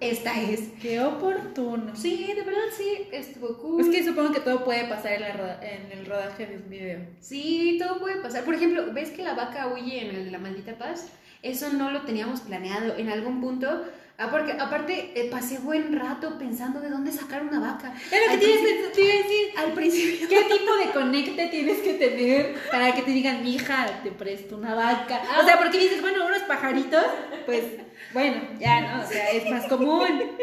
esta 0.00 0.38
es. 0.38 0.68
Qué 0.82 1.00
oportuno. 1.00 1.96
Sí, 1.96 2.30
de 2.34 2.42
verdad 2.42 2.60
sí, 2.76 3.08
estuvo 3.10 3.56
cool. 3.56 3.80
Es 3.80 3.88
que 3.88 4.04
supongo 4.04 4.32
que 4.32 4.40
todo 4.40 4.64
puede 4.66 4.84
pasar 4.84 5.12
en, 5.14 5.22
la 5.22 5.58
en 5.62 5.98
el 5.98 6.04
rodaje 6.04 6.46
de 6.46 6.56
un 6.58 6.68
video. 6.68 7.00
Sí, 7.20 7.78
todo 7.80 7.98
puede 7.98 8.16
pasar. 8.16 8.44
Por 8.44 8.54
ejemplo, 8.54 8.92
¿ves 8.92 9.10
que 9.10 9.22
la 9.22 9.32
vaca 9.32 9.68
huye 9.68 10.06
en 10.06 10.14
el 10.14 10.24
de 10.26 10.30
la 10.30 10.38
maldita 10.38 10.76
paz? 10.76 11.08
Eso 11.42 11.72
no 11.72 11.90
lo 11.90 12.02
teníamos 12.02 12.42
planeado. 12.42 12.96
En 12.98 13.08
algún 13.08 13.40
punto, 13.40 13.84
ah, 14.18 14.28
porque 14.30 14.52
aparte 14.52 15.12
eh, 15.14 15.28
pasé 15.30 15.58
buen 15.58 15.98
rato 15.98 16.38
pensando 16.38 16.80
de 16.80 16.90
dónde 16.90 17.12
sacar 17.12 17.42
una 17.42 17.60
vaca. 17.60 17.94
Es 17.94 18.26
lo 18.26 18.32
Al 18.32 18.38
que 18.38 18.46
tienes 18.46 18.92
que 18.94 19.22
decir. 19.22 19.46
Al 19.56 19.72
principio. 19.72 20.28
¿Qué 20.28 20.42
tipo 20.44 20.76
de 20.76 20.90
conecte 20.92 21.48
tienes 21.48 21.78
que 21.78 21.94
tener 21.94 22.54
para 22.70 22.94
que 22.94 23.02
te 23.02 23.10
digan, 23.10 23.42
mija, 23.42 23.86
te 24.02 24.10
presto 24.10 24.56
una 24.56 24.74
vaca? 24.74 25.22
Ah. 25.28 25.40
O 25.42 25.44
sea, 25.44 25.58
porque 25.58 25.78
dices, 25.78 26.00
bueno, 26.00 26.26
unos 26.26 26.42
pajaritos, 26.42 27.04
pues, 27.44 27.64
bueno, 28.12 28.42
ya, 28.58 28.80
¿no? 28.80 29.04
O 29.04 29.06
sea, 29.06 29.30
es 29.30 29.48
más 29.50 29.66
común. 29.66 30.36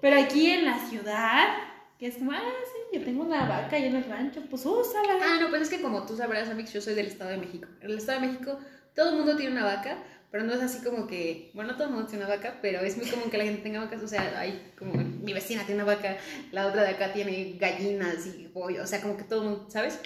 Pero 0.00 0.20
aquí 0.20 0.50
en 0.50 0.66
la 0.66 0.78
ciudad, 0.78 1.56
que 1.98 2.08
es 2.08 2.16
como, 2.16 2.32
ah, 2.32 2.40
sí, 2.40 2.98
yo 2.98 3.04
tengo 3.04 3.24
una 3.24 3.46
vaca 3.46 3.76
ahí 3.76 3.86
en 3.86 3.96
el 3.96 4.04
rancho, 4.04 4.42
pues 4.50 4.66
úsala. 4.66 5.18
Ah, 5.22 5.38
no, 5.40 5.48
pues 5.48 5.62
es 5.62 5.68
que 5.70 5.80
como 5.80 6.04
tú 6.04 6.16
sabrás, 6.16 6.48
Amix, 6.48 6.72
yo 6.72 6.80
soy 6.80 6.94
del 6.94 7.06
Estado 7.06 7.30
de 7.30 7.38
México. 7.38 7.66
En 7.80 7.90
el 7.90 7.98
Estado 7.98 8.20
de 8.20 8.26
México 8.26 8.58
todo 8.94 9.10
el 9.10 9.16
mundo 9.16 9.36
tiene 9.36 9.52
una 9.52 9.64
vaca, 9.64 9.98
pero 10.34 10.46
no 10.46 10.52
es 10.52 10.62
así 10.62 10.82
como 10.82 11.06
que, 11.06 11.52
bueno, 11.54 11.70
no 11.70 11.76
todo 11.76 11.86
el 11.86 11.94
mundo 11.94 12.08
tiene 12.08 12.24
una 12.24 12.34
vaca, 12.34 12.58
pero 12.60 12.80
es 12.80 12.96
muy 12.96 13.06
común 13.06 13.30
que 13.30 13.38
la 13.38 13.44
gente 13.44 13.62
tenga 13.62 13.78
vacas, 13.78 14.02
o 14.02 14.08
sea, 14.08 14.36
hay 14.36 14.72
como 14.76 14.94
mi 14.94 15.32
vecina 15.32 15.64
tiene 15.64 15.84
una 15.84 15.94
vaca, 15.94 16.16
la 16.50 16.66
otra 16.66 16.82
de 16.82 16.88
acá 16.88 17.12
tiene 17.12 17.54
gallinas 17.56 18.26
y 18.26 18.48
pollo, 18.52 18.82
o 18.82 18.86
sea, 18.88 19.00
como 19.00 19.16
que 19.16 19.22
todo 19.22 19.42
el 19.42 19.48
mundo, 19.50 19.66
¿sabes? 19.70 20.00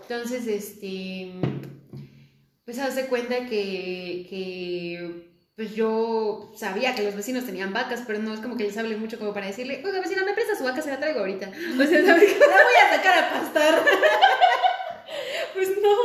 Entonces, 0.00 0.46
este, 0.46 1.32
pues 2.64 2.78
haz 2.78 2.94
de 2.94 3.06
cuenta 3.06 3.46
que, 3.46 4.24
que 4.30 5.32
pues 5.56 5.74
yo 5.74 6.52
sabía 6.56 6.94
que 6.94 7.02
los 7.02 7.16
vecinos 7.16 7.44
tenían 7.44 7.72
vacas, 7.72 8.04
pero 8.06 8.20
no 8.20 8.32
es 8.34 8.38
como 8.38 8.56
que 8.56 8.62
les 8.62 8.78
hable 8.78 8.96
mucho 8.96 9.18
como 9.18 9.34
para 9.34 9.48
decirle, 9.48 9.82
oiga 9.84 9.98
vecina, 9.98 10.24
me 10.24 10.32
presta 10.32 10.54
su 10.54 10.62
vaca, 10.62 10.80
se 10.80 10.90
la 10.90 11.00
traigo 11.00 11.18
ahorita. 11.18 11.48
O 11.48 11.84
sea, 11.84 12.06
¿sabes? 12.06 12.38
La 12.38 12.46
voy 12.46 12.74
a 12.88 12.96
sacar 12.96 13.24
a 13.24 13.30
pastar. 13.32 13.84
Pues 15.64 15.76
no. 15.82 15.96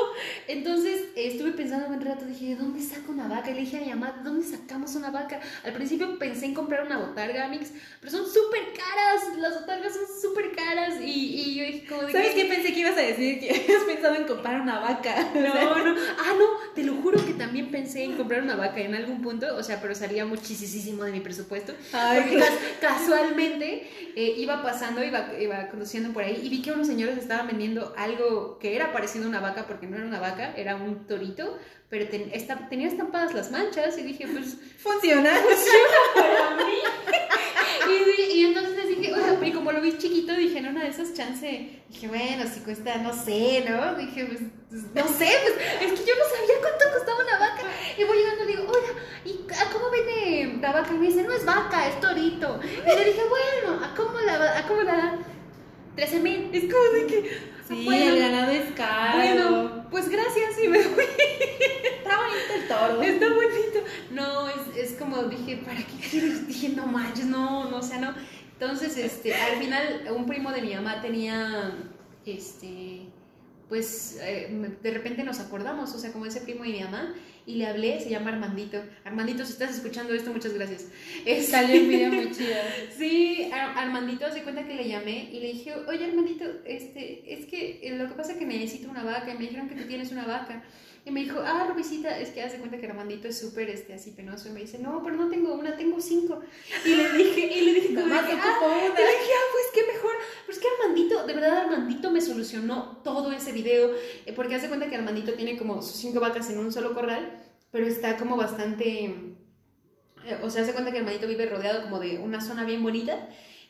Entonces 0.47 1.01
eh, 1.16 1.28
estuve 1.28 1.51
pensando 1.51 1.88
un 1.88 1.99
rato, 2.01 2.26
dije, 2.26 2.47
¿de 2.49 2.55
dónde 2.55 2.82
saco 2.82 3.12
una 3.12 3.28
vaca? 3.28 3.49
Y 3.51 3.55
le 3.55 3.60
dije 3.62 3.78
a 3.78 3.82
mi 3.82 3.88
mamá, 3.89 4.14
¿de 4.18 4.24
dónde 4.24 4.45
sacamos 4.45 4.95
una 4.95 5.10
vaca? 5.12 5.39
Al 5.64 5.74
principio 5.74 6.18
pensé 6.20 6.45
en 6.45 6.53
comprar 6.53 6.86
una 6.86 6.97
botarga, 6.97 7.47
mix, 7.47 7.72
pero 7.99 8.12
son 8.12 8.26
súper 8.26 8.62
caras. 8.74 9.38
Las 9.38 9.60
botargas 9.62 9.93
son 9.93 10.03
súper 10.22 10.51
caras. 10.55 11.01
Y, 11.01 11.12
y 11.12 11.55
yo 11.55 11.64
dije, 11.66 11.86
como 11.88 12.03
de 12.03 12.12
¿Sabes 12.12 12.30
que- 12.30 12.43
qué 12.43 12.53
pensé 12.53 12.74
que 12.74 12.80
ibas 12.82 12.97
a 12.97 13.01
decir? 13.01 13.39
Que 13.39 13.49
habías 13.64 13.84
pensado 13.84 14.16
en 14.16 14.26
comprar 14.26 14.62
una 14.62 14.80
vaca. 14.80 15.16
No, 15.34 15.84
no. 15.84 15.95
Ah, 16.20 16.34
no, 16.38 16.74
te 16.76 16.84
lo 16.84 16.93
juro 16.95 17.24
que 17.26 17.34
también 17.34 17.72
pensé 17.72 18.03
en 18.03 18.14
comprar 18.16 18.41
una 18.41 18.55
vaca 18.55 18.80
en 18.80 18.93
algún 18.95 19.22
punto, 19.22 19.55
o 19.55 19.64
sea, 19.64 19.82
pero 19.82 19.95
salía 19.95 20.26
muchísimo 20.26 21.03
de 21.03 21.12
mi 21.12 21.20
presupuesto. 21.20 21.74
Ay, 21.93 22.22
Porque 22.22 22.38
cas- 22.39 22.53
casualmente 22.82 23.88
eh, 24.16 24.34
iba 24.38 24.62
pasando, 24.62 25.03
iba, 25.03 25.32
iba 25.39 25.70
conduciendo 25.70 26.12
por 26.14 26.24
ahí 26.24 26.39
y 26.43 26.49
vi 26.49 26.62
que 26.62 26.72
unos 26.72 26.88
señores 26.88 27.18
estaban 27.18 27.47
vendiendo 27.47 27.93
algo 27.97 28.58
que 28.60 28.76
era 28.76 28.91
parecido 28.91 29.26
a 29.26 29.30
una 29.30 29.39
vaca, 29.39 29.47
porque 29.56 29.88
no 29.88 29.98
era 29.98 30.06
una 30.06 30.20
vaca, 30.20 30.54
era 30.56 30.76
un 30.76 31.08
torito, 31.08 31.58
pero 31.89 32.08
ten- 32.10 32.30
esta- 32.34 32.68
tenía 32.70 32.88
estampadas 32.88 33.34
las 33.34 33.52
manchas 33.52 33.98
y 33.98 34.02
dije, 34.03 34.28
pues 34.28 34.57
Funciona. 34.78 35.32
para 36.15 36.56
mí. 36.56 36.74
Y, 37.90 38.40
y 38.40 38.45
entonces 38.45 38.88
dije, 38.90 39.14
oiga, 39.14 39.38
y 39.45 39.52
como 39.52 39.72
lo 39.72 39.82
vi 39.82 39.98
chiquito, 39.98 40.34
dije, 40.34 40.57
en 40.60 40.68
una 40.68 40.84
de 40.84 40.90
esas 40.90 41.14
chance, 41.14 41.69
dije, 41.90 42.07
bueno, 42.07 42.44
si 42.52 42.60
cuesta, 42.61 42.98
no 42.98 43.14
sé, 43.14 43.64
¿no? 43.69 43.95
Dije, 43.95 44.26
pues, 44.26 44.40
pues, 44.69 44.84
no 44.94 45.07
sé, 45.14 45.30
pues, 45.44 45.56
es 45.82 45.99
que 45.99 46.06
yo 46.06 46.14
no 46.15 46.26
sabía 46.36 46.56
cuánto 46.61 46.86
costaba 46.98 47.24
una 47.24 47.40
vaca. 47.40 47.64
Y 47.98 48.03
voy 48.03 48.18
llegando 48.18 48.44
y 48.44 48.48
le 48.48 48.52
digo, 48.57 48.72
oiga, 48.72 48.94
¿y 49.26 49.53
a 49.53 49.72
cómo 49.72 49.90
viene 49.91 50.60
la 50.61 50.72
vaca? 50.74 50.94
Y 50.94 50.98
me 50.98 51.07
dice, 51.07 51.24
no 51.24 51.32
es 51.34 51.45
vaca, 51.45 51.88
es 51.88 51.99
torito. 52.02 52.60
Y 52.64 52.95
le 52.95 53.06
dije, 53.06 53.22
bueno, 53.30 53.86
¿a 53.86 53.94
cómo 53.95 54.19
la, 54.19 54.38
va- 54.38 54.57
a 54.57 54.68
cómo 54.68 54.82
la? 54.82 55.18
13 55.98 56.19
mil. 56.22 56.49
Es 56.53 56.72
como 56.72 56.84
de 56.94 57.07
que, 57.07 57.57
Sí, 57.68 57.84
bueno, 57.84 58.14
el 58.14 58.19
ganado 58.19 58.52
es 58.52 58.72
caro. 58.76 59.18
bueno, 59.18 59.86
pues 59.91 60.07
gracias 60.07 60.57
y 60.64 60.69
me 60.69 60.78
voy. 60.78 61.03
Está 61.98 62.18
bonito 62.18 62.53
el 62.56 62.68
toro. 62.68 63.02
Está 63.02 63.28
bonito. 63.28 63.80
No, 64.11 64.48
es, 64.48 64.78
es 64.91 64.98
como 64.98 65.24
dije, 65.24 65.57
¿para 65.57 65.80
qué 65.80 66.10
quieres? 66.10 66.48
Dije, 66.48 66.69
no 66.69 66.86
manches, 66.86 67.26
no, 67.26 67.69
no, 67.69 67.78
o 67.78 67.82
sea, 67.82 67.98
no. 67.99 68.14
Entonces, 68.53 68.98
este, 68.98 69.36
al 69.36 69.57
final, 69.60 70.07
un 70.15 70.26
primo 70.26 70.52
de 70.52 70.61
mi 70.61 70.74
mamá 70.76 71.02
tenía, 71.02 71.76
este, 72.26 73.02
pues, 73.68 74.18
eh, 74.22 74.78
de 74.82 74.91
repente 74.91 75.24
nos 75.24 75.40
acordamos, 75.40 75.94
o 75.94 75.99
sea, 75.99 76.11
como 76.14 76.26
ese 76.26 76.41
primo 76.41 76.64
de 76.64 76.69
mi 76.69 76.84
mamá, 76.84 77.14
y 77.48 77.56
le 77.56 77.65
hablé, 77.65 77.99
se 77.99 78.10
llama 78.11 78.30
Armandito. 78.32 78.78
Armandito, 79.06 79.44
si 79.45 79.53
estás 79.53 79.74
escuchando 79.76 80.14
esto, 80.14 80.32
muchas 80.32 80.53
gracias. 80.53 80.86
Este- 81.26 81.44
Salió 81.52 81.82
un 81.82 81.88
video 81.90 82.11
muy 82.11 82.30
chido. 82.38 82.53
Sí, 82.95 83.49
Ar- 83.52 83.78
Armandito 83.78 84.32
se 84.32 84.44
cuenta 84.44 84.68
que 84.68 84.76
le 84.76 84.88
llamé 84.88 85.30
y 85.32 85.40
le 85.40 85.53
dije, 85.53 85.74
oye 85.88 86.06
Armandito, 86.06 86.45
este, 86.65 87.24
es 87.34 87.45
que 87.45 87.80
eh, 87.82 87.95
lo 87.98 88.07
que 88.07 88.14
pasa 88.15 88.34
es 88.34 88.38
que 88.38 88.45
necesito 88.45 88.90
una 88.91 89.03
vaca 89.03 89.34
y 89.34 89.38
me 89.38 89.45
dijeron 89.45 89.68
que 89.69 89.76
tú 89.76 89.88
tienes 89.88 90.11
una 90.11 90.26
vaca. 90.26 90.64
Y 91.08 91.12
me 91.12 91.22
dijo, 91.22 91.40
ah, 91.40 91.66
Rubicita, 91.70 92.20
es 92.20 92.32
que 92.32 92.44
hace 92.44 92.58
cuenta 92.58 92.78
que 92.78 92.86
Armandito 92.88 93.30
es 93.30 93.40
súper 93.40 93.70
este, 93.70 93.94
así 93.94 94.12
penoso. 94.12 94.50
Y 94.50 94.52
me 94.52 94.60
dice, 94.60 94.78
no, 94.78 95.02
pero 95.04 95.16
no 95.16 95.30
tengo 95.30 95.54
una, 95.54 95.78
tengo 95.78 96.02
cinco. 96.02 96.42
Y 96.84 96.90
le 96.96 97.14
dije, 97.14 97.40
y 97.60 97.62
le 97.62 97.74
dije, 97.76 97.88
como 97.96 98.02
Nomás 98.08 98.26
que, 98.26 98.34
ah, 98.34 98.58
una. 98.62 98.76
y 98.76 99.04
le 99.06 99.12
dije, 99.12 99.32
ah, 99.34 99.48
pues 99.54 99.66
qué 99.74 99.94
mejor. 99.94 100.12
Pero 100.46 100.58
es 100.58 100.60
que 100.60 100.68
Armandito, 100.82 101.26
de 101.26 101.34
verdad, 101.34 101.58
Armandito 101.60 102.12
me 102.12 102.20
solucionó 102.20 103.00
todo 103.06 103.32
ese 103.32 103.54
video. 103.54 103.92
eh, 104.26 104.34
Porque 104.34 104.56
hace 104.56 104.68
cuenta 104.68 104.90
que 104.90 104.98
Armandito 104.98 105.34
tiene 105.36 105.58
como 105.58 105.82
sus 105.82 105.96
cinco 105.96 106.20
vacas 106.20 106.50
en 106.50 106.58
un 106.58 106.74
solo 106.74 106.94
corral, 106.94 107.42
pero 107.72 107.88
está 107.88 108.18
como 108.18 108.36
bastante. 108.36 109.06
eh, 110.26 110.40
O 110.44 110.50
sea, 110.50 110.64
hace 110.64 110.74
cuenta 110.74 110.92
que 110.92 110.98
Armandito 111.00 111.28
vive 111.28 111.46
rodeado 111.46 111.84
como 111.84 112.00
de 112.00 112.18
una 112.20 112.42
zona 112.42 112.66
bien 112.66 112.84
bonita. 112.84 113.30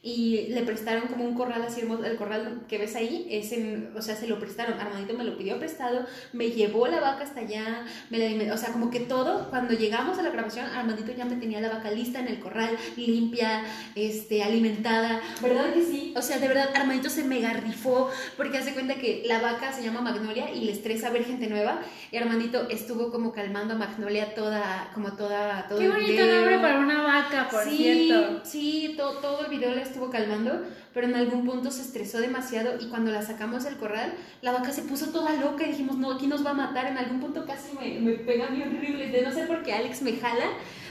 Y 0.09 0.47
le 0.49 0.61
prestaron 0.61 1.07
como 1.09 1.25
un 1.25 1.33
corral 1.33 1.61
así 1.63 1.81
hermoso. 1.81 2.05
El 2.05 2.15
corral 2.15 2.61
que 2.69 2.77
ves 2.77 2.95
ahí, 2.95 3.27
es 3.29 3.51
en, 3.51 3.91
o 3.93 4.01
sea, 4.01 4.15
se 4.15 4.25
lo 4.27 4.39
prestaron. 4.39 4.79
Armandito 4.79 5.13
me 5.17 5.25
lo 5.25 5.37
pidió 5.37 5.59
prestado, 5.59 6.05
me 6.31 6.49
llevó 6.51 6.87
la 6.87 7.01
vaca 7.01 7.25
hasta 7.25 7.41
allá. 7.41 7.83
Me 8.09 8.17
la, 8.17 8.29
me- 8.37 8.51
o 8.53 8.57
sea, 8.57 8.69
como 8.71 8.89
que 8.89 9.01
todo, 9.01 9.49
cuando 9.49 9.73
llegamos 9.73 10.17
a 10.17 10.21
la 10.21 10.29
grabación, 10.29 10.65
Armandito 10.67 11.11
ya 11.11 11.25
me 11.25 11.35
tenía 11.35 11.59
la 11.59 11.67
vaca 11.69 11.91
lista 11.91 12.19
en 12.21 12.29
el 12.29 12.39
corral, 12.39 12.69
limpia, 12.95 13.63
este, 13.95 14.43
alimentada. 14.43 15.19
¿Verdad 15.41 15.73
que 15.73 15.83
sí? 15.83 16.13
O 16.15 16.21
sea, 16.21 16.39
de 16.39 16.47
verdad, 16.47 16.69
Armandito 16.75 17.09
se 17.09 17.25
mega 17.25 17.51
rifó 17.51 18.09
porque 18.37 18.59
hace 18.59 18.73
cuenta 18.73 18.95
que 18.95 19.23
la 19.25 19.41
vaca 19.41 19.73
se 19.73 19.83
llama 19.83 19.99
Magnolia 19.99 20.51
y 20.53 20.61
le 20.61 20.71
estresa 20.71 21.09
ver 21.09 21.25
gente 21.25 21.47
nueva. 21.47 21.81
Y 22.11 22.17
Armandito 22.17 22.69
estuvo 22.69 23.11
como 23.11 23.33
calmando 23.33 23.73
a 23.73 23.77
Magnolia 23.77 24.33
toda, 24.35 24.89
como 24.93 25.11
toda, 25.17 25.67
todo 25.67 25.79
Qué 25.79 25.85
el 25.85 25.91
bonito 25.91 26.11
video. 26.13 26.35
nombre 26.35 26.59
para 26.59 26.79
una 26.79 27.01
vaca, 27.01 27.49
por 27.49 27.63
sí, 27.65 27.75
cierto. 27.77 28.41
Sí, 28.45 28.93
to- 28.97 29.17
todo 29.17 29.45
el 29.45 29.51
video 29.51 29.71
estuvo 29.71 29.96
calmando, 30.09 30.63
pero 30.93 31.07
en 31.07 31.15
algún 31.15 31.45
punto 31.45 31.71
se 31.71 31.81
estresó 31.81 32.19
demasiado 32.19 32.77
y 32.79 32.87
cuando 32.87 33.11
la 33.11 33.21
sacamos 33.21 33.63
del 33.65 33.77
corral, 33.77 34.13
la 34.41 34.51
vaca 34.51 34.71
se 34.71 34.83
puso 34.83 35.07
toda 35.07 35.33
loca 35.33 35.63
y 35.65 35.69
dijimos, 35.71 35.97
no, 35.97 36.11
aquí 36.13 36.27
nos 36.27 36.45
va 36.45 36.51
a 36.51 36.53
matar. 36.53 36.85
En 36.87 36.97
algún 36.97 37.19
punto 37.19 37.45
casi 37.45 37.75
me, 37.77 37.99
me 37.99 38.13
pega 38.13 38.47
a 38.47 38.49
mí 38.49 38.61
horrible, 38.61 39.07
de 39.09 39.21
no 39.21 39.31
ser 39.31 39.47
porque 39.47 39.73
Alex 39.73 40.01
me 40.01 40.13
jala, 40.13 40.45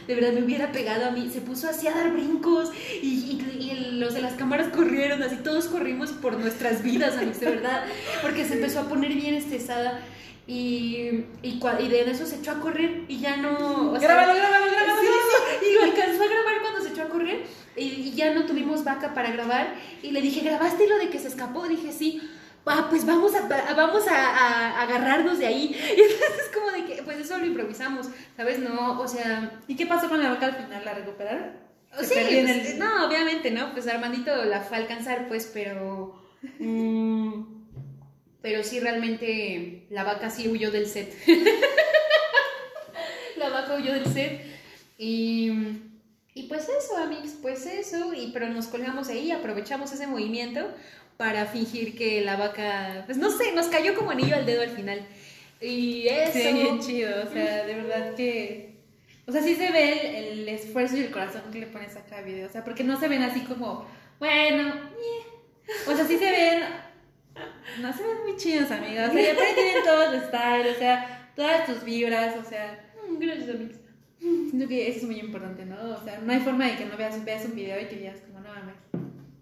de 0.07 0.15
verdad 0.15 0.33
me 0.33 0.43
hubiera 0.45 0.71
pegado 0.73 1.07
a 1.07 1.11
mí. 1.11 1.31
Se 1.33 1.41
puso 1.41 1.69
así 1.69 1.87
a 1.89 1.93
dar 1.95 2.13
brincos 2.13 2.71
y, 3.03 3.07
y- 3.07 3.57
y 3.61 3.71
el- 3.71 4.01
los 4.01 4.15
de 4.15 4.21
las 4.23 4.35
cámaras 4.35 4.69
corrieron, 4.69 5.23
así 5.23 5.37
todos 5.37 5.67
corrimos 5.67 6.11
por 6.13 6.39
nuestras 6.39 6.83
vidas, 6.83 7.17
Alex, 7.17 7.41
de 7.41 7.47
verdad, 7.51 7.85
porque 8.23 8.45
se 8.45 8.55
empezó 8.55 8.81
a 8.81 8.89
poner 8.89 9.13
bien 9.15 9.35
estresada. 9.35 10.01
Y, 10.49 11.25
y, 11.43 11.61
y 11.81 11.89
de 11.89 12.09
eso 12.09 12.25
se 12.25 12.37
echó 12.37 12.53
a 12.53 12.61
correr 12.61 13.03
y 13.09 13.19
ya 13.19 13.37
no... 13.37 13.91
o 13.91 13.99
sea, 13.99 14.09
Grábalo, 14.09 14.35
grábalo, 14.39 14.67
grábalo. 14.71 15.01
Sí, 15.01 15.67
y 15.69 15.75
lo 15.75 15.83
alcanzó 15.83 16.23
a 16.23 16.27
grabar 16.29 16.56
y, 17.77 18.13
ya 18.13 18.33
no 18.35 18.47
tuvimos 18.47 18.85
vaca 18.85 19.15
para 19.15 19.31
grabar 19.31 19.75
y 20.03 20.11
le 20.11 20.21
dije, 20.21 20.41
¿grabaste 20.41 20.87
lo 20.87 20.99
de 20.99 21.11
que 21.11 21.19
se 21.19 21.29
escapó? 21.29 21.67
Dije, 21.69 21.93
sí. 21.93 22.21
Ah, 22.69 22.89
pues 22.91 23.07
vamos 23.07 23.33
a, 23.37 23.43
vamos 23.75 24.09
a, 24.09 24.17
a 24.17 24.83
agarrarnos 24.83 25.39
de 25.39 25.47
ahí. 25.47 25.67
Y 25.97 26.01
entonces 26.01 26.51
como 26.53 26.73
de 26.73 26.85
que, 26.85 27.03
pues 27.03 27.19
eso 27.19 27.39
lo 27.39 27.47
improvisamos, 27.47 28.09
¿sabes? 28.37 28.59
No, 28.59 29.01
o 29.01 29.07
sea, 29.07 29.61
¿Y 29.69 29.77
qué 29.77 29.87
pasó 29.87 30.09
con 30.09 30.23
la 30.23 30.31
vaca 30.31 30.47
al 30.47 30.57
final? 30.57 30.85
¿La 30.85 30.95
recuperaron? 30.95 31.53
Sí, 32.03 32.15
pues, 32.15 32.29
el- 32.75 32.79
no, 32.79 33.07
obviamente, 33.07 33.51
¿no? 33.51 33.73
Pues 33.73 33.87
Armandito 33.87 34.45
la 34.45 34.61
fue 34.61 34.77
a 34.77 34.81
alcanzar, 34.81 35.29
pues, 35.29 35.51
pero... 35.53 36.21
mm, 36.59 37.45
pero 38.43 38.63
sí, 38.63 38.81
realmente 38.81 39.87
la 39.91 40.05
vaca 40.05 40.31
sí 40.31 40.49
huyó 40.49 40.71
del 40.71 40.87
set. 40.87 41.13
la 43.37 43.49
vaca 43.49 43.77
huyó 43.77 43.93
del 43.93 44.07
set. 44.07 44.41
Y, 44.99 45.51
y 46.37 46.45
pues 46.45 46.69
eso, 46.69 46.97
amigos, 46.99 47.33
pues 47.41 47.67
eso. 47.67 48.13
Y, 48.15 48.31
pero 48.33 48.49
nos 48.49 48.67
colgamos 48.67 49.09
ahí, 49.09 49.33
aprovechamos 49.33 49.91
ese 49.93 50.07
movimiento 50.07 50.69
para 51.17 51.47
fingir 51.47 51.97
que 51.97 52.21
la 52.21 52.37
vaca, 52.37 53.03
pues 53.07 53.17
no 53.17 53.31
sé, 53.31 53.53
nos 53.53 53.67
cayó 53.67 53.95
como 53.95 54.11
anillo 54.11 54.37
al 54.37 54.47
dedo 54.47 54.63
al 54.63 54.71
final. 54.71 55.01
Y 55.61 56.07
eso... 56.07 56.33
Sí, 56.33 56.53
bien 56.53 56.81
chido, 56.81 57.25
o 57.27 57.33
sea, 57.33 57.65
de 57.65 57.75
verdad 57.75 58.15
que... 58.15 58.77
O 59.27 59.33
sea, 59.33 59.43
sí 59.43 59.57
se 59.57 59.73
ve 59.73 60.19
el, 60.19 60.41
el 60.41 60.49
esfuerzo 60.51 60.97
y 60.97 61.01
el 61.01 61.11
corazón 61.11 61.43
que 61.51 61.61
le 61.61 61.67
pones 61.67 61.97
a 61.97 62.05
cada 62.05 62.21
video, 62.21 62.47
o 62.47 62.53
sea, 62.53 62.63
porque 62.63 62.85
no 62.85 63.01
se 63.01 63.09
ven 63.09 63.23
así 63.23 63.41
como, 63.41 63.85
bueno, 64.21 64.69
eh. 64.69 65.89
o 65.89 65.97
sea, 65.97 66.07
sí 66.07 66.17
se 66.17 66.31
ven, 66.31 66.63
no 67.81 67.93
se 67.93 68.07
ven 68.07 68.23
muy 68.23 68.37
chidos, 68.37 68.71
amigas, 68.71 69.09
o 69.09 69.13
sea, 69.15 69.23
y 69.23 69.27
aparte 69.31 69.55
tienen 69.55 69.83
todo 69.83 70.13
el 70.13 70.21
style, 70.21 70.69
o 70.69 70.79
sea, 70.79 71.33
todas 71.35 71.67
tus 71.67 71.83
vibras, 71.83 72.37
o 72.37 72.49
sea, 72.49 72.87
Mm, 73.09 73.19
Gracias, 73.19 73.49
amigos. 73.51 73.77
Siento 74.19 74.69
que 74.69 74.89
eso 74.89 75.01
es 75.01 75.05
muy 75.05 75.21
importante, 75.21 75.65
¿no? 75.67 75.77
O 75.95 76.03
sea, 76.03 76.21
no 76.21 76.33
hay 76.33 76.41
forma 76.41 76.67
de 76.67 76.77
que 76.77 76.87
no 76.87 76.97
veas, 76.97 77.25
veas 77.25 77.45
un 77.45 77.55
video 77.55 77.81
y 77.81 77.87
que 77.87 77.97
digas 77.97 78.21
como, 78.21 78.41
no 78.41 78.49
mames, 78.49 78.77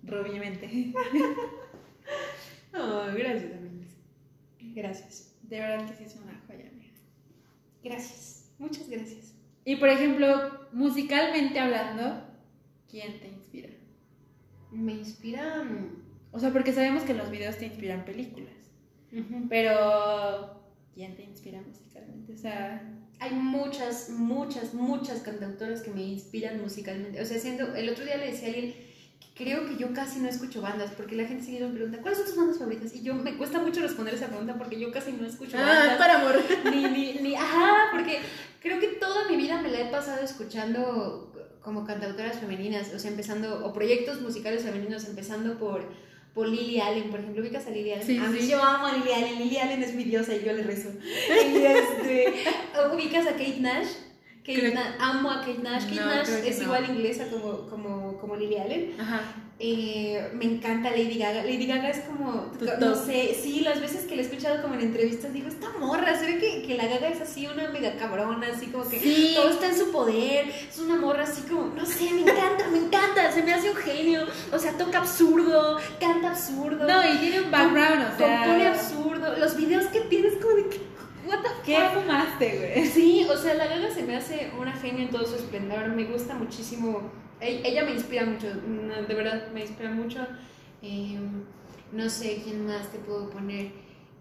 Rubimente. 0.03 0.93
Oh, 2.77 3.05
gracias, 3.17 3.53
amigos. 3.57 3.87
Gracias. 4.75 5.37
De 5.43 5.61
verdad 5.61 5.89
que 5.89 5.95
sí 5.97 6.05
es 6.05 6.17
una 6.17 6.43
joya, 6.47 6.69
amiga. 6.69 6.93
Gracias. 7.85 8.53
Muchas 8.59 8.89
gracias. 8.89 9.35
Y 9.65 9.77
por 9.77 9.89
ejemplo, 9.89 10.69
musicalmente 10.73 11.59
hablando, 11.59 12.25
¿quién 12.91 13.21
te 13.21 13.29
inspira? 13.29 13.71
Me 14.73 14.93
inspiran. 14.93 16.03
O 16.33 16.39
sea, 16.41 16.53
porque 16.53 16.73
sabemos 16.73 17.05
que 17.05 17.15
los 17.15 17.31
videos 17.31 17.57
te 17.59 17.67
inspiran 17.67 18.05
películas, 18.05 18.55
pero 19.49 20.61
¿quién 20.95 21.15
te 21.15 21.23
inspira 21.23 21.63
musicalmente? 21.63 22.33
O 22.33 22.37
sea, 22.37 22.83
Hay 23.21 23.31
muchas, 23.33 24.11
muchas, 24.11 24.75
muchas 24.75 25.21
cantautoras 25.21 25.83
que 25.83 25.91
me 25.91 26.03
inspiran 26.03 26.61
musicalmente. 26.61 27.21
O 27.21 27.25
sea, 27.25 27.39
siento, 27.39 27.75
el 27.75 27.89
otro 27.89 28.05
día 28.05 28.17
le 28.17 28.33
decía 28.33 28.49
a 28.49 28.51
alguien 28.53 28.75
que 29.35 29.45
creo 29.45 29.67
que 29.67 29.77
yo 29.77 29.93
casi 29.93 30.21
no 30.21 30.29
escucho 30.29 30.61
bandas, 30.61 30.91
porque 30.97 31.17
la 31.17 31.25
gente 31.27 31.45
seguido 31.45 31.69
me 31.69 31.75
pregunta, 31.75 31.99
¿cuáles 32.01 32.19
son 32.19 32.27
tus 32.27 32.37
bandas 32.37 32.59
favoritas? 32.59 32.95
Y 32.95 33.03
yo 33.03 33.15
me 33.15 33.37
cuesta 33.37 33.59
mucho 33.59 33.81
responder 33.81 34.15
esa 34.15 34.29
pregunta 34.29 34.55
porque 34.59 34.79
yo 34.79 34.93
casi 34.93 35.13
no 35.13 35.27
escucho 35.27 35.57
bandas. 35.57 35.97
para 35.97 36.21
amor. 36.21 36.43
ni, 36.71 36.85
ni, 36.85 37.15
ni, 37.21 37.35
ajá, 37.35 37.89
porque 37.93 38.21
creo 38.61 38.79
que 38.81 38.89
toda 38.89 39.29
mi 39.29 39.37
vida 39.37 39.61
me 39.61 39.71
la 39.71 39.81
he 39.81 39.91
pasado 39.91 40.23
escuchando 40.23 41.33
como 41.65 41.85
cantautoras 41.85 42.39
femeninas, 42.39 42.93
o 42.95 42.99
sea, 42.99 43.11
empezando, 43.11 43.65
o 43.65 43.73
proyectos 43.73 44.21
musicales 44.21 44.63
femeninos, 44.63 45.07
empezando 45.07 45.59
por, 45.59 45.89
por 46.35 46.49
Lily 46.49 46.81
Allen, 46.81 47.11
por 47.11 47.21
ejemplo, 47.21 47.43
ubicas 47.43 47.67
a 47.67 47.71
Lily 47.71 47.93
Allen. 47.93 48.07
Sí, 48.07 48.19
a 48.19 48.29
mí 48.29 48.39
sí. 48.41 48.49
yo 48.51 48.63
amo 48.63 48.87
a 48.89 48.93
Lily 48.97 49.13
Allen, 49.13 49.39
Lily 49.39 49.57
Allen 49.59 49.83
es 49.83 49.95
mi 49.95 50.05
diosa 50.05 50.35
y 50.35 50.45
yo 50.45 50.53
le 50.53 50.63
rezo. 50.65 50.91
y 51.31 51.59
este, 51.65 52.35
ubicas 52.93 53.27
a 53.27 53.33
Kate 53.33 53.59
Nash. 53.61 53.89
Kate 54.45 54.73
Na- 54.75 54.97
amo 54.99 55.31
a 55.31 55.41
Kate 55.41 55.61
Nash. 55.63 55.85
Kate 55.85 55.95
No, 56.01 56.07
Nash 56.07 56.29
es 56.45 56.59
no. 56.59 56.65
igual 56.65 56.91
inglesa 56.91 57.29
como, 57.31 57.67
como, 57.69 58.19
como 58.19 58.37
Lily 58.37 58.57
Allen. 58.59 58.95
Ajá. 59.01 59.21
Eh, 59.61 60.31
me 60.35 60.47
encanta 60.47 60.91
Lady 60.91 61.17
Gaga. 61.17 61.45
Lady 61.45 61.67
Gaga 61.67 61.89
es 61.91 62.01
como, 62.01 62.51
no 62.81 62.95
sé, 62.97 63.37
sí, 63.41 63.61
las 63.61 63.81
veces 63.81 64.05
que 64.05 64.17
la 64.17 64.23
he 64.23 64.25
escuchado 64.25 64.61
como 64.61 64.75
en 64.75 64.81
entrevistas 64.81 65.33
digo, 65.33 65.47
esta 65.47 65.69
morra, 65.79 66.19
se 66.19 66.27
ve 66.27 66.39
que, 66.39 66.63
que 66.67 66.77
la 66.77 66.87
Gaga 66.89 67.09
es 67.09 67.21
así 67.21 67.47
una 67.47 67.69
mega 67.71 67.95
cabrona, 67.97 68.49
así 68.53 68.67
como 68.67 68.89
que 68.89 68.99
Sí. 68.99 69.33
todo 69.37 69.51
está 69.51 69.67
en 69.69 69.79
su 69.79 69.93
poder, 69.93 70.49
es 70.49 70.77
una 70.81 70.97
morra 70.97 71.23
así 71.23 71.43
como, 71.43 71.67
no 71.67 71.87
sé, 71.87 72.11
me 72.11 72.23
encanta, 72.23 72.67
me 72.73 72.79
encanta, 72.79 73.31
se 73.31 73.45
me 73.45 73.55
hace 73.55 73.71
un 73.71 73.77
genio, 73.77 74.27
o 74.53 74.59
sea, 74.59 74.73
toca 74.73 74.99
absurdo, 74.99 75.79
canta 76.01 76.31
absurdo, 76.31 76.85
No, 76.89 77.15
y 77.15 77.19
tiene 77.19 77.43
un 77.43 77.51
background, 77.53 78.13
o 78.13 78.19
sea. 78.19 78.39
compone 78.41 78.67
absurdo, 78.67 79.37
los 79.39 79.57
videos 79.57 79.85
que 79.87 80.01
tienes 80.01 80.35
como 80.43 80.57
de 80.57 80.69
que, 80.69 80.79
what 81.29 81.39
the 81.43 81.49
¿Qué 81.65 81.77
fuck? 81.79 82.03
fumaste, 82.03 82.75
güey? 82.75 82.87
Sí, 82.89 83.25
o 83.31 83.37
sea, 83.37 83.55
la 83.55 83.69
Gaga 83.69 83.89
se 83.95 84.03
me 84.03 84.17
hace 84.17 84.51
una 84.61 84.73
genia 84.73 85.05
en 85.05 85.11
todo 85.11 85.25
su 85.25 85.37
esplendor. 85.37 85.89
Me 85.91 86.05
gusta 86.05 86.35
muchísimo. 86.35 87.11
Ella 87.41 87.85
me 87.85 87.93
inspira 87.93 88.25
mucho, 88.25 88.47
de 88.47 89.15
verdad, 89.15 89.49
me 89.53 89.63
inspira 89.63 89.91
mucho. 89.91 90.27
Eh, 90.83 91.19
no 91.93 92.09
sé 92.09 92.41
quién 92.45 92.67
más 92.67 92.91
te 92.91 92.99
puedo 92.99 93.31
poner. 93.31 93.71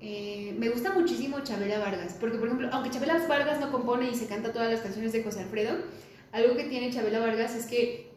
Eh, 0.01 0.53
me 0.57 0.69
gusta 0.69 0.91
muchísimo 0.91 1.39
Chabela 1.41 1.79
Vargas, 1.79 2.17
porque 2.19 2.37
por 2.37 2.47
ejemplo, 2.47 2.67
aunque 2.73 2.89
Chabela 2.89 3.25
Vargas 3.27 3.59
no 3.61 3.71
compone 3.71 4.09
y 4.09 4.15
se 4.15 4.27
canta 4.27 4.51
todas 4.51 4.69
las 4.69 4.81
canciones 4.81 5.13
de 5.13 5.23
José 5.23 5.41
Alfredo, 5.43 5.77
algo 6.33 6.57
que 6.57 6.65
tiene 6.65 6.91
Chabela 6.91 7.19
Vargas 7.19 7.55
es 7.55 7.65
que, 7.67 8.11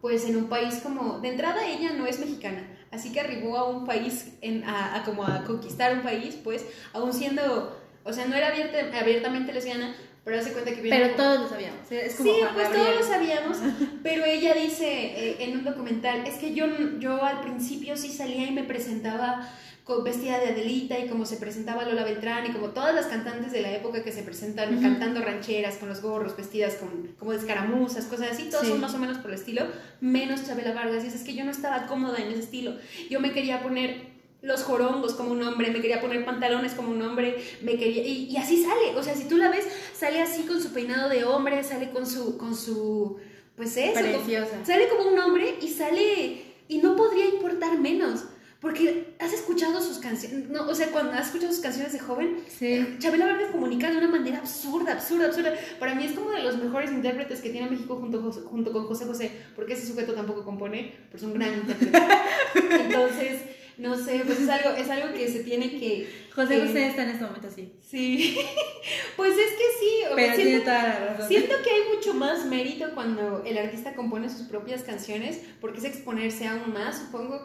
pues 0.00 0.24
en 0.26 0.36
un 0.36 0.48
país 0.48 0.80
como, 0.82 1.20
de 1.20 1.28
entrada 1.28 1.66
ella 1.68 1.92
no 1.92 2.06
es 2.06 2.20
mexicana, 2.20 2.66
así 2.90 3.12
que 3.12 3.20
arribó 3.20 3.58
a 3.58 3.68
un 3.68 3.84
país, 3.84 4.32
en, 4.40 4.64
a, 4.64 4.96
a 4.96 5.04
como 5.04 5.24
a 5.26 5.44
conquistar 5.44 5.92
un 5.94 6.02
país, 6.02 6.38
pues, 6.42 6.64
aún 6.94 7.12
siendo, 7.12 7.76
o 8.04 8.12
sea, 8.14 8.26
no 8.26 8.34
era 8.34 8.48
abierta- 8.48 8.98
abiertamente 8.98 9.52
lesbiana, 9.52 9.94
pero 10.26 10.40
hace 10.40 10.50
cuenta 10.52 10.74
que 10.74 10.82
viene 10.82 10.98
Pero 10.98 11.12
como- 11.16 11.22
todos 11.24 11.40
lo 11.42 11.48
sabíamos. 11.48 11.80
Es 11.90 12.14
como 12.16 12.30
Sí, 12.32 12.36
Juan 12.40 12.54
pues 12.54 12.64
Gabriel. 12.68 12.84
todos 12.86 13.00
lo 13.00 13.06
sabíamos, 13.06 13.58
pero 14.02 14.24
ella 14.26 14.54
dice 14.54 14.86
eh, 14.90 15.36
en 15.40 15.56
un 15.56 15.64
documental, 15.64 16.26
es 16.26 16.34
que 16.34 16.52
yo, 16.52 16.66
yo 16.98 17.22
al 17.24 17.40
principio 17.42 17.96
sí 17.96 18.10
salía 18.12 18.44
y 18.46 18.50
me 18.50 18.64
presentaba 18.64 19.48
con, 19.84 20.02
vestida 20.02 20.40
de 20.40 20.48
Adelita 20.48 20.98
y 20.98 21.06
como 21.08 21.24
se 21.26 21.36
presentaba 21.36 21.84
Lola 21.84 22.02
Beltrán 22.02 22.44
y 22.44 22.50
como 22.52 22.70
todas 22.70 22.92
las 22.92 23.06
cantantes 23.06 23.52
de 23.52 23.60
la 23.62 23.70
época 23.72 24.02
que 24.02 24.10
se 24.10 24.24
presentan 24.24 24.72
Ujú. 24.74 24.82
cantando 24.82 25.20
rancheras 25.22 25.76
con 25.76 25.88
los 25.88 26.02
gorros, 26.02 26.36
vestidas 26.36 26.74
con, 26.74 27.14
como 27.20 27.30
de 27.30 27.38
escaramuzas, 27.38 28.06
cosas 28.06 28.32
así, 28.32 28.50
todos 28.50 28.64
Sí. 28.64 28.70
son 28.72 28.80
más 28.80 28.94
o 28.94 28.98
menos 28.98 29.18
por 29.18 29.30
el 29.30 29.36
estilo, 29.38 29.62
menos 30.00 30.44
Chabela 30.44 30.72
Vargas, 30.72 31.04
y 31.04 31.06
es, 31.06 31.14
es 31.14 31.22
que 31.22 31.34
yo 31.36 31.44
no 31.44 31.52
estaba 31.52 31.86
cómoda 31.86 32.18
en 32.18 32.32
ese 32.32 32.40
estilo, 32.40 32.74
yo 33.08 33.20
me 33.20 33.30
quería 33.30 33.62
poner 33.62 34.16
los 34.42 34.62
jorongos 34.64 35.14
como 35.14 35.30
un 35.32 35.42
hombre, 35.42 35.70
me 35.70 35.80
quería 35.80 36.00
poner 36.00 36.24
pantalones 36.24 36.72
como 36.72 36.90
un 36.90 37.02
hombre, 37.02 37.36
me 37.62 37.76
quería 37.76 38.04
y, 38.06 38.26
y 38.30 38.36
así 38.36 38.62
sale, 38.62 38.94
o 38.96 39.02
sea, 39.02 39.14
si 39.14 39.26
tú 39.28 39.36
la 39.38 39.48
ves, 39.50 39.66
sale 39.98 40.20
así 40.22 40.42
con 40.42 40.60
su 40.62 40.72
peinado 40.72 41.08
de 41.08 41.24
hombre, 41.24 41.62
sale 41.64 41.90
con 41.90 42.06
su 42.06 42.36
con 42.36 42.54
su 42.54 43.16
pues 43.56 43.76
eso, 43.76 43.94
Preciosa. 44.00 44.64
sale 44.64 44.88
como 44.88 45.08
un 45.10 45.18
hombre 45.18 45.56
y 45.62 45.68
sale 45.68 46.42
y 46.68 46.78
no 46.78 46.94
podría 46.96 47.26
importar 47.26 47.78
menos. 47.78 48.24
Porque 48.58 49.14
has 49.20 49.32
escuchado 49.34 49.80
sus 49.82 49.98
canciones, 49.98 50.48
no, 50.48 50.66
o 50.66 50.74
sea, 50.74 50.88
cuando 50.90 51.12
has 51.12 51.26
escuchado 51.26 51.52
sus 51.52 51.60
canciones 51.62 51.92
de 51.92 51.98
joven, 52.00 52.38
Sí. 52.58 52.96
Chabela 52.98 53.26
Vargas 53.26 53.50
comunica 53.52 53.90
de 53.90 53.98
una 53.98 54.08
manera 54.08 54.38
absurda, 54.38 54.92
absurda, 54.94 55.26
absurda. 55.26 55.52
Para 55.78 55.94
mí 55.94 56.06
es 56.06 56.12
como 56.12 56.30
de 56.30 56.42
los 56.42 56.56
mejores 56.56 56.90
intérpretes 56.90 57.42
que 57.42 57.50
tiene 57.50 57.68
México 57.70 57.96
junto, 57.96 58.32
junto 58.32 58.72
con 58.72 58.86
José 58.86 59.04
José, 59.04 59.30
porque 59.54 59.74
ese 59.74 59.86
sujeto 59.86 60.14
tampoco 60.14 60.42
compone, 60.42 60.94
pero 61.10 61.18
es 61.18 61.22
un 61.22 61.34
gran 61.34 61.52
intérprete. 61.54 61.98
Entonces, 62.80 63.42
no 63.78 63.96
sé, 63.96 64.22
pues 64.24 64.40
es 64.40 64.48
algo, 64.48 64.70
es 64.70 64.88
algo 64.88 65.12
que 65.12 65.28
se 65.28 65.40
tiene 65.44 65.78
que... 65.78 66.26
José 66.34 66.60
José 66.60 66.88
está 66.88 67.02
en 67.04 67.10
este 67.10 67.24
momento 67.24 67.48
así. 67.48 67.72
Sí, 67.82 68.36
pues 69.16 69.32
es 69.32 69.50
que 69.52 69.64
sí, 69.80 69.90
Pero 70.14 70.34
tiene 70.34 70.50
siento, 70.50 70.64
toda 70.64 70.82
la 70.82 70.98
razón. 70.98 71.28
siento 71.28 71.54
que 71.62 71.70
hay 71.70 71.94
mucho 71.94 72.14
más 72.14 72.44
mérito 72.46 72.90
cuando 72.94 73.42
el 73.44 73.56
artista 73.58 73.94
compone 73.94 74.28
sus 74.30 74.42
propias 74.42 74.82
canciones, 74.82 75.40
porque 75.60 75.78
es 75.78 75.84
exponerse 75.84 76.46
aún 76.46 76.72
más, 76.72 76.98
supongo. 76.98 77.40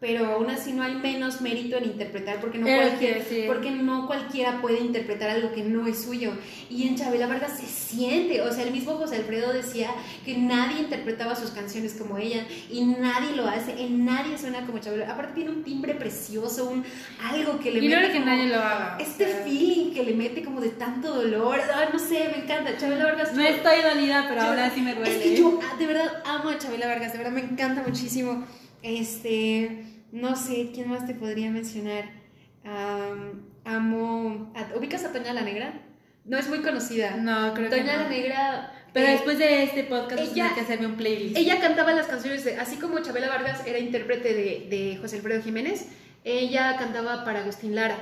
Pero 0.00 0.26
aún 0.26 0.50
así 0.50 0.72
no 0.72 0.82
hay 0.82 0.96
menos 0.96 1.40
mérito 1.40 1.78
en 1.78 1.84
interpretar, 1.84 2.38
porque 2.38 2.58
no, 2.58 2.66
Era 2.66 2.76
lo 2.76 2.82
que 2.82 2.96
cualquier- 2.98 3.18
decía. 3.24 3.46
porque 3.46 3.70
no 3.70 4.06
cualquiera 4.06 4.60
puede 4.60 4.80
interpretar 4.80 5.30
algo 5.30 5.52
que 5.54 5.62
no 5.62 5.86
es 5.86 6.02
suyo. 6.02 6.32
Y 6.68 6.86
en 6.88 6.96
Chabela 6.96 7.26
Vargas 7.26 7.58
se 7.58 7.64
siente, 7.66 8.42
o 8.42 8.52
sea, 8.52 8.64
el 8.64 8.72
mismo 8.72 8.94
José 8.96 9.16
Alfredo 9.16 9.52
decía 9.54 9.90
que 10.26 10.36
nadie 10.36 10.80
interpretaba 10.80 11.34
sus 11.34 11.52
canciones 11.52 11.94
como 11.94 12.18
ella, 12.18 12.44
y 12.70 12.84
nadie 12.84 13.34
lo 13.34 13.46
hace, 13.46 13.80
en 13.82 14.04
nadie 14.04 14.36
suena 14.36 14.66
como 14.66 14.78
Chabela. 14.78 15.10
Aparte 15.10 15.34
tiene 15.36 15.50
un 15.52 15.62
timbre 15.64 15.94
precioso, 15.94 16.68
un 16.68 16.84
algo 17.22 17.58
que 17.60 17.70
le 17.70 17.78
Y 17.82 17.88
no 17.88 17.96
mete 17.96 18.10
creo 18.10 18.20
que 18.20 18.26
nadie 18.26 18.48
lo 18.48 18.56
haga. 18.56 18.98
este 19.00 19.24
feeling 19.26 19.94
que 19.94 20.02
le 20.02 20.12
mete 20.12 20.42
como 20.44 20.60
de 20.60 20.70
tanto 20.70 21.14
dolor, 21.14 21.60
ay, 21.74 21.88
no 21.92 21.98
sé, 21.98 22.28
me 22.36 22.42
encanta. 22.44 22.76
Chabela 22.76 23.04
Vargas. 23.04 23.32
No 23.32 23.40
estoy 23.42 23.80
dolida, 23.80 24.26
pero 24.28 24.42
ahora 24.42 24.68
sí 24.70 24.82
me 24.82 24.94
duele. 24.94 25.16
Es 25.16 25.22
que 25.22 25.36
yo 25.36 25.60
ah, 25.62 25.76
de 25.78 25.86
verdad 25.86 26.22
amo 26.26 26.50
a 26.50 26.58
Chabela 26.58 26.88
Vargas, 26.88 27.12
de 27.12 27.18
verdad 27.18 27.32
me 27.32 27.40
encanta 27.40 27.82
muchísimo. 27.86 28.44
Este, 28.84 29.82
no 30.12 30.36
sé, 30.36 30.70
¿quién 30.74 30.90
más 30.90 31.06
te 31.06 31.14
podría 31.14 31.50
mencionar? 31.50 32.04
Am, 32.64 33.42
amo. 33.64 34.52
a- 34.54 34.76
¿Ubicas 34.76 35.04
a 35.04 35.12
Toña 35.12 35.32
la 35.32 35.40
Negra? 35.40 35.80
No 36.26 36.36
es 36.38 36.48
muy 36.48 36.58
conocida. 36.60 37.16
No, 37.16 37.54
creo 37.54 37.70
que 37.70 37.76
Toña 37.78 37.96
no. 37.96 38.02
la 38.04 38.08
Negra. 38.10 38.72
Pero 38.92 39.06
eh, 39.08 39.12
después 39.12 39.38
de 39.38 39.62
este 39.64 39.84
podcast 39.84 40.20
ella- 40.32 40.52
que 40.54 40.60
hacerme 40.60 40.86
un 40.86 40.96
playlist. 40.96 41.36
ella 41.36 41.60
cantaba 41.60 41.94
las 41.94 42.06
canciones 42.06 42.44
de, 42.44 42.56
así 42.58 42.76
como 42.76 42.98
Chabela 43.00 43.28
Vargas 43.28 43.66
era 43.66 43.78
intérprete 43.78 44.34
de, 44.34 44.66
de 44.68 44.98
José 45.00 45.16
Alfredo 45.16 45.42
Jiménez, 45.42 45.88
ella 46.22 46.76
cantaba 46.78 47.24
para 47.24 47.40
Agustín 47.40 47.74
Lara. 47.74 47.96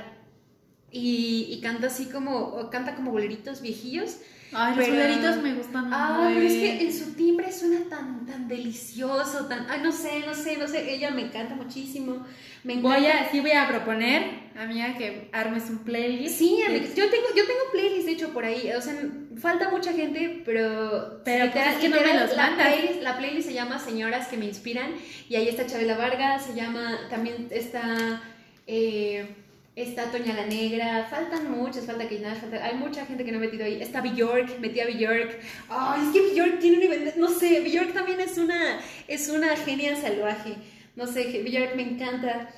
Y, 0.91 1.47
y 1.49 1.61
canta 1.61 1.87
así 1.87 2.05
como, 2.05 2.69
canta 2.69 2.95
como 2.95 3.11
boleritos 3.11 3.61
viejillos. 3.61 4.17
Ay, 4.53 4.75
los 4.75 4.87
boleritos 4.87 5.37
me 5.37 5.53
gustan 5.53 5.89
Ah, 5.91 6.29
pero 6.33 6.45
es 6.45 6.53
que 6.53 6.73
mucho. 6.73 6.85
en 6.85 6.93
su 6.93 7.13
timbre 7.13 7.51
suena 7.51 7.79
tan, 7.89 8.25
tan 8.25 8.47
delicioso, 8.47 9.45
tan, 9.47 9.69
ay, 9.69 9.81
no 9.83 9.91
sé, 9.91 10.19
no 10.25 10.33
sé, 10.33 10.57
no 10.57 10.67
sé, 10.67 10.93
ella 10.93 11.11
me 11.11 11.21
encanta 11.23 11.55
muchísimo. 11.55 12.25
Me 12.63 12.73
encanta. 12.73 12.97
Voy 12.97 13.07
a, 13.07 13.29
sí 13.31 13.39
voy 13.41 13.51
a 13.51 13.67
proponer, 13.67 14.23
amiga, 14.57 14.95
que 14.97 15.29
armes 15.33 15.69
un 15.69 15.79
playlist. 15.79 16.37
Sí, 16.37 16.61
amiga, 16.65 16.85
yo 16.95 17.09
tengo, 17.09 17.27
yo 17.35 17.45
tengo 17.45 17.59
playlist 17.71 18.05
de 18.05 18.11
hecho 18.13 18.29
por 18.33 18.45
ahí, 18.45 18.71
o 18.71 18.81
sea, 18.81 18.95
falta 19.37 19.69
mucha 19.69 19.91
gente, 19.91 20.41
pero... 20.45 21.21
Pero, 21.25 21.51
pues, 21.51 21.67
es 21.67 21.75
que 21.77 21.89
no 21.89 21.97
me 21.99 22.13
los 22.19 22.35
la 22.35 22.55
playlist, 22.55 23.01
la 23.01 23.17
playlist 23.17 23.47
se 23.49 23.53
llama 23.53 23.79
Señoras 23.79 24.27
que 24.27 24.37
me 24.37 24.45
inspiran, 24.45 24.93
y 25.27 25.35
ahí 25.35 25.47
está 25.49 25.65
Chabela 25.65 25.97
Vargas, 25.97 26.45
se 26.45 26.53
llama, 26.55 26.97
también 27.09 27.47
está, 27.51 28.21
eh, 28.67 29.27
está 29.75 30.11
Toña 30.11 30.33
la 30.33 30.45
Negra, 30.45 31.07
faltan 31.09 31.49
muchas, 31.51 31.85
falta 31.85 32.05
falta, 32.39 32.63
hay 32.63 32.75
mucha 32.75 33.05
gente 33.05 33.25
que 33.25 33.31
no 33.31 33.37
he 33.37 33.41
metido 33.41 33.65
ahí, 33.65 33.81
está 33.81 34.01
Bjork, 34.01 34.59
metí 34.59 34.79
a 34.79 34.85
Bjork, 34.85 35.39
ay, 35.69 36.01
es 36.05 36.13
que 36.13 36.33
Bjork 36.33 36.59
tiene 36.59 36.85
un 36.85 37.05
de- 37.05 37.13
no 37.17 37.27
sé, 37.29 37.59
Bjork 37.61 37.93
también 37.93 38.19
es 38.19 38.37
una, 38.37 38.79
es 39.07 39.29
una 39.29 39.55
genia 39.57 39.95
salvaje, 39.95 40.55
no 40.95 41.07
sé, 41.07 41.23
Bjork 41.43 41.75
me 41.75 41.83
encanta, 41.83 42.49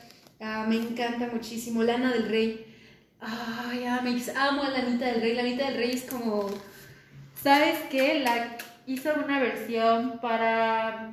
ah, 0.41 0.65
me 0.67 0.75
encanta 0.75 1.27
muchísimo, 1.31 1.83
Lana 1.83 2.11
del 2.11 2.27
Rey, 2.27 2.65
Ay, 3.27 3.85
Amix, 3.85 4.29
amo 4.35 4.63
a 4.63 4.69
Lanita 4.69 5.05
del 5.07 5.21
Rey. 5.21 5.33
Lanita 5.33 5.65
del 5.65 5.77
Rey 5.77 5.91
es 5.91 6.03
como. 6.03 6.47
¿Sabes 7.41 7.79
qué? 7.89 8.19
La 8.19 8.55
hizo 8.85 9.09
una 9.15 9.39
versión 9.39 10.19
para. 10.21 11.11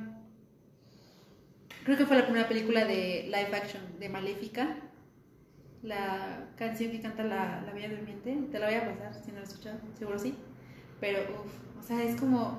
Creo 1.83 1.97
que 1.97 2.05
fue 2.05 2.17
la 2.17 2.25
primera 2.25 2.47
película 2.47 2.85
de 2.85 3.23
live 3.25 3.55
action 3.55 3.99
de 3.99 4.09
Maléfica. 4.09 4.77
La 5.83 6.47
canción 6.55 6.91
que 6.91 7.01
canta 7.01 7.23
la, 7.23 7.61
la 7.65 7.73
Bella 7.73 7.89
Durmiente. 7.89 8.37
Te 8.51 8.59
la 8.59 8.67
voy 8.67 8.75
a 8.75 8.97
pasar 8.97 9.21
si 9.23 9.31
no 9.31 9.37
la 9.37 9.43
has 9.43 9.49
escuchado. 9.49 9.79
Seguro 9.99 10.17
sí. 10.17 10.33
Pero, 11.01 11.19
uff, 11.19 11.83
o 11.83 11.85
sea, 11.85 12.01
es 12.01 12.19
como. 12.19 12.57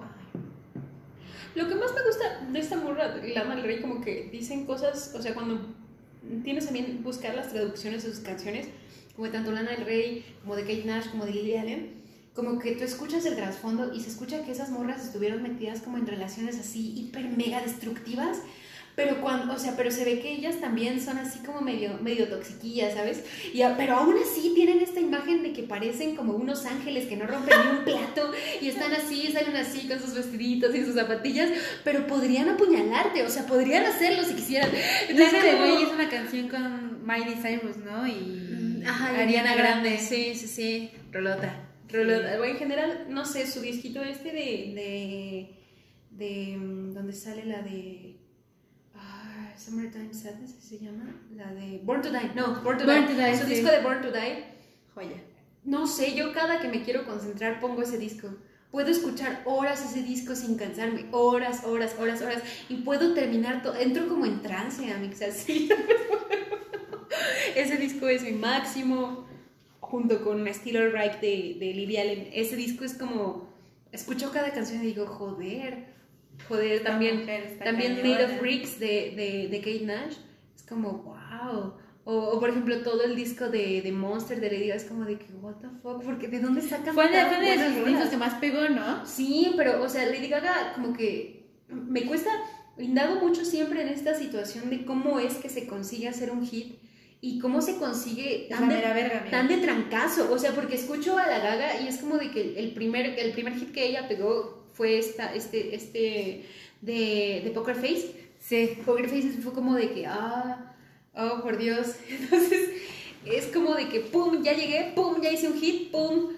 Lo 1.54 1.68
que 1.68 1.74
más 1.74 1.94
me 1.94 2.02
gusta 2.02 2.46
de 2.52 2.58
esta 2.58 2.76
morra, 2.76 3.16
Lana 3.16 3.56
del 3.56 3.64
Rey, 3.64 3.80
como 3.80 4.02
que 4.02 4.28
dicen 4.30 4.66
cosas. 4.66 5.14
O 5.14 5.22
sea, 5.22 5.32
cuando 5.32 5.58
tienes 6.42 6.66
también 6.66 7.02
buscar 7.02 7.34
las 7.34 7.50
traducciones 7.50 8.04
de 8.04 8.10
sus 8.12 8.20
canciones, 8.20 8.68
como 9.16 9.26
de 9.26 9.32
tanto 9.32 9.52
Lana 9.52 9.70
del 9.70 9.86
Rey, 9.86 10.24
como 10.42 10.56
de 10.56 10.62
Kate 10.62 10.84
Nash, 10.84 11.08
como 11.10 11.24
de 11.24 11.32
Lily 11.32 11.56
Allen. 11.56 12.04
Como 12.34 12.58
que 12.58 12.72
tú 12.72 12.82
escuchas 12.82 13.24
el 13.26 13.36
trasfondo 13.36 13.94
y 13.94 14.00
se 14.00 14.10
escucha 14.10 14.44
que 14.44 14.50
esas 14.50 14.68
morras 14.68 15.04
estuvieron 15.04 15.42
metidas 15.42 15.80
como 15.80 15.98
en 15.98 16.06
relaciones 16.06 16.58
así 16.58 16.92
hiper 16.98 17.28
mega 17.28 17.62
destructivas. 17.62 18.42
Pero 18.96 19.20
cuando, 19.20 19.54
o 19.54 19.58
sea, 19.58 19.74
pero 19.76 19.90
se 19.90 20.04
ve 20.04 20.20
que 20.20 20.32
ellas 20.32 20.60
también 20.60 21.00
son 21.00 21.18
así 21.18 21.40
como 21.40 21.60
medio, 21.60 21.98
medio 22.00 22.28
toxiquillas, 22.28 22.94
¿sabes? 22.94 23.24
Y, 23.52 23.60
pero 23.76 23.96
aún 23.96 24.14
así 24.22 24.52
tienen 24.54 24.80
esta 24.80 25.00
imagen 25.00 25.42
de 25.42 25.52
que 25.52 25.64
parecen 25.64 26.14
como 26.14 26.34
unos 26.34 26.64
ángeles 26.64 27.06
que 27.06 27.16
no 27.16 27.26
rompen 27.26 27.54
ni 27.64 27.78
un 27.78 27.84
plato 27.84 28.30
y 28.60 28.68
están 28.68 28.92
así, 28.92 29.32
salen 29.32 29.56
así 29.56 29.88
con 29.88 29.98
sus 29.98 30.14
vestiditos 30.14 30.72
y 30.76 30.84
sus 30.84 30.94
zapatillas, 30.94 31.50
pero 31.82 32.06
podrían 32.06 32.48
apuñalarte, 32.50 33.24
o 33.24 33.30
sea, 33.30 33.46
podrían 33.46 33.84
hacerlo 33.84 34.22
si 34.22 34.34
quisieran. 34.34 34.70
Entonces, 35.08 35.42
como- 35.44 35.80
hizo 35.80 35.92
una 35.92 36.08
canción 36.08 36.48
con 36.48 37.04
Miley 37.04 37.34
Cyrus, 37.34 37.76
¿no? 37.78 38.06
Y 38.06 38.82
Ajá, 38.86 39.12
y 39.12 39.20
Ariana 39.22 39.56
Grande. 39.56 39.98
Sí, 39.98 40.34
sí, 40.34 40.46
sí. 40.46 40.90
Rolota. 41.10 41.68
Rolota. 41.90 42.36
Bueno, 42.38 42.52
en 42.52 42.58
general, 42.58 43.06
no 43.08 43.24
sé, 43.24 43.46
su 43.46 43.60
disquito 43.60 44.02
este 44.02 44.30
de. 44.32 44.72
de. 44.74 45.48
de. 46.10 46.56
mm, 46.56 46.92
donde 46.94 47.12
sale 47.12 47.44
la 47.44 47.62
de. 47.62 48.16
Summertime 49.56 50.12
Sadness, 50.12 50.54
¿qué 50.54 50.62
se 50.62 50.78
llama? 50.78 51.04
La 51.34 51.52
de 51.52 51.80
Born 51.84 52.02
to 52.02 52.10
Die. 52.10 52.30
No, 52.34 52.60
Born 52.62 52.78
to 52.78 52.84
Born 52.84 53.06
Die. 53.06 53.14
to 53.14 53.20
Die, 53.20 53.36
Su 53.36 53.44
sí. 53.44 53.54
disco 53.54 53.70
de 53.70 53.80
Born 53.82 54.02
to 54.02 54.10
Die. 54.10 54.44
Joya. 54.94 55.16
No 55.64 55.86
sé, 55.86 56.14
yo 56.14 56.32
cada 56.32 56.60
que 56.60 56.68
me 56.68 56.82
quiero 56.82 57.04
concentrar 57.06 57.60
pongo 57.60 57.82
ese 57.82 57.98
disco. 57.98 58.28
Puedo 58.70 58.90
escuchar 58.90 59.42
horas 59.44 59.84
ese 59.84 60.02
disco 60.02 60.34
sin 60.34 60.56
cansarme, 60.56 61.06
horas, 61.12 61.64
horas, 61.64 61.94
horas, 61.98 62.20
horas. 62.22 62.42
Y 62.68 62.76
puedo 62.78 63.14
terminar 63.14 63.62
todo. 63.62 63.76
Entro 63.76 64.08
como 64.08 64.26
en 64.26 64.42
trance, 64.42 64.92
amigos, 64.92 65.22
así. 65.22 65.68
ese 67.54 67.76
disco 67.76 68.08
es 68.08 68.22
mi 68.24 68.32
máximo, 68.32 69.26
junto 69.80 70.22
con 70.24 70.46
Still 70.52 70.76
Alright 70.76 71.20
de, 71.20 71.56
de 71.60 71.72
Lily 71.72 71.96
Allen. 71.96 72.28
Ese 72.32 72.56
disco 72.56 72.84
es 72.84 72.94
como. 72.94 73.52
Escucho 73.92 74.32
cada 74.32 74.50
canción 74.52 74.82
y 74.82 74.86
digo, 74.86 75.06
joder. 75.06 75.93
Joder, 76.48 76.82
también. 76.82 77.26
También. 77.62 77.96
Made 78.02 78.24
of 78.24 78.40
Bricks 78.40 78.78
de, 78.78 79.14
de, 79.16 79.48
de 79.50 79.58
Kate 79.58 79.84
Nash. 79.84 80.16
Es 80.56 80.62
como, 80.62 80.98
wow. 80.98 81.74
O, 82.06 82.14
o, 82.14 82.40
por 82.40 82.50
ejemplo, 82.50 82.78
todo 82.82 83.02
el 83.02 83.16
disco 83.16 83.48
de, 83.48 83.80
de 83.80 83.90
Monster 83.90 84.38
de 84.38 84.50
Lady 84.50 84.68
Gaga 84.68 84.76
es 84.76 84.84
como 84.84 85.04
de 85.04 85.18
que, 85.18 85.32
what 85.40 85.54
the 85.62 85.68
fuck, 85.82 86.04
porque 86.04 86.28
¿de 86.28 86.38
dónde 86.38 86.60
sacan 86.60 86.94
Fue 86.94 87.08
de, 87.08 87.14
tan 87.14 87.28
fue 87.28 87.44
de 87.44 87.56
rolas? 87.56 87.86
discos 87.86 88.08
que 88.10 88.16
más 88.18 88.34
pegó, 88.34 88.68
¿no? 88.68 89.06
Sí, 89.06 89.52
pero, 89.56 89.82
o 89.82 89.88
sea, 89.88 90.04
Lady 90.06 90.28
Gaga 90.28 90.74
como 90.74 90.92
que 90.92 91.48
me 91.68 92.04
cuesta, 92.04 92.30
indago 92.76 93.16
mucho 93.16 93.44
siempre 93.46 93.80
en 93.80 93.88
esta 93.88 94.14
situación 94.14 94.68
de 94.68 94.84
cómo 94.84 95.18
es 95.18 95.36
que 95.36 95.48
se 95.48 95.66
consigue 95.66 96.08
hacer 96.08 96.30
un 96.30 96.46
hit 96.46 96.78
y 97.22 97.38
cómo 97.38 97.62
se 97.62 97.76
consigue 97.78 98.48
tan 98.50 98.68
de, 98.68 98.74
verga, 98.74 99.24
tan 99.30 99.48
de 99.48 99.56
trancazo, 99.56 100.30
o 100.30 100.38
sea, 100.38 100.52
porque 100.52 100.74
escucho 100.74 101.16
a 101.16 101.26
la 101.26 101.38
Gaga 101.38 101.80
y 101.80 101.88
es 101.88 101.96
como 101.96 102.18
de 102.18 102.30
que 102.30 102.58
el 102.58 102.74
primer, 102.74 103.18
el 103.18 103.32
primer 103.32 103.54
hit 103.54 103.72
que 103.72 103.86
ella 103.86 104.06
pegó 104.08 104.63
fue 104.74 104.98
esta, 104.98 105.34
este, 105.34 105.74
este, 105.74 106.44
de, 106.82 107.42
de 107.44 107.50
Poker 107.54 107.76
Face, 107.76 108.24
Sí. 108.44 108.76
Poker 108.84 109.08
Face 109.08 109.30
fue 109.42 109.54
como 109.54 109.74
de 109.74 109.90
que, 109.90 110.06
ah, 110.06 110.74
oh, 111.16 111.40
por 111.42 111.56
Dios. 111.56 111.96
Entonces, 112.10 112.70
es 113.24 113.46
como 113.46 113.74
de 113.74 113.88
que, 113.88 114.00
pum, 114.00 114.42
ya 114.42 114.52
llegué, 114.52 114.92
pum, 114.94 115.18
ya 115.22 115.32
hice 115.32 115.48
un 115.48 115.58
hit, 115.58 115.90
pum, 115.90 116.32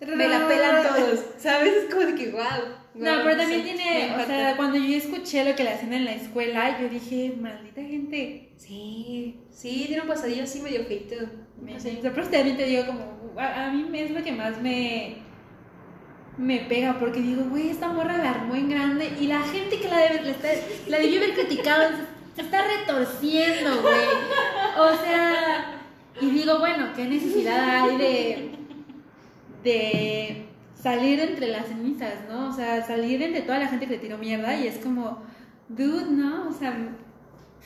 me 0.00 0.28
la 0.28 0.48
pelan 0.48 0.82
todos, 0.88 1.24
¿sabes? 1.38 1.72
Es 1.72 1.94
como 1.94 2.04
de 2.04 2.14
que, 2.16 2.30
wow. 2.32 2.42
No, 2.94 3.10
pero 3.22 3.36
también 3.36 3.62
tiene, 3.62 4.12
o 4.20 4.26
sea, 4.26 4.56
cuando 4.56 4.78
yo 4.78 4.96
escuché 4.96 5.44
lo 5.44 5.54
que 5.54 5.62
le 5.62 5.70
hacían 5.70 5.92
en 5.92 6.04
la 6.06 6.14
escuela, 6.14 6.80
yo 6.80 6.88
dije, 6.88 7.34
maldita 7.38 7.82
gente. 7.82 8.48
Sí, 8.56 9.38
sí, 9.50 9.84
tiene 9.86 10.02
un 10.02 10.08
pasadillo 10.08 10.42
así 10.42 10.60
medio 10.60 10.84
feito. 10.84 11.14
Me, 11.62 11.76
o 11.76 11.80
sea, 11.80 11.92
pero 12.02 12.26
también 12.28 12.56
te 12.56 12.64
digo, 12.64 12.86
como, 12.86 13.38
a, 13.38 13.66
a 13.66 13.72
mí 13.72 13.86
es 14.00 14.10
lo 14.10 14.24
que 14.24 14.32
más 14.32 14.60
me, 14.60 15.18
me 16.38 16.58
pega, 16.60 16.98
porque 16.98 17.20
digo, 17.20 17.44
güey, 17.44 17.70
esta 17.70 17.88
morra 17.88 18.18
la 18.18 18.30
armó 18.30 18.54
en 18.54 18.68
grande 18.68 19.10
y 19.20 19.26
la 19.26 19.40
gente 19.42 19.78
que 19.80 19.88
la, 19.88 19.98
debe, 19.98 20.22
la, 20.22 20.30
está- 20.30 20.98
debió 20.98 21.18
haber 21.22 21.34
criticado 21.34 21.90
está 22.36 22.62
retorciendo, 22.66 23.80
güey. 23.82 24.04
O 24.78 24.96
sea, 25.02 25.80
y 26.20 26.30
digo, 26.30 26.58
bueno, 26.58 26.88
¿qué 26.94 27.06
necesidad 27.06 27.84
hay 27.84 27.96
de, 27.96 28.50
de 29.64 30.46
salir 30.74 31.20
entre 31.20 31.48
las 31.48 31.66
cenizas, 31.68 32.14
¿no? 32.28 32.48
O 32.50 32.52
sea, 32.52 32.86
salir 32.86 33.22
entre 33.22 33.42
toda 33.42 33.58
la 33.58 33.68
gente 33.68 33.86
que 33.86 33.94
te 33.94 34.00
tiró 34.02 34.18
mierda 34.18 34.58
y 34.58 34.66
es 34.66 34.76
como, 34.78 35.22
dude, 35.68 36.10
¿no? 36.10 36.48
O 36.48 36.52
sea, 36.52 36.76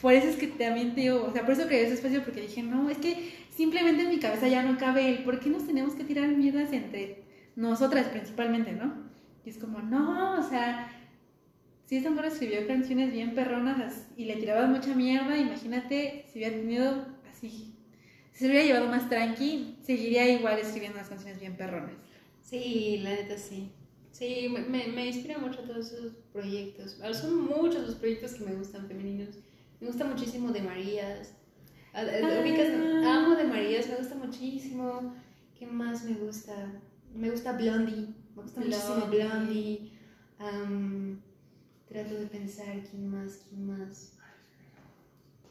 por 0.00 0.12
eso 0.14 0.28
es 0.28 0.36
que 0.36 0.46
también 0.46 0.94
te 0.94 1.02
digo, 1.02 1.26
o 1.28 1.32
sea, 1.32 1.42
por 1.42 1.52
eso 1.54 1.66
creé 1.66 1.84
ese 1.84 1.94
espacio 1.94 2.22
porque 2.24 2.42
dije, 2.42 2.62
no, 2.62 2.88
es 2.88 2.98
que 2.98 3.34
simplemente 3.54 4.02
en 4.02 4.08
mi 4.08 4.18
cabeza 4.18 4.48
ya 4.48 4.62
no 4.62 4.78
cabe 4.78 5.08
el 5.08 5.24
por 5.24 5.40
qué 5.40 5.50
nos 5.50 5.66
tenemos 5.66 5.94
que 5.94 6.04
tirar 6.04 6.28
mierdas 6.28 6.72
entre 6.72 7.22
nosotras 7.60 8.08
principalmente, 8.08 8.72
¿no? 8.72 9.10
Y 9.44 9.50
es 9.50 9.58
como, 9.58 9.80
no, 9.80 10.38
o 10.38 10.42
sea, 10.42 10.90
si 11.84 11.96
esta 11.96 12.10
mujer 12.10 12.26
escribió 12.26 12.66
canciones 12.66 13.12
bien 13.12 13.34
perronas 13.34 14.08
y 14.16 14.24
le 14.24 14.36
tiraba 14.36 14.66
mucha 14.66 14.94
mierda, 14.94 15.36
imagínate 15.36 16.24
si 16.26 16.38
hubiera 16.38 16.56
tenido 16.56 17.06
así, 17.28 17.74
si 18.32 18.38
se 18.38 18.46
hubiera 18.46 18.64
llevado 18.64 18.86
más 18.86 19.08
tranqui, 19.08 19.76
seguiría 19.82 20.28
igual 20.30 20.58
escribiendo 20.58 20.98
unas 20.98 21.10
canciones 21.10 21.38
bien 21.38 21.56
perronas. 21.56 21.92
Sí, 22.40 23.00
la 23.02 23.10
neta 23.10 23.36
sí. 23.36 23.70
Sí, 24.10 24.48
me, 24.48 24.88
me, 24.88 25.06
inspira 25.06 25.38
mucho 25.38 25.60
todos 25.60 25.92
esos 25.92 26.12
proyectos. 26.32 26.98
Son 27.12 27.44
muchos 27.44 27.86
los 27.86 27.94
proyectos 27.94 28.34
que 28.34 28.44
me 28.44 28.54
gustan 28.54 28.88
femeninos. 28.88 29.36
Me 29.80 29.86
gusta 29.86 30.04
muchísimo 30.04 30.50
de 30.50 30.62
Marías. 30.62 31.34
Ah, 31.92 32.04
eh, 32.04 32.40
ubicas, 32.42 32.72
¿no? 32.72 33.08
Amo 33.08 33.36
de 33.36 33.44
Marías, 33.44 33.88
me 33.88 33.96
gusta 33.96 34.14
muchísimo. 34.14 35.14
¿Qué 35.58 35.66
más 35.66 36.04
me 36.04 36.14
gusta? 36.14 36.80
Me 37.14 37.30
gusta 37.30 37.52
Blondie. 37.52 38.08
Me 38.36 38.42
gusta 38.42 38.60
muchísimo 38.60 39.06
Blondie. 39.06 39.92
Am, 40.38 41.20
trato 41.88 42.14
de 42.14 42.26
pensar 42.26 42.66
quién 42.90 43.10
más, 43.10 43.40
quién 43.48 43.66
más. 43.66 44.12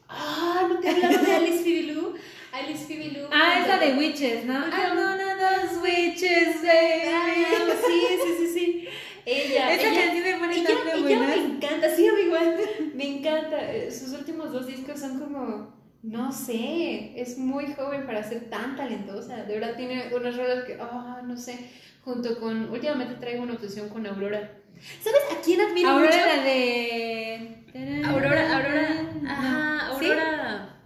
Ah, 0.08 0.66
no 0.68 0.80
te 0.80 0.88
he 0.88 0.90
hablado 0.90 1.24
de 1.24 1.32
Alice 1.32 1.62
Fibilú. 1.62 2.14
Alice 2.52 2.84
Fibilú. 2.86 3.28
Ah, 3.30 3.60
esa 3.64 3.78
de 3.78 3.96
Witches, 3.96 4.44
¿no? 4.44 4.54
I'm 4.54 4.98
one 4.98 5.22
of 5.22 5.38
those 5.38 5.80
witches, 5.80 6.62
baby. 6.62 7.02
Ah, 7.06 7.74
sí, 7.86 8.00
sí, 8.24 8.34
sí, 8.38 8.52
sí. 8.52 8.88
Ella, 9.24 9.74
Esa 9.74 9.88
ella, 9.88 10.00
canción 10.04 10.24
me 10.24 10.38
pone 10.38 10.56
ella, 10.56 10.68
de 10.68 10.98
ella 10.98 11.18
me 11.20 11.34
encanta, 11.54 11.94
sí, 11.94 12.08
a 12.08 12.12
mí 12.12 12.20
igual. 12.22 12.56
Me 12.94 13.18
encanta. 13.18 13.72
Eh, 13.72 13.90
Sus 13.92 14.12
últimos 14.12 14.50
dos 14.50 14.66
discos 14.66 14.98
son 14.98 15.20
como, 15.20 15.72
no 16.02 16.32
sé, 16.32 17.20
es 17.20 17.36
muy 17.38 17.72
joven 17.74 18.06
para 18.06 18.22
ser 18.22 18.48
tan 18.50 18.76
talentosa. 18.76 19.44
De 19.44 19.58
verdad 19.58 19.76
tiene 19.76 20.10
unas 20.14 20.36
rolas 20.36 20.64
que, 20.64 20.78
ah, 20.80 21.20
no 21.24 21.36
sé, 21.36 21.70
junto 22.04 22.38
con, 22.40 22.70
últimamente 22.70 23.14
traigo 23.16 23.42
una 23.42 23.54
obsesión 23.54 23.88
con 23.88 24.06
Aurora. 24.06 24.56
¿Sabes 25.02 25.20
a 25.30 25.42
quién 25.42 25.60
admiro 25.60 25.90
Aurora 25.90 26.10
mucho? 26.16 26.26
la 26.36 26.42
de... 26.42 28.02
Aurora, 28.06 28.56
Aurora, 28.56 29.10
ajá, 29.28 29.98
¿Sí? 29.98 30.06
Aurora. 30.06 30.76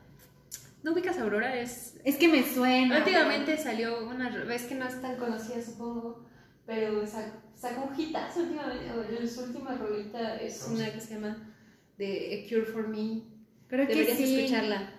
¿No 0.82 0.92
ubicas 0.92 1.16
a 1.16 1.22
Aurora? 1.22 1.58
Es 1.60 1.98
Es 2.04 2.16
que 2.16 2.28
me 2.28 2.42
suena. 2.42 2.98
Últimamente 2.98 3.56
salió 3.56 4.06
una, 4.06 4.28
ves 4.30 4.64
que 4.64 4.74
no 4.74 4.86
es 4.86 5.00
tan 5.00 5.16
conocida 5.16 5.62
supongo, 5.62 6.26
pero 6.66 7.06
sa- 7.06 7.40
sacó 7.54 7.88
un 7.90 7.98
hitazo 7.98 8.40
últimamente, 8.40 8.90
o 9.22 9.26
su 9.28 9.44
última 9.44 9.74
rolita 9.76 10.36
es 10.36 10.68
una 10.70 10.92
que 10.92 11.00
se 11.00 11.14
llama 11.14 11.54
The 11.96 12.44
A 12.44 12.48
Cure 12.48 12.66
for 12.66 12.88
Me, 12.88 13.22
Creo 13.68 13.86
que 13.86 13.94
deberías 13.94 14.18
sí. 14.18 14.40
escucharla. 14.40 14.93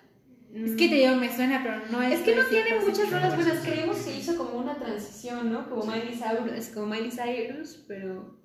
Es 0.56 0.72
Mm. 0.72 0.76
que 0.78 0.88
te 0.88 0.96
digo, 0.96 1.16
me 1.18 1.36
suena, 1.36 1.62
pero 1.62 1.82
no 1.92 2.02
es. 2.02 2.14
Es 2.14 2.22
que 2.22 2.34
no 2.36 2.46
tiene 2.46 2.70
100% 2.80 2.86
muchas 2.86 3.12
rolas 3.12 3.36
buenas, 3.36 3.60
creemos 3.66 3.98
que 3.98 4.16
hizo 4.18 4.38
como 4.38 4.58
una 4.58 4.76
transición, 4.76 5.52
¿no? 5.52 5.70
Como 5.70 5.86
Miley 5.86 6.16
Cyrus, 6.16 6.68
como 6.74 6.86
Miley 6.88 7.12
Cyrus, 7.12 7.84
pero... 7.88 8.38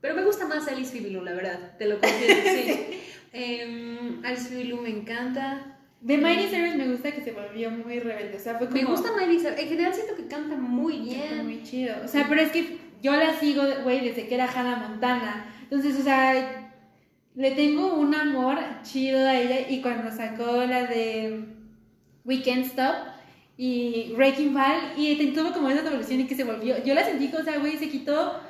Pero 0.00 0.14
me 0.16 0.24
gusta 0.24 0.46
más 0.48 0.66
Alice 0.66 0.90
Fibilú, 0.90 1.22
la 1.22 1.34
verdad, 1.34 1.76
te 1.78 1.86
lo 1.86 1.98
confieso, 2.00 2.34
sí. 2.44 3.00
Em, 3.32 4.24
Alice 4.24 4.48
Fibilú 4.48 4.78
me 4.80 4.88
encanta. 4.90 5.76
De 6.00 6.16
Miley 6.16 6.48
Cyrus 6.48 6.74
me 6.74 6.88
gusta 6.88 7.12
que 7.12 7.22
se 7.22 7.30
volvió 7.30 7.70
muy 7.70 8.00
rebelde. 8.00 8.36
O 8.36 8.40
sea, 8.40 8.56
fue 8.58 8.66
como. 8.68 8.80
Me 8.80 8.88
gusta 8.88 9.12
Miley 9.16 9.38
Cyrus, 9.38 9.58
en 9.58 9.68
general 9.68 9.94
siento 9.94 10.16
que 10.16 10.26
canta 10.26 10.56
muy 10.56 10.98
bien. 11.00 11.44
Muy 11.44 11.62
chido. 11.62 11.94
O 12.04 12.08
sea, 12.08 12.26
pero 12.28 12.40
es 12.40 12.50
que 12.50 12.78
yo 13.02 13.14
la 13.14 13.38
sigo, 13.38 13.62
güey, 13.84 14.00
desde 14.00 14.26
que 14.26 14.34
era 14.34 14.50
Hannah 14.50 14.88
Montana. 14.88 15.54
Entonces, 15.62 15.96
o 16.00 16.02
sea, 16.02 16.69
le 17.40 17.52
tengo 17.52 17.94
un 17.94 18.14
amor 18.14 18.58
chido 18.82 19.26
a 19.26 19.34
ella. 19.34 19.66
Y 19.70 19.80
cuando 19.80 20.14
sacó 20.14 20.62
la 20.66 20.84
de 20.84 21.42
Weekend 22.26 22.66
Stop 22.66 22.94
y 23.56 24.12
Breaking 24.14 24.52
Ball, 24.52 24.92
y 24.98 25.16
tuvo 25.32 25.50
como 25.52 25.70
esa 25.70 25.86
evolución 25.86 26.20
y 26.20 26.26
que 26.26 26.34
se 26.34 26.44
volvió. 26.44 26.84
Yo 26.84 26.92
la 26.94 27.02
sentí, 27.02 27.34
o 27.34 27.42
sea, 27.42 27.58
güey, 27.58 27.78
se 27.78 27.88
quitó 27.88 28.40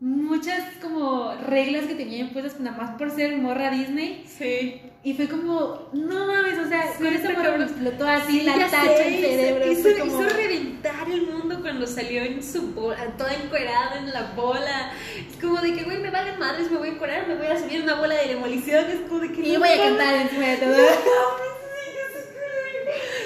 muchas 0.00 0.62
como 0.82 1.34
reglas 1.46 1.84
que 1.86 1.94
tenía 1.94 2.18
impuestas 2.20 2.60
nada 2.60 2.76
más 2.76 2.90
por 2.98 3.10
ser 3.10 3.36
morra 3.36 3.70
Disney. 3.70 4.24
Sí. 4.26 4.80
Y 5.02 5.12
fue 5.14 5.28
como, 5.28 5.90
no 5.92 6.26
mames, 6.26 6.58
o 6.58 6.66
sea, 6.66 6.84
Sí, 6.92 7.04
con 7.04 7.06
esa 7.08 7.28
está 7.28 7.32
morra 7.38 7.58
me 7.58 7.64
explotó 7.64 8.08
así 8.08 8.40
la 8.40 8.56
ya 8.56 8.70
tacha 8.70 8.84
sé, 8.96 9.08
el 9.08 9.24
cerebro. 9.24 9.72
Hizo, 9.72 9.82
fue 9.82 9.98
como... 9.98 10.20
hizo 10.24 10.36
reventar 10.36 11.10
el 11.10 11.26
mundo 11.26 11.58
cuando 11.60 11.86
salió 11.86 12.22
en 12.22 12.42
su 12.42 12.72
bola, 12.72 13.04
toda 13.18 13.34
encuerada 13.34 13.98
en 13.98 14.12
la 14.12 14.32
bola. 14.34 14.92
Es 15.30 15.36
como 15.42 15.60
de 15.60 15.74
que, 15.74 15.84
güey, 15.84 15.98
me 15.98 16.10
vale 16.10 16.36
madres, 16.38 16.70
me 16.70 16.78
voy 16.78 16.88
a 16.88 16.92
encuerar, 16.92 17.28
me 17.28 17.34
voy 17.34 17.46
a 17.46 17.58
subir 17.58 17.82
una 17.82 17.96
bola 17.96 18.14
de 18.14 18.28
demolición. 18.28 18.84
Es 18.90 19.00
como 19.08 19.20
de 19.20 19.32
que. 19.32 19.46
Y 19.46 19.52
no 19.52 19.60
voy 19.60 19.68
a 19.68 19.76
cantar 19.76 20.14
encima 20.14 20.46
de 20.46 20.56
todo. 20.56 20.76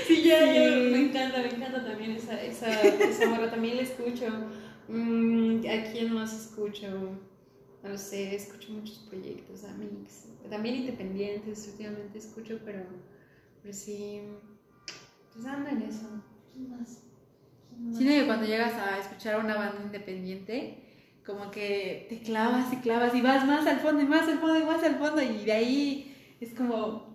Sí, 0.07 0.23
ya, 0.23 0.39
ya, 0.47 0.53
Sí. 0.53 0.89
me 0.91 0.99
encanta, 1.01 1.39
me 1.39 1.49
encanta 1.49 1.85
también 1.85 2.13
esa, 2.13 2.43
esa, 2.43 2.71
esa 2.83 3.27
morra. 3.27 3.51
También 3.51 3.77
la 3.77 3.83
escucho. 3.83 4.25
Mm, 4.89 5.61
¿A 5.67 5.93
quién 5.93 6.15
más 6.15 6.33
escucho? 6.33 6.87
No 7.83 7.97
sé, 7.99 8.35
escucho 8.35 8.73
muchos 8.73 8.99
proyectos, 9.09 9.65
a 9.65 9.73
mix. 9.75 10.27
También 10.51 10.77
independientes, 10.77 11.69
últimamente 11.69 12.19
escucho, 12.19 12.59
pero, 12.65 12.85
pero 13.63 13.75
sí. 13.75 14.23
Pues 15.33 15.47
ando 15.47 15.69
en 15.71 15.83
eso. 15.83 16.09
¿Quién 16.53 16.71
más? 16.71 17.03
¿Quién 17.69 17.89
más? 17.89 17.99
Siento 17.99 18.15
que 18.15 18.27
cuando 18.27 18.47
llegas 18.47 18.75
a 18.75 18.99
escuchar 18.99 19.35
a 19.35 19.39
una 19.39 19.57
banda 19.57 19.83
independiente, 19.85 20.83
como 21.25 21.51
que 21.51 22.07
te 22.09 22.21
clavas 22.21 22.73
y 22.73 22.77
clavas 22.77 23.15
y 23.15 23.21
vas 23.21 23.47
más 23.47 23.67
al 23.67 23.81
fondo 23.81 24.03
y 24.03 24.07
más 24.07 24.27
al 24.27 24.39
fondo 24.39 24.59
y 24.59 24.65
más 24.65 24.83
al 24.83 24.97
fondo 24.97 25.21
y 25.23 25.45
de 25.45 25.53
ahí 25.53 26.37
es 26.41 26.55
como... 26.55 27.07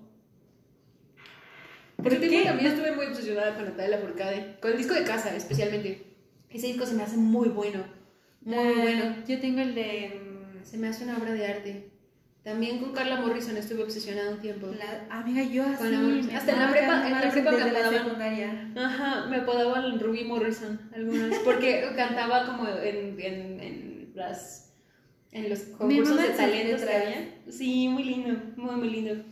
Por 1.98 2.06
¿Por 2.06 2.14
un 2.14 2.20
tiempo 2.20 2.38
qué? 2.38 2.46
también 2.46 2.72
estuve 2.72 2.92
muy 2.92 3.06
obsesionada 3.08 3.56
con 3.56 3.66
Natalia 3.66 3.98
Lafourcade, 3.98 4.60
con 4.62 4.72
el 4.72 4.78
disco 4.78 4.94
de 4.94 5.04
casa 5.04 5.36
especialmente. 5.36 6.13
Ese 6.54 6.68
disco 6.68 6.86
se 6.86 6.94
me 6.96 7.04
hace 7.04 7.18
muy 7.18 7.50
bueno, 7.50 7.84
muy 8.42 8.56
Eh, 8.56 8.74
bueno. 8.82 9.16
Yo 9.28 9.40
tengo 9.40 9.60
el 9.62 9.74
de... 9.76 10.22
mm, 10.62 10.64
Se 10.66 10.78
me 10.78 10.88
hace 10.88 11.04
una 11.04 11.18
obra 11.18 11.34
de 11.34 11.46
arte. 11.48 11.90
También 12.44 12.80
con 12.80 12.92
Carla 12.94 13.22
Morrison 13.22 13.56
estuve 13.56 13.84
obsesionada 13.84 14.32
un 14.32 14.40
tiempo. 14.42 14.68
La, 14.68 15.08
amiga, 15.18 15.44
yo 15.44 15.64
así... 15.64 15.84
La 16.30 16.38
Hasta 16.38 16.52
en 16.52 16.60
la 16.60 16.70
prepa- 16.72 17.06
en 17.08 17.12
la 17.14 17.32
prepa 17.32 17.52
me 17.52 17.58
desde 17.58 17.72
la 17.72 17.80
apodaban. 17.80 18.04
secundaria. 18.06 18.72
Ajá, 18.76 19.26
me 19.30 19.38
apodaban 19.38 20.00
Ruby 20.00 20.26
Morrison 20.26 20.80
algunas, 20.94 21.40
porque 21.40 21.86
cantaba 21.96 22.46
como 22.46 22.68
en, 22.68 23.18
en, 23.20 23.60
en 23.62 24.12
las 24.14 24.74
en 25.32 25.50
los 25.50 25.60
concursos 25.62 26.18
de 26.22 26.28
letras. 26.48 26.82
había. 26.84 27.36
Sí, 27.50 27.88
muy 27.88 28.04
lindo, 28.04 28.36
muy 28.58 28.76
muy 28.76 28.90
lindo. 28.90 29.24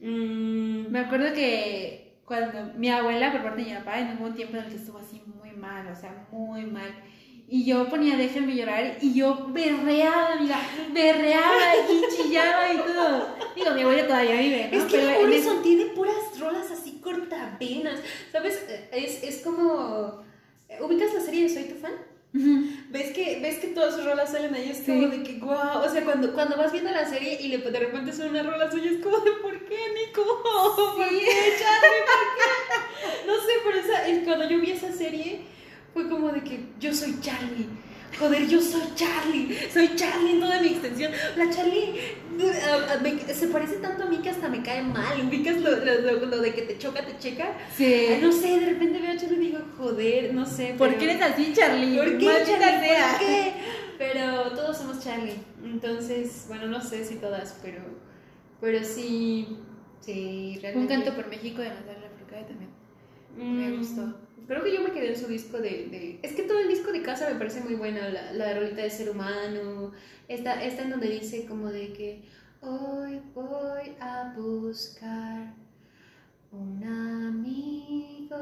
Mm, 0.00 0.90
Me 0.90 1.00
acuerdo 1.00 1.32
que 1.34 2.18
cuando 2.24 2.72
mi 2.78 2.88
abuela, 2.88 3.32
por 3.32 3.42
parte 3.42 3.62
de 3.62 3.68
mi 3.70 3.74
papá, 3.76 3.98
en 4.00 4.22
un 4.22 4.34
tiempo 4.34 4.56
en 4.56 4.62
el 4.64 4.70
que 4.70 4.76
estuvo 4.76 4.98
así 4.98 5.20
mal, 5.64 5.86
o 5.92 5.96
sea, 5.96 6.26
muy 6.30 6.64
mal. 6.66 6.92
Y 7.46 7.64
yo 7.66 7.88
ponía 7.90 8.16
Déjenme 8.16 8.54
llorar 8.56 8.96
y 9.02 9.12
yo 9.14 9.48
berreaba, 9.50 10.32
amiga, 10.32 10.58
berreaba 10.92 11.76
y 11.90 12.16
chillaba 12.16 12.72
y 12.72 12.76
todo. 12.78 13.36
Digo, 13.54 13.70
mi 13.72 13.82
abuela 13.82 14.06
todavía 14.06 14.40
vive, 14.40 14.68
¿no? 14.72 14.78
Es 14.78 14.84
que 14.84 14.96
Pero 14.98 15.20
Morrison 15.20 15.62
tiene 15.62 15.84
puras 15.86 16.38
rolas 16.40 16.70
así 16.70 17.00
cortavenas, 17.02 18.00
¿sabes? 18.32 18.64
Es, 18.92 19.22
es 19.22 19.42
como... 19.42 20.22
¿Ubicas 20.80 21.12
la 21.14 21.20
serie 21.20 21.42
de 21.44 21.48
Soy 21.50 21.64
tu 21.64 21.76
fan? 21.76 21.92
¿Ves 22.90 23.12
que, 23.12 23.38
ves 23.40 23.58
que 23.58 23.68
todas 23.68 23.94
sus 23.94 24.04
rolas 24.04 24.32
salen 24.32 24.52
ahí? 24.54 24.70
Es 24.70 24.78
Sí. 24.78 24.86
como 24.86 25.06
de 25.08 25.22
que, 25.22 25.34
wow. 25.38 25.84
O 25.84 25.88
sea, 25.88 26.02
cuando, 26.04 26.32
cuando 26.32 26.56
vas 26.56 26.72
viendo 26.72 26.90
la 26.90 27.06
serie 27.08 27.38
y 27.40 27.48
le, 27.48 27.58
de 27.58 27.78
repente 27.78 28.12
suena 28.12 28.30
una 28.32 28.42
rola 28.50 28.70
suya, 28.72 28.90
es 28.90 29.02
como 29.02 29.18
de, 29.18 29.30
¿por 29.42 29.56
qué, 29.66 29.76
Nico? 29.94 30.24
¿Por 30.96 31.08
Sí. 31.10 31.18
qué, 31.20 31.52
Charlie? 31.60 32.02
¿Por 32.10 32.24
qué? 32.36 33.26
No 33.26 33.34
sé, 33.36 33.52
pero 33.64 33.78
esa, 33.78 34.08
es- 34.08 34.24
cuando 34.24 34.48
yo 34.48 34.58
vi 34.60 34.70
esa 34.72 34.90
serie, 34.92 35.42
fue 35.94 36.08
como 36.10 36.28
de 36.30 36.42
que 36.42 36.60
yo 36.78 36.92
soy 36.92 37.18
Charlie. 37.22 37.68
Joder, 38.18 38.46
yo 38.46 38.60
soy 38.60 38.82
Charlie. 38.94 39.56
Soy 39.72 39.90
Charlie 39.96 40.32
en 40.34 40.40
toda 40.40 40.60
mi 40.60 40.68
extensión. 40.68 41.10
La 41.36 41.50
Charlie 41.50 41.94
uh, 42.38 42.42
uh, 42.42 43.02
me- 43.02 43.34
se 43.34 43.48
parece 43.48 43.76
tanto 43.78 44.04
a 44.04 44.06
mí 44.06 44.18
que 44.18 44.30
hasta 44.30 44.48
me 44.48 44.62
cae 44.62 44.82
mal. 44.82 45.26
¿Ubicas 45.26 45.56
lo, 45.60 45.70
lo, 45.70 46.38
de 46.40 46.54
que 46.54 46.62
te 46.62 46.78
choca, 46.78 47.04
te 47.04 47.18
checa? 47.18 47.56
Sí. 47.76 47.84
Ay, 48.10 48.20
no 48.22 48.30
sé, 48.30 48.60
de 48.60 48.66
repente 48.66 49.00
veo 49.00 49.12
a 49.12 49.16
Charlie 49.16 49.36
y 49.36 49.46
digo, 49.46 49.58
joder, 49.78 50.32
no 50.32 50.46
sé. 50.46 50.74
¿Por 50.78 50.88
pero- 50.88 50.98
qué 51.00 51.10
eres 51.10 51.22
así, 51.22 51.52
Charlie? 51.54 51.96
¿Por 51.96 52.18
qué, 52.18 52.24
Maldita 52.26 52.44
Charlie? 52.60 52.86
sea. 52.88 53.10
¿Por 53.10 53.18
qué? 53.26 53.52
Pero 53.98 54.50
todos 54.52 54.76
somos 54.78 55.02
Charlie. 55.02 55.34
Entonces, 55.64 56.44
bueno, 56.46 56.66
no 56.66 56.80
sé 56.80 57.04
si 57.04 57.16
todas, 57.16 57.58
pero, 57.62 57.80
pero 58.60 58.84
sí, 58.84 59.56
sí, 60.00 60.54
Un 60.56 60.62
realmente. 60.62 60.94
canto 60.94 61.14
por 61.16 61.26
México 61.28 61.62
de 61.62 61.68
Natalia 61.70 62.08
Lafourcade 62.10 62.44
también. 62.44 62.70
me 63.36 63.70
Mm, 63.70 63.78
gustó. 63.78 64.14
Creo 64.46 64.62
que 64.62 64.74
yo 64.74 64.82
me 64.82 64.92
quedé 64.92 65.08
en 65.08 65.16
su 65.18 65.26
disco 65.28 65.58
de, 65.58 65.70
de- 65.88 66.20
Es 66.22 66.32
que 66.34 66.42
todo 66.42 66.58
el 66.60 66.68
disco 66.68 66.92
de 66.92 67.02
casa 67.02 67.28
me 67.30 67.36
parece 67.38 67.60
muy 67.60 67.74
buena, 67.74 68.08
la, 68.10 68.32
la 68.32 68.54
rolita 68.58 68.82
de 68.82 68.90
ser 68.90 69.10
humano, 69.10 69.92
esta, 70.28 70.62
esta 70.64 70.82
en 70.82 70.90
donde 70.90 71.08
dice 71.08 71.46
como 71.46 71.70
de 71.70 71.92
que 71.92 72.22
hoy 72.60 73.20
voy 73.34 73.96
a 74.00 74.34
buscar 74.36 75.54
Un 76.52 76.82
amigo 76.84 78.38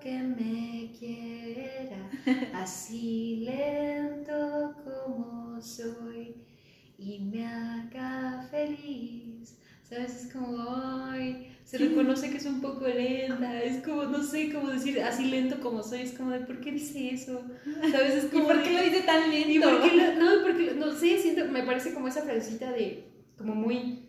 que 0.00 0.18
me 0.18 0.92
quiera 0.98 2.08
así 2.54 3.44
lento 3.44 3.75
reconoce 12.06 12.30
que 12.30 12.36
es 12.38 12.46
un 12.46 12.60
poco 12.60 12.86
lenta, 12.86 13.62
es 13.62 13.82
como, 13.84 14.04
no 14.04 14.22
sé 14.22 14.52
cómo 14.52 14.68
decir, 14.70 15.00
así 15.02 15.24
lento 15.26 15.60
como 15.60 15.82
soy, 15.82 16.00
es 16.02 16.12
como 16.12 16.30
de, 16.30 16.40
¿por 16.40 16.60
qué 16.60 16.72
dice 16.72 17.10
eso? 17.10 17.42
¿Sabes? 17.90 18.14
Es 18.14 18.24
¿Y 18.24 18.28
como 18.28 18.46
por 18.46 18.56
de- 18.58 18.62
qué 18.62 18.70
lo 18.72 18.82
dice 18.82 19.02
tan 19.02 19.30
lento? 19.30 19.50
¿Y 19.50 19.58
por 19.58 19.82
qué 19.82 19.96
lo- 19.96 20.14
no, 20.14 20.42
porque, 20.42 20.74
no 20.74 20.92
sé, 20.92 21.18
siento, 21.18 21.44
me 21.46 21.62
parece 21.62 21.92
como 21.94 22.08
esa 22.08 22.22
frasecita 22.22 22.70
de, 22.72 23.04
como 23.36 23.54
muy, 23.54 24.08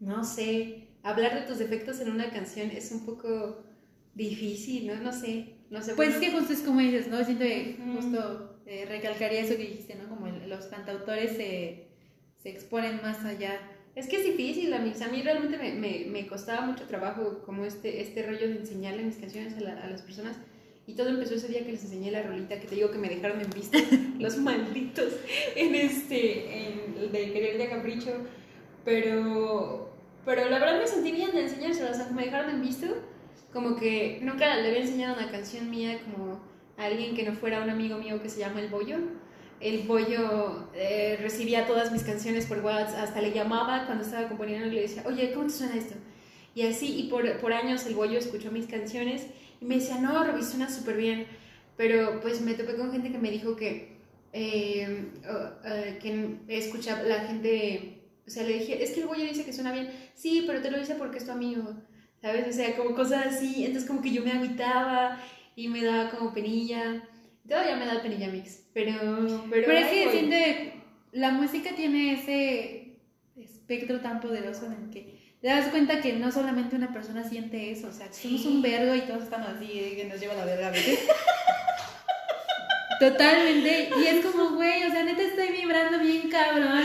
no 0.00 0.24
sé, 0.24 0.88
hablar 1.02 1.34
de 1.34 1.42
tus 1.46 1.58
defectos 1.58 2.00
en 2.00 2.10
una 2.10 2.30
canción 2.30 2.70
es 2.70 2.90
un 2.92 3.06
poco 3.06 3.64
difícil, 4.14 4.86
¿no? 4.88 4.96
No 4.96 5.12
sé, 5.12 5.54
no 5.70 5.82
sé. 5.82 5.94
Pues 5.94 6.08
bueno, 6.18 6.20
que 6.20 6.38
justo 6.38 6.52
es 6.52 6.60
como 6.60 6.80
dices, 6.80 7.08
¿no? 7.08 7.24
Siento 7.24 7.44
que 7.44 7.76
justo 7.94 8.60
eh, 8.66 8.84
recalcaría 8.88 9.40
eso 9.40 9.56
que 9.56 9.62
dijiste, 9.68 9.94
¿no? 9.94 10.08
Como 10.08 10.26
el- 10.26 10.48
los 10.48 10.66
cantautores 10.66 11.36
se, 11.36 11.88
se 12.42 12.48
exponen 12.50 13.00
más 13.02 13.24
allá. 13.24 13.60
Es 13.96 14.06
que 14.06 14.16
es 14.18 14.24
difícil, 14.24 14.72
a 14.74 14.78
mí, 14.78 14.92
a 15.04 15.08
mí 15.08 15.22
realmente 15.22 15.56
me, 15.58 15.72
me, 15.72 16.04
me 16.08 16.26
costaba 16.28 16.60
mucho 16.66 16.84
trabajo 16.84 17.42
como 17.44 17.64
este, 17.64 18.00
este 18.02 18.22
rollo 18.22 18.46
de 18.48 18.56
enseñarle 18.58 19.02
mis 19.02 19.16
canciones 19.16 19.54
a, 19.56 19.60
la- 19.60 19.82
a 19.82 19.88
las 19.90 20.02
personas. 20.02 20.36
Y 20.86 20.94
todo 20.94 21.08
empezó 21.08 21.34
ese 21.34 21.48
día 21.48 21.64
que 21.64 21.72
les 21.72 21.82
enseñé 21.82 22.12
la 22.12 22.22
rolita 22.22 22.60
que 22.60 22.66
te 22.68 22.76
digo 22.76 22.92
que 22.92 22.98
me 22.98 23.08
dejaron 23.08 23.40
en 23.40 23.50
vista, 23.50 23.78
los 24.20 24.36
malditos, 24.36 25.14
en 25.56 25.74
este, 25.74 26.68
en 26.68 26.94
el 27.00 27.10
de 27.10 27.32
querer 27.32 27.58
de 27.58 27.68
capricho. 27.68 28.12
Pero, 28.84 29.90
pero 30.24 30.48
la 30.48 30.58
verdad 30.60 30.78
me 30.78 30.86
sentí 30.86 31.10
bien 31.10 31.32
de 31.32 31.42
enseñárselas, 31.42 32.12
me 32.12 32.24
dejaron 32.26 32.50
en 32.50 32.62
visto, 32.62 32.86
como 33.52 33.74
que 33.76 34.20
nunca 34.22 34.54
le 34.56 34.68
había 34.68 34.82
enseñado 34.82 35.16
una 35.16 35.30
canción 35.30 35.68
mía 35.70 35.98
como 36.04 36.40
a 36.76 36.84
alguien 36.84 37.16
que 37.16 37.24
no 37.24 37.32
fuera 37.32 37.62
un 37.64 37.70
amigo 37.70 37.98
mío 37.98 38.22
que 38.22 38.28
se 38.28 38.38
llama 38.40 38.60
El 38.60 38.68
Bollo. 38.68 38.98
El 39.60 39.86
Bollo 39.86 40.68
eh, 40.74 41.18
recibía 41.20 41.66
todas 41.66 41.92
mis 41.92 42.02
canciones 42.02 42.46
por 42.46 42.58
WhatsApp, 42.58 43.00
hasta 43.00 43.20
le 43.20 43.32
llamaba 43.32 43.86
cuando 43.86 44.04
estaba 44.04 44.28
componiendo 44.28 44.66
y 44.68 44.70
le 44.72 44.82
decía, 44.82 45.02
oye, 45.06 45.32
¿cómo 45.32 45.46
te 45.46 45.52
suena 45.52 45.76
esto? 45.76 45.94
Y 46.54 46.62
así, 46.62 47.00
y 47.00 47.08
por, 47.08 47.38
por 47.38 47.52
años 47.52 47.86
el 47.86 47.94
Bollo 47.94 48.18
escuchó 48.18 48.50
mis 48.50 48.66
canciones 48.66 49.26
y 49.60 49.64
me 49.64 49.76
decía, 49.76 49.98
no, 49.98 50.24
Roby, 50.24 50.42
suena 50.42 50.70
súper 50.70 50.96
bien. 50.96 51.26
Pero 51.76 52.20
pues 52.20 52.40
me 52.40 52.54
topé 52.54 52.76
con 52.76 52.90
gente 52.92 53.12
que 53.12 53.18
me 53.18 53.30
dijo 53.30 53.56
que, 53.56 53.98
eh, 54.32 55.12
eh, 55.64 55.98
que 56.00 56.36
escucha 56.48 57.02
la 57.02 57.20
gente, 57.20 58.02
o 58.26 58.30
sea, 58.30 58.44
le 58.44 58.54
dije, 58.58 58.82
es 58.82 58.92
que 58.92 59.00
el 59.00 59.06
Bollo 59.06 59.24
dice 59.24 59.44
que 59.44 59.52
suena 59.52 59.72
bien. 59.72 59.90
Sí, 60.14 60.44
pero 60.46 60.62
te 60.62 60.70
lo 60.70 60.78
dice 60.78 60.94
porque 60.94 61.18
es 61.18 61.26
tu 61.26 61.32
amigo, 61.32 61.74
¿sabes? 62.22 62.48
O 62.48 62.52
sea, 62.52 62.76
como 62.76 62.94
cosas 62.94 63.26
así. 63.26 63.64
Entonces 63.64 63.88
como 63.88 64.02
que 64.02 64.12
yo 64.12 64.22
me 64.22 64.32
agüitaba 64.32 65.20
y 65.54 65.68
me 65.68 65.84
daba 65.84 66.10
como 66.10 66.32
penilla. 66.32 67.02
Todavía 67.48 67.76
me 67.76 67.86
da 67.86 68.02
penilla 68.02 68.28
mix, 68.28 68.64
pero... 68.72 68.92
Pero, 69.50 69.66
Pero, 69.66 69.72
es 69.72 69.86
que 69.86 70.10
siento 70.10 70.36
la 71.12 71.30
música 71.30 71.70
tiene 71.74 72.12
ese 72.14 72.98
espectro 73.36 74.00
tan 74.00 74.20
poderoso 74.20 74.66
en 74.66 74.72
el 74.72 74.90
que 74.90 75.16
te 75.40 75.48
das 75.48 75.68
cuenta 75.68 76.00
que 76.00 76.14
no 76.14 76.30
solamente 76.32 76.76
una 76.76 76.92
persona 76.92 77.22
siente 77.28 77.70
eso, 77.70 77.88
o 77.88 77.92
sea, 77.92 78.08
que 78.08 78.14
somos 78.14 78.42
Sí. 78.42 78.48
un 78.48 78.62
vergo 78.62 78.94
y 78.94 79.00
todos 79.02 79.24
estamos 79.24 79.48
así, 79.48 79.70
eh, 79.72 79.94
que 79.96 80.04
nos 80.04 80.20
lleva 80.20 80.34
la 80.34 80.44
verga 80.44 80.68
a 80.68 80.70
veces. 80.70 80.98
Totalmente, 82.98 83.90
y 84.00 84.06
es 84.06 84.24
como, 84.24 84.56
güey, 84.56 84.84
o 84.84 84.90
sea, 84.90 85.04
neta 85.04 85.20
estoy 85.22 85.48
vibrando 85.48 85.98
bien 85.98 86.30
cabrón, 86.30 86.82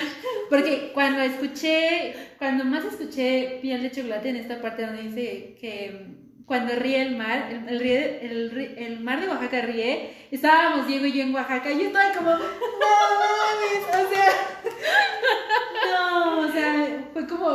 porque 0.50 0.92
cuando 0.94 1.22
escuché, 1.22 2.14
cuando 2.38 2.66
más 2.66 2.84
escuché 2.84 3.60
Piel 3.62 3.82
de 3.82 3.92
Chocolate 3.92 4.30
en 4.30 4.36
esta 4.36 4.62
parte 4.62 4.86
donde 4.86 5.04
dice 5.04 5.56
que 5.60 6.08
cuando 6.46 6.76
ríe 6.76 7.02
el 7.02 7.16
mar, 7.18 7.50
el, 7.52 7.70
el 7.70 7.80
ríe- 7.82 8.20
el 8.22 8.52
ri- 8.52 8.74
el 8.78 9.00
mar 9.00 9.22
de 9.22 9.28
Oaxaca 9.28 9.62
ríe, 9.62 10.28
estábamos 10.32 10.88
Diego 10.88 11.06
y 11.06 11.14
yo 11.14 11.24
en 11.24 11.34
Oaxaca, 11.34 11.72
y 11.72 11.80
yo 11.80 11.86
estaba 11.88 12.14
como, 12.14 12.30
no 12.32 12.38
mames, 12.40 14.06
o 14.08 14.14
sea, 14.14 14.34
no, 15.92 16.40
o 16.48 16.52
sea, 16.52 17.10
fue 17.14 17.28
como, 17.28 17.48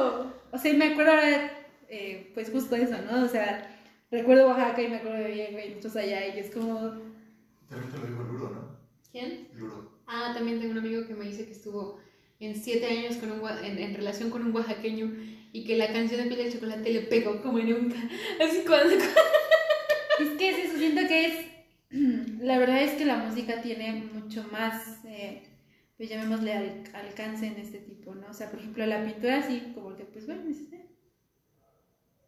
o 0.53 0.59
sea, 0.59 0.73
y 0.73 0.77
me 0.77 0.87
acuerdo 0.93 1.13
ahora, 1.13 1.51
eh, 1.89 2.31
pues 2.35 2.51
justo 2.51 2.77
eso, 2.77 2.97
¿no? 3.11 3.25
O 3.25 3.29
sea, 3.29 3.81
recuerdo 4.11 4.49
Oaxaca 4.49 4.83
y 4.83 4.89
me 4.89 4.97
acuerdo 4.97 5.19
de 5.19 5.31
bien, 5.33 5.53
güey, 5.53 5.69
nosotros 5.71 5.97
allá, 5.97 6.27
y 6.35 6.39
es 6.39 6.51
como... 6.55 6.79
También 7.69 7.91
te 7.93 7.99
lo 7.99 8.07
dijo 8.07 8.23
Luro, 8.23 8.51
¿no? 8.51 8.77
¿Quién? 9.11 9.49
Luro. 9.55 9.91
Ah, 10.07 10.33
también 10.35 10.61
tengo 10.61 10.73
un 10.73 10.79
amigo 10.79 11.07
que 11.07 11.15
me 11.15 11.25
dice 11.27 11.47
que 11.47 11.53
estuvo 11.53 11.99
en 12.39 12.55
siete 12.55 12.87
años 12.87 13.17
con 13.17 13.33
un, 13.33 13.49
en, 13.65 13.79
en 13.79 13.95
relación 13.95 14.31
con 14.31 14.45
un 14.45 14.55
oaxaqueño 14.55 15.11
y 15.57 15.65
que 15.65 15.77
la 15.77 15.93
canción 15.93 16.23
de 16.23 16.27
Piel 16.35 16.45
de 16.47 16.53
Chocolate 16.53 16.93
le 16.93 17.01
pegó 17.03 17.41
como 17.43 17.59
nunca. 17.59 17.97
Así 18.45 18.63
cuando... 18.67 18.95
Es 18.95 20.29
que 20.39 20.51
es 20.51 20.73
siento 20.73 21.03
que 21.09 21.27
es. 21.27 21.47
La 22.41 22.59
verdad 22.59 22.83
es 22.83 22.93
que 22.93 23.05
la 23.05 23.17
música 23.17 23.63
tiene 23.63 23.93
mucho 24.13 24.45
más, 24.53 25.05
eh, 25.07 25.43
pues 25.97 26.09
llamémosle 26.09 26.53
al- 26.53 26.83
alcance 26.95 27.47
en 27.47 27.57
este 27.57 27.79
tipo, 27.79 28.15
¿no? 28.15 28.29
O 28.31 28.35
sea, 28.35 28.51
por 28.51 28.61
ejemplo, 28.61 28.85
la 28.87 29.05
pintura 29.05 29.43
sí, 29.43 29.73
como 29.75 29.97
que, 29.97 30.05
pues 30.05 30.27
bueno, 30.27 30.43
eh, 30.73 30.87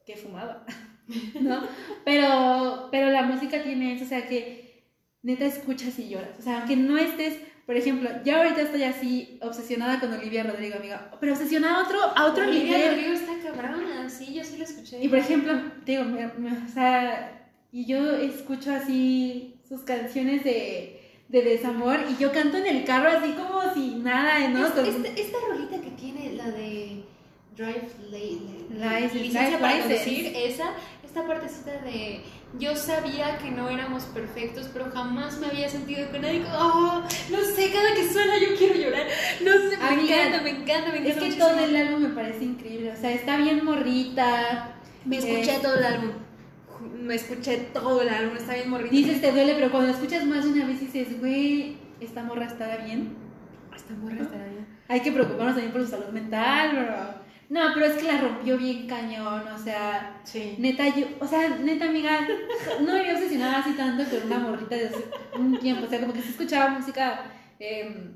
qué 0.06 0.16
fumada, 0.16 0.64
¿no? 1.40 1.66
Pero, 2.04 2.88
pero 2.90 3.10
la 3.10 3.22
música 3.22 3.62
tiene 3.62 3.94
eso, 3.94 4.04
o 4.04 4.08
sea, 4.08 4.26
que 4.26 4.84
neta 5.22 5.44
escuchas 5.44 5.98
y 5.98 6.08
lloras. 6.08 6.38
O 6.38 6.42
sea, 6.42 6.58
aunque 6.60 6.76
no 6.76 6.96
estés, 6.96 7.38
por 7.68 7.76
ejemplo, 7.76 8.08
yo 8.24 8.34
ahorita 8.38 8.62
estoy 8.62 8.82
así 8.84 9.38
obsesionada 9.42 10.00
con 10.00 10.10
Olivia 10.14 10.42
Rodrigo, 10.42 10.76
amiga, 10.78 11.10
pero 11.20 11.34
obsesionada 11.34 11.80
a 11.80 11.84
otro, 11.84 11.98
a 12.16 12.24
otro 12.24 12.44
Olivia 12.44 12.78
nivel. 12.78 12.90
Rodrigo 12.94 13.12
está 13.12 13.32
cabrona, 13.46 14.08
sí, 14.08 14.32
yo 14.32 14.42
sí 14.42 14.56
la 14.56 14.64
escuché. 14.64 15.04
Y 15.04 15.08
por 15.08 15.18
ejemplo, 15.18 15.52
digo, 15.84 16.04
me- 16.04 16.28
me- 16.38 16.64
o 16.64 16.68
sea, 16.72 17.46
y 17.70 17.84
yo 17.84 18.12
escucho 18.16 18.72
así 18.72 19.54
sus 19.68 19.82
canciones 19.82 20.44
de, 20.44 20.98
de 21.28 21.42
desamor 21.42 21.98
y 22.10 22.16
yo 22.18 22.32
canto 22.32 22.56
en 22.56 22.66
el 22.68 22.84
carro 22.86 23.10
así 23.18 23.32
como 23.32 23.60
si 23.74 23.96
nada, 23.96 24.48
¿no? 24.48 24.66
Es- 24.66 24.72
Con- 24.72 25.04
esta 25.04 25.36
rolita 25.50 25.78
que 25.82 25.90
tiene, 25.90 26.32
la 26.36 26.50
de 26.50 27.02
Drive 27.54 27.88
la, 28.78 28.98
License, 29.00 29.18
licencia 29.24 29.58
para 29.58 29.78
conducir, 29.82 30.32
esa, 30.34 30.70
esta 31.04 31.26
partecita 31.26 31.72
de 31.82 32.20
yo 32.58 32.74
sabía 32.76 33.36
que 33.38 33.50
no 33.50 33.68
éramos 33.68 34.04
perfectos, 34.04 34.68
pero 34.72 34.90
jamás 34.90 35.38
me 35.38 35.48
había 35.48 35.68
sentido 35.68 36.08
con 36.10 36.22
nadie. 36.22 36.42
Oh, 36.58 37.02
no 37.30 37.38
sé, 37.54 37.70
cada 37.72 37.94
que 37.94 38.08
suena 38.10 38.38
yo 38.38 38.56
quiero 38.56 38.74
llorar. 38.74 39.06
No 39.44 39.52
sé, 39.52 39.76
me 39.76 39.84
Amiga, 39.88 40.16
encanta, 40.26 40.42
me 40.42 40.50
encanta, 40.50 40.92
me 40.92 40.98
encanta. 40.98 41.08
es 41.08 41.14
que 41.14 41.20
muchísimo. 41.26 41.46
todo 41.46 41.58
el 41.64 41.76
álbum 41.76 42.02
me 42.02 42.08
parece 42.10 42.44
increíble, 42.44 42.92
o 42.92 42.96
sea, 42.96 43.12
está 43.12 43.36
bien 43.36 43.64
morrita. 43.64 44.76
Me 45.04 45.18
escuché 45.18 45.56
eh, 45.56 45.60
todo 45.62 45.74
el 45.76 45.84
álbum. 45.84 46.10
Me 47.02 47.14
escuché 47.16 47.56
todo 47.72 48.02
el 48.02 48.08
álbum, 48.08 48.36
está 48.36 48.54
bien 48.54 48.70
morrito. 48.70 48.94
Dices 48.94 49.20
te 49.20 49.32
duele, 49.32 49.54
pero 49.54 49.70
cuando 49.70 49.90
escuchas 49.92 50.24
más 50.24 50.44
de 50.44 50.50
una 50.52 50.66
vez 50.66 50.80
dices, 50.80 51.18
güey, 51.20 51.76
esta 52.00 52.22
morra 52.22 52.46
estará 52.46 52.78
bien. 52.84 53.14
esta 53.74 53.94
morra 53.94 54.22
estará 54.22 54.44
bien. 54.46 54.66
Hay 54.88 55.00
que 55.00 55.12
preocuparnos 55.12 55.54
también 55.54 55.72
por 55.72 55.82
su 55.82 55.88
salud 55.88 56.08
mental, 56.12 56.70
bro. 56.76 57.17
No, 57.48 57.60
pero 57.72 57.86
es 57.86 57.94
que 57.96 58.02
la 58.02 58.20
rompió 58.20 58.58
bien 58.58 58.86
cañón, 58.86 59.48
o 59.48 59.58
sea, 59.58 60.20
Sí. 60.24 60.56
Neta, 60.58 60.86
yo, 60.94 61.06
o 61.18 61.26
sea, 61.26 61.48
neta, 61.48 61.86
amiga, 61.88 62.28
no 62.80 62.92
me 62.92 63.00
había 63.00 63.14
obsesionado 63.14 63.56
así 63.56 63.72
tanto 63.72 64.04
con 64.04 64.26
una 64.26 64.38
morrita 64.38 64.76
de 64.76 64.88
hace 64.88 65.04
un 65.38 65.58
tiempo. 65.58 65.86
O 65.86 65.88
sea, 65.88 66.00
como 66.00 66.12
que 66.12 66.20
se 66.20 66.28
escuchaba 66.30 66.68
música 66.70 67.24
eh, 67.58 68.10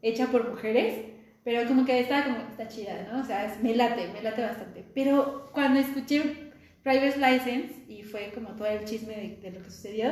hecha 0.00 0.26
por 0.28 0.48
mujeres, 0.48 1.06
pero 1.42 1.66
como 1.66 1.84
que 1.84 1.98
estaba 2.00 2.24
como, 2.24 2.36
está 2.50 2.68
chida, 2.68 3.08
¿no? 3.12 3.20
O 3.20 3.24
sea, 3.24 3.46
es- 3.46 3.60
me 3.62 3.74
late, 3.74 4.08
me 4.12 4.22
late 4.22 4.42
bastante. 4.42 4.84
Pero 4.94 5.48
cuando 5.52 5.80
escuché 5.80 6.52
Driver's 6.84 7.16
License 7.16 7.74
y 7.88 8.02
fue 8.04 8.30
como 8.32 8.50
todo 8.50 8.68
el 8.68 8.84
chisme 8.84 9.16
de, 9.16 9.36
de 9.42 9.58
lo 9.58 9.64
que 9.64 9.70
sucedió, 9.70 10.10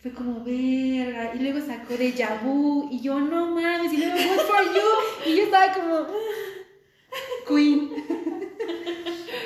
fue 0.00 0.12
como, 0.12 0.42
verga. 0.44 1.32
Y 1.34 1.40
luego 1.40 1.60
sacó 1.60 1.94
de 1.94 2.14
Vu 2.42 2.88
y 2.90 3.00
yo, 3.02 3.20
no 3.20 3.50
mames, 3.50 3.92
y 3.92 3.98
luego 3.98 4.14
Good 4.14 4.40
for 4.46 4.64
You. 4.64 5.30
Y 5.30 5.36
yo 5.36 5.42
estaba 5.44 5.72
como, 5.74 6.06
Queen. 7.48 7.90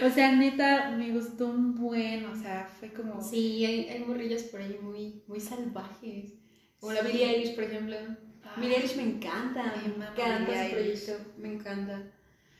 O 0.04 0.10
sea, 0.10 0.32
neta, 0.32 0.90
me 0.96 1.12
gustó 1.12 1.46
un 1.46 1.76
buen, 1.76 2.24
o 2.26 2.34
sea, 2.34 2.68
fue 2.80 2.92
como... 2.92 3.22
Sí, 3.22 3.64
hay, 3.64 3.88
hay 3.88 4.00
morrillas 4.00 4.42
por 4.42 4.60
ahí 4.60 4.76
muy, 4.82 5.22
muy 5.28 5.38
salvajes. 5.38 6.32
Como 6.80 6.92
la. 6.92 7.02
Billie 7.02 7.24
Eilish, 7.24 7.54
por 7.54 7.64
ejemplo. 7.64 7.96
Ah. 8.42 8.54
Billie 8.60 8.76
Eilish 8.76 8.96
me 8.96 9.04
encanta, 9.04 9.72
Ay, 9.74 9.94
me 9.96 10.04
encanta 10.04 10.50
Billie 10.50 10.96
su 10.96 11.12
proyecto, 11.12 11.32
me 11.38 11.52
encanta. 11.52 12.02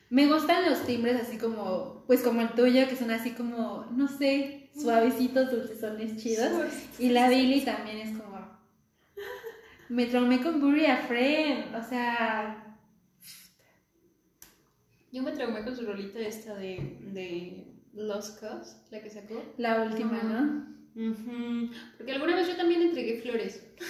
Me 0.08 0.26
gustan 0.26 0.70
los 0.70 0.84
timbres 0.86 1.20
así 1.20 1.38
como, 1.38 2.04
pues 2.06 2.22
como 2.22 2.42
el 2.42 2.50
tuyo, 2.50 2.86
que 2.88 2.96
son 2.96 3.10
así 3.10 3.30
como, 3.30 3.86
no 3.96 4.06
sé, 4.06 4.70
suavecitos, 4.76 5.50
dulcesones 5.50 6.18
chidos. 6.18 6.52
Y 6.98 7.08
la 7.08 7.28
Billy 7.28 7.62
también 7.62 7.98
es 7.98 8.16
como... 8.16 8.32
Me 9.88 10.06
traumé 10.06 10.40
con 10.42 10.60
Bury 10.60 10.86
a 10.86 10.98
Friend, 10.98 11.74
o 11.74 11.82
sea... 11.82 12.61
Yo 15.12 15.22
me 15.22 15.32
traumé 15.32 15.62
con 15.62 15.76
su 15.76 15.84
rolita 15.84 16.18
esta 16.18 16.54
de, 16.54 16.96
de 17.12 17.66
Lost 17.92 18.40
Cause, 18.40 18.76
la 18.90 19.00
que 19.02 19.10
sacó. 19.10 19.42
La 19.58 19.82
última. 19.82 20.22
¿no? 20.22 20.72
Porque 21.96 22.12
alguna 22.12 22.34
vez 22.34 22.48
yo 22.48 22.56
también 22.56 22.82
entregué 22.82 23.20
flores. 23.20 23.62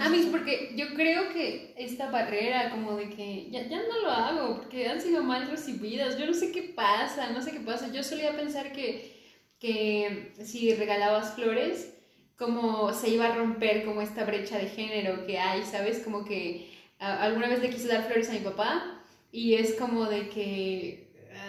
A 0.00 0.08
mí, 0.08 0.28
porque 0.32 0.72
yo 0.76 0.86
creo 0.94 1.28
que 1.28 1.72
esta 1.78 2.10
barrera, 2.10 2.70
como 2.70 2.96
de 2.96 3.10
que 3.10 3.48
ya, 3.50 3.68
ya 3.68 3.80
no 3.86 4.00
lo 4.02 4.10
hago, 4.10 4.56
porque 4.56 4.88
han 4.88 5.00
sido 5.00 5.22
mal 5.22 5.48
recibidas. 5.48 6.18
Yo 6.18 6.26
no 6.26 6.34
sé 6.34 6.50
qué 6.50 6.62
pasa, 6.62 7.30
no 7.30 7.40
sé 7.40 7.52
qué 7.52 7.60
pasa. 7.60 7.92
Yo 7.92 8.02
solía 8.02 8.36
pensar 8.36 8.72
que, 8.72 9.22
que 9.60 10.32
si 10.42 10.74
regalabas 10.74 11.34
flores, 11.34 11.94
como 12.36 12.92
se 12.92 13.10
iba 13.10 13.26
a 13.26 13.36
romper 13.36 13.84
como 13.84 14.02
esta 14.02 14.24
brecha 14.24 14.58
de 14.58 14.66
género 14.66 15.24
que 15.26 15.38
hay, 15.38 15.62
¿sabes? 15.62 16.00
Como 16.00 16.24
que 16.24 16.75
alguna 16.98 17.48
vez 17.48 17.60
le 17.60 17.70
quise 17.70 17.88
dar 17.88 18.04
flores 18.06 18.28
a 18.30 18.32
mi 18.32 18.40
papá 18.40 19.02
y 19.32 19.54
es 19.54 19.74
como 19.74 20.06
de 20.06 20.28
que. 20.28 21.06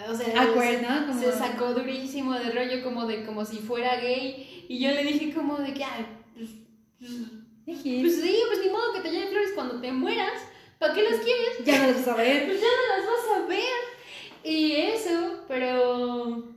O 0.08 0.14
sea, 0.14 0.26
se- 0.76 0.82
¿no? 0.82 1.06
Como- 1.06 1.20
se 1.20 1.32
sacó 1.32 1.72
durísimo 1.74 2.34
de 2.34 2.50
rollo, 2.50 2.82
como 2.84 3.06
de 3.06 3.24
como 3.24 3.44
si 3.44 3.56
fuera 3.58 3.96
gay. 3.96 4.66
Y 4.68 4.78
yo 4.80 4.90
le 4.90 5.02
dije, 5.04 5.32
como 5.32 5.56
de 5.58 5.72
que, 5.74 5.84
pues, 6.34 6.50
pues, 6.98 7.12
pues 8.02 8.20
sí, 8.20 8.42
pues 8.48 8.60
ni 8.64 8.70
modo 8.70 8.92
que 8.94 9.00
te 9.00 9.10
lleven 9.10 9.28
flores 9.30 9.50
cuando 9.54 9.80
te 9.80 9.92
mueras. 9.92 10.42
¿Para 10.78 10.94
qué 10.94 11.02
las 11.02 11.20
quieres? 11.20 11.64
Ya 11.64 11.78
no 11.82 11.88
lo 11.88 11.94
vas 11.94 12.08
a 12.08 12.14
ver. 12.16 12.46
Pues 12.46 12.60
ya 12.60 12.66
no 12.66 12.96
las 12.96 13.06
vas 13.06 13.38
a 13.38 13.46
ver. 13.48 14.44
Y 14.44 14.72
eso, 14.76 15.44
pero. 15.48 16.54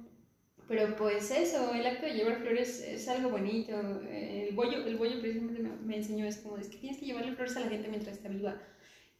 Pero 0.68 0.96
pues 0.96 1.32
eso, 1.32 1.74
el 1.74 1.86
acto 1.86 2.06
de 2.06 2.14
llevar 2.14 2.38
flores 2.38 2.80
es 2.82 3.06
algo 3.10 3.30
bonito. 3.30 3.74
El 4.10 4.54
bollo, 4.56 4.86
el 4.86 4.96
bollo 4.96 5.20
precisamente 5.20 5.62
me, 5.62 5.70
me 5.86 5.98
enseñó, 5.98 6.26
es 6.26 6.38
como, 6.38 6.58
es 6.58 6.68
que 6.70 6.78
tienes 6.78 6.98
que 7.00 7.08
llevarle 7.08 7.34
flores 7.34 7.58
a 7.58 7.62
la 7.62 7.68
gente 7.70 7.90
mientras 7.90 8.16
está 8.18 8.30
viva. 8.30 8.62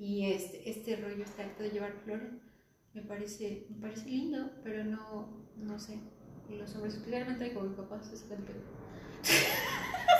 Y 0.02 0.26
este, 0.32 0.68
este 0.68 0.96
rollo, 0.96 1.24
este 1.24 1.44
acto 1.44 1.62
de 1.62 1.70
llevar 1.70 1.94
flores, 2.04 2.32
me 2.96 3.04
parece, 3.04 3.68
me 3.70 3.80
parece 3.80 4.10
lindo, 4.10 4.50
pero 4.64 4.84
no, 4.84 5.30
no 5.58 5.80
sé. 5.80 6.00
Los 6.50 6.74
hombres, 6.76 6.96
claramente 7.06 7.54
como 7.54 7.68
mi 7.70 7.76
papá 7.76 8.02
se 8.02 8.18
sacan. 8.18 8.44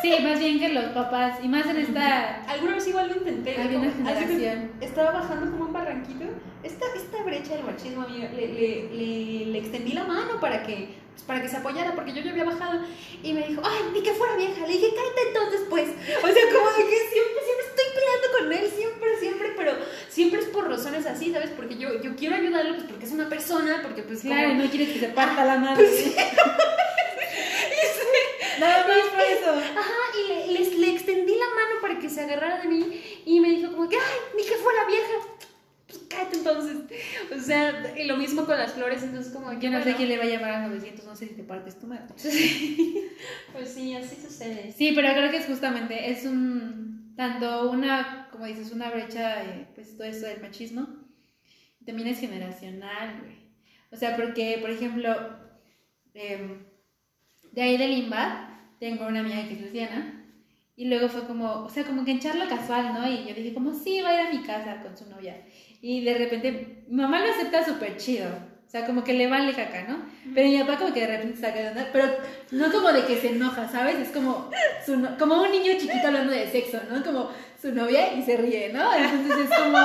Sí, 0.04 0.14
más 0.24 0.40
bien 0.40 0.60
que 0.60 0.70
los 0.70 0.86
papás, 0.94 1.40
y 1.44 1.48
más 1.48 1.66
en 1.66 1.78
esta 1.78 2.44
Alguna 2.52 2.76
vez 2.76 2.88
igual 2.88 3.10
lo 3.10 3.16
intenté. 3.18 3.58
Hay 3.58 3.68
como- 3.74 3.80
una 3.80 3.88
haz 3.90 3.96
de 3.98 4.04
cuenta- 4.04 4.28
generación. 4.28 4.72
estaba 4.82 5.12
bajando 5.12 5.52
como 5.52 5.66
un 5.66 5.74
barranquito. 5.74 6.26
Esta, 6.64 6.86
esta 6.96 7.24
brecha 7.24 7.56
del 7.56 7.66
machismo, 7.66 8.04
amiga, 8.04 8.30
le, 8.32 8.48
le, 8.54 8.94
le, 8.94 9.46
le 9.48 9.58
extendí 9.58 9.94
la 9.94 10.04
mano 10.06 10.40
para 10.40 10.62
que, 10.64 10.90
para 11.28 11.42
que 11.42 11.48
se 11.50 11.58
apoyara, 11.58 11.94
porque 11.96 12.14
yo 12.14 12.22
ya 12.22 12.32
había 12.32 12.44
bajado. 12.44 12.82
Y 13.24 13.34
me 13.34 13.48
dijo, 13.48 13.62
ay, 13.64 13.80
ni 13.94 14.02
que 14.04 14.14
fuera 14.14 14.36
vieja. 14.36 14.66
Le 14.66 14.74
dije, 14.74 14.88
cállate 14.96 15.28
entonces, 15.28 15.62
pues. 15.70 15.90
O 15.90 16.28
sea, 16.28 16.44
como 16.54 16.70
de 16.72 16.84
que 16.90 16.98
siempre, 17.12 17.42
siempre 17.46 17.66
estoy 17.70 17.86
peleando 17.96 18.28
con 18.38 18.54
él, 18.54 18.72
siempre, 18.76 19.20
siempre, 19.20 19.54
pero 19.58 19.72
siempre 20.10 20.40
es 20.42 20.46
por 20.48 20.70
razones 20.70 21.06
así, 21.06 21.32
¿sabes? 21.32 21.52
Porque 21.56 21.78
yo, 21.78 22.02
yo 22.02 22.16
quiero 22.16 22.36
ayudarlo, 22.36 22.76
pues 22.76 22.88
porque 22.88 23.06
es 23.06 23.12
una 23.12 23.30
persona, 23.30 23.80
porque 23.84 24.04
pues 24.04 24.22
Claro, 24.22 24.54
no 24.56 24.70
quieres 24.70 24.90
que 24.90 25.00
se 25.00 25.08
parta 25.10 25.46
la 25.46 25.58
madre. 25.58 25.88
Nada 28.60 28.88
más 28.88 28.98
por 29.08 29.22
eso. 29.22 29.52
Ajá, 29.80 29.94
y 30.24 30.28
le, 30.28 30.60
le- 30.60 30.76
le 30.78 30.92
extendí 30.92 31.34
la 31.36 31.46
mano 31.48 31.82
para 31.82 31.98
que 32.00 32.10
se 32.10 32.22
agarrara 32.22 32.60
de 32.62 32.68
mí 32.68 33.22
y 33.26 33.40
me 33.40 33.50
dijo 33.50 33.72
como 33.72 33.90
que, 33.90 33.96
ay, 33.98 34.20
ni 34.38 34.44
que 34.44 34.56
fuera 34.56 34.86
vieja. 34.86 35.14
Pues 35.92 36.06
cállate 36.10 36.38
entonces. 36.38 36.78
O 37.36 37.40
sea, 37.40 37.94
y 37.98 38.06
lo 38.06 38.18
mismo 38.18 38.46
con 38.46 38.58
las 38.58 38.74
flores, 38.74 39.04
entonces 39.04 39.34
como 39.34 39.52
Yo 39.60 39.70
no 39.70 39.80
sé 39.80 39.84
bueno, 39.84 39.98
quién 39.98 40.10
le 40.10 40.18
va 40.18 40.24
a 40.24 40.28
llamar 40.28 40.52
a 40.52 40.68
900, 40.68 41.06
no 41.06 41.16
sé 41.16 41.28
si 41.28 41.34
te 41.36 41.44
partes 41.44 41.80
tu 41.80 41.88
madre. 41.88 42.06
Pues 43.54 43.70
sí, 43.74 43.94
así 43.96 44.16
sucede. 44.16 44.72
Sí, 44.72 44.94
pero 44.96 45.10
creo 45.14 45.30
que 45.30 45.38
es 45.38 45.46
justamente, 45.46 46.10
es 46.10 46.26
un, 46.26 47.14
tanto 47.16 47.70
una, 47.70 48.30
como 48.32 48.46
dices, 48.46 48.72
una 48.72 48.90
brecha, 48.90 49.44
eh, 49.44 49.68
pues 49.76 49.96
todo 49.96 50.08
esto 50.08 50.26
del 50.26 50.42
machismo, 50.42 50.88
también 51.86 52.08
es 52.08 52.20
generacional, 52.20 53.20
güey. 53.22 53.36
O 53.92 53.96
sea, 53.98 54.16
porque, 54.16 54.58
por 54.60 54.72
ejemplo, 54.72 55.16
em, 56.14 56.64
de 57.52 57.62
ahí 57.62 57.78
de 57.78 57.88
Limba, 57.90 58.72
tengo 58.80 59.06
una 59.06 59.20
amiga 59.20 59.48
que 59.48 59.54
es 59.54 59.62
lesbiana, 59.62 60.21
y 60.82 60.86
luego 60.86 61.08
fue 61.10 61.24
como, 61.28 61.64
o 61.66 61.70
sea, 61.70 61.84
como 61.84 62.04
que 62.06 62.12
en 62.12 62.20
charla 62.20 62.48
casual, 62.48 62.94
¿no? 62.94 63.08
Y 63.08 63.26
yo 63.28 63.34
dije, 63.36 63.54
como, 63.54 63.74
sí, 63.74 64.02
va 64.02 64.10
a 64.10 64.14
ir 64.22 64.28
a 64.28 64.30
mi 64.32 64.42
casa 64.42 64.82
con 64.82 64.98
su 64.98 65.06
novia. 65.10 65.36
Y 65.82 66.04
de 66.04 66.14
repente, 66.18 66.84
mi 66.88 67.02
mamá 67.02 67.20
lo 67.24 67.32
acepta 67.32 67.64
súper 67.66 67.98
chido. 67.98 68.28
O 68.68 68.70
sea, 68.72 68.86
como 68.86 69.04
que 69.04 69.14
le 69.14 69.28
vale 69.28 69.54
caca, 69.54 69.84
¿no? 69.88 69.98
Pero 70.34 70.48
mi 70.50 70.58
papá 70.60 70.78
como 70.80 70.94
que 70.94 71.02
de 71.02 71.08
repente 71.18 71.38
saca 71.40 71.60
de 71.60 71.68
onda. 71.70 71.90
Pero 71.92 72.06
no 72.52 72.72
como 72.72 72.92
de 72.94 73.06
que 73.06 73.18
se 73.18 73.30
enoja, 73.36 73.68
¿sabes? 73.68 73.96
Es 74.00 74.10
como, 74.10 74.50
su 74.86 74.96
no- 74.98 75.18
como 75.18 75.42
un 75.44 75.52
niño 75.52 75.74
chiquito 75.80 76.08
hablando 76.08 76.32
de 76.34 76.48
sexo, 76.50 76.80
¿no? 76.90 77.04
Como 77.04 77.30
su 77.62 77.74
novia 77.74 78.14
y 78.14 78.24
se 78.24 78.38
ríe, 78.38 78.72
¿no? 78.74 78.92
Entonces 78.96 79.50
es 79.52 79.60
como... 79.60 79.78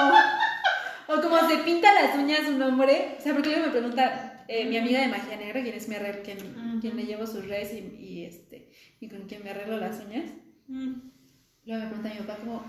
O 1.09 1.21
como 1.23 1.37
se 1.49 1.59
pinta 1.59 1.89
las 1.95 2.17
uñas 2.17 2.49
un 2.49 2.61
hombre. 2.63 3.17
O 3.19 3.23
sea, 3.23 3.33
porque 3.35 3.51
luego 3.51 3.67
me 3.67 3.73
pregunta 3.73 4.45
eh, 4.49 4.65
mi 4.67 4.77
amiga 4.77 5.01
de 5.01 5.09
magia 5.09 5.37
negra, 5.37 5.63
quien 5.63 5.75
es 5.75 5.89
mi 5.89 5.95
arreglo, 5.97 6.23
quien, 6.23 6.39
quien 6.81 6.97
le 6.97 7.05
llevo 7.05 7.27
sus 7.27 7.47
redes 7.47 7.73
y, 7.75 7.97
y, 8.03 8.25
este, 8.25 8.71
y 9.01 9.09
con 9.09 9.23
quien 9.29 9.43
me 9.45 9.51
arreglo 9.51 9.79
las 9.79 10.01
uñas. 10.05 10.25
Luego 10.69 11.83
me 11.83 11.89
pregunta 11.89 12.11
mi 12.11 12.21
papá 12.21 12.37
como, 12.39 12.63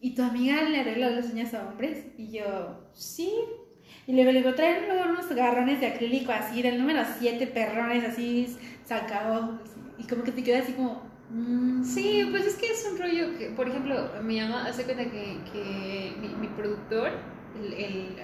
¿y 0.00 0.14
tu 0.14 0.22
amiga 0.22 0.62
le 0.62 0.80
arregla 0.80 1.10
las 1.10 1.30
uñas 1.30 1.54
a 1.54 1.68
hombres? 1.68 2.06
Y 2.16 2.30
yo, 2.32 2.90
sí. 2.92 3.32
Y 4.06 4.12
le 4.12 4.32
digo, 4.32 4.54
traer 4.54 4.84
luego 4.86 5.10
unos 5.10 5.28
garrones 5.28 5.80
de 5.80 5.86
acrílico 5.86 6.32
así, 6.32 6.62
del 6.62 6.78
número 6.78 7.02
7, 7.18 7.46
perrones 7.48 8.04
así, 8.04 8.56
sacados. 8.84 9.60
Y 9.98 10.04
como 10.04 10.24
que 10.24 10.32
te 10.32 10.42
queda 10.42 10.60
así 10.60 10.72
como, 10.72 11.02
mm, 11.30 11.84
Sí, 11.84 12.26
pues 12.30 12.46
es 12.46 12.56
que 12.56 12.66
es 12.66 12.88
un 12.90 12.98
rollo 12.98 13.38
que, 13.38 13.50
por 13.50 13.68
ejemplo, 13.68 14.10
mi 14.22 14.40
mamá 14.40 14.66
hace 14.66 14.84
cuenta 14.84 15.04
que, 15.04 15.38
que 15.52 16.14
mi, 16.20 16.28
mi 16.28 16.48
productor, 16.48 17.10
el, 17.60 17.72
el 17.74 18.16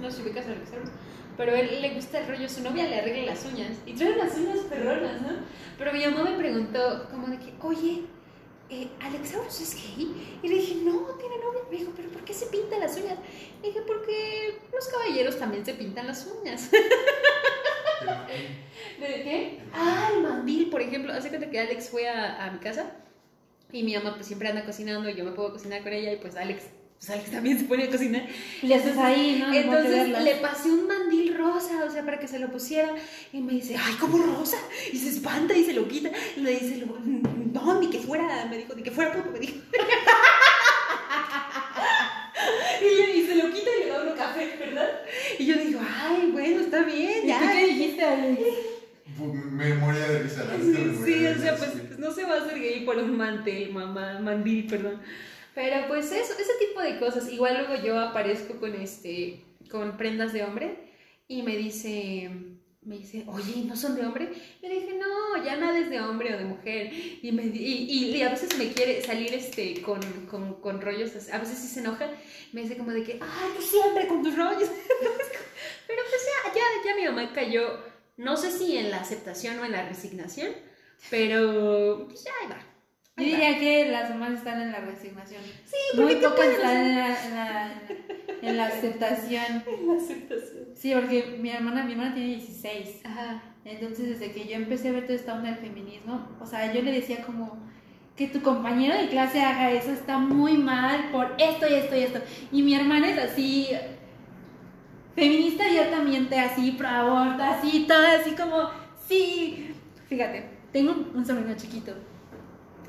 no 0.00 0.10
sé 0.10 0.16
si 0.16 0.22
ubicas 0.22 0.46
a 0.46 0.52
Alexaurus, 0.52 0.90
pero 1.36 1.54
él 1.54 1.82
le 1.82 1.94
gusta 1.94 2.20
el 2.20 2.28
rollo, 2.28 2.48
su 2.48 2.62
novia 2.62 2.86
le 2.88 3.00
arregla 3.00 3.32
las 3.32 3.44
uñas 3.44 3.78
y 3.84 3.92
trae 3.92 4.16
las 4.16 4.36
uñas 4.38 4.58
perronas, 4.70 5.20
¿no? 5.20 5.28
Pero 5.76 5.92
mi 5.92 6.04
mamá 6.06 6.24
me 6.30 6.38
preguntó, 6.38 7.06
como 7.10 7.26
de 7.26 7.38
que, 7.38 7.52
oye, 7.60 8.04
eh, 8.70 8.88
¿Alexaurus 9.00 9.60
es 9.60 9.74
gay? 9.74 10.38
Y 10.42 10.48
le 10.48 10.54
dije, 10.56 10.76
no, 10.76 11.02
tiene 11.18 11.36
novia. 11.38 11.60
Me 11.70 11.78
dijo, 11.78 11.92
¿pero 11.94 12.08
por 12.08 12.24
qué 12.24 12.34
se 12.34 12.46
pinta 12.46 12.78
las 12.78 12.96
uñas? 12.96 13.18
Le 13.62 13.68
dije, 13.68 13.82
porque 13.86 14.58
los 14.72 14.88
caballeros 14.88 15.38
también 15.38 15.64
se 15.64 15.74
pintan 15.74 16.06
las 16.06 16.26
uñas. 16.26 16.70
¿De 19.00 19.06
qué? 19.06 19.60
Ah, 19.72 20.10
el 20.14 20.22
mandil, 20.22 20.70
por 20.70 20.80
ejemplo. 20.80 21.12
Hace 21.12 21.30
que 21.30 21.60
Alex 21.60 21.90
fue 21.90 22.08
a, 22.08 22.44
a 22.44 22.50
mi 22.50 22.58
casa 22.58 22.96
y 23.72 23.82
mi 23.82 23.94
mamá 23.94 24.14
pues 24.14 24.26
siempre 24.26 24.48
anda 24.48 24.64
cocinando 24.64 25.08
y 25.08 25.14
yo 25.14 25.24
me 25.24 25.32
puedo 25.32 25.52
cocinar 25.52 25.82
con 25.82 25.92
ella 25.92 26.12
y 26.12 26.16
pues 26.16 26.36
Alex, 26.36 26.64
pues 26.98 27.10
Alex 27.10 27.30
también 27.30 27.58
se 27.58 27.64
pone 27.64 27.84
a 27.84 27.90
cocinar. 27.90 28.26
le 28.62 28.74
haces 28.74 28.96
ahí, 28.96 29.38
¿no? 29.38 29.52
Entonces 29.52 30.08
le 30.22 30.34
pasé 30.36 30.70
un 30.70 30.86
mandil 30.86 31.36
rosa, 31.36 31.84
o 31.84 31.90
sea, 31.90 32.02
para 32.04 32.18
que 32.18 32.26
se 32.26 32.38
lo 32.38 32.50
pusiera 32.50 32.94
y 33.32 33.40
me 33.40 33.52
dice, 33.52 33.76
ay, 33.78 33.94
¿cómo 34.00 34.18
rosa? 34.18 34.56
Y 34.92 34.96
se 34.96 35.10
espanta 35.10 35.54
y 35.54 35.64
se 35.64 35.74
lo 35.74 35.86
quita. 35.86 36.10
Y 36.36 36.40
le 36.40 36.52
dice, 36.52 36.86
no, 37.52 37.80
ni 37.80 37.90
que 37.90 37.98
fuera, 37.98 38.46
me 38.46 38.58
dijo, 38.58 38.74
ni 38.74 38.82
que 38.82 38.90
fuera 38.90 39.12
puto, 39.12 39.30
me 39.30 39.38
dijo. 39.40 39.56
y, 42.80 42.84
le, 42.96 43.16
y 43.18 43.26
se 43.26 43.34
lo 43.36 43.50
quita 43.52 43.70
y 43.78 43.84
le 43.84 43.90
da 43.90 44.02
uno 44.02 44.14
café, 44.14 44.56
¿verdad? 44.58 45.00
Y 45.38 45.46
yo 45.46 45.56
digo, 45.56 45.80
ay, 45.80 46.30
bueno, 46.32 46.60
está 46.60 46.82
bien, 46.82 47.24
¿Y 47.24 47.28
ya. 47.28 47.40
tú 47.40 47.46
qué 47.52 47.66
dijiste, 47.66 48.04
Alex? 48.04 48.40
Me 49.50 49.74
moría 49.74 50.06
de 50.08 50.18
risa, 50.20 50.44
me 50.44 50.58
Sí, 50.64 50.74
sí, 51.04 51.14
de 51.14 51.30
o 51.30 51.38
sea, 51.38 51.56
pues, 51.56 51.70
pues, 51.70 51.98
no 51.98 52.12
se 52.12 52.24
va 52.24 52.34
a 52.34 52.40
hacer 52.42 52.58
gay 52.58 52.84
por 52.84 52.98
un 52.98 53.16
mantel, 53.16 53.72
mamá, 53.72 54.18
mandil, 54.20 54.66
perdón. 54.66 55.00
Pero 55.56 55.88
pues 55.88 56.12
eso, 56.12 56.34
ese 56.38 56.52
tipo 56.60 56.82
de 56.82 56.98
cosas. 56.98 57.32
Igual 57.32 57.56
luego 57.66 57.82
yo 57.82 57.98
aparezco 57.98 58.60
con 58.60 58.74
este, 58.74 59.42
con 59.70 59.96
prendas 59.96 60.34
de 60.34 60.44
hombre 60.44 60.76
y 61.28 61.42
me 61.42 61.56
dice, 61.56 62.30
me 62.82 62.98
dice, 62.98 63.24
oye, 63.26 63.64
¿no 63.64 63.74
son 63.74 63.96
de 63.96 64.04
hombre? 64.04 64.28
Yo 64.62 64.68
le 64.68 64.74
dije, 64.80 64.98
no, 64.98 65.42
ya 65.42 65.56
nada 65.56 65.78
es 65.78 65.88
de 65.88 65.98
hombre 65.98 66.34
o 66.34 66.36
de 66.36 66.44
mujer. 66.44 66.92
Y, 66.92 67.32
me, 67.32 67.44
y, 67.46 67.88
y 67.88 68.22
a 68.22 68.28
veces 68.28 68.58
me 68.58 68.70
quiere 68.70 69.00
salir 69.00 69.32
este, 69.32 69.80
con, 69.80 69.98
con, 70.30 70.60
con 70.60 70.82
rollos, 70.82 71.12
a 71.32 71.38
veces 71.38 71.58
sí 71.58 71.68
se 71.68 71.80
enoja, 71.80 72.10
me 72.52 72.60
dice 72.60 72.76
como 72.76 72.90
de 72.90 73.02
que, 73.02 73.12
ay, 73.14 73.50
tú 73.56 73.62
siempre 73.62 74.08
con 74.08 74.22
tus 74.22 74.36
rollos. 74.36 74.68
Pero 75.86 76.02
pues 76.10 76.22
ya, 76.44 76.52
ya, 76.54 76.64
ya 76.84 76.96
mi 76.96 77.04
mamá 77.06 77.32
cayó, 77.32 77.80
no 78.18 78.36
sé 78.36 78.50
si 78.50 78.76
en 78.76 78.90
la 78.90 79.00
aceptación 79.00 79.58
o 79.60 79.64
en 79.64 79.72
la 79.72 79.88
resignación, 79.88 80.52
pero 81.08 82.04
pues 82.08 82.24
ya 82.24 82.32
va. 82.50 82.75
Yo 83.18 83.24
diría 83.24 83.58
que 83.58 83.90
las 83.90 84.10
mamás 84.10 84.32
están 84.32 84.60
en 84.60 84.72
la 84.72 84.80
resignación. 84.80 85.42
Sí, 85.64 85.76
porque 85.94 86.14
Muy 86.14 86.20
¿qué 86.20 86.28
pocas 86.28 86.46
están 86.48 86.76
en 86.76 86.96
la, 86.96 87.24
en, 87.24 87.34
la, 87.34 87.82
en 88.42 88.56
la 88.58 88.66
aceptación. 88.66 89.64
En 89.66 89.88
la 89.88 89.94
aceptación. 89.94 90.64
Sí, 90.74 90.92
porque 90.94 91.38
mi 91.40 91.48
hermana, 91.48 91.84
mi 91.84 91.92
hermana 91.92 92.14
tiene 92.14 92.36
16. 92.36 93.06
Ajá. 93.06 93.42
Entonces, 93.64 94.10
desde 94.10 94.32
que 94.32 94.46
yo 94.46 94.56
empecé 94.56 94.90
a 94.90 94.92
ver 94.92 95.04
toda 95.04 95.14
esta 95.14 95.32
onda 95.32 95.50
del 95.50 95.58
feminismo, 95.58 96.28
o 96.40 96.46
sea, 96.46 96.72
yo 96.74 96.82
le 96.82 96.92
decía 96.92 97.24
como 97.24 97.58
que 98.16 98.28
tu 98.28 98.42
compañero 98.42 98.94
de 98.96 99.08
clase 99.08 99.40
haga 99.40 99.70
eso 99.70 99.92
está 99.92 100.18
muy 100.18 100.58
mal 100.58 101.10
por 101.10 101.34
esto 101.38 101.66
y 101.68 101.74
esto 101.74 101.96
y 101.96 102.00
esto. 102.00 102.20
Y 102.52 102.62
mi 102.62 102.74
hermana 102.74 103.10
es 103.10 103.18
así, 103.18 103.68
feminista 105.14 105.64
abiertamente, 105.64 106.38
así, 106.38 106.72
pro 106.72 106.88
aborto, 106.88 107.42
así, 107.42 107.86
todo 107.88 108.06
así 108.20 108.32
como, 108.32 108.70
sí. 109.08 109.74
Fíjate, 110.06 110.44
tengo 110.70 110.94
un 111.14 111.26
sobrino 111.26 111.56
chiquito. 111.56 111.94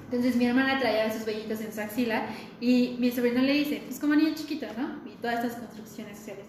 Entonces 0.10 0.38
mi 0.38 0.46
hermana 0.46 0.80
traía 0.80 1.12
sus 1.12 1.26
vellitos 1.26 1.60
en 1.60 1.74
su 1.74 1.82
axila 1.82 2.28
y 2.62 2.96
mi 2.98 3.12
sobrino 3.12 3.42
le 3.42 3.52
dice, 3.52 3.82
pues 3.86 4.00
como 4.00 4.16
niño 4.16 4.34
chiquito, 4.36 4.66
¿no? 4.78 5.02
Y 5.06 5.16
todas 5.18 5.44
estas 5.44 5.60
construcciones 5.60 6.18
sociales. 6.18 6.46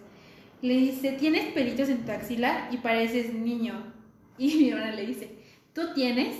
Le 0.62 0.74
dice, 0.74 1.12
tienes 1.12 1.52
pelitos 1.52 1.88
en 1.88 2.04
tu 2.04 2.12
axila 2.12 2.68
y 2.70 2.76
pareces 2.76 3.34
niño. 3.34 3.92
Y 4.38 4.54
mi 4.54 4.70
hermana 4.70 4.92
le 4.94 5.06
dice, 5.06 5.30
tú 5.72 5.92
tienes 5.92 6.36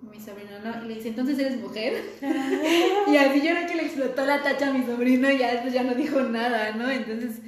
Mi 0.00 0.18
sobrino 0.18 0.58
no. 0.64 0.84
Y 0.84 0.88
le 0.88 0.94
dice, 0.94 1.08
entonces 1.08 1.38
eres 1.38 1.60
mujer. 1.60 2.02
y 2.22 3.16
así 3.16 3.40
yo 3.40 3.50
creo 3.50 3.66
que 3.66 3.74
le 3.74 3.84
explotó 3.84 4.24
la 4.24 4.42
tacha 4.42 4.70
a 4.70 4.72
mi 4.72 4.86
sobrino 4.86 5.30
y 5.30 5.38
ya 5.38 5.52
después 5.52 5.74
ya 5.74 5.82
no 5.82 5.94
dijo 5.94 6.20
nada, 6.22 6.72
¿no? 6.72 6.90
Entonces, 6.90 7.40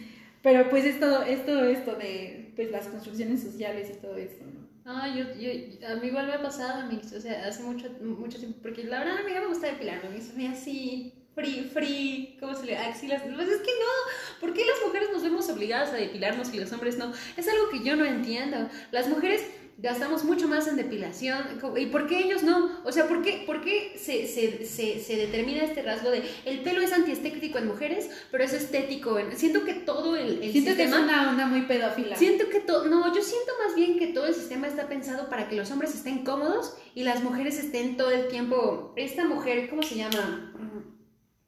pero 0.43 0.69
pues 0.69 0.85
es 0.85 1.01
todo, 1.01 1.23
es 1.23 1.45
todo 1.47 1.65
esto 1.65 1.95
de 1.97 2.53
pues 2.55 2.71
las 2.71 2.87
construcciones 2.87 3.43
sociales 3.43 3.91
y 3.91 3.99
todo 3.99 4.17
esto. 4.17 4.45
Ah, 4.89 5.09
yo, 5.09 5.25
yo, 5.35 5.51
a 5.89 5.97
mí 5.97 6.07
igual 6.07 6.29
me 6.29 6.35
ha 6.35 6.41
pasado, 6.41 6.83
amigos, 6.83 7.13
o 7.13 7.21
sea, 7.21 7.45
hace 7.45 7.61
mucho, 7.65 7.91
mucho 8.01 8.39
tiempo, 8.39 8.61
porque 8.63 8.85
la 8.85 9.01
verdad 9.01 9.19
a 9.19 9.23
mí 9.25 9.33
no 9.35 9.41
me 9.41 9.47
gusta 9.49 9.67
depilarme, 9.67 10.11
me 10.11 10.19
hizo 10.19 10.33
así, 10.53 11.13
free, 11.35 11.69
free, 11.73 12.37
¿cómo 12.39 12.55
se 12.55 12.67
le 12.67 12.79
axilas? 12.79 13.23
Pues 13.23 13.49
es 13.49 13.59
que 13.63 13.73
no, 13.73 14.41
¿por 14.41 14.55
qué 14.55 14.65
las 14.65 14.87
mujeres 14.87 15.09
nos 15.13 15.25
vemos 15.25 15.49
obligadas 15.51 15.91
a 15.91 15.97
depilarnos 15.97 16.55
y 16.55 16.61
los 16.61 16.73
hombres 16.73 16.99
no? 16.99 17.13
Es 17.37 17.49
algo 17.49 17.69
que 17.71 17.83
yo 17.83 17.97
no 17.97 18.05
entiendo. 18.05 18.71
Las 18.93 19.09
mujeres 19.09 19.43
gastamos 19.78 20.24
mucho 20.24 20.48
más 20.48 20.66
en 20.69 20.77
depilación. 20.77 21.61
¿Y 21.77 21.86
por 21.86 22.07
qué 22.07 22.20
ellos 22.20 22.43
no? 22.43 22.70
O 22.85 22.93
sea, 22.93 23.07
¿por 23.07 23.23
qué, 23.23 23.44
por 23.47 23.61
qué 23.61 23.94
se, 23.98 24.27
se, 24.27 24.65
se, 24.65 25.01
se, 25.01 25.16
determina 25.16 25.65
este 25.65 25.82
rasgo 25.82 26.11
de 26.11 26.23
el 26.44 26.62
pelo 26.62 26.81
es 26.81 26.93
antiestético 26.93 27.59
en 27.59 27.66
mujeres, 27.66 28.11
pero 28.31 28.44
es 28.44 28.53
estético 28.53 29.19
en... 29.19 29.36
Siento 29.36 29.65
que 29.65 29.74
todo 29.74 30.16
el, 30.16 30.43
el 30.43 30.53
siento 30.53 30.70
sistema... 30.70 30.77
que 30.77 30.82
es 30.85 30.93
una 30.93 31.31
onda 31.31 31.47
muy 31.47 31.62
pedófila. 31.62 32.16
Siento 32.16 32.48
que 32.48 32.61
todo... 32.61 32.86
No, 32.86 33.15
yo 33.15 33.23
siento 33.23 33.53
más 33.65 33.74
bien 33.74 33.98
que 33.98 34.09
todo 34.09 34.27
el 34.27 34.35
sistema 34.35 34.66
está 34.66 34.89
pensado 34.89 35.28
para 35.28 35.48
que 35.48 35.57
los 35.57 35.70
hombres 35.70 35.94
estén 35.94 36.24
cómodos 36.24 36.77
y 36.94 37.05
las 37.05 37.23
mujeres 37.23 37.59
estén 37.59 37.97
todo 37.97 38.11
el 38.11 38.28
tiempo... 38.28 38.94
Esta 38.97 39.24
mujer, 39.24 39.69
¿cómo 39.69 39.82
se 39.82 39.97
llama? 39.97 40.53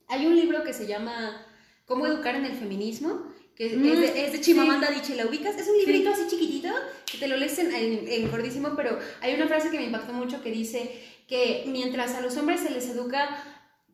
Hay 0.09 0.26
un 0.26 0.36
libro 0.36 0.64
que 0.64 0.72
se 0.72 0.86
llama 0.86 1.44
¿Cómo 1.86 2.06
educar 2.06 2.34
en 2.34 2.44
el 2.44 2.52
feminismo? 2.52 3.22
Que 3.59 3.76
Mm, 3.76 3.86
es, 3.86 4.01
de, 4.01 4.24
es 4.26 4.32
de 4.32 4.40
Chimamanda 4.40 4.86
sí. 4.86 4.94
Adichie, 4.94 5.16
¿la 5.16 5.26
ubicas? 5.26 5.56
Es 5.59 5.68
un 5.68 5.76
librito 5.76 6.10
así 6.10 6.22
chiquitito, 6.28 6.72
que 7.10 7.18
te 7.18 7.26
lo 7.26 7.36
lees 7.36 7.59
en, 7.59 7.74
en, 7.74 8.30
pero 8.76 8.98
hay 9.20 9.35
una 9.35 9.48
frase 9.48 9.70
que 9.70 9.78
me 9.78 9.85
impactó 9.86 10.12
mucho 10.12 10.40
que 10.43 10.52
dice 10.52 11.02
que 11.26 11.64
mientras 11.66 12.14
a 12.14 12.20
los 12.20 12.36
hombres 12.36 12.60
se 12.60 12.70
les 12.70 12.89
educa 12.89 13.28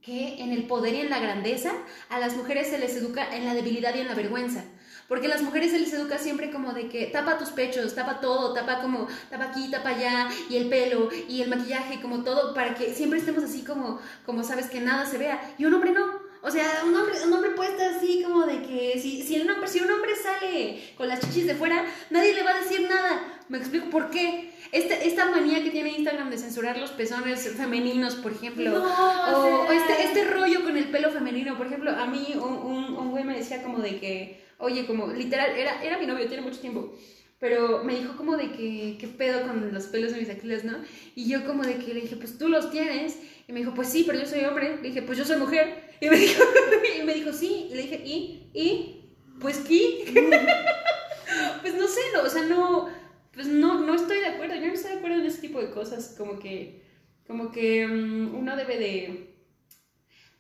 que 0.03 0.43
en 0.43 0.53
el 0.53 0.65
poder 0.65 0.95
y 0.95 1.01
en 1.01 1.09
la 1.09 1.19
grandeza, 1.19 1.73
a 2.11 2.21
las 2.21 2.37
mujeres 2.37 2.69
se 2.69 2.79
les 2.79 2.95
educa 2.95 3.35
en 3.35 3.47
la 3.47 3.55
debilidad 3.55 3.95
y 3.95 4.01
en 4.01 4.09
la 4.09 4.15
vergüenza. 4.15 4.65
Porque 5.09 5.27
a 5.27 5.31
las 5.31 5.43
mujeres 5.43 5.71
se 5.71 5.79
les 5.79 5.93
educa 5.95 6.19
siempre 6.19 6.51
como 6.51 6.75
de 6.75 6.89
que 6.89 7.07
tapa 7.07 7.39
tus 7.39 7.51
pechos, 7.51 7.95
tapa 7.95 8.21
todo, 8.21 8.53
tapa 8.53 8.83
como, 8.83 9.07
tapa 9.31 9.45
aquí, 9.45 9.71
tapa 9.71 9.91
allá, 9.91 10.29
y 10.51 10.57
el 10.57 10.69
pelo, 10.69 11.09
y 11.29 11.41
el 11.41 11.49
maquillaje, 11.49 12.01
como 12.03 12.23
todo, 12.23 12.53
para 12.55 12.75
que 12.75 12.95
siempre 12.95 13.19
estemos 13.19 13.45
así 13.45 13.65
como, 13.65 13.99
como 14.27 14.43
sabes, 14.43 14.67
que 14.67 14.81
nada 14.81 15.07
se 15.07 15.17
vea. 15.17 15.55
Y 15.57 15.65
un 15.65 15.73
hombre 15.75 15.93
no, 15.93 16.24
o 16.45 16.51
sea, 16.51 16.83
un 16.87 16.95
hombre, 16.95 17.15
un 17.27 17.33
hombre 17.33 17.51
puede 17.51 17.71
estar 17.71 17.95
así 17.95 18.23
como 18.23 18.45
de 18.47 18.61
que 18.63 18.99
si, 19.01 19.23
si, 19.23 19.37
el 19.37 19.51
hombre, 19.51 19.67
si 19.67 19.81
un 19.81 19.91
hombre 19.91 20.13
sale 20.15 20.79
con 20.97 21.09
las 21.09 21.21
chichis 21.21 21.47
de 21.47 21.55
fuera, 21.55 21.85
nadie 22.11 22.35
le 22.35 22.43
va 22.43 22.51
a 22.51 22.61
decir 22.61 22.83
nada. 22.83 23.41
Me 23.49 23.59
explico 23.59 23.89
por 23.91 24.11
qué. 24.11 24.53
Este, 24.73 25.07
esta 25.07 25.31
manía 25.31 25.63
que 25.63 25.71
tiene 25.71 25.91
Instagram 25.91 26.31
de 26.31 26.39
censurar 26.39 26.77
los 26.79 26.91
pezones 26.93 27.49
femeninos, 27.57 28.17
por 28.17 28.33
ejemplo. 28.33 28.71
No, 28.71 28.83
o, 28.85 29.63
o 29.65 29.69
sea- 29.69 29.77
este, 29.77 30.05
este 30.05 30.25
rollo 30.25 30.63
con 30.65 30.77
el 30.77 30.87
pelo 30.91 31.11
femenino. 31.11 31.57
Por 31.57 31.67
ejemplo, 31.67 31.91
a 31.91 32.07
mí 32.07 32.35
un, 32.37 32.53
un, 32.53 32.85
un 32.97 33.11
güey 33.11 33.25
me 33.25 33.37
decía 33.39 33.63
como 33.63 33.79
de 33.79 33.99
que, 34.01 34.45
oye, 34.59 34.87
como 34.87 35.07
literal, 35.09 35.57
era, 35.57 35.83
era 35.83 35.99
mi 35.99 36.07
novio, 36.07 36.27
tiene 36.27 36.43
mucho 36.43 36.61
tiempo. 36.61 36.93
Pero 37.39 37.85
me 37.85 37.95
dijo 37.95 38.17
como 38.17 38.37
de 38.37 38.51
que, 38.53 38.97
¿qué 38.99 39.07
pedo 39.07 39.43
con 39.47 39.73
los 39.73 39.85
pelos 39.87 40.13
de 40.13 40.21
mis 40.21 40.31
axilas, 40.31 40.65
no? 40.65 40.79
Y 41.15 41.29
yo 41.29 41.45
como 41.47 41.63
de 41.63 41.77
que 41.77 41.93
le 41.95 42.01
dije, 42.01 42.17
pues 42.17 42.39
tú 42.39 42.49
los 42.49 42.71
tienes. 42.71 43.19
Y 43.47 43.53
me 43.53 43.61
dijo, 43.61 43.75
pues 43.75 43.89
sí, 43.89 44.05
pero 44.07 44.19
yo 44.19 44.27
soy 44.27 44.45
hombre. 44.45 44.77
Le 44.77 44.89
dije, 44.89 45.03
pues 45.03 45.19
yo 45.19 45.25
soy 45.25 45.37
mujer. 45.37 45.84
Y 46.01 46.09
me 46.09 46.17
dijo, 46.17 46.43
y 46.99 47.03
me 47.03 47.15
dijo 47.15 47.33
sí. 47.33 47.69
Y 47.71 47.75
le 47.75 47.83
dije, 47.83 48.03
¿y? 48.05 48.51
¿Y? 48.55 49.11
Pues 49.41 49.59
qué. 49.59 50.05
pues 51.63 51.75
no 51.75 51.89
sé, 51.89 52.01
no, 52.13 52.23
o 52.23 52.29
sea, 52.29 52.43
no, 52.43 52.89
pues 53.33 53.47
no, 53.47 53.81
no 53.81 53.95
estoy 53.95 54.21
de 54.21 54.27
acuerdo. 54.27 54.55
Yo 54.55 54.67
no 54.67 54.73
estoy 54.73 54.93
de 54.93 54.99
acuerdo 54.99 55.19
en 55.19 55.27
ese 55.27 55.41
tipo 55.41 55.61
de 55.61 55.71
cosas. 55.71 56.15
Como 56.17 56.39
que, 56.39 56.83
como 57.27 57.51
que 57.51 57.87
mm, 57.87 58.35
uno 58.35 58.57
debe 58.57 58.79
de 58.79 59.35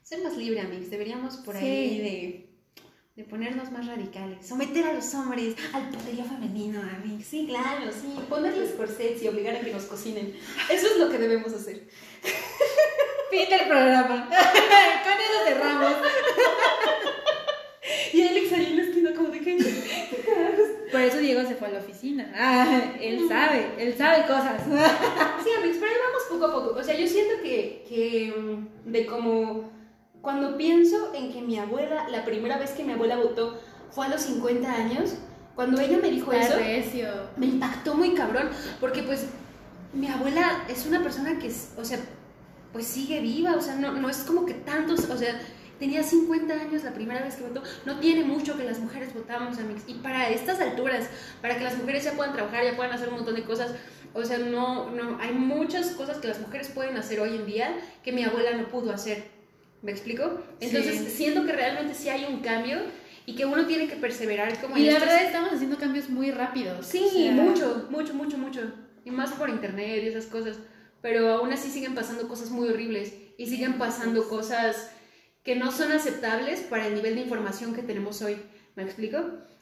ser 0.03 0.23
más 0.23 0.37
libre, 0.37 0.61
amigos. 0.61 0.91
Deberíamos 0.91 1.39
por 1.39 1.57
ahí 1.57 1.99
de, 1.99 2.55
de 3.17 3.25
ponernos 3.25 3.73
más 3.73 3.87
radicales. 3.87 4.47
Someter 4.47 4.85
a 4.87 4.93
los 4.93 5.15
hombres 5.15 5.57
al 5.73 5.89
poderío 5.91 6.25
femenino, 6.25 6.81
amigos. 6.81 7.25
Sí, 7.25 7.47
claro, 7.49 7.91
sí. 7.91 8.15
Ponerles 8.29 8.73
corsets 8.73 9.23
y 9.23 9.29
obligar 9.29 9.57
a 9.57 9.61
que 9.61 9.73
nos 9.73 9.85
cocinen. 9.85 10.35
Eso 10.71 10.87
es 10.87 10.99
lo 10.99 11.11
que 11.11 11.19
debemos 11.19 11.53
hacer. 11.53 11.89
Fin 13.35 13.51
del 13.51 13.67
programa. 13.69 14.29
Con 15.05 15.13
eso 15.13 15.45
cerramos. 15.47 15.93
Y 18.13 18.23
Alex 18.29 18.53
ahí 18.53 18.67
en 18.67 18.77
la 18.77 18.83
esquina 18.85 19.11
como 19.15 19.29
de 19.29 19.41
que... 19.41 19.57
Por 20.93 21.01
eso 21.01 21.19
Diego 21.19 21.43
se 21.43 21.57
fue 21.57 21.67
a 21.69 21.73
la 21.73 21.79
oficina. 21.81 22.33
Ah, 22.37 22.93
él 23.01 23.27
sabe, 23.29 23.73
él 23.77 23.95
sabe 23.99 24.23
cosas. 24.23 24.63
Sí, 25.45 25.51
amigos, 25.59 25.77
pero 25.81 25.91
ahí 25.93 25.99
vamos 26.07 26.23
poco 26.31 26.45
a 26.47 26.53
poco. 26.53 26.79
O 26.79 26.83
sea, 26.85 26.95
yo 26.97 27.07
siento 27.09 27.35
que, 27.43 27.85
que 27.89 28.33
mm, 28.37 28.91
de 28.91 29.05
como 29.07 29.71
cuando 30.23 30.57
pienso 30.57 31.13
en 31.15 31.33
que 31.33 31.43
mi 31.43 31.59
abuela, 31.59 32.09
la 32.09 32.25
primera 32.25 32.57
vez 32.57 32.71
que 32.71 32.85
mi 32.85 32.93
abuela 32.93 33.17
votó 33.17 33.61
fue 33.91 34.07
a 34.07 34.11
los 34.11 34.23
50 34.23 34.73
años, 34.73 35.15
cuando 35.57 35.81
ella 35.81 35.99
me 36.01 36.11
dijo 36.11 36.33
eso, 36.33 36.55
me 37.37 37.47
impactó 37.47 37.95
muy 37.97 38.15
cabrón, 38.15 38.49
porque 38.81 39.03
pues 39.03 39.27
mi 39.93 40.09
abuela 40.09 40.65
es 40.69 40.87
una 40.87 41.03
persona 41.03 41.39
que, 41.39 41.49
es- 41.49 41.73
o 41.77 41.85
sea, 41.85 41.99
pues 42.75 42.87
sigue 42.89 43.21
viva, 43.21 43.55
o 43.55 43.63
sea, 43.63 43.77
no, 43.77 43.93
no 43.93 44.11
es 44.11 44.19
como 44.19 44.45
que 44.45 44.53
tantos, 44.55 45.09
o 45.09 45.17
sea, 45.17 45.41
tenía 45.79 46.03
50 46.03 46.53
años 46.53 46.83
la 46.83 46.93
primera 46.93 47.23
vez 47.23 47.37
que 47.37 47.45
votó, 47.45 47.63
no 47.87 48.01
tiene 48.01 48.25
mucho 48.25 48.59
que 48.59 48.65
las 48.65 48.81
mujeres 48.81 49.15
votamos, 49.15 49.59
amigos, 49.59 49.85
y 49.87 49.95
para 49.95 50.29
estas 50.29 50.61
alturas, 50.61 51.09
para 51.41 51.57
que 51.57 51.63
las 51.63 51.79
mujeres 51.79 52.03
ya 52.03 52.15
puedan 52.15 52.33
trabajar, 52.33 52.65
ya 52.65 52.75
puedan 52.75 52.93
hacer 52.93 53.09
un 53.11 53.15
montón 53.15 53.37
de 53.37 53.45
cosas, 53.45 53.77
o 54.13 54.25
sea, 54.25 54.39
no, 54.39 54.91
no, 54.91 55.19
hay 55.21 55.33
muchas 55.33 55.93
cosas 55.93 56.19
que 56.19 56.27
las 56.27 56.41
mujeres 56.41 56.69
pueden 56.69 56.97
hacer 56.97 57.21
hoy 57.21 57.37
en 57.37 57.47
día 57.47 57.77
que 58.03 58.11
mi 58.11 58.25
abuela 58.25 58.57
no 58.57 58.69
pudo 58.69 58.93
hacer, 58.93 59.29
¿me 59.83 59.93
explico? 59.93 60.41
Entonces, 60.59 60.97
Sí. 60.97 61.11
siento 61.11 61.47
que 61.47 61.53
realmente 61.53 61.95
sí 61.95 62.09
hay 62.09 62.25
un 62.25 62.41
cambio 62.41 62.81
y 63.25 63.37
que 63.37 63.47
uno 63.47 63.67
tiene 63.67 63.87
que 63.87 63.95
perseverar 63.95 64.61
como 64.61 64.77
Y 64.77 64.87
la 64.87 64.99
verdad 64.99 65.23
estamos 65.23 65.53
haciendo 65.53 65.79
cambios 65.79 66.11
muy 66.11 66.33
rápidos. 66.33 66.87
Sí, 66.87 67.05
o 67.05 67.11
sea, 67.11 67.33
mucho, 67.35 67.87
mucho, 67.89 68.15
mucho, 68.15 68.37
mucho. 68.37 68.61
Y 69.05 69.13
más 69.13 69.31
por 69.33 69.49
internet 69.49 70.03
y 70.03 70.09
esas 70.09 70.27
cosas. 70.27 70.57
Pero 71.05 71.29
aún 71.35 71.53
así 71.53 71.69
siguen 71.69 71.95
pasando 71.95 72.27
cosas 72.29 72.49
muy 72.49 72.67
horribles 72.67 73.13
y 73.37 73.47
siguen 73.47 73.77
pasando 73.77 74.27
cosas 74.27 74.91
que 75.43 75.55
no 75.55 75.71
son 75.71 75.93
aceptables 75.93 76.61
para 76.61 76.87
el 76.87 76.95
nivel 76.95 77.17
de 77.17 77.21
información 77.21 77.75
que 77.75 77.83
tenemos 77.83 78.23
hoy. 78.23 78.39
¿Me 78.75 78.85
explico? 78.85 79.19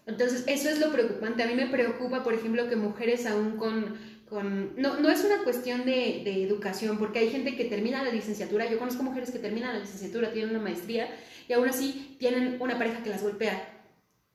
Entonces, 0.06 0.44
eso 0.46 0.68
es 0.68 0.78
lo 0.78 0.92
preocupante. 0.92 1.42
A 1.42 1.48
mí 1.48 1.54
me 1.54 1.66
preocupa, 1.66 2.22
por 2.22 2.34
ejemplo, 2.34 2.68
que 2.68 2.76
mujeres 2.76 3.26
aún 3.26 3.56
con... 3.56 3.98
con 4.28 4.80
no, 4.80 5.00
no 5.00 5.10
es 5.10 5.24
una 5.24 5.42
cuestión 5.42 5.84
de, 5.84 6.22
de 6.24 6.44
educación, 6.44 6.96
porque 6.96 7.18
hay 7.18 7.30
gente 7.30 7.56
que 7.56 7.64
termina 7.64 8.04
la 8.04 8.12
licenciatura. 8.12 8.70
Yo 8.70 8.78
conozco 8.78 9.02
mujeres 9.02 9.32
que 9.32 9.40
terminan 9.40 9.72
la 9.72 9.80
licenciatura, 9.80 10.32
tienen 10.32 10.50
una 10.50 10.62
maestría 10.62 11.08
y 11.48 11.54
aún 11.54 11.68
así 11.68 12.14
tienen 12.20 12.58
una 12.60 12.78
pareja 12.78 13.02
que 13.02 13.10
las 13.10 13.24
golpea. 13.24 13.82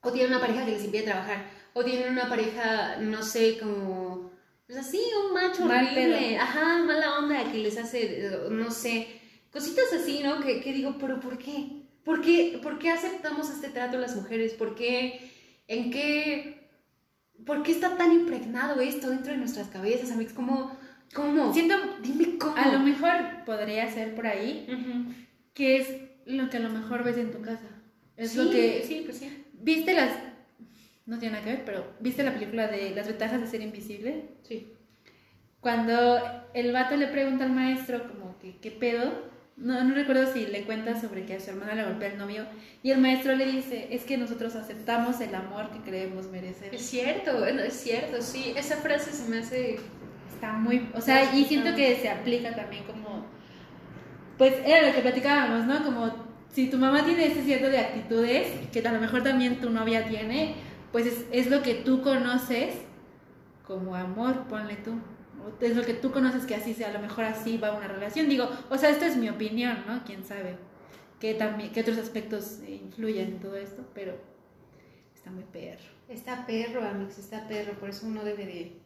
O 0.02 0.12
tienen 0.12 0.34
una 0.34 0.42
pareja 0.42 0.66
que 0.66 0.72
les 0.72 0.84
impide 0.84 1.04
trabajar. 1.04 1.46
O 1.72 1.86
tienen 1.86 2.12
una 2.12 2.28
pareja, 2.28 2.98
no 2.98 3.24
sé, 3.24 3.58
como... 3.58 4.27
Pues 4.68 4.80
así, 4.80 4.99
un 5.26 5.34
macho 5.34 5.65
Mal 5.65 5.85
horrible. 5.88 6.18
pedo. 6.30 6.41
Ajá, 6.41 6.84
mala 6.84 7.18
onda 7.19 7.52
que 7.52 7.57
les 7.60 7.77
hace, 7.77 8.26
eh, 8.26 8.31
no 8.52 8.69
sé, 8.69 9.07
cositas 9.52 9.85
así, 9.94 10.19
¿no? 10.22 10.41
Que, 10.41 10.60
que 10.61 10.73
digo, 10.73 10.98
pero 10.99 11.19
¿por 11.19 11.38
qué? 11.38 11.84
¿Por 12.03 12.22
qué? 12.22 12.60
¿Por 12.61 12.77
qué 12.77 12.89
aceptamos 12.89 13.49
este 13.49 13.69
trato 13.69 13.98
las 13.98 14.15
mujeres? 14.15 14.53
¿Por 14.53 14.76
qué? 14.76 15.31
¿En 15.68 15.89
qué? 15.91 16.68
¿Por 17.45 17.64
qué 17.64 17.72
está 17.72 17.95
tan 17.98 18.11
impregnado 18.11 18.81
esto 18.81 19.10
dentro 19.10 19.31
de 19.31 19.38
nuestras 19.38 19.68
cabezas, 19.69 20.11
amigos? 20.11 20.34
¿Cómo? 20.34 20.77
¿Cómo? 21.14 21.53
Siento, 21.53 21.76
Dime 22.02 22.38
cómo. 22.38 22.57
a 22.57 22.68
lo 22.72 22.80
mejor 22.80 23.11
podría 23.45 23.89
ser 23.91 24.15
por 24.15 24.27
ahí 24.27 24.68
Ujú. 24.68 25.14
que 25.53 25.77
es 25.77 25.88
lo 26.26 26.49
que 26.49 26.57
a 26.57 26.60
lo 26.60 26.69
mejor 26.69 27.03
ves 27.06 27.18
en 27.18 27.31
tu 27.31 27.41
casa. 27.41 27.69
Es 28.18 28.31
Sí, 28.31 28.38
lo 28.38 28.52
que 28.52 28.84
Sí, 28.85 29.03
pues 29.06 29.18
sí. 29.19 29.45
viste 29.53 29.94
las 29.94 30.11
no 31.08 31.18
tiene 31.18 31.34
nada 31.34 31.46
que 31.46 31.52
ver, 31.52 31.66
pero 31.66 31.86
viste 32.00 32.22
la 32.22 32.34
película 32.34 32.68
de 32.68 32.92
Las 32.92 33.08
ventajas 33.08 33.42
de 33.42 33.48
ser 33.48 33.62
invisible. 33.62 34.26
Sí. 34.44 34.74
Cuando 35.60 36.20
el 36.54 36.72
vato 36.72 36.96
le 36.96 37.08
pregunta 37.08 37.46
al 37.46 37.52
maestro 37.52 38.08
como 38.08 38.38
que 38.38 38.58
qué 38.58 38.72
pedo, 38.72 39.12
no, 39.56 39.84
no 39.84 39.96
recuerdo 39.96 40.32
si 40.32 40.46
le 40.46 40.64
cuenta 40.64 41.00
sobre 41.00 41.26
que 41.26 41.36
a 41.36 41.40
su 41.40 41.50
hermana 41.50 41.74
le 41.74 41.86
golpea 41.86 42.10
el 42.10 42.18
novio 42.20 42.46
y 42.84 42.92
el 42.92 43.00
maestro 43.00 43.36
le 43.36 43.48
dice, 43.48 43.88
es 43.90 44.04
que 44.04 44.18
nosotros 44.18 44.56
aceptamos 44.56 45.20
el 45.20 45.34
amor 45.34 45.72
que 45.72 45.80
creemos 45.80 46.28
merecer. 46.28 46.76
Es 46.76 46.84
cierto, 46.84 47.40
bueno, 47.40 47.64
es 47.64 47.74
cierto, 47.74 48.22
sí. 48.22 48.54
Esa 48.56 48.76
frase 48.76 49.12
se 49.12 49.28
me 49.30 49.40
hace... 49.40 49.80
Está 50.34 50.54
muy, 50.54 50.88
o 50.94 51.02
sea, 51.02 51.34
y 51.34 51.46
siento 51.46 51.74
que 51.74 51.96
se 51.96 52.10
aplica 52.10 52.56
también 52.56 52.84
como, 52.84 53.26
pues 54.38 54.54
era 54.64 54.88
lo 54.88 54.94
que 54.94 55.02
platicábamos, 55.02 55.66
¿no? 55.66 55.84
Como 55.84 56.14
si 56.54 56.70
tu 56.70 56.78
mamá 56.78 57.04
tiene 57.04 57.26
ese 57.26 57.42
cierto 57.42 57.70
de 57.70 57.80
actitudes 57.80 58.48
que 58.72 58.88
a 58.88 58.92
lo 58.92 59.02
mejor 59.02 59.24
también 59.24 59.60
tu 59.60 59.72
novia 59.72 60.08
tiene, 60.08 60.54
pues 60.98 61.28
es, 61.32 61.52
lo 61.52 61.61
que 61.61 61.76
tú 61.76 62.02
conoces 62.02 62.74
como 63.68 63.94
amor, 63.94 64.48
ponle 64.48 64.78
tú. 64.78 64.95
Es 65.61 65.76
lo 65.76 65.84
que 65.84 65.94
tú 65.94 66.11
conoces 66.11 66.48
que 66.48 66.56
así 66.56 66.74
sea, 66.74 66.90
a 66.90 66.94
lo 66.94 66.98
mejor 66.98 67.26
así 67.26 67.60
va 67.60 67.78
una 67.78 67.88
relación. 67.88 68.28
Digo, 68.28 68.49
o 68.72 68.80
sea, 68.80 68.90
esta 68.90 69.06
es 69.06 69.15
mi 69.15 69.30
opinión, 69.30 69.78
¿no? 69.88 70.03
Quién 70.06 70.26
sabe 70.26 70.57
qué, 71.19 71.36
también, 71.36 71.72
qué 71.72 71.82
otros 71.82 71.99
aspectos 71.99 72.61
influyen 72.68 73.28
en 73.28 73.40
todo 73.40 73.57
esto, 73.57 73.84
pero 73.94 74.18
está 75.14 75.30
muy 75.30 75.44
perro. 75.44 75.86
Está 76.10 76.48
perro, 76.48 76.84
amigos, 76.84 77.19
está 77.19 77.48
perro. 77.48 77.74
Por 77.74 77.90
eso 77.90 78.07
uno 78.07 78.24
debe 78.24 78.48
de, 78.48 78.82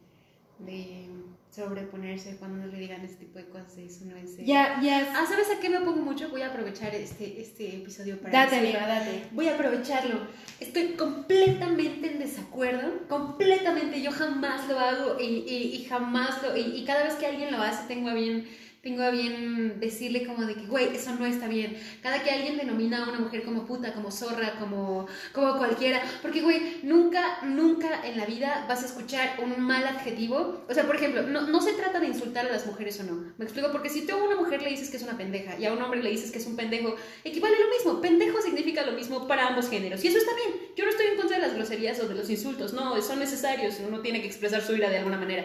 de 0.58 1.08
sobreponerse 1.54 2.36
cuando 2.38 2.66
le 2.66 2.78
digan 2.78 3.02
este 3.04 3.26
tipo 3.26 3.38
de 3.38 3.46
cosas. 3.46 3.76
Eso 3.76 4.04
no 4.06 4.16
es. 4.16 4.38
eh. 4.38 4.44
Ya, 4.46 4.80
ya. 4.82 5.12
Ah, 5.14 5.26
¿sabes 5.28 5.48
a 5.50 5.60
qué 5.60 5.68
me 5.68 5.80
pongo 5.80 6.00
mucho? 6.02 6.28
Voy 6.30 6.42
a 6.42 6.48
aprovechar 6.48 6.94
este, 6.94 7.40
este 7.40 7.76
episodio 7.76 8.18
para 8.20 8.32
Date, 8.44 8.56
decir- 8.56 8.76
amiga, 8.76 8.86
date. 8.86 9.24
Voy 9.32 9.48
a 9.48 9.54
aprovecharlo. 9.54 10.20
Estoy 10.60 10.94
completamente 10.94 12.10
en 12.10 12.18
desacuerdo. 12.18 13.06
Completamente. 13.08 14.00
Yo 14.00 14.10
jamás 14.12 14.66
lo 14.68 14.78
hago 14.78 15.20
y, 15.20 15.24
y- 15.46 15.76
y 15.76 15.84
jamás 15.84 16.42
lo. 16.42 16.56
Y, 16.56 16.60
y 16.78 16.84
cada 16.84 17.04
vez 17.04 17.14
que 17.14 17.26
alguien 17.26 17.52
lo 17.52 17.58
hace, 17.62 17.86
tengo 17.86 18.08
a 18.08 18.14
bien. 18.14 18.48
Tengo 18.82 19.04
a 19.04 19.10
bien 19.10 19.78
decirle 19.78 20.26
como 20.26 20.44
de 20.44 20.56
que, 20.56 20.66
güey, 20.66 20.88
eso 20.92 21.14
no 21.14 21.24
está 21.24 21.46
bien. 21.46 21.80
Cada 22.02 22.20
que 22.24 22.32
alguien 22.32 22.56
denomina 22.56 23.04
a 23.04 23.08
una 23.08 23.20
mujer 23.20 23.44
como 23.44 23.64
puta, 23.64 23.94
como 23.94 24.10
zorra, 24.10 24.58
como, 24.58 25.06
como 25.32 25.56
cualquiera. 25.56 26.02
Porque, 26.20 26.42
güey, 26.42 26.80
nunca, 26.82 27.44
nunca 27.44 28.04
en 28.04 28.18
la 28.18 28.26
vida 28.26 28.66
vas 28.68 28.82
a 28.82 28.86
escuchar 28.86 29.38
un 29.40 29.60
mal 29.60 29.86
adjetivo. 29.86 30.64
O 30.68 30.74
sea, 30.74 30.84
por 30.84 30.96
ejemplo, 30.96 31.22
no, 31.22 31.42
no 31.42 31.60
se 31.62 31.74
trata 31.74 32.00
de 32.00 32.08
insultar 32.08 32.46
a 32.46 32.50
las 32.50 32.66
mujeres 32.66 32.98
o 32.98 33.04
no. 33.04 33.32
Me 33.38 33.44
explico, 33.44 33.70
porque 33.70 33.88
si 33.88 34.04
tú 34.04 34.14
a 34.14 34.24
una 34.24 34.34
mujer 34.34 34.60
le 34.62 34.70
dices 34.70 34.90
que 34.90 34.96
es 34.96 35.04
una 35.04 35.16
pendeja 35.16 35.56
y 35.60 35.64
a 35.64 35.72
un 35.72 35.80
hombre 35.80 36.02
le 36.02 36.10
dices 36.10 36.32
que 36.32 36.38
es 36.38 36.46
un 36.48 36.56
pendejo, 36.56 36.96
equivale 37.22 37.54
lo 37.60 37.68
mismo. 37.68 38.00
Pendejo 38.00 38.42
significa 38.42 38.84
lo 38.84 38.94
mismo 38.94 39.28
para 39.28 39.46
ambos 39.46 39.70
géneros. 39.70 40.02
Y 40.02 40.08
eso 40.08 40.18
está 40.18 40.34
bien. 40.34 40.72
Yo 40.74 40.84
no 40.84 40.90
estoy 40.90 41.06
en 41.06 41.18
contra 41.18 41.36
de 41.36 41.46
las 41.46 41.54
groserías 41.54 42.00
o 42.00 42.08
de 42.08 42.16
los 42.16 42.28
insultos. 42.28 42.72
No, 42.72 43.00
son 43.00 43.20
necesarios. 43.20 43.76
Uno 43.86 44.00
tiene 44.00 44.20
que 44.20 44.26
expresar 44.26 44.60
su 44.60 44.74
ira 44.74 44.90
de 44.90 44.98
alguna 44.98 45.18
manera. 45.18 45.44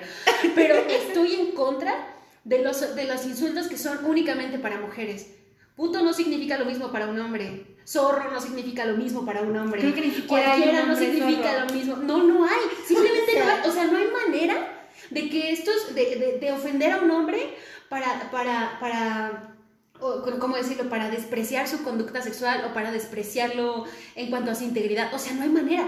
Pero 0.55 0.73
estoy 0.89 1.35
en 1.35 1.51
contra 1.51 2.16
de 2.43 2.63
los, 2.63 2.95
de 2.95 3.03
los 3.05 3.25
insultos 3.25 3.67
que 3.67 3.77
son 3.77 4.05
únicamente 4.05 4.59
para 4.59 4.79
mujeres. 4.79 5.27
Puto 5.75 6.01
no 6.01 6.13
significa 6.13 6.57
lo 6.57 6.65
mismo 6.65 6.91
para 6.91 7.07
un 7.07 7.19
hombre. 7.19 7.77
Zorro 7.87 8.31
no 8.31 8.41
significa 8.41 8.85
lo 8.85 8.97
mismo 8.97 9.25
para 9.25 9.41
un 9.41 9.55
hombre. 9.55 9.79
Creo 9.79 9.93
que 9.93 10.01
ni 10.01 10.11
siquiera 10.11 10.55
Cualquiera 10.55 10.85
no 10.85 10.95
significa 10.95 11.51
zorro. 11.51 11.65
lo 11.67 11.73
mismo. 11.73 11.95
No, 11.97 12.23
no 12.23 12.43
hay. 12.45 12.59
Simplemente 12.87 13.39
no 13.39 13.45
hay. 13.45 13.69
O 13.69 13.71
sea, 13.71 13.85
no 13.85 13.97
hay 13.97 14.07
manera 14.07 14.89
de 15.11 15.29
que 15.29 15.51
estos, 15.51 15.93
de, 15.93 16.15
de, 16.15 16.39
de 16.39 16.51
ofender 16.51 16.91
a 16.91 17.01
un 17.01 17.11
hombre 17.11 17.55
para, 17.89 18.29
para, 18.31 18.77
para, 18.79 19.55
o, 19.99 20.23
¿cómo 20.39 20.57
decirlo? 20.57 20.89
Para 20.89 21.09
despreciar 21.09 21.67
su 21.67 21.83
conducta 21.83 22.21
sexual 22.21 22.65
o 22.69 22.73
para 22.73 22.91
despreciarlo 22.91 23.85
en 24.15 24.29
cuanto 24.29 24.51
a 24.51 24.55
su 24.55 24.63
integridad. 24.63 25.13
O 25.13 25.19
sea, 25.19 25.33
no 25.33 25.43
hay 25.43 25.49
manera. 25.49 25.87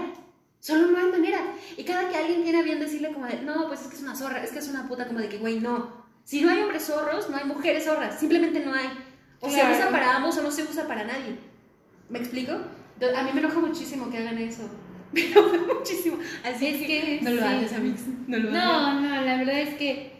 Solo 0.60 0.86
no 0.88 0.98
hay 0.98 1.10
manera. 1.10 1.40
Y 1.76 1.84
cada 1.84 2.08
que 2.08 2.16
alguien 2.16 2.42
tiene 2.42 2.60
a 2.60 2.62
bien 2.62 2.80
decirle 2.80 3.12
como 3.12 3.26
de, 3.26 3.40
no, 3.42 3.66
pues 3.68 3.80
es 3.80 3.86
que 3.88 3.96
es 3.96 4.02
una 4.02 4.14
zorra, 4.14 4.42
es 4.44 4.50
que 4.52 4.58
es 4.58 4.68
una 4.68 4.86
puta, 4.86 5.06
como 5.06 5.18
de 5.18 5.28
que, 5.28 5.38
güey, 5.38 5.58
no. 5.58 5.99
Si 6.24 6.42
no 6.42 6.50
hay 6.50 6.60
hombres 6.60 6.84
zorros, 6.86 7.28
no 7.30 7.36
hay 7.36 7.44
mujeres 7.44 7.84
zorras. 7.84 8.18
Simplemente 8.18 8.60
no 8.64 8.72
hay. 8.72 8.88
O 9.40 9.48
se 9.50 9.56
usa 9.56 9.88
para 9.90 10.16
ambos 10.16 10.36
o 10.38 10.42
no 10.42 10.50
se 10.50 10.62
usa 10.62 10.86
para 10.86 11.04
nadie. 11.04 11.36
¿Me 12.08 12.18
explico? 12.18 12.52
A 12.52 13.22
mí 13.22 13.30
me 13.32 13.40
enoja 13.40 13.58
muchísimo 13.60 14.10
que 14.10 14.18
hagan 14.18 14.38
eso. 14.38 14.62
Me 15.12 15.24
enoja 15.26 15.56
muchísimo. 15.74 16.18
Así 16.44 16.66
Es 16.68 16.86
que 16.86 17.18
no 17.22 17.30
lo 17.30 17.42
sí. 17.42 17.48
hagas, 17.48 17.72
amigos. 17.72 18.00
No 18.28 18.38
lo 18.38 18.50
hagas. 18.50 18.62
No, 18.62 19.00
no, 19.00 19.20
la 19.22 19.36
verdad 19.38 19.58
es 19.60 19.74
que 19.74 20.12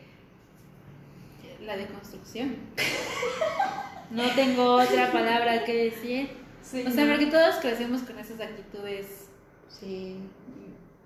la 1.65 1.77
deconstrucción. 1.77 2.57
No 4.11 4.25
tengo 4.35 4.73
otra 4.75 5.13
palabra 5.13 5.65
que 5.65 5.85
decir. 5.85 6.31
Sí, 6.63 6.83
O 6.85 6.91
sea, 6.91 7.05
no. 7.05 7.13
porque 7.13 7.27
todos 7.27 7.55
crecemos 7.61 8.03
con 8.03 8.19
esas 8.19 8.41
actitudes. 8.41 9.29
Sí. 9.69 10.17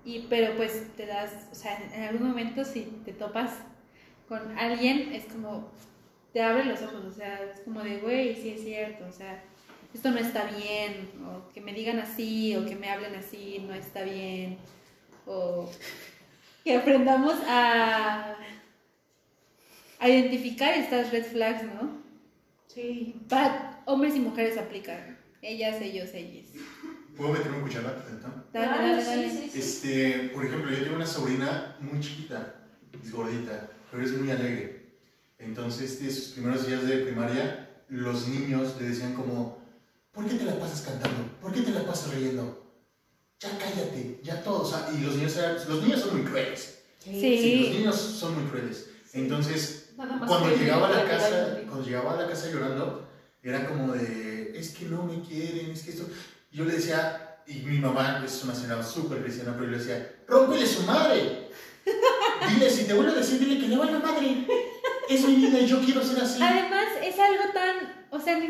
Y, 0.07 0.21
pero 0.31 0.57
pues 0.57 0.85
te 0.97 1.05
das, 1.05 1.31
o 1.53 1.55
sea, 1.55 1.79
en 1.93 2.05
algún 2.05 2.29
momento 2.29 2.65
si 2.65 2.83
te 3.05 3.13
topas 3.13 3.51
con 4.29 4.59
alguien, 4.59 5.13
es 5.13 5.25
como, 5.27 5.71
te 6.33 6.43
abre 6.43 6.65
los 6.65 6.83
ojos, 6.83 7.05
o 7.05 7.13
sea, 7.13 7.41
es 7.43 7.61
como 7.61 7.83
de, 7.83 7.99
güey, 7.99 8.35
sí 8.35 8.51
es 8.51 8.63
cierto, 8.63 9.05
o 9.07 9.13
sea, 9.13 9.43
esto 9.93 10.11
no 10.11 10.19
está 10.19 10.45
bien, 10.45 11.11
o 11.25 11.53
que 11.53 11.61
me 11.61 11.73
digan 11.73 11.99
así, 12.01 12.57
o 12.57 12.65
que 12.65 12.75
me 12.75 12.91
hablen 12.91 13.15
así, 13.15 13.65
no 13.67 13.75
está 13.75 14.03
bien, 14.03 14.59
o 15.27 15.71
que 16.65 16.77
aprendamos 16.77 17.37
a, 17.47 18.37
a 20.01 20.09
identificar 20.09 20.75
estas 20.75 21.13
red 21.13 21.25
flags, 21.25 21.63
¿no? 21.63 22.03
Sí. 22.67 23.15
Para 23.29 23.83
hombres 23.85 24.17
y 24.17 24.21
mujeres 24.21 24.59
aplican, 24.59 25.19
ellas, 25.43 25.81
ellos, 25.81 26.11
ellas. 26.15 26.49
¿Puedo 27.17 27.33
meterme 27.33 27.59
un 27.59 27.63
cucharazo? 27.63 28.03
Dale, 28.53 28.67
dale, 28.67 29.05
dale. 29.05 29.45
Este, 29.47 30.31
por 30.35 30.45
ejemplo, 30.45 30.71
yo 30.73 30.83
tengo 30.83 30.97
una 30.97 31.07
sobrina 31.07 31.77
muy 31.81 32.01
chiquita, 32.01 32.55
es 33.01 33.13
gordita, 33.13 33.71
pero 33.95 34.07
es 34.07 34.13
muy 34.19 34.29
alegre. 34.29 34.87
Entonces, 35.39 36.03
de 36.03 36.11
sus 36.11 36.33
primeros 36.33 36.67
días 36.67 36.85
de 36.85 36.97
primaria, 36.99 37.71
los 37.89 38.27
niños 38.27 38.75
le 38.81 38.89
decían 38.89 39.15
como, 39.15 39.63
¿por 40.11 40.27
qué 40.27 40.35
te 40.35 40.45
la 40.45 40.59
pasas 40.59 40.81
cantando? 40.81 41.29
¿Por 41.41 41.53
qué 41.53 41.61
te 41.61 41.71
la 41.71 41.87
pasas 41.87 42.13
riendo? 42.13 42.73
Ya 43.39 43.57
cállate, 43.57 44.19
ya 44.25 44.43
todo. 44.43 44.63
O 44.63 44.69
sea, 44.69 44.89
y 44.93 45.01
los 45.01 45.15
niños, 45.15 45.37
eran- 45.37 45.57
los 45.69 45.83
niños 45.83 46.01
son 46.01 46.17
muy 46.17 46.27
crueles. 46.29 46.81
Sí. 47.05 47.21
Sí, 47.21 47.61
los 47.61 47.71
niños 47.71 47.95
son 47.97 48.35
muy 48.41 48.51
crueles. 48.51 48.89
Entonces, 49.13 49.91
cuando 49.97 50.57
llegaba 50.57 50.89
a 50.89 50.91
la 50.91 51.05
casa, 51.09 51.61
cuando 51.69 51.85
llegaba 51.87 52.15
a 52.15 52.23
la 52.23 52.29
casa 52.29 52.51
llorando, 52.51 53.09
era 53.45 53.69
como 53.69 53.93
de, 53.93 54.59
es 54.59 54.71
que 54.71 54.87
no 54.87 55.05
me 55.05 55.21
quieren, 55.23 55.71
es 55.71 55.83
que 55.83 55.91
esto. 55.91 56.09
Yo 56.51 56.65
le 56.65 56.73
decía, 56.73 57.39
y 57.47 57.61
mi 57.61 57.79
mamá 57.79 58.25
es 58.27 58.43
una 58.43 58.55
señora 58.57 58.83
súper 58.83 59.23
cristiana, 59.23 59.53
pero 59.53 59.67
yo 59.67 59.71
le 59.73 59.79
decía, 59.79 60.17
rómpele 60.27 60.67
su 60.67 60.83
madre. 60.83 61.45
Dile, 62.49 62.71
si 62.71 62.85
te 62.85 62.95
vuelve 62.95 63.13
a 63.13 63.17
decir, 63.17 63.39
dile 63.39 63.59
que 63.61 63.69
le 63.69 63.77
va 63.77 63.87
la 63.87 63.99
madre. 63.99 64.47
Es 65.09 65.27
mi 65.29 65.35
vida 65.37 65.61
y 65.61 65.67
yo 65.67 65.81
quiero 65.81 66.03
ser 66.03 66.23
así. 66.23 66.43
Además, 66.43 66.87
es 67.03 67.19
algo 67.19 67.45
tan, 67.53 68.07
o 68.11 68.19
sea, 68.21 68.39
ni- 68.39 68.49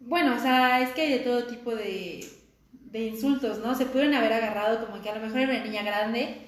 bueno, 0.00 0.34
o 0.36 0.40
sea, 0.40 0.80
es 0.82 0.90
que 0.90 1.02
hay 1.02 1.12
de 1.12 1.18
todo 1.20 1.44
tipo 1.44 1.74
de, 1.74 2.26
de 2.72 3.06
insultos, 3.06 3.58
¿no? 3.58 3.74
Se 3.74 3.86
pudieron 3.86 4.14
haber 4.14 4.32
agarrado 4.32 4.86
como 4.86 5.00
que 5.02 5.10
a 5.10 5.14
lo 5.14 5.20
mejor 5.20 5.38
era 5.40 5.52
una 5.54 5.64
niña 5.64 5.82
grande 5.82 6.38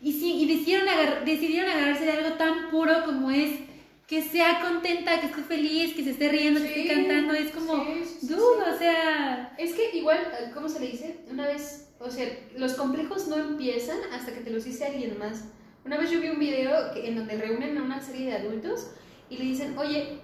y 0.00 0.12
sí, 0.12 0.34
y 0.42 0.46
decidieron, 0.46 0.88
agar- 0.88 1.24
decidieron 1.24 1.70
agarrarse 1.70 2.04
de 2.04 2.12
algo 2.12 2.32
tan 2.36 2.70
puro 2.70 3.04
como 3.04 3.30
es 3.30 3.60
que 4.06 4.22
sea 4.22 4.60
contenta, 4.60 5.20
que 5.20 5.26
esté 5.26 5.42
feliz, 5.42 5.94
que 5.94 6.02
se 6.02 6.10
esté 6.12 6.28
riendo, 6.30 6.60
que 6.62 6.66
esté 6.82 6.94
cantando, 6.94 7.34
es 7.34 7.50
como, 7.52 7.84
sí, 7.84 7.90
sí, 8.04 8.16
sí, 8.20 8.26
dude, 8.28 8.38
sí. 8.64 8.74
o 8.74 8.78
sea, 8.78 9.54
Es 9.58 9.74
que 9.74 9.96
igual, 9.98 10.18
¿cómo 10.54 10.68
se 10.68 10.80
le 10.80 10.86
dice? 10.88 11.18
Una 11.30 11.46
vez, 11.46 11.90
o 12.00 12.10
sea, 12.10 12.26
los 12.56 12.72
complejos 12.74 13.28
no 13.28 13.36
empiezan 13.36 13.98
hasta 14.12 14.32
que 14.32 14.40
te 14.40 14.50
los 14.50 14.64
dice 14.64 14.86
alguien 14.86 15.18
más. 15.18 15.44
Una 15.88 15.96
vez 15.96 16.10
yo 16.10 16.20
vi 16.20 16.28
un 16.28 16.38
video 16.38 16.92
que- 16.92 17.08
en 17.08 17.16
donde 17.16 17.34
reúnen 17.38 17.78
a 17.78 17.82
una 17.82 17.98
serie 17.98 18.26
de 18.26 18.36
adultos 18.36 18.88
y 19.30 19.38
le 19.38 19.44
dicen, 19.44 19.78
oye, 19.78 20.18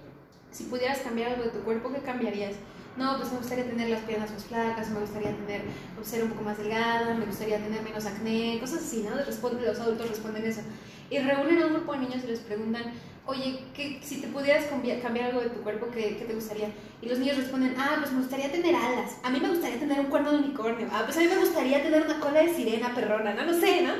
si 0.51 0.65
pudieras 0.65 0.99
cambiar 0.99 1.31
algo 1.31 1.45
de 1.45 1.49
tu 1.49 1.61
cuerpo, 1.63 1.91
¿qué 1.91 2.01
cambiarías? 2.01 2.53
No, 2.97 3.17
pues 3.17 3.31
me 3.31 3.39
gustaría 3.39 3.65
tener 3.65 3.89
las 3.89 4.01
piernas 4.01 4.29
más 4.29 4.43
flacas, 4.43 4.91
me 4.91 4.99
gustaría 4.99 5.31
tener, 5.35 5.61
pues, 5.95 6.07
ser 6.07 6.23
un 6.23 6.29
poco 6.29 6.43
más 6.43 6.59
delgada, 6.59 7.15
me 7.15 7.25
gustaría 7.25 7.57
tener 7.57 7.81
menos 7.81 8.05
acné, 8.05 8.59
cosas 8.59 8.83
así, 8.83 9.07
¿no? 9.09 9.15
Responden, 9.15 9.65
los 9.65 9.79
adultos 9.79 10.07
responden 10.07 10.45
eso. 10.45 10.61
Y 11.09 11.19
reúnen 11.19 11.61
a 11.61 11.67
un 11.67 11.73
grupo 11.73 11.93
de 11.93 11.99
niños 11.99 12.23
y 12.23 12.27
les 12.27 12.39
preguntan, 12.39 12.93
oye, 13.27 13.59
¿qué, 13.73 13.99
si 14.03 14.21
te 14.21 14.27
pudieras 14.27 14.65
cambiar, 14.65 15.25
algo 15.25 15.41
de 15.41 15.49
tu 15.49 15.61
cuerpo, 15.61 15.87
¿qué, 15.91 16.15
¿qué 16.17 16.25
te 16.25 16.33
gustaría? 16.33 16.69
Y 17.01 17.07
los 17.07 17.19
niños 17.19 17.37
responden, 17.37 17.75
ah, 17.77 17.95
pues 17.99 18.11
me 18.11 18.19
gustaría 18.19 18.51
tener 18.51 18.75
alas, 18.75 19.17
a 19.23 19.29
mí 19.29 19.39
me 19.39 19.49
gustaría 19.49 19.79
tener 19.79 19.99
un 19.99 20.07
cuerno 20.07 20.31
de 20.31 20.37
unicornio, 20.39 20.87
ah, 20.91 21.03
pues 21.05 21.17
a 21.17 21.21
mí 21.21 21.27
me 21.27 21.37
gustaría 21.37 21.81
tener 21.81 22.03
una 22.03 22.19
cola 22.19 22.41
de 22.41 22.53
sirena 22.53 22.93
perrona, 22.93 23.33
no, 23.33 23.45
no 23.45 23.59
sé, 23.59 23.81
¿no? 23.81 23.93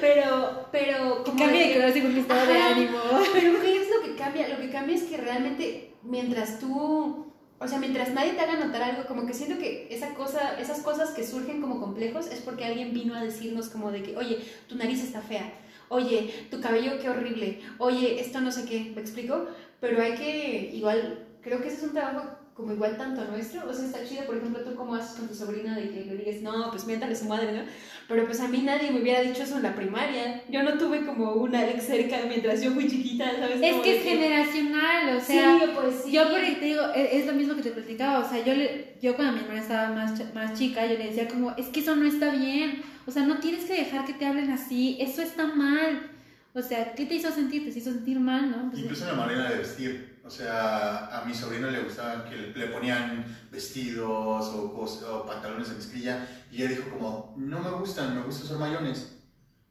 Pero, 0.00 0.66
pero, 0.72 1.22
como 1.24 1.38
cambia 1.38 1.68
de 1.68 1.74
color 1.74 1.92
según 1.92 2.14
mi 2.14 2.20
estado 2.20 2.46
de 2.46 2.58
ánimo. 2.58 2.98
pero 3.32 3.60
¿qué 3.60 3.82
es 3.82 3.88
lo 3.90 4.02
que 4.02 4.16
cambia? 4.16 4.48
Lo 4.48 4.58
que 4.58 4.70
cambia 4.70 4.96
es 4.96 5.02
que 5.04 5.16
realmente 5.16 5.94
mientras 6.02 6.58
tú, 6.58 7.32
o 7.58 7.68
sea, 7.68 7.78
mientras 7.78 8.10
nadie 8.10 8.32
te 8.32 8.40
haga 8.40 8.64
notar 8.64 8.82
algo, 8.82 9.06
como 9.06 9.26
que 9.26 9.34
siento 9.34 9.58
que 9.58 9.86
esa 9.90 10.14
cosa, 10.14 10.60
esas 10.60 10.80
cosas 10.80 11.10
que 11.10 11.24
surgen 11.24 11.60
como 11.60 11.80
complejos 11.80 12.26
es 12.26 12.40
porque 12.40 12.64
alguien 12.64 12.92
vino 12.92 13.14
a 13.14 13.22
decirnos 13.22 13.68
como 13.68 13.92
de 13.92 14.02
que, 14.02 14.16
oye, 14.16 14.38
tu 14.68 14.74
nariz 14.74 15.02
está 15.02 15.20
fea, 15.20 15.52
oye, 15.92 16.46
tu 16.50 16.60
cabello 16.60 16.98
qué 17.00 17.08
horrible, 17.08 17.60
oye, 17.78 18.20
esto 18.20 18.40
no 18.40 18.50
sé 18.50 18.64
qué, 18.64 18.92
¿me 18.94 19.00
explico? 19.00 19.46
Pero 19.80 20.02
hay 20.02 20.14
que, 20.14 20.70
igual, 20.72 21.26
creo 21.42 21.60
que 21.60 21.68
ese 21.68 21.78
es 21.78 21.82
un 21.84 21.92
trabajo 21.92 22.41
como 22.54 22.72
igual 22.72 22.98
tanto 22.98 23.24
nuestro, 23.24 23.66
o 23.68 23.72
sea, 23.72 23.86
está 23.86 24.04
chido, 24.04 24.26
por 24.26 24.36
ejemplo, 24.36 24.62
tú 24.62 24.74
cómo 24.74 24.94
haces 24.94 25.16
con 25.18 25.26
tu 25.26 25.34
sobrina 25.34 25.74
de 25.74 25.88
que 25.90 26.04
le 26.04 26.16
digas, 26.16 26.42
no, 26.42 26.70
pues 26.70 26.84
miéntale 26.86 27.16
su 27.16 27.24
madre, 27.24 27.50
¿no? 27.52 27.62
Pero 28.08 28.26
pues 28.26 28.40
a 28.40 28.48
mí 28.48 28.58
nadie 28.58 28.90
me 28.90 29.00
hubiera 29.00 29.22
dicho 29.22 29.42
eso 29.42 29.56
en 29.56 29.62
la 29.62 29.74
primaria, 29.74 30.42
yo 30.50 30.62
no 30.62 30.76
tuve 30.76 31.06
como 31.06 31.32
una 31.32 31.60
Alex 31.60 31.86
cerca 31.86 32.18
mientras 32.28 32.60
yo 32.62 32.72
fui 32.72 32.86
chiquita, 32.88 33.30
¿sabes? 33.38 33.58
Es 33.62 33.70
Como 33.70 33.82
que 33.82 33.96
es 33.96 34.04
generacional, 34.04 35.16
o 35.16 35.20
sea, 35.20 35.60
sí, 35.60 35.66
pues 35.74 35.94
sí. 36.04 36.12
Yo 36.12 36.28
por 36.28 36.40
te 36.40 36.64
digo, 36.64 36.82
e- 36.94 37.18
es 37.18 37.26
lo 37.26 37.32
mismo 37.32 37.56
que 37.56 37.62
te 37.62 37.70
platicaba, 37.70 38.18
o 38.18 38.28
sea, 38.28 38.44
yo, 38.44 38.54
le, 38.54 38.96
yo 39.00 39.16
cuando 39.16 39.34
mi 39.34 39.40
hermana 39.40 39.60
estaba 39.60 39.88
más, 39.88 40.34
más 40.34 40.58
chica, 40.58 40.86
yo 40.86 40.98
le 40.98 41.06
decía 41.06 41.28
como, 41.28 41.52
es 41.56 41.68
que 41.68 41.80
eso 41.80 41.96
no 41.96 42.06
está 42.06 42.30
bien, 42.32 42.82
o 43.06 43.10
sea, 43.10 43.24
no 43.24 43.38
tienes 43.38 43.64
que 43.64 43.74
dejar 43.74 44.04
que 44.04 44.12
te 44.12 44.26
hablen 44.26 44.50
así, 44.50 44.98
eso 45.00 45.22
está 45.22 45.46
mal, 45.46 46.10
o 46.54 46.60
sea, 46.60 46.92
¿qué 46.94 47.06
te 47.06 47.14
hizo 47.14 47.30
sentir? 47.30 47.72
Te 47.72 47.78
hizo 47.78 47.92
sentir 47.92 48.20
mal, 48.20 48.50
¿no? 48.50 48.70
Pues, 48.70 48.82
Incluso 48.82 49.04
en 49.08 49.16
la 49.16 49.26
manera 49.26 49.50
de 49.50 49.56
vestir. 49.56 50.11
O 50.24 50.30
sea, 50.30 51.06
a 51.06 51.24
mi 51.24 51.34
sobrino 51.34 51.68
le 51.68 51.82
gustaba 51.82 52.24
que 52.24 52.36
le, 52.36 52.66
ponían 52.68 53.24
vestidos 53.50 54.46
o, 54.54 55.24
pantalones 55.26 55.68
de 55.68 55.74
mezclilla 55.74 56.28
y 56.50 56.56
ella 56.62 56.70
dijo 56.70 56.90
como, 56.90 57.34
no 57.36 57.58
me 57.58 57.70
gustan, 57.70 58.14
me 58.14 58.22
gusta 58.22 58.44
usar 58.44 58.58
mayones. 58.58 59.16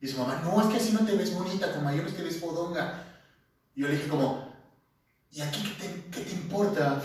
Y 0.01 0.07
su 0.07 0.17
mamá, 0.17 0.41
no, 0.43 0.61
es 0.61 0.67
que 0.67 0.77
así 0.77 0.91
no 0.91 1.05
te 1.05 1.15
ves 1.15 1.33
bonita, 1.33 1.73
con 1.73 1.83
mayones 1.83 2.15
te 2.15 2.23
ves 2.23 2.39
fodonga. 2.39 3.03
Y 3.75 3.81
yo 3.81 3.87
le 3.87 3.95
dije 3.95 4.09
como, 4.09 4.53
¿y 5.31 5.41
aquí 5.41 5.61
qué 5.63 5.87
te, 5.87 6.05
qué 6.11 6.21
te 6.25 6.31
importa? 6.31 7.01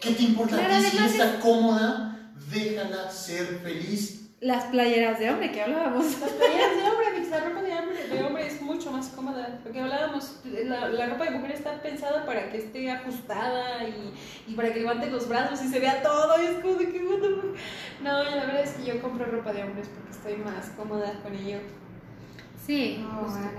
¿Qué 0.00 0.12
te 0.12 0.22
importa 0.22 0.56
Claro? 0.56 0.88
Si 0.88 0.96
está 0.96 1.40
cómoda, 1.40 2.32
déjala 2.50 3.10
ser 3.10 3.60
feliz. 3.62 4.17
Las 4.40 4.64
playeras 4.66 5.18
de 5.18 5.30
hombre 5.30 5.50
que 5.50 5.62
hablábamos. 5.62 6.20
Las 6.20 6.30
playeras 6.30 6.76
de 6.76 6.82
hombre, 6.82 7.28
la 7.28 7.40
ropa 7.40 7.62
de 7.62 7.72
hombre, 7.74 8.08
de 8.08 8.24
hombre 8.24 8.46
es 8.46 8.62
mucho 8.62 8.90
más 8.92 9.08
cómoda. 9.08 9.58
Porque 9.62 9.80
hablábamos, 9.80 10.40
la, 10.44 10.88
la 10.88 11.06
ropa 11.06 11.24
de 11.24 11.30
mujer 11.30 11.52
está 11.52 11.82
pensada 11.82 12.24
para 12.24 12.50
que 12.50 12.58
esté 12.58 12.90
ajustada 12.90 13.84
y, 13.86 14.14
y 14.46 14.54
para 14.54 14.72
que 14.72 14.80
levante 14.80 15.10
los 15.10 15.28
brazos 15.28 15.62
y 15.62 15.68
se 15.68 15.80
vea 15.80 16.02
todo. 16.02 16.40
Y 16.42 16.46
es 16.46 16.58
como 16.62 16.74
de 16.74 16.90
que. 16.90 17.00
No, 17.00 18.22
la 18.22 18.46
verdad 18.46 18.62
es 18.62 18.70
que 18.72 18.84
yo 18.84 19.02
compro 19.02 19.26
ropa 19.26 19.52
de 19.52 19.64
hombres 19.64 19.88
porque 19.88 20.10
estoy 20.10 20.36
más 20.36 20.70
cómoda 20.76 21.12
con 21.22 21.34
ello. 21.34 21.58
Sí. 22.68 22.98
No, 23.00 23.22
cosa. 23.22 23.50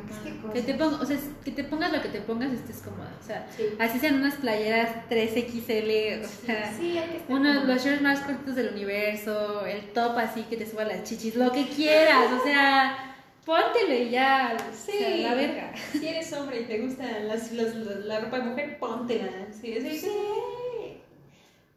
que 0.54 0.62
te 0.62 0.74
pongas, 0.76 1.02
o 1.02 1.06
sea, 1.06 1.18
que 1.44 1.52
te 1.52 1.64
pongas 1.64 1.92
lo 1.92 2.02
que 2.02 2.10
te 2.10 2.22
pongas 2.22 2.54
estés 2.54 2.78
cómoda. 2.84 3.12
O 3.20 3.26
sea, 3.26 3.48
Sí. 3.58 3.64
así 3.80 3.98
sean 4.00 4.16
unas 4.16 4.36
playeras 4.36 5.10
3XL, 5.10 6.22
o 6.24 6.28
sea, 6.46 6.72
Sí, 6.78 6.96
hay 6.98 7.10
que 7.10 7.18
estar 7.18 7.36
uno, 7.36 7.64
los 7.66 7.84
shorts 7.84 8.02
más 8.04 8.20
cortos 8.22 8.54
del 8.56 8.70
universo, 8.74 9.66
el 9.66 9.92
top 9.94 10.16
así 10.20 10.44
que 10.44 10.58
te 10.58 10.66
suba 10.70 10.84
las 10.86 11.04
chichis, 11.04 11.36
lo 11.36 11.52
que 11.52 11.68
quieras, 11.68 12.32
o 12.40 12.44
sea, 12.44 13.16
póntelo 13.46 13.96
y 13.96 14.10
ya, 14.12 14.56
o 14.56 14.76
sea, 14.76 14.96
Sí. 15.16 15.24
la 15.24 15.34
verga. 15.34 15.74
Si 15.92 16.08
eres 16.08 16.32
hombre 16.34 16.62
y 16.62 16.66
te 16.66 16.80
gusta 16.80 17.04
las, 17.22 17.52
las- 17.52 17.74
las- 17.76 18.06
la 18.06 18.20
ropa 18.20 18.38
de 18.40 18.46
mujer, 18.46 18.78
póntela. 18.80 19.32
Sí, 19.60 19.76
sí, 19.82 19.98
sí. 19.98 20.12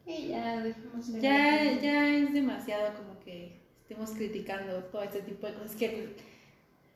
Y 0.05 0.27
ya, 0.27 0.59
dejemos 0.59 1.11
de- 1.13 1.19
Ya, 1.21 1.63
ya 1.81 2.09
es 2.09 2.31
demasiado 2.33 2.93
como 2.95 3.19
que 3.21 3.59
estemos 3.81 4.11
criticando 4.11 4.83
todo 4.85 5.01
este 5.01 5.21
tipo 5.21 5.47
de 5.47 5.53
cosas. 5.53 5.75
Que 5.75 6.15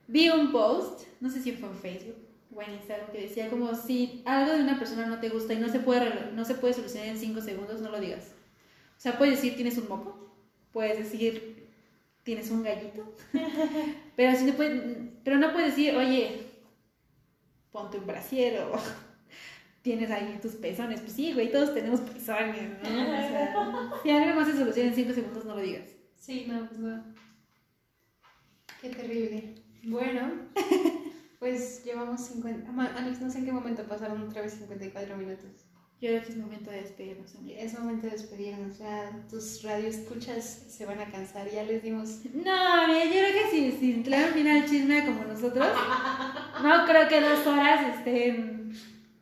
vi 0.07 0.29
un 0.29 0.51
post, 0.51 1.07
no 1.19 1.29
sé 1.29 1.41
si 1.41 1.51
fue 1.51 1.69
en 1.69 1.75
Facebook 1.75 2.17
o 2.55 2.61
en 2.61 2.73
Instagram, 2.73 3.11
que 3.11 3.21
decía 3.21 3.49
como 3.49 3.75
si 3.75 4.21
algo 4.25 4.53
de 4.53 4.63
una 4.63 4.79
persona 4.79 5.05
no 5.05 5.19
te 5.19 5.29
gusta 5.29 5.53
y 5.53 5.59
no 5.59 5.69
se 5.69 5.79
puede, 5.79 6.31
no 6.33 6.45
se 6.45 6.55
puede 6.55 6.73
solucionar 6.73 7.09
en 7.09 7.19
5 7.19 7.41
segundos, 7.41 7.81
no 7.81 7.91
lo 7.91 7.99
digas. 7.99 8.31
O 8.97 8.99
sea, 8.99 9.17
puedes 9.17 9.35
decir 9.35 9.55
tienes 9.55 9.77
un 9.77 9.87
moco, 9.87 10.33
puedes 10.71 10.97
decir 10.97 11.67
tienes 12.23 12.51
un 12.51 12.63
gallito, 12.63 13.13
pero, 14.15 14.37
si 14.37 14.45
no 14.45 14.53
puedes, 14.53 14.97
pero 15.23 15.37
no 15.37 15.53
puedes 15.53 15.75
decir, 15.75 15.95
oye, 15.95 16.47
ponte 17.71 17.97
un 17.97 18.07
brasier 18.07 18.59
o 18.63 18.73
tienes 19.81 20.11
ahí 20.11 20.37
tus 20.41 20.53
pezones. 20.53 20.99
Pues 20.99 21.13
sí, 21.13 21.33
güey, 21.33 21.51
todos 21.51 21.73
tenemos 21.73 22.01
pezones, 22.01 22.69
¿no? 22.83 22.89
O 22.89 23.05
sea, 23.05 23.91
si 24.03 24.09
algo 24.09 24.41
no 24.41 24.45
se 24.45 24.57
soluciona 24.57 24.89
en 24.89 24.95
5 24.95 25.13
segundos, 25.13 25.45
no 25.45 25.55
lo 25.55 25.61
digas. 25.61 25.89
Sí, 26.15 26.45
no, 26.49 26.67
pues 26.67 26.79
no. 26.79 27.01
Qué 28.81 28.89
terrible. 28.89 29.66
Bueno, 29.87 30.31
pues 31.39 31.83
llevamos 31.83 32.21
50. 32.27 32.71
Ma- 32.71 32.93
Alex, 32.97 33.21
no 33.21 33.29
sé 33.29 33.39
en 33.39 33.45
qué 33.45 33.51
momento 33.51 33.83
pasaron 33.83 34.21
otra 34.27 34.41
vez 34.41 34.53
54 34.53 35.17
minutos. 35.17 35.65
Yo 35.99 36.09
creo 36.09 36.21
que 36.23 36.29
es 36.29 36.37
momento 36.37 36.69
de 36.69 36.81
despedirnos, 36.81 37.35
amiga. 37.35 37.59
Es 37.59 37.79
momento 37.79 38.05
de 38.05 38.11
despedirnos. 38.13 38.77
Ya 38.77 39.09
tus 39.29 39.63
radioescuchas 39.63 40.43
se 40.69 40.85
van 40.85 40.99
a 40.99 41.05
cansar. 41.09 41.49
Ya 41.49 41.63
les 41.63 41.81
dimos. 41.81 42.19
No, 42.33 42.83
amiga, 42.83 43.05
yo 43.05 43.11
creo 43.11 43.33
que 43.33 43.49
si, 43.49 43.71
si 43.71 44.03
dan 44.03 44.31
fin 44.33 44.47
al 44.47 44.65
chisme 44.69 45.05
como 45.05 45.23
nosotros, 45.23 45.67
no 46.61 46.85
creo 46.85 47.07
que 47.07 47.21
dos 47.21 47.47
horas 47.47 47.97
estén 47.97 48.71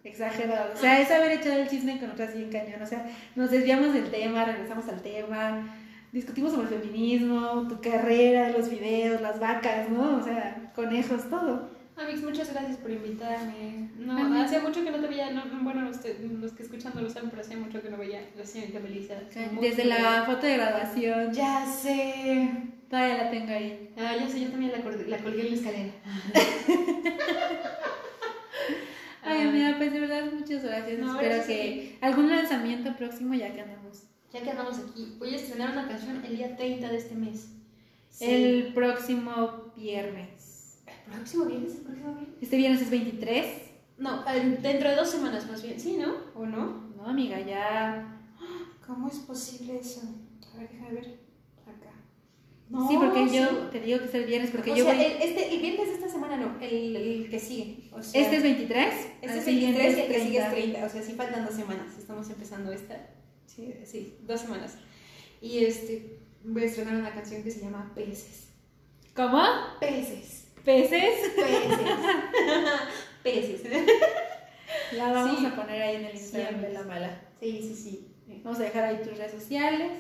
exagerados. 0.04 0.78
O 0.78 0.82
sea, 0.82 1.00
es 1.00 1.10
haber 1.12 1.32
echado 1.40 1.62
el 1.62 1.70
chisme 1.70 1.98
con 2.00 2.12
otras 2.12 2.36
bien 2.36 2.50
cañón. 2.52 2.82
O 2.82 2.86
sea, 2.86 3.10
nos 3.36 3.52
desviamos 3.52 3.94
del 3.94 4.12
tema, 4.12 4.44
regresamos 4.44 4.88
al 4.90 5.02
tema, 5.02 5.78
discutimos 6.16 6.54
sobre 6.54 6.74
el 6.74 6.82
feminismo, 6.82 7.68
tu 7.68 7.82
carrera, 7.82 8.50
los 8.50 8.70
videos, 8.70 9.20
las 9.22 9.38
vacas, 9.40 9.90
¿no? 9.90 10.16
O 10.18 10.24
sea, 10.24 10.72
conejos, 10.74 11.30
todo. 11.30 11.70
Amix, 11.98 12.24
muchas 12.24 12.52
gracias 12.54 12.78
por 12.78 12.90
invitarme. 12.92 13.90
No, 13.98 14.42
hace 14.42 14.60
mucho 14.60 14.82
que 14.84 14.92
no 14.92 15.00
te 15.02 15.08
veía. 15.08 15.32
No, 15.32 15.44
bueno, 15.62 15.90
usted- 15.90 16.20
los 16.40 16.54
que 16.54 16.64
escuchan 16.64 16.94
no 16.96 17.02
lo 17.02 17.10
saben, 17.10 17.30
pero 17.30 17.42
hace 17.42 17.58
mucho 17.58 17.82
que 17.82 17.90
no 17.90 17.98
veía 17.98 18.22
la 18.38 18.46
señorita 18.46 18.80
Melissa. 18.80 19.16
Desde 19.62 19.86
la 19.86 20.24
foto 20.26 20.46
de 20.46 20.58
graduación, 20.58 21.34
Ya 21.34 21.66
sé. 21.66 22.50
todavía 22.90 23.24
la 23.24 23.30
tengo 23.32 23.52
ahí. 23.54 23.90
Ah, 23.98 24.14
ya 24.18 24.28
sé, 24.30 24.42
yo 24.42 24.50
también 24.52 24.72
la, 24.72 24.80
colgué 24.82 25.04
en 25.42 25.50
la 25.52 25.56
escalera. 25.56 25.92
Ay, 29.24 29.48
amiga, 29.48 29.74
pues 29.78 29.92
de 29.92 30.00
verdad, 30.00 30.32
muchas 30.32 30.64
gracias. 30.64 31.00
No, 31.00 31.12
Espero 31.14 31.36
gracias 31.36 31.48
que 31.48 31.98
algún 32.02 32.30
lanzamiento 32.30 32.96
próximo 32.96 33.34
ya 33.34 33.52
que 33.54 33.62
andamos. 33.62 34.04
Ya 34.36 34.44
que 34.44 34.52
andamos 34.52 34.78
aquí, 34.80 35.16
voy 35.18 35.34
a 35.34 35.38
estrenar 35.38 35.72
una 35.72 35.88
canción 35.88 36.22
el 36.26 36.36
día 36.36 36.58
30 36.58 36.90
de 36.90 36.98
este 36.98 37.16
mes. 37.16 37.52
Sí. 38.10 38.26
El 38.26 38.74
próximo 38.74 39.72
viernes. 39.78 40.84
¿El 40.86 41.14
próximo 41.14 41.46
viernes? 41.46 41.76
¿El 41.76 41.82
próximo 41.84 42.14
viernes? 42.16 42.36
Este 42.42 42.58
viernes 42.58 42.82
es 42.82 42.90
23. 42.90 43.46
No, 43.98 44.26
dentro 44.62 44.90
de 44.90 44.96
dos 44.98 45.10
semanas 45.10 45.50
más 45.50 45.64
bien. 45.64 45.80
¿Sí, 45.80 45.96
no? 45.96 46.16
¿O 46.36 46.46
no? 46.46 46.92
No, 46.98 47.06
amiga, 47.06 47.40
ya. 47.40 48.20
¿Cómo 48.86 49.08
es 49.08 49.20
posible 49.20 49.80
eso? 49.80 50.02
A 50.54 50.58
ver, 50.58 50.70
déjame 50.70 50.92
ver. 50.96 51.20
Acá. 51.66 51.94
sí, 52.90 52.98
porque 53.00 53.30
sí. 53.30 53.38
yo 53.38 53.48
te 53.70 53.80
digo 53.80 54.00
que 54.00 54.06
es 54.06 54.16
el 54.16 54.26
viernes 54.26 54.52
porque 54.52 54.74
o 54.74 54.76
yo 54.76 54.84
sea, 54.84 54.96
voy. 54.96 55.06
el, 55.06 55.12
este, 55.22 55.56
el 55.56 55.62
viernes 55.62 55.88
de 55.88 55.94
esta 55.94 56.10
semana 56.10 56.36
no, 56.36 56.60
el, 56.60 56.94
el 56.94 57.30
que 57.30 57.40
sigue. 57.40 57.90
O 57.94 58.04
sea, 58.04 58.22
Este 58.22 58.36
es 58.36 58.44
23. 58.44 58.94
Este 59.22 59.38
es 59.38 59.46
siguiente 59.46 59.82
23 59.82 59.98
y 59.98 60.02
el 60.02 60.08
que 60.08 60.26
sigue 60.26 60.40
es 60.40 60.50
30. 60.50 60.80
30. 60.80 60.86
O 60.86 60.90
sea, 60.90 61.02
sí 61.02 61.14
faltan 61.14 61.46
dos 61.46 61.56
semanas. 61.56 61.98
Estamos 61.98 62.30
empezando 62.30 62.74
esta. 62.74 63.15
Sí, 63.46 63.74
sí, 63.86 64.18
dos 64.24 64.42
semanas. 64.42 64.78
Y 65.42 65.64
este, 65.66 66.18
voy 66.44 66.64
a 66.64 66.66
estrenar 66.66 66.96
una 66.96 67.14
canción 67.14 67.44
que 67.44 67.52
se 67.52 67.62
llama 67.62 67.92
Peces. 67.96 68.50
¿Cómo? 69.16 69.42
Peces. 69.80 70.48
¿Peces? 70.64 71.14
Peces. 71.36 71.80
Peces. 73.24 73.62
La 74.94 75.12
vamos 75.12 75.40
Sí. 75.40 75.46
a 75.46 75.56
poner 75.56 75.82
ahí 75.82 75.96
en 75.98 76.06
el 76.06 76.16
Instagram 76.16 76.62
de 76.62 76.74
la 76.74 76.84
mala. 76.84 77.22
Sí, 77.40 77.60
sí, 77.62 77.76
sí. 77.76 78.08
Vamos 78.44 78.60
a 78.60 78.64
dejar 78.64 78.84
ahí 78.86 78.98
tus 79.04 79.18
redes 79.18 79.32
sociales, 79.32 79.92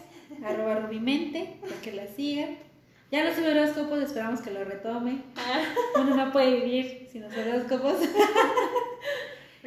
arroba 0.44 0.80
rubimente, 0.80 1.58
para 1.62 1.76
que 1.82 1.92
la 1.94 2.08
sigan. 2.08 2.58
Ya 3.12 3.24
los 3.24 3.38
horóscopos, 3.38 4.00
esperamos 4.04 4.42
que 4.42 4.52
lo 4.52 4.64
retome. 4.66 5.22
Uno 5.96 6.16
no 6.16 6.32
puede 6.32 6.56
vivir 6.62 7.08
sin 7.12 7.22
los 7.24 7.34
horóscopos. 7.38 7.96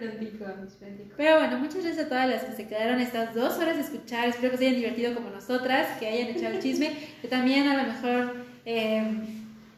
Mis 0.07 0.31
prontico. 0.31 1.15
Pero 1.17 1.39
bueno, 1.39 1.59
muchas 1.59 1.83
gracias 1.83 2.07
a 2.07 2.09
todas 2.09 2.29
las 2.29 2.45
que 2.45 2.53
se 2.53 2.69
quedaron 2.69 3.01
estas 3.01 3.35
dos 3.35 3.59
horas 3.59 3.77
de 3.77 3.83
escuchar. 3.83 4.29
Espero 4.29 4.53
que 4.53 4.59
se 4.59 4.67
hayan 4.67 4.77
divertido 4.77 5.15
como 5.15 5.31
nosotras, 5.31 5.99
que 5.99 6.07
hayan 6.07 6.29
echado 6.29 6.55
el 6.55 6.63
chisme. 6.63 6.93
Que 7.21 7.29
también 7.29 7.67
a 7.69 7.83
lo 7.83 7.93
mejor 7.93 8.35
eh, 8.65 9.03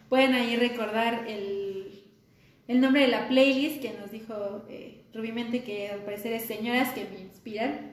pueden 0.08 0.34
ahí 0.34 0.56
recordar 0.56 1.24
el, 1.26 2.02
el 2.68 2.80
nombre 2.80 3.02
de 3.02 3.08
la 3.08 3.28
playlist 3.28 3.80
que 3.80 3.92
nos 3.94 4.10
dijo 4.10 4.64
eh, 4.68 5.04
Rubimente, 5.12 5.64
que 5.64 5.88
al 5.88 6.00
parecer 6.00 6.32
es 6.32 6.44
Señoras 6.44 6.90
que 6.90 7.04
me 7.04 7.20
inspiran. 7.20 7.92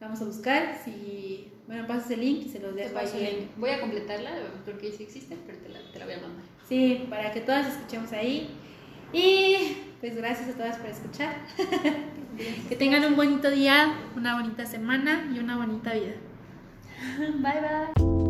Vamos 0.00 0.20
a 0.20 0.24
buscar. 0.24 0.78
Si, 0.84 1.50
bueno, 1.66 1.86
pasas 1.86 2.10
el 2.10 2.20
link 2.20 2.46
y 2.46 2.48
se 2.50 2.58
los 2.58 2.74
dejo 2.74 2.98
ahí. 2.98 3.48
Voy 3.56 3.70
a 3.70 3.80
completarla 3.80 4.32
porque 4.64 4.92
sí 4.92 5.04
existe, 5.04 5.36
pero 5.46 5.58
te 5.58 5.68
la, 5.70 5.78
te 5.92 5.98
la 5.98 6.04
voy 6.04 6.14
a 6.14 6.18
mandar. 6.18 6.44
Sí, 6.68 7.06
para 7.08 7.32
que 7.32 7.40
todas 7.40 7.68
escuchemos 7.68 8.12
ahí. 8.12 8.50
Y 9.12 9.56
pues 10.00 10.16
gracias 10.16 10.48
a 10.50 10.52
todas 10.52 10.76
por 10.76 10.90
escuchar. 10.90 11.36
Que 12.68 12.76
tengan 12.76 13.02
un 13.06 13.16
bonito 13.16 13.50
día, 13.50 13.94
una 14.14 14.34
bonita 14.34 14.66
semana 14.66 15.26
y 15.34 15.38
una 15.38 15.56
bonita 15.56 15.94
vida. 15.94 16.12
Bye 17.18 17.60
bye. 17.62 18.25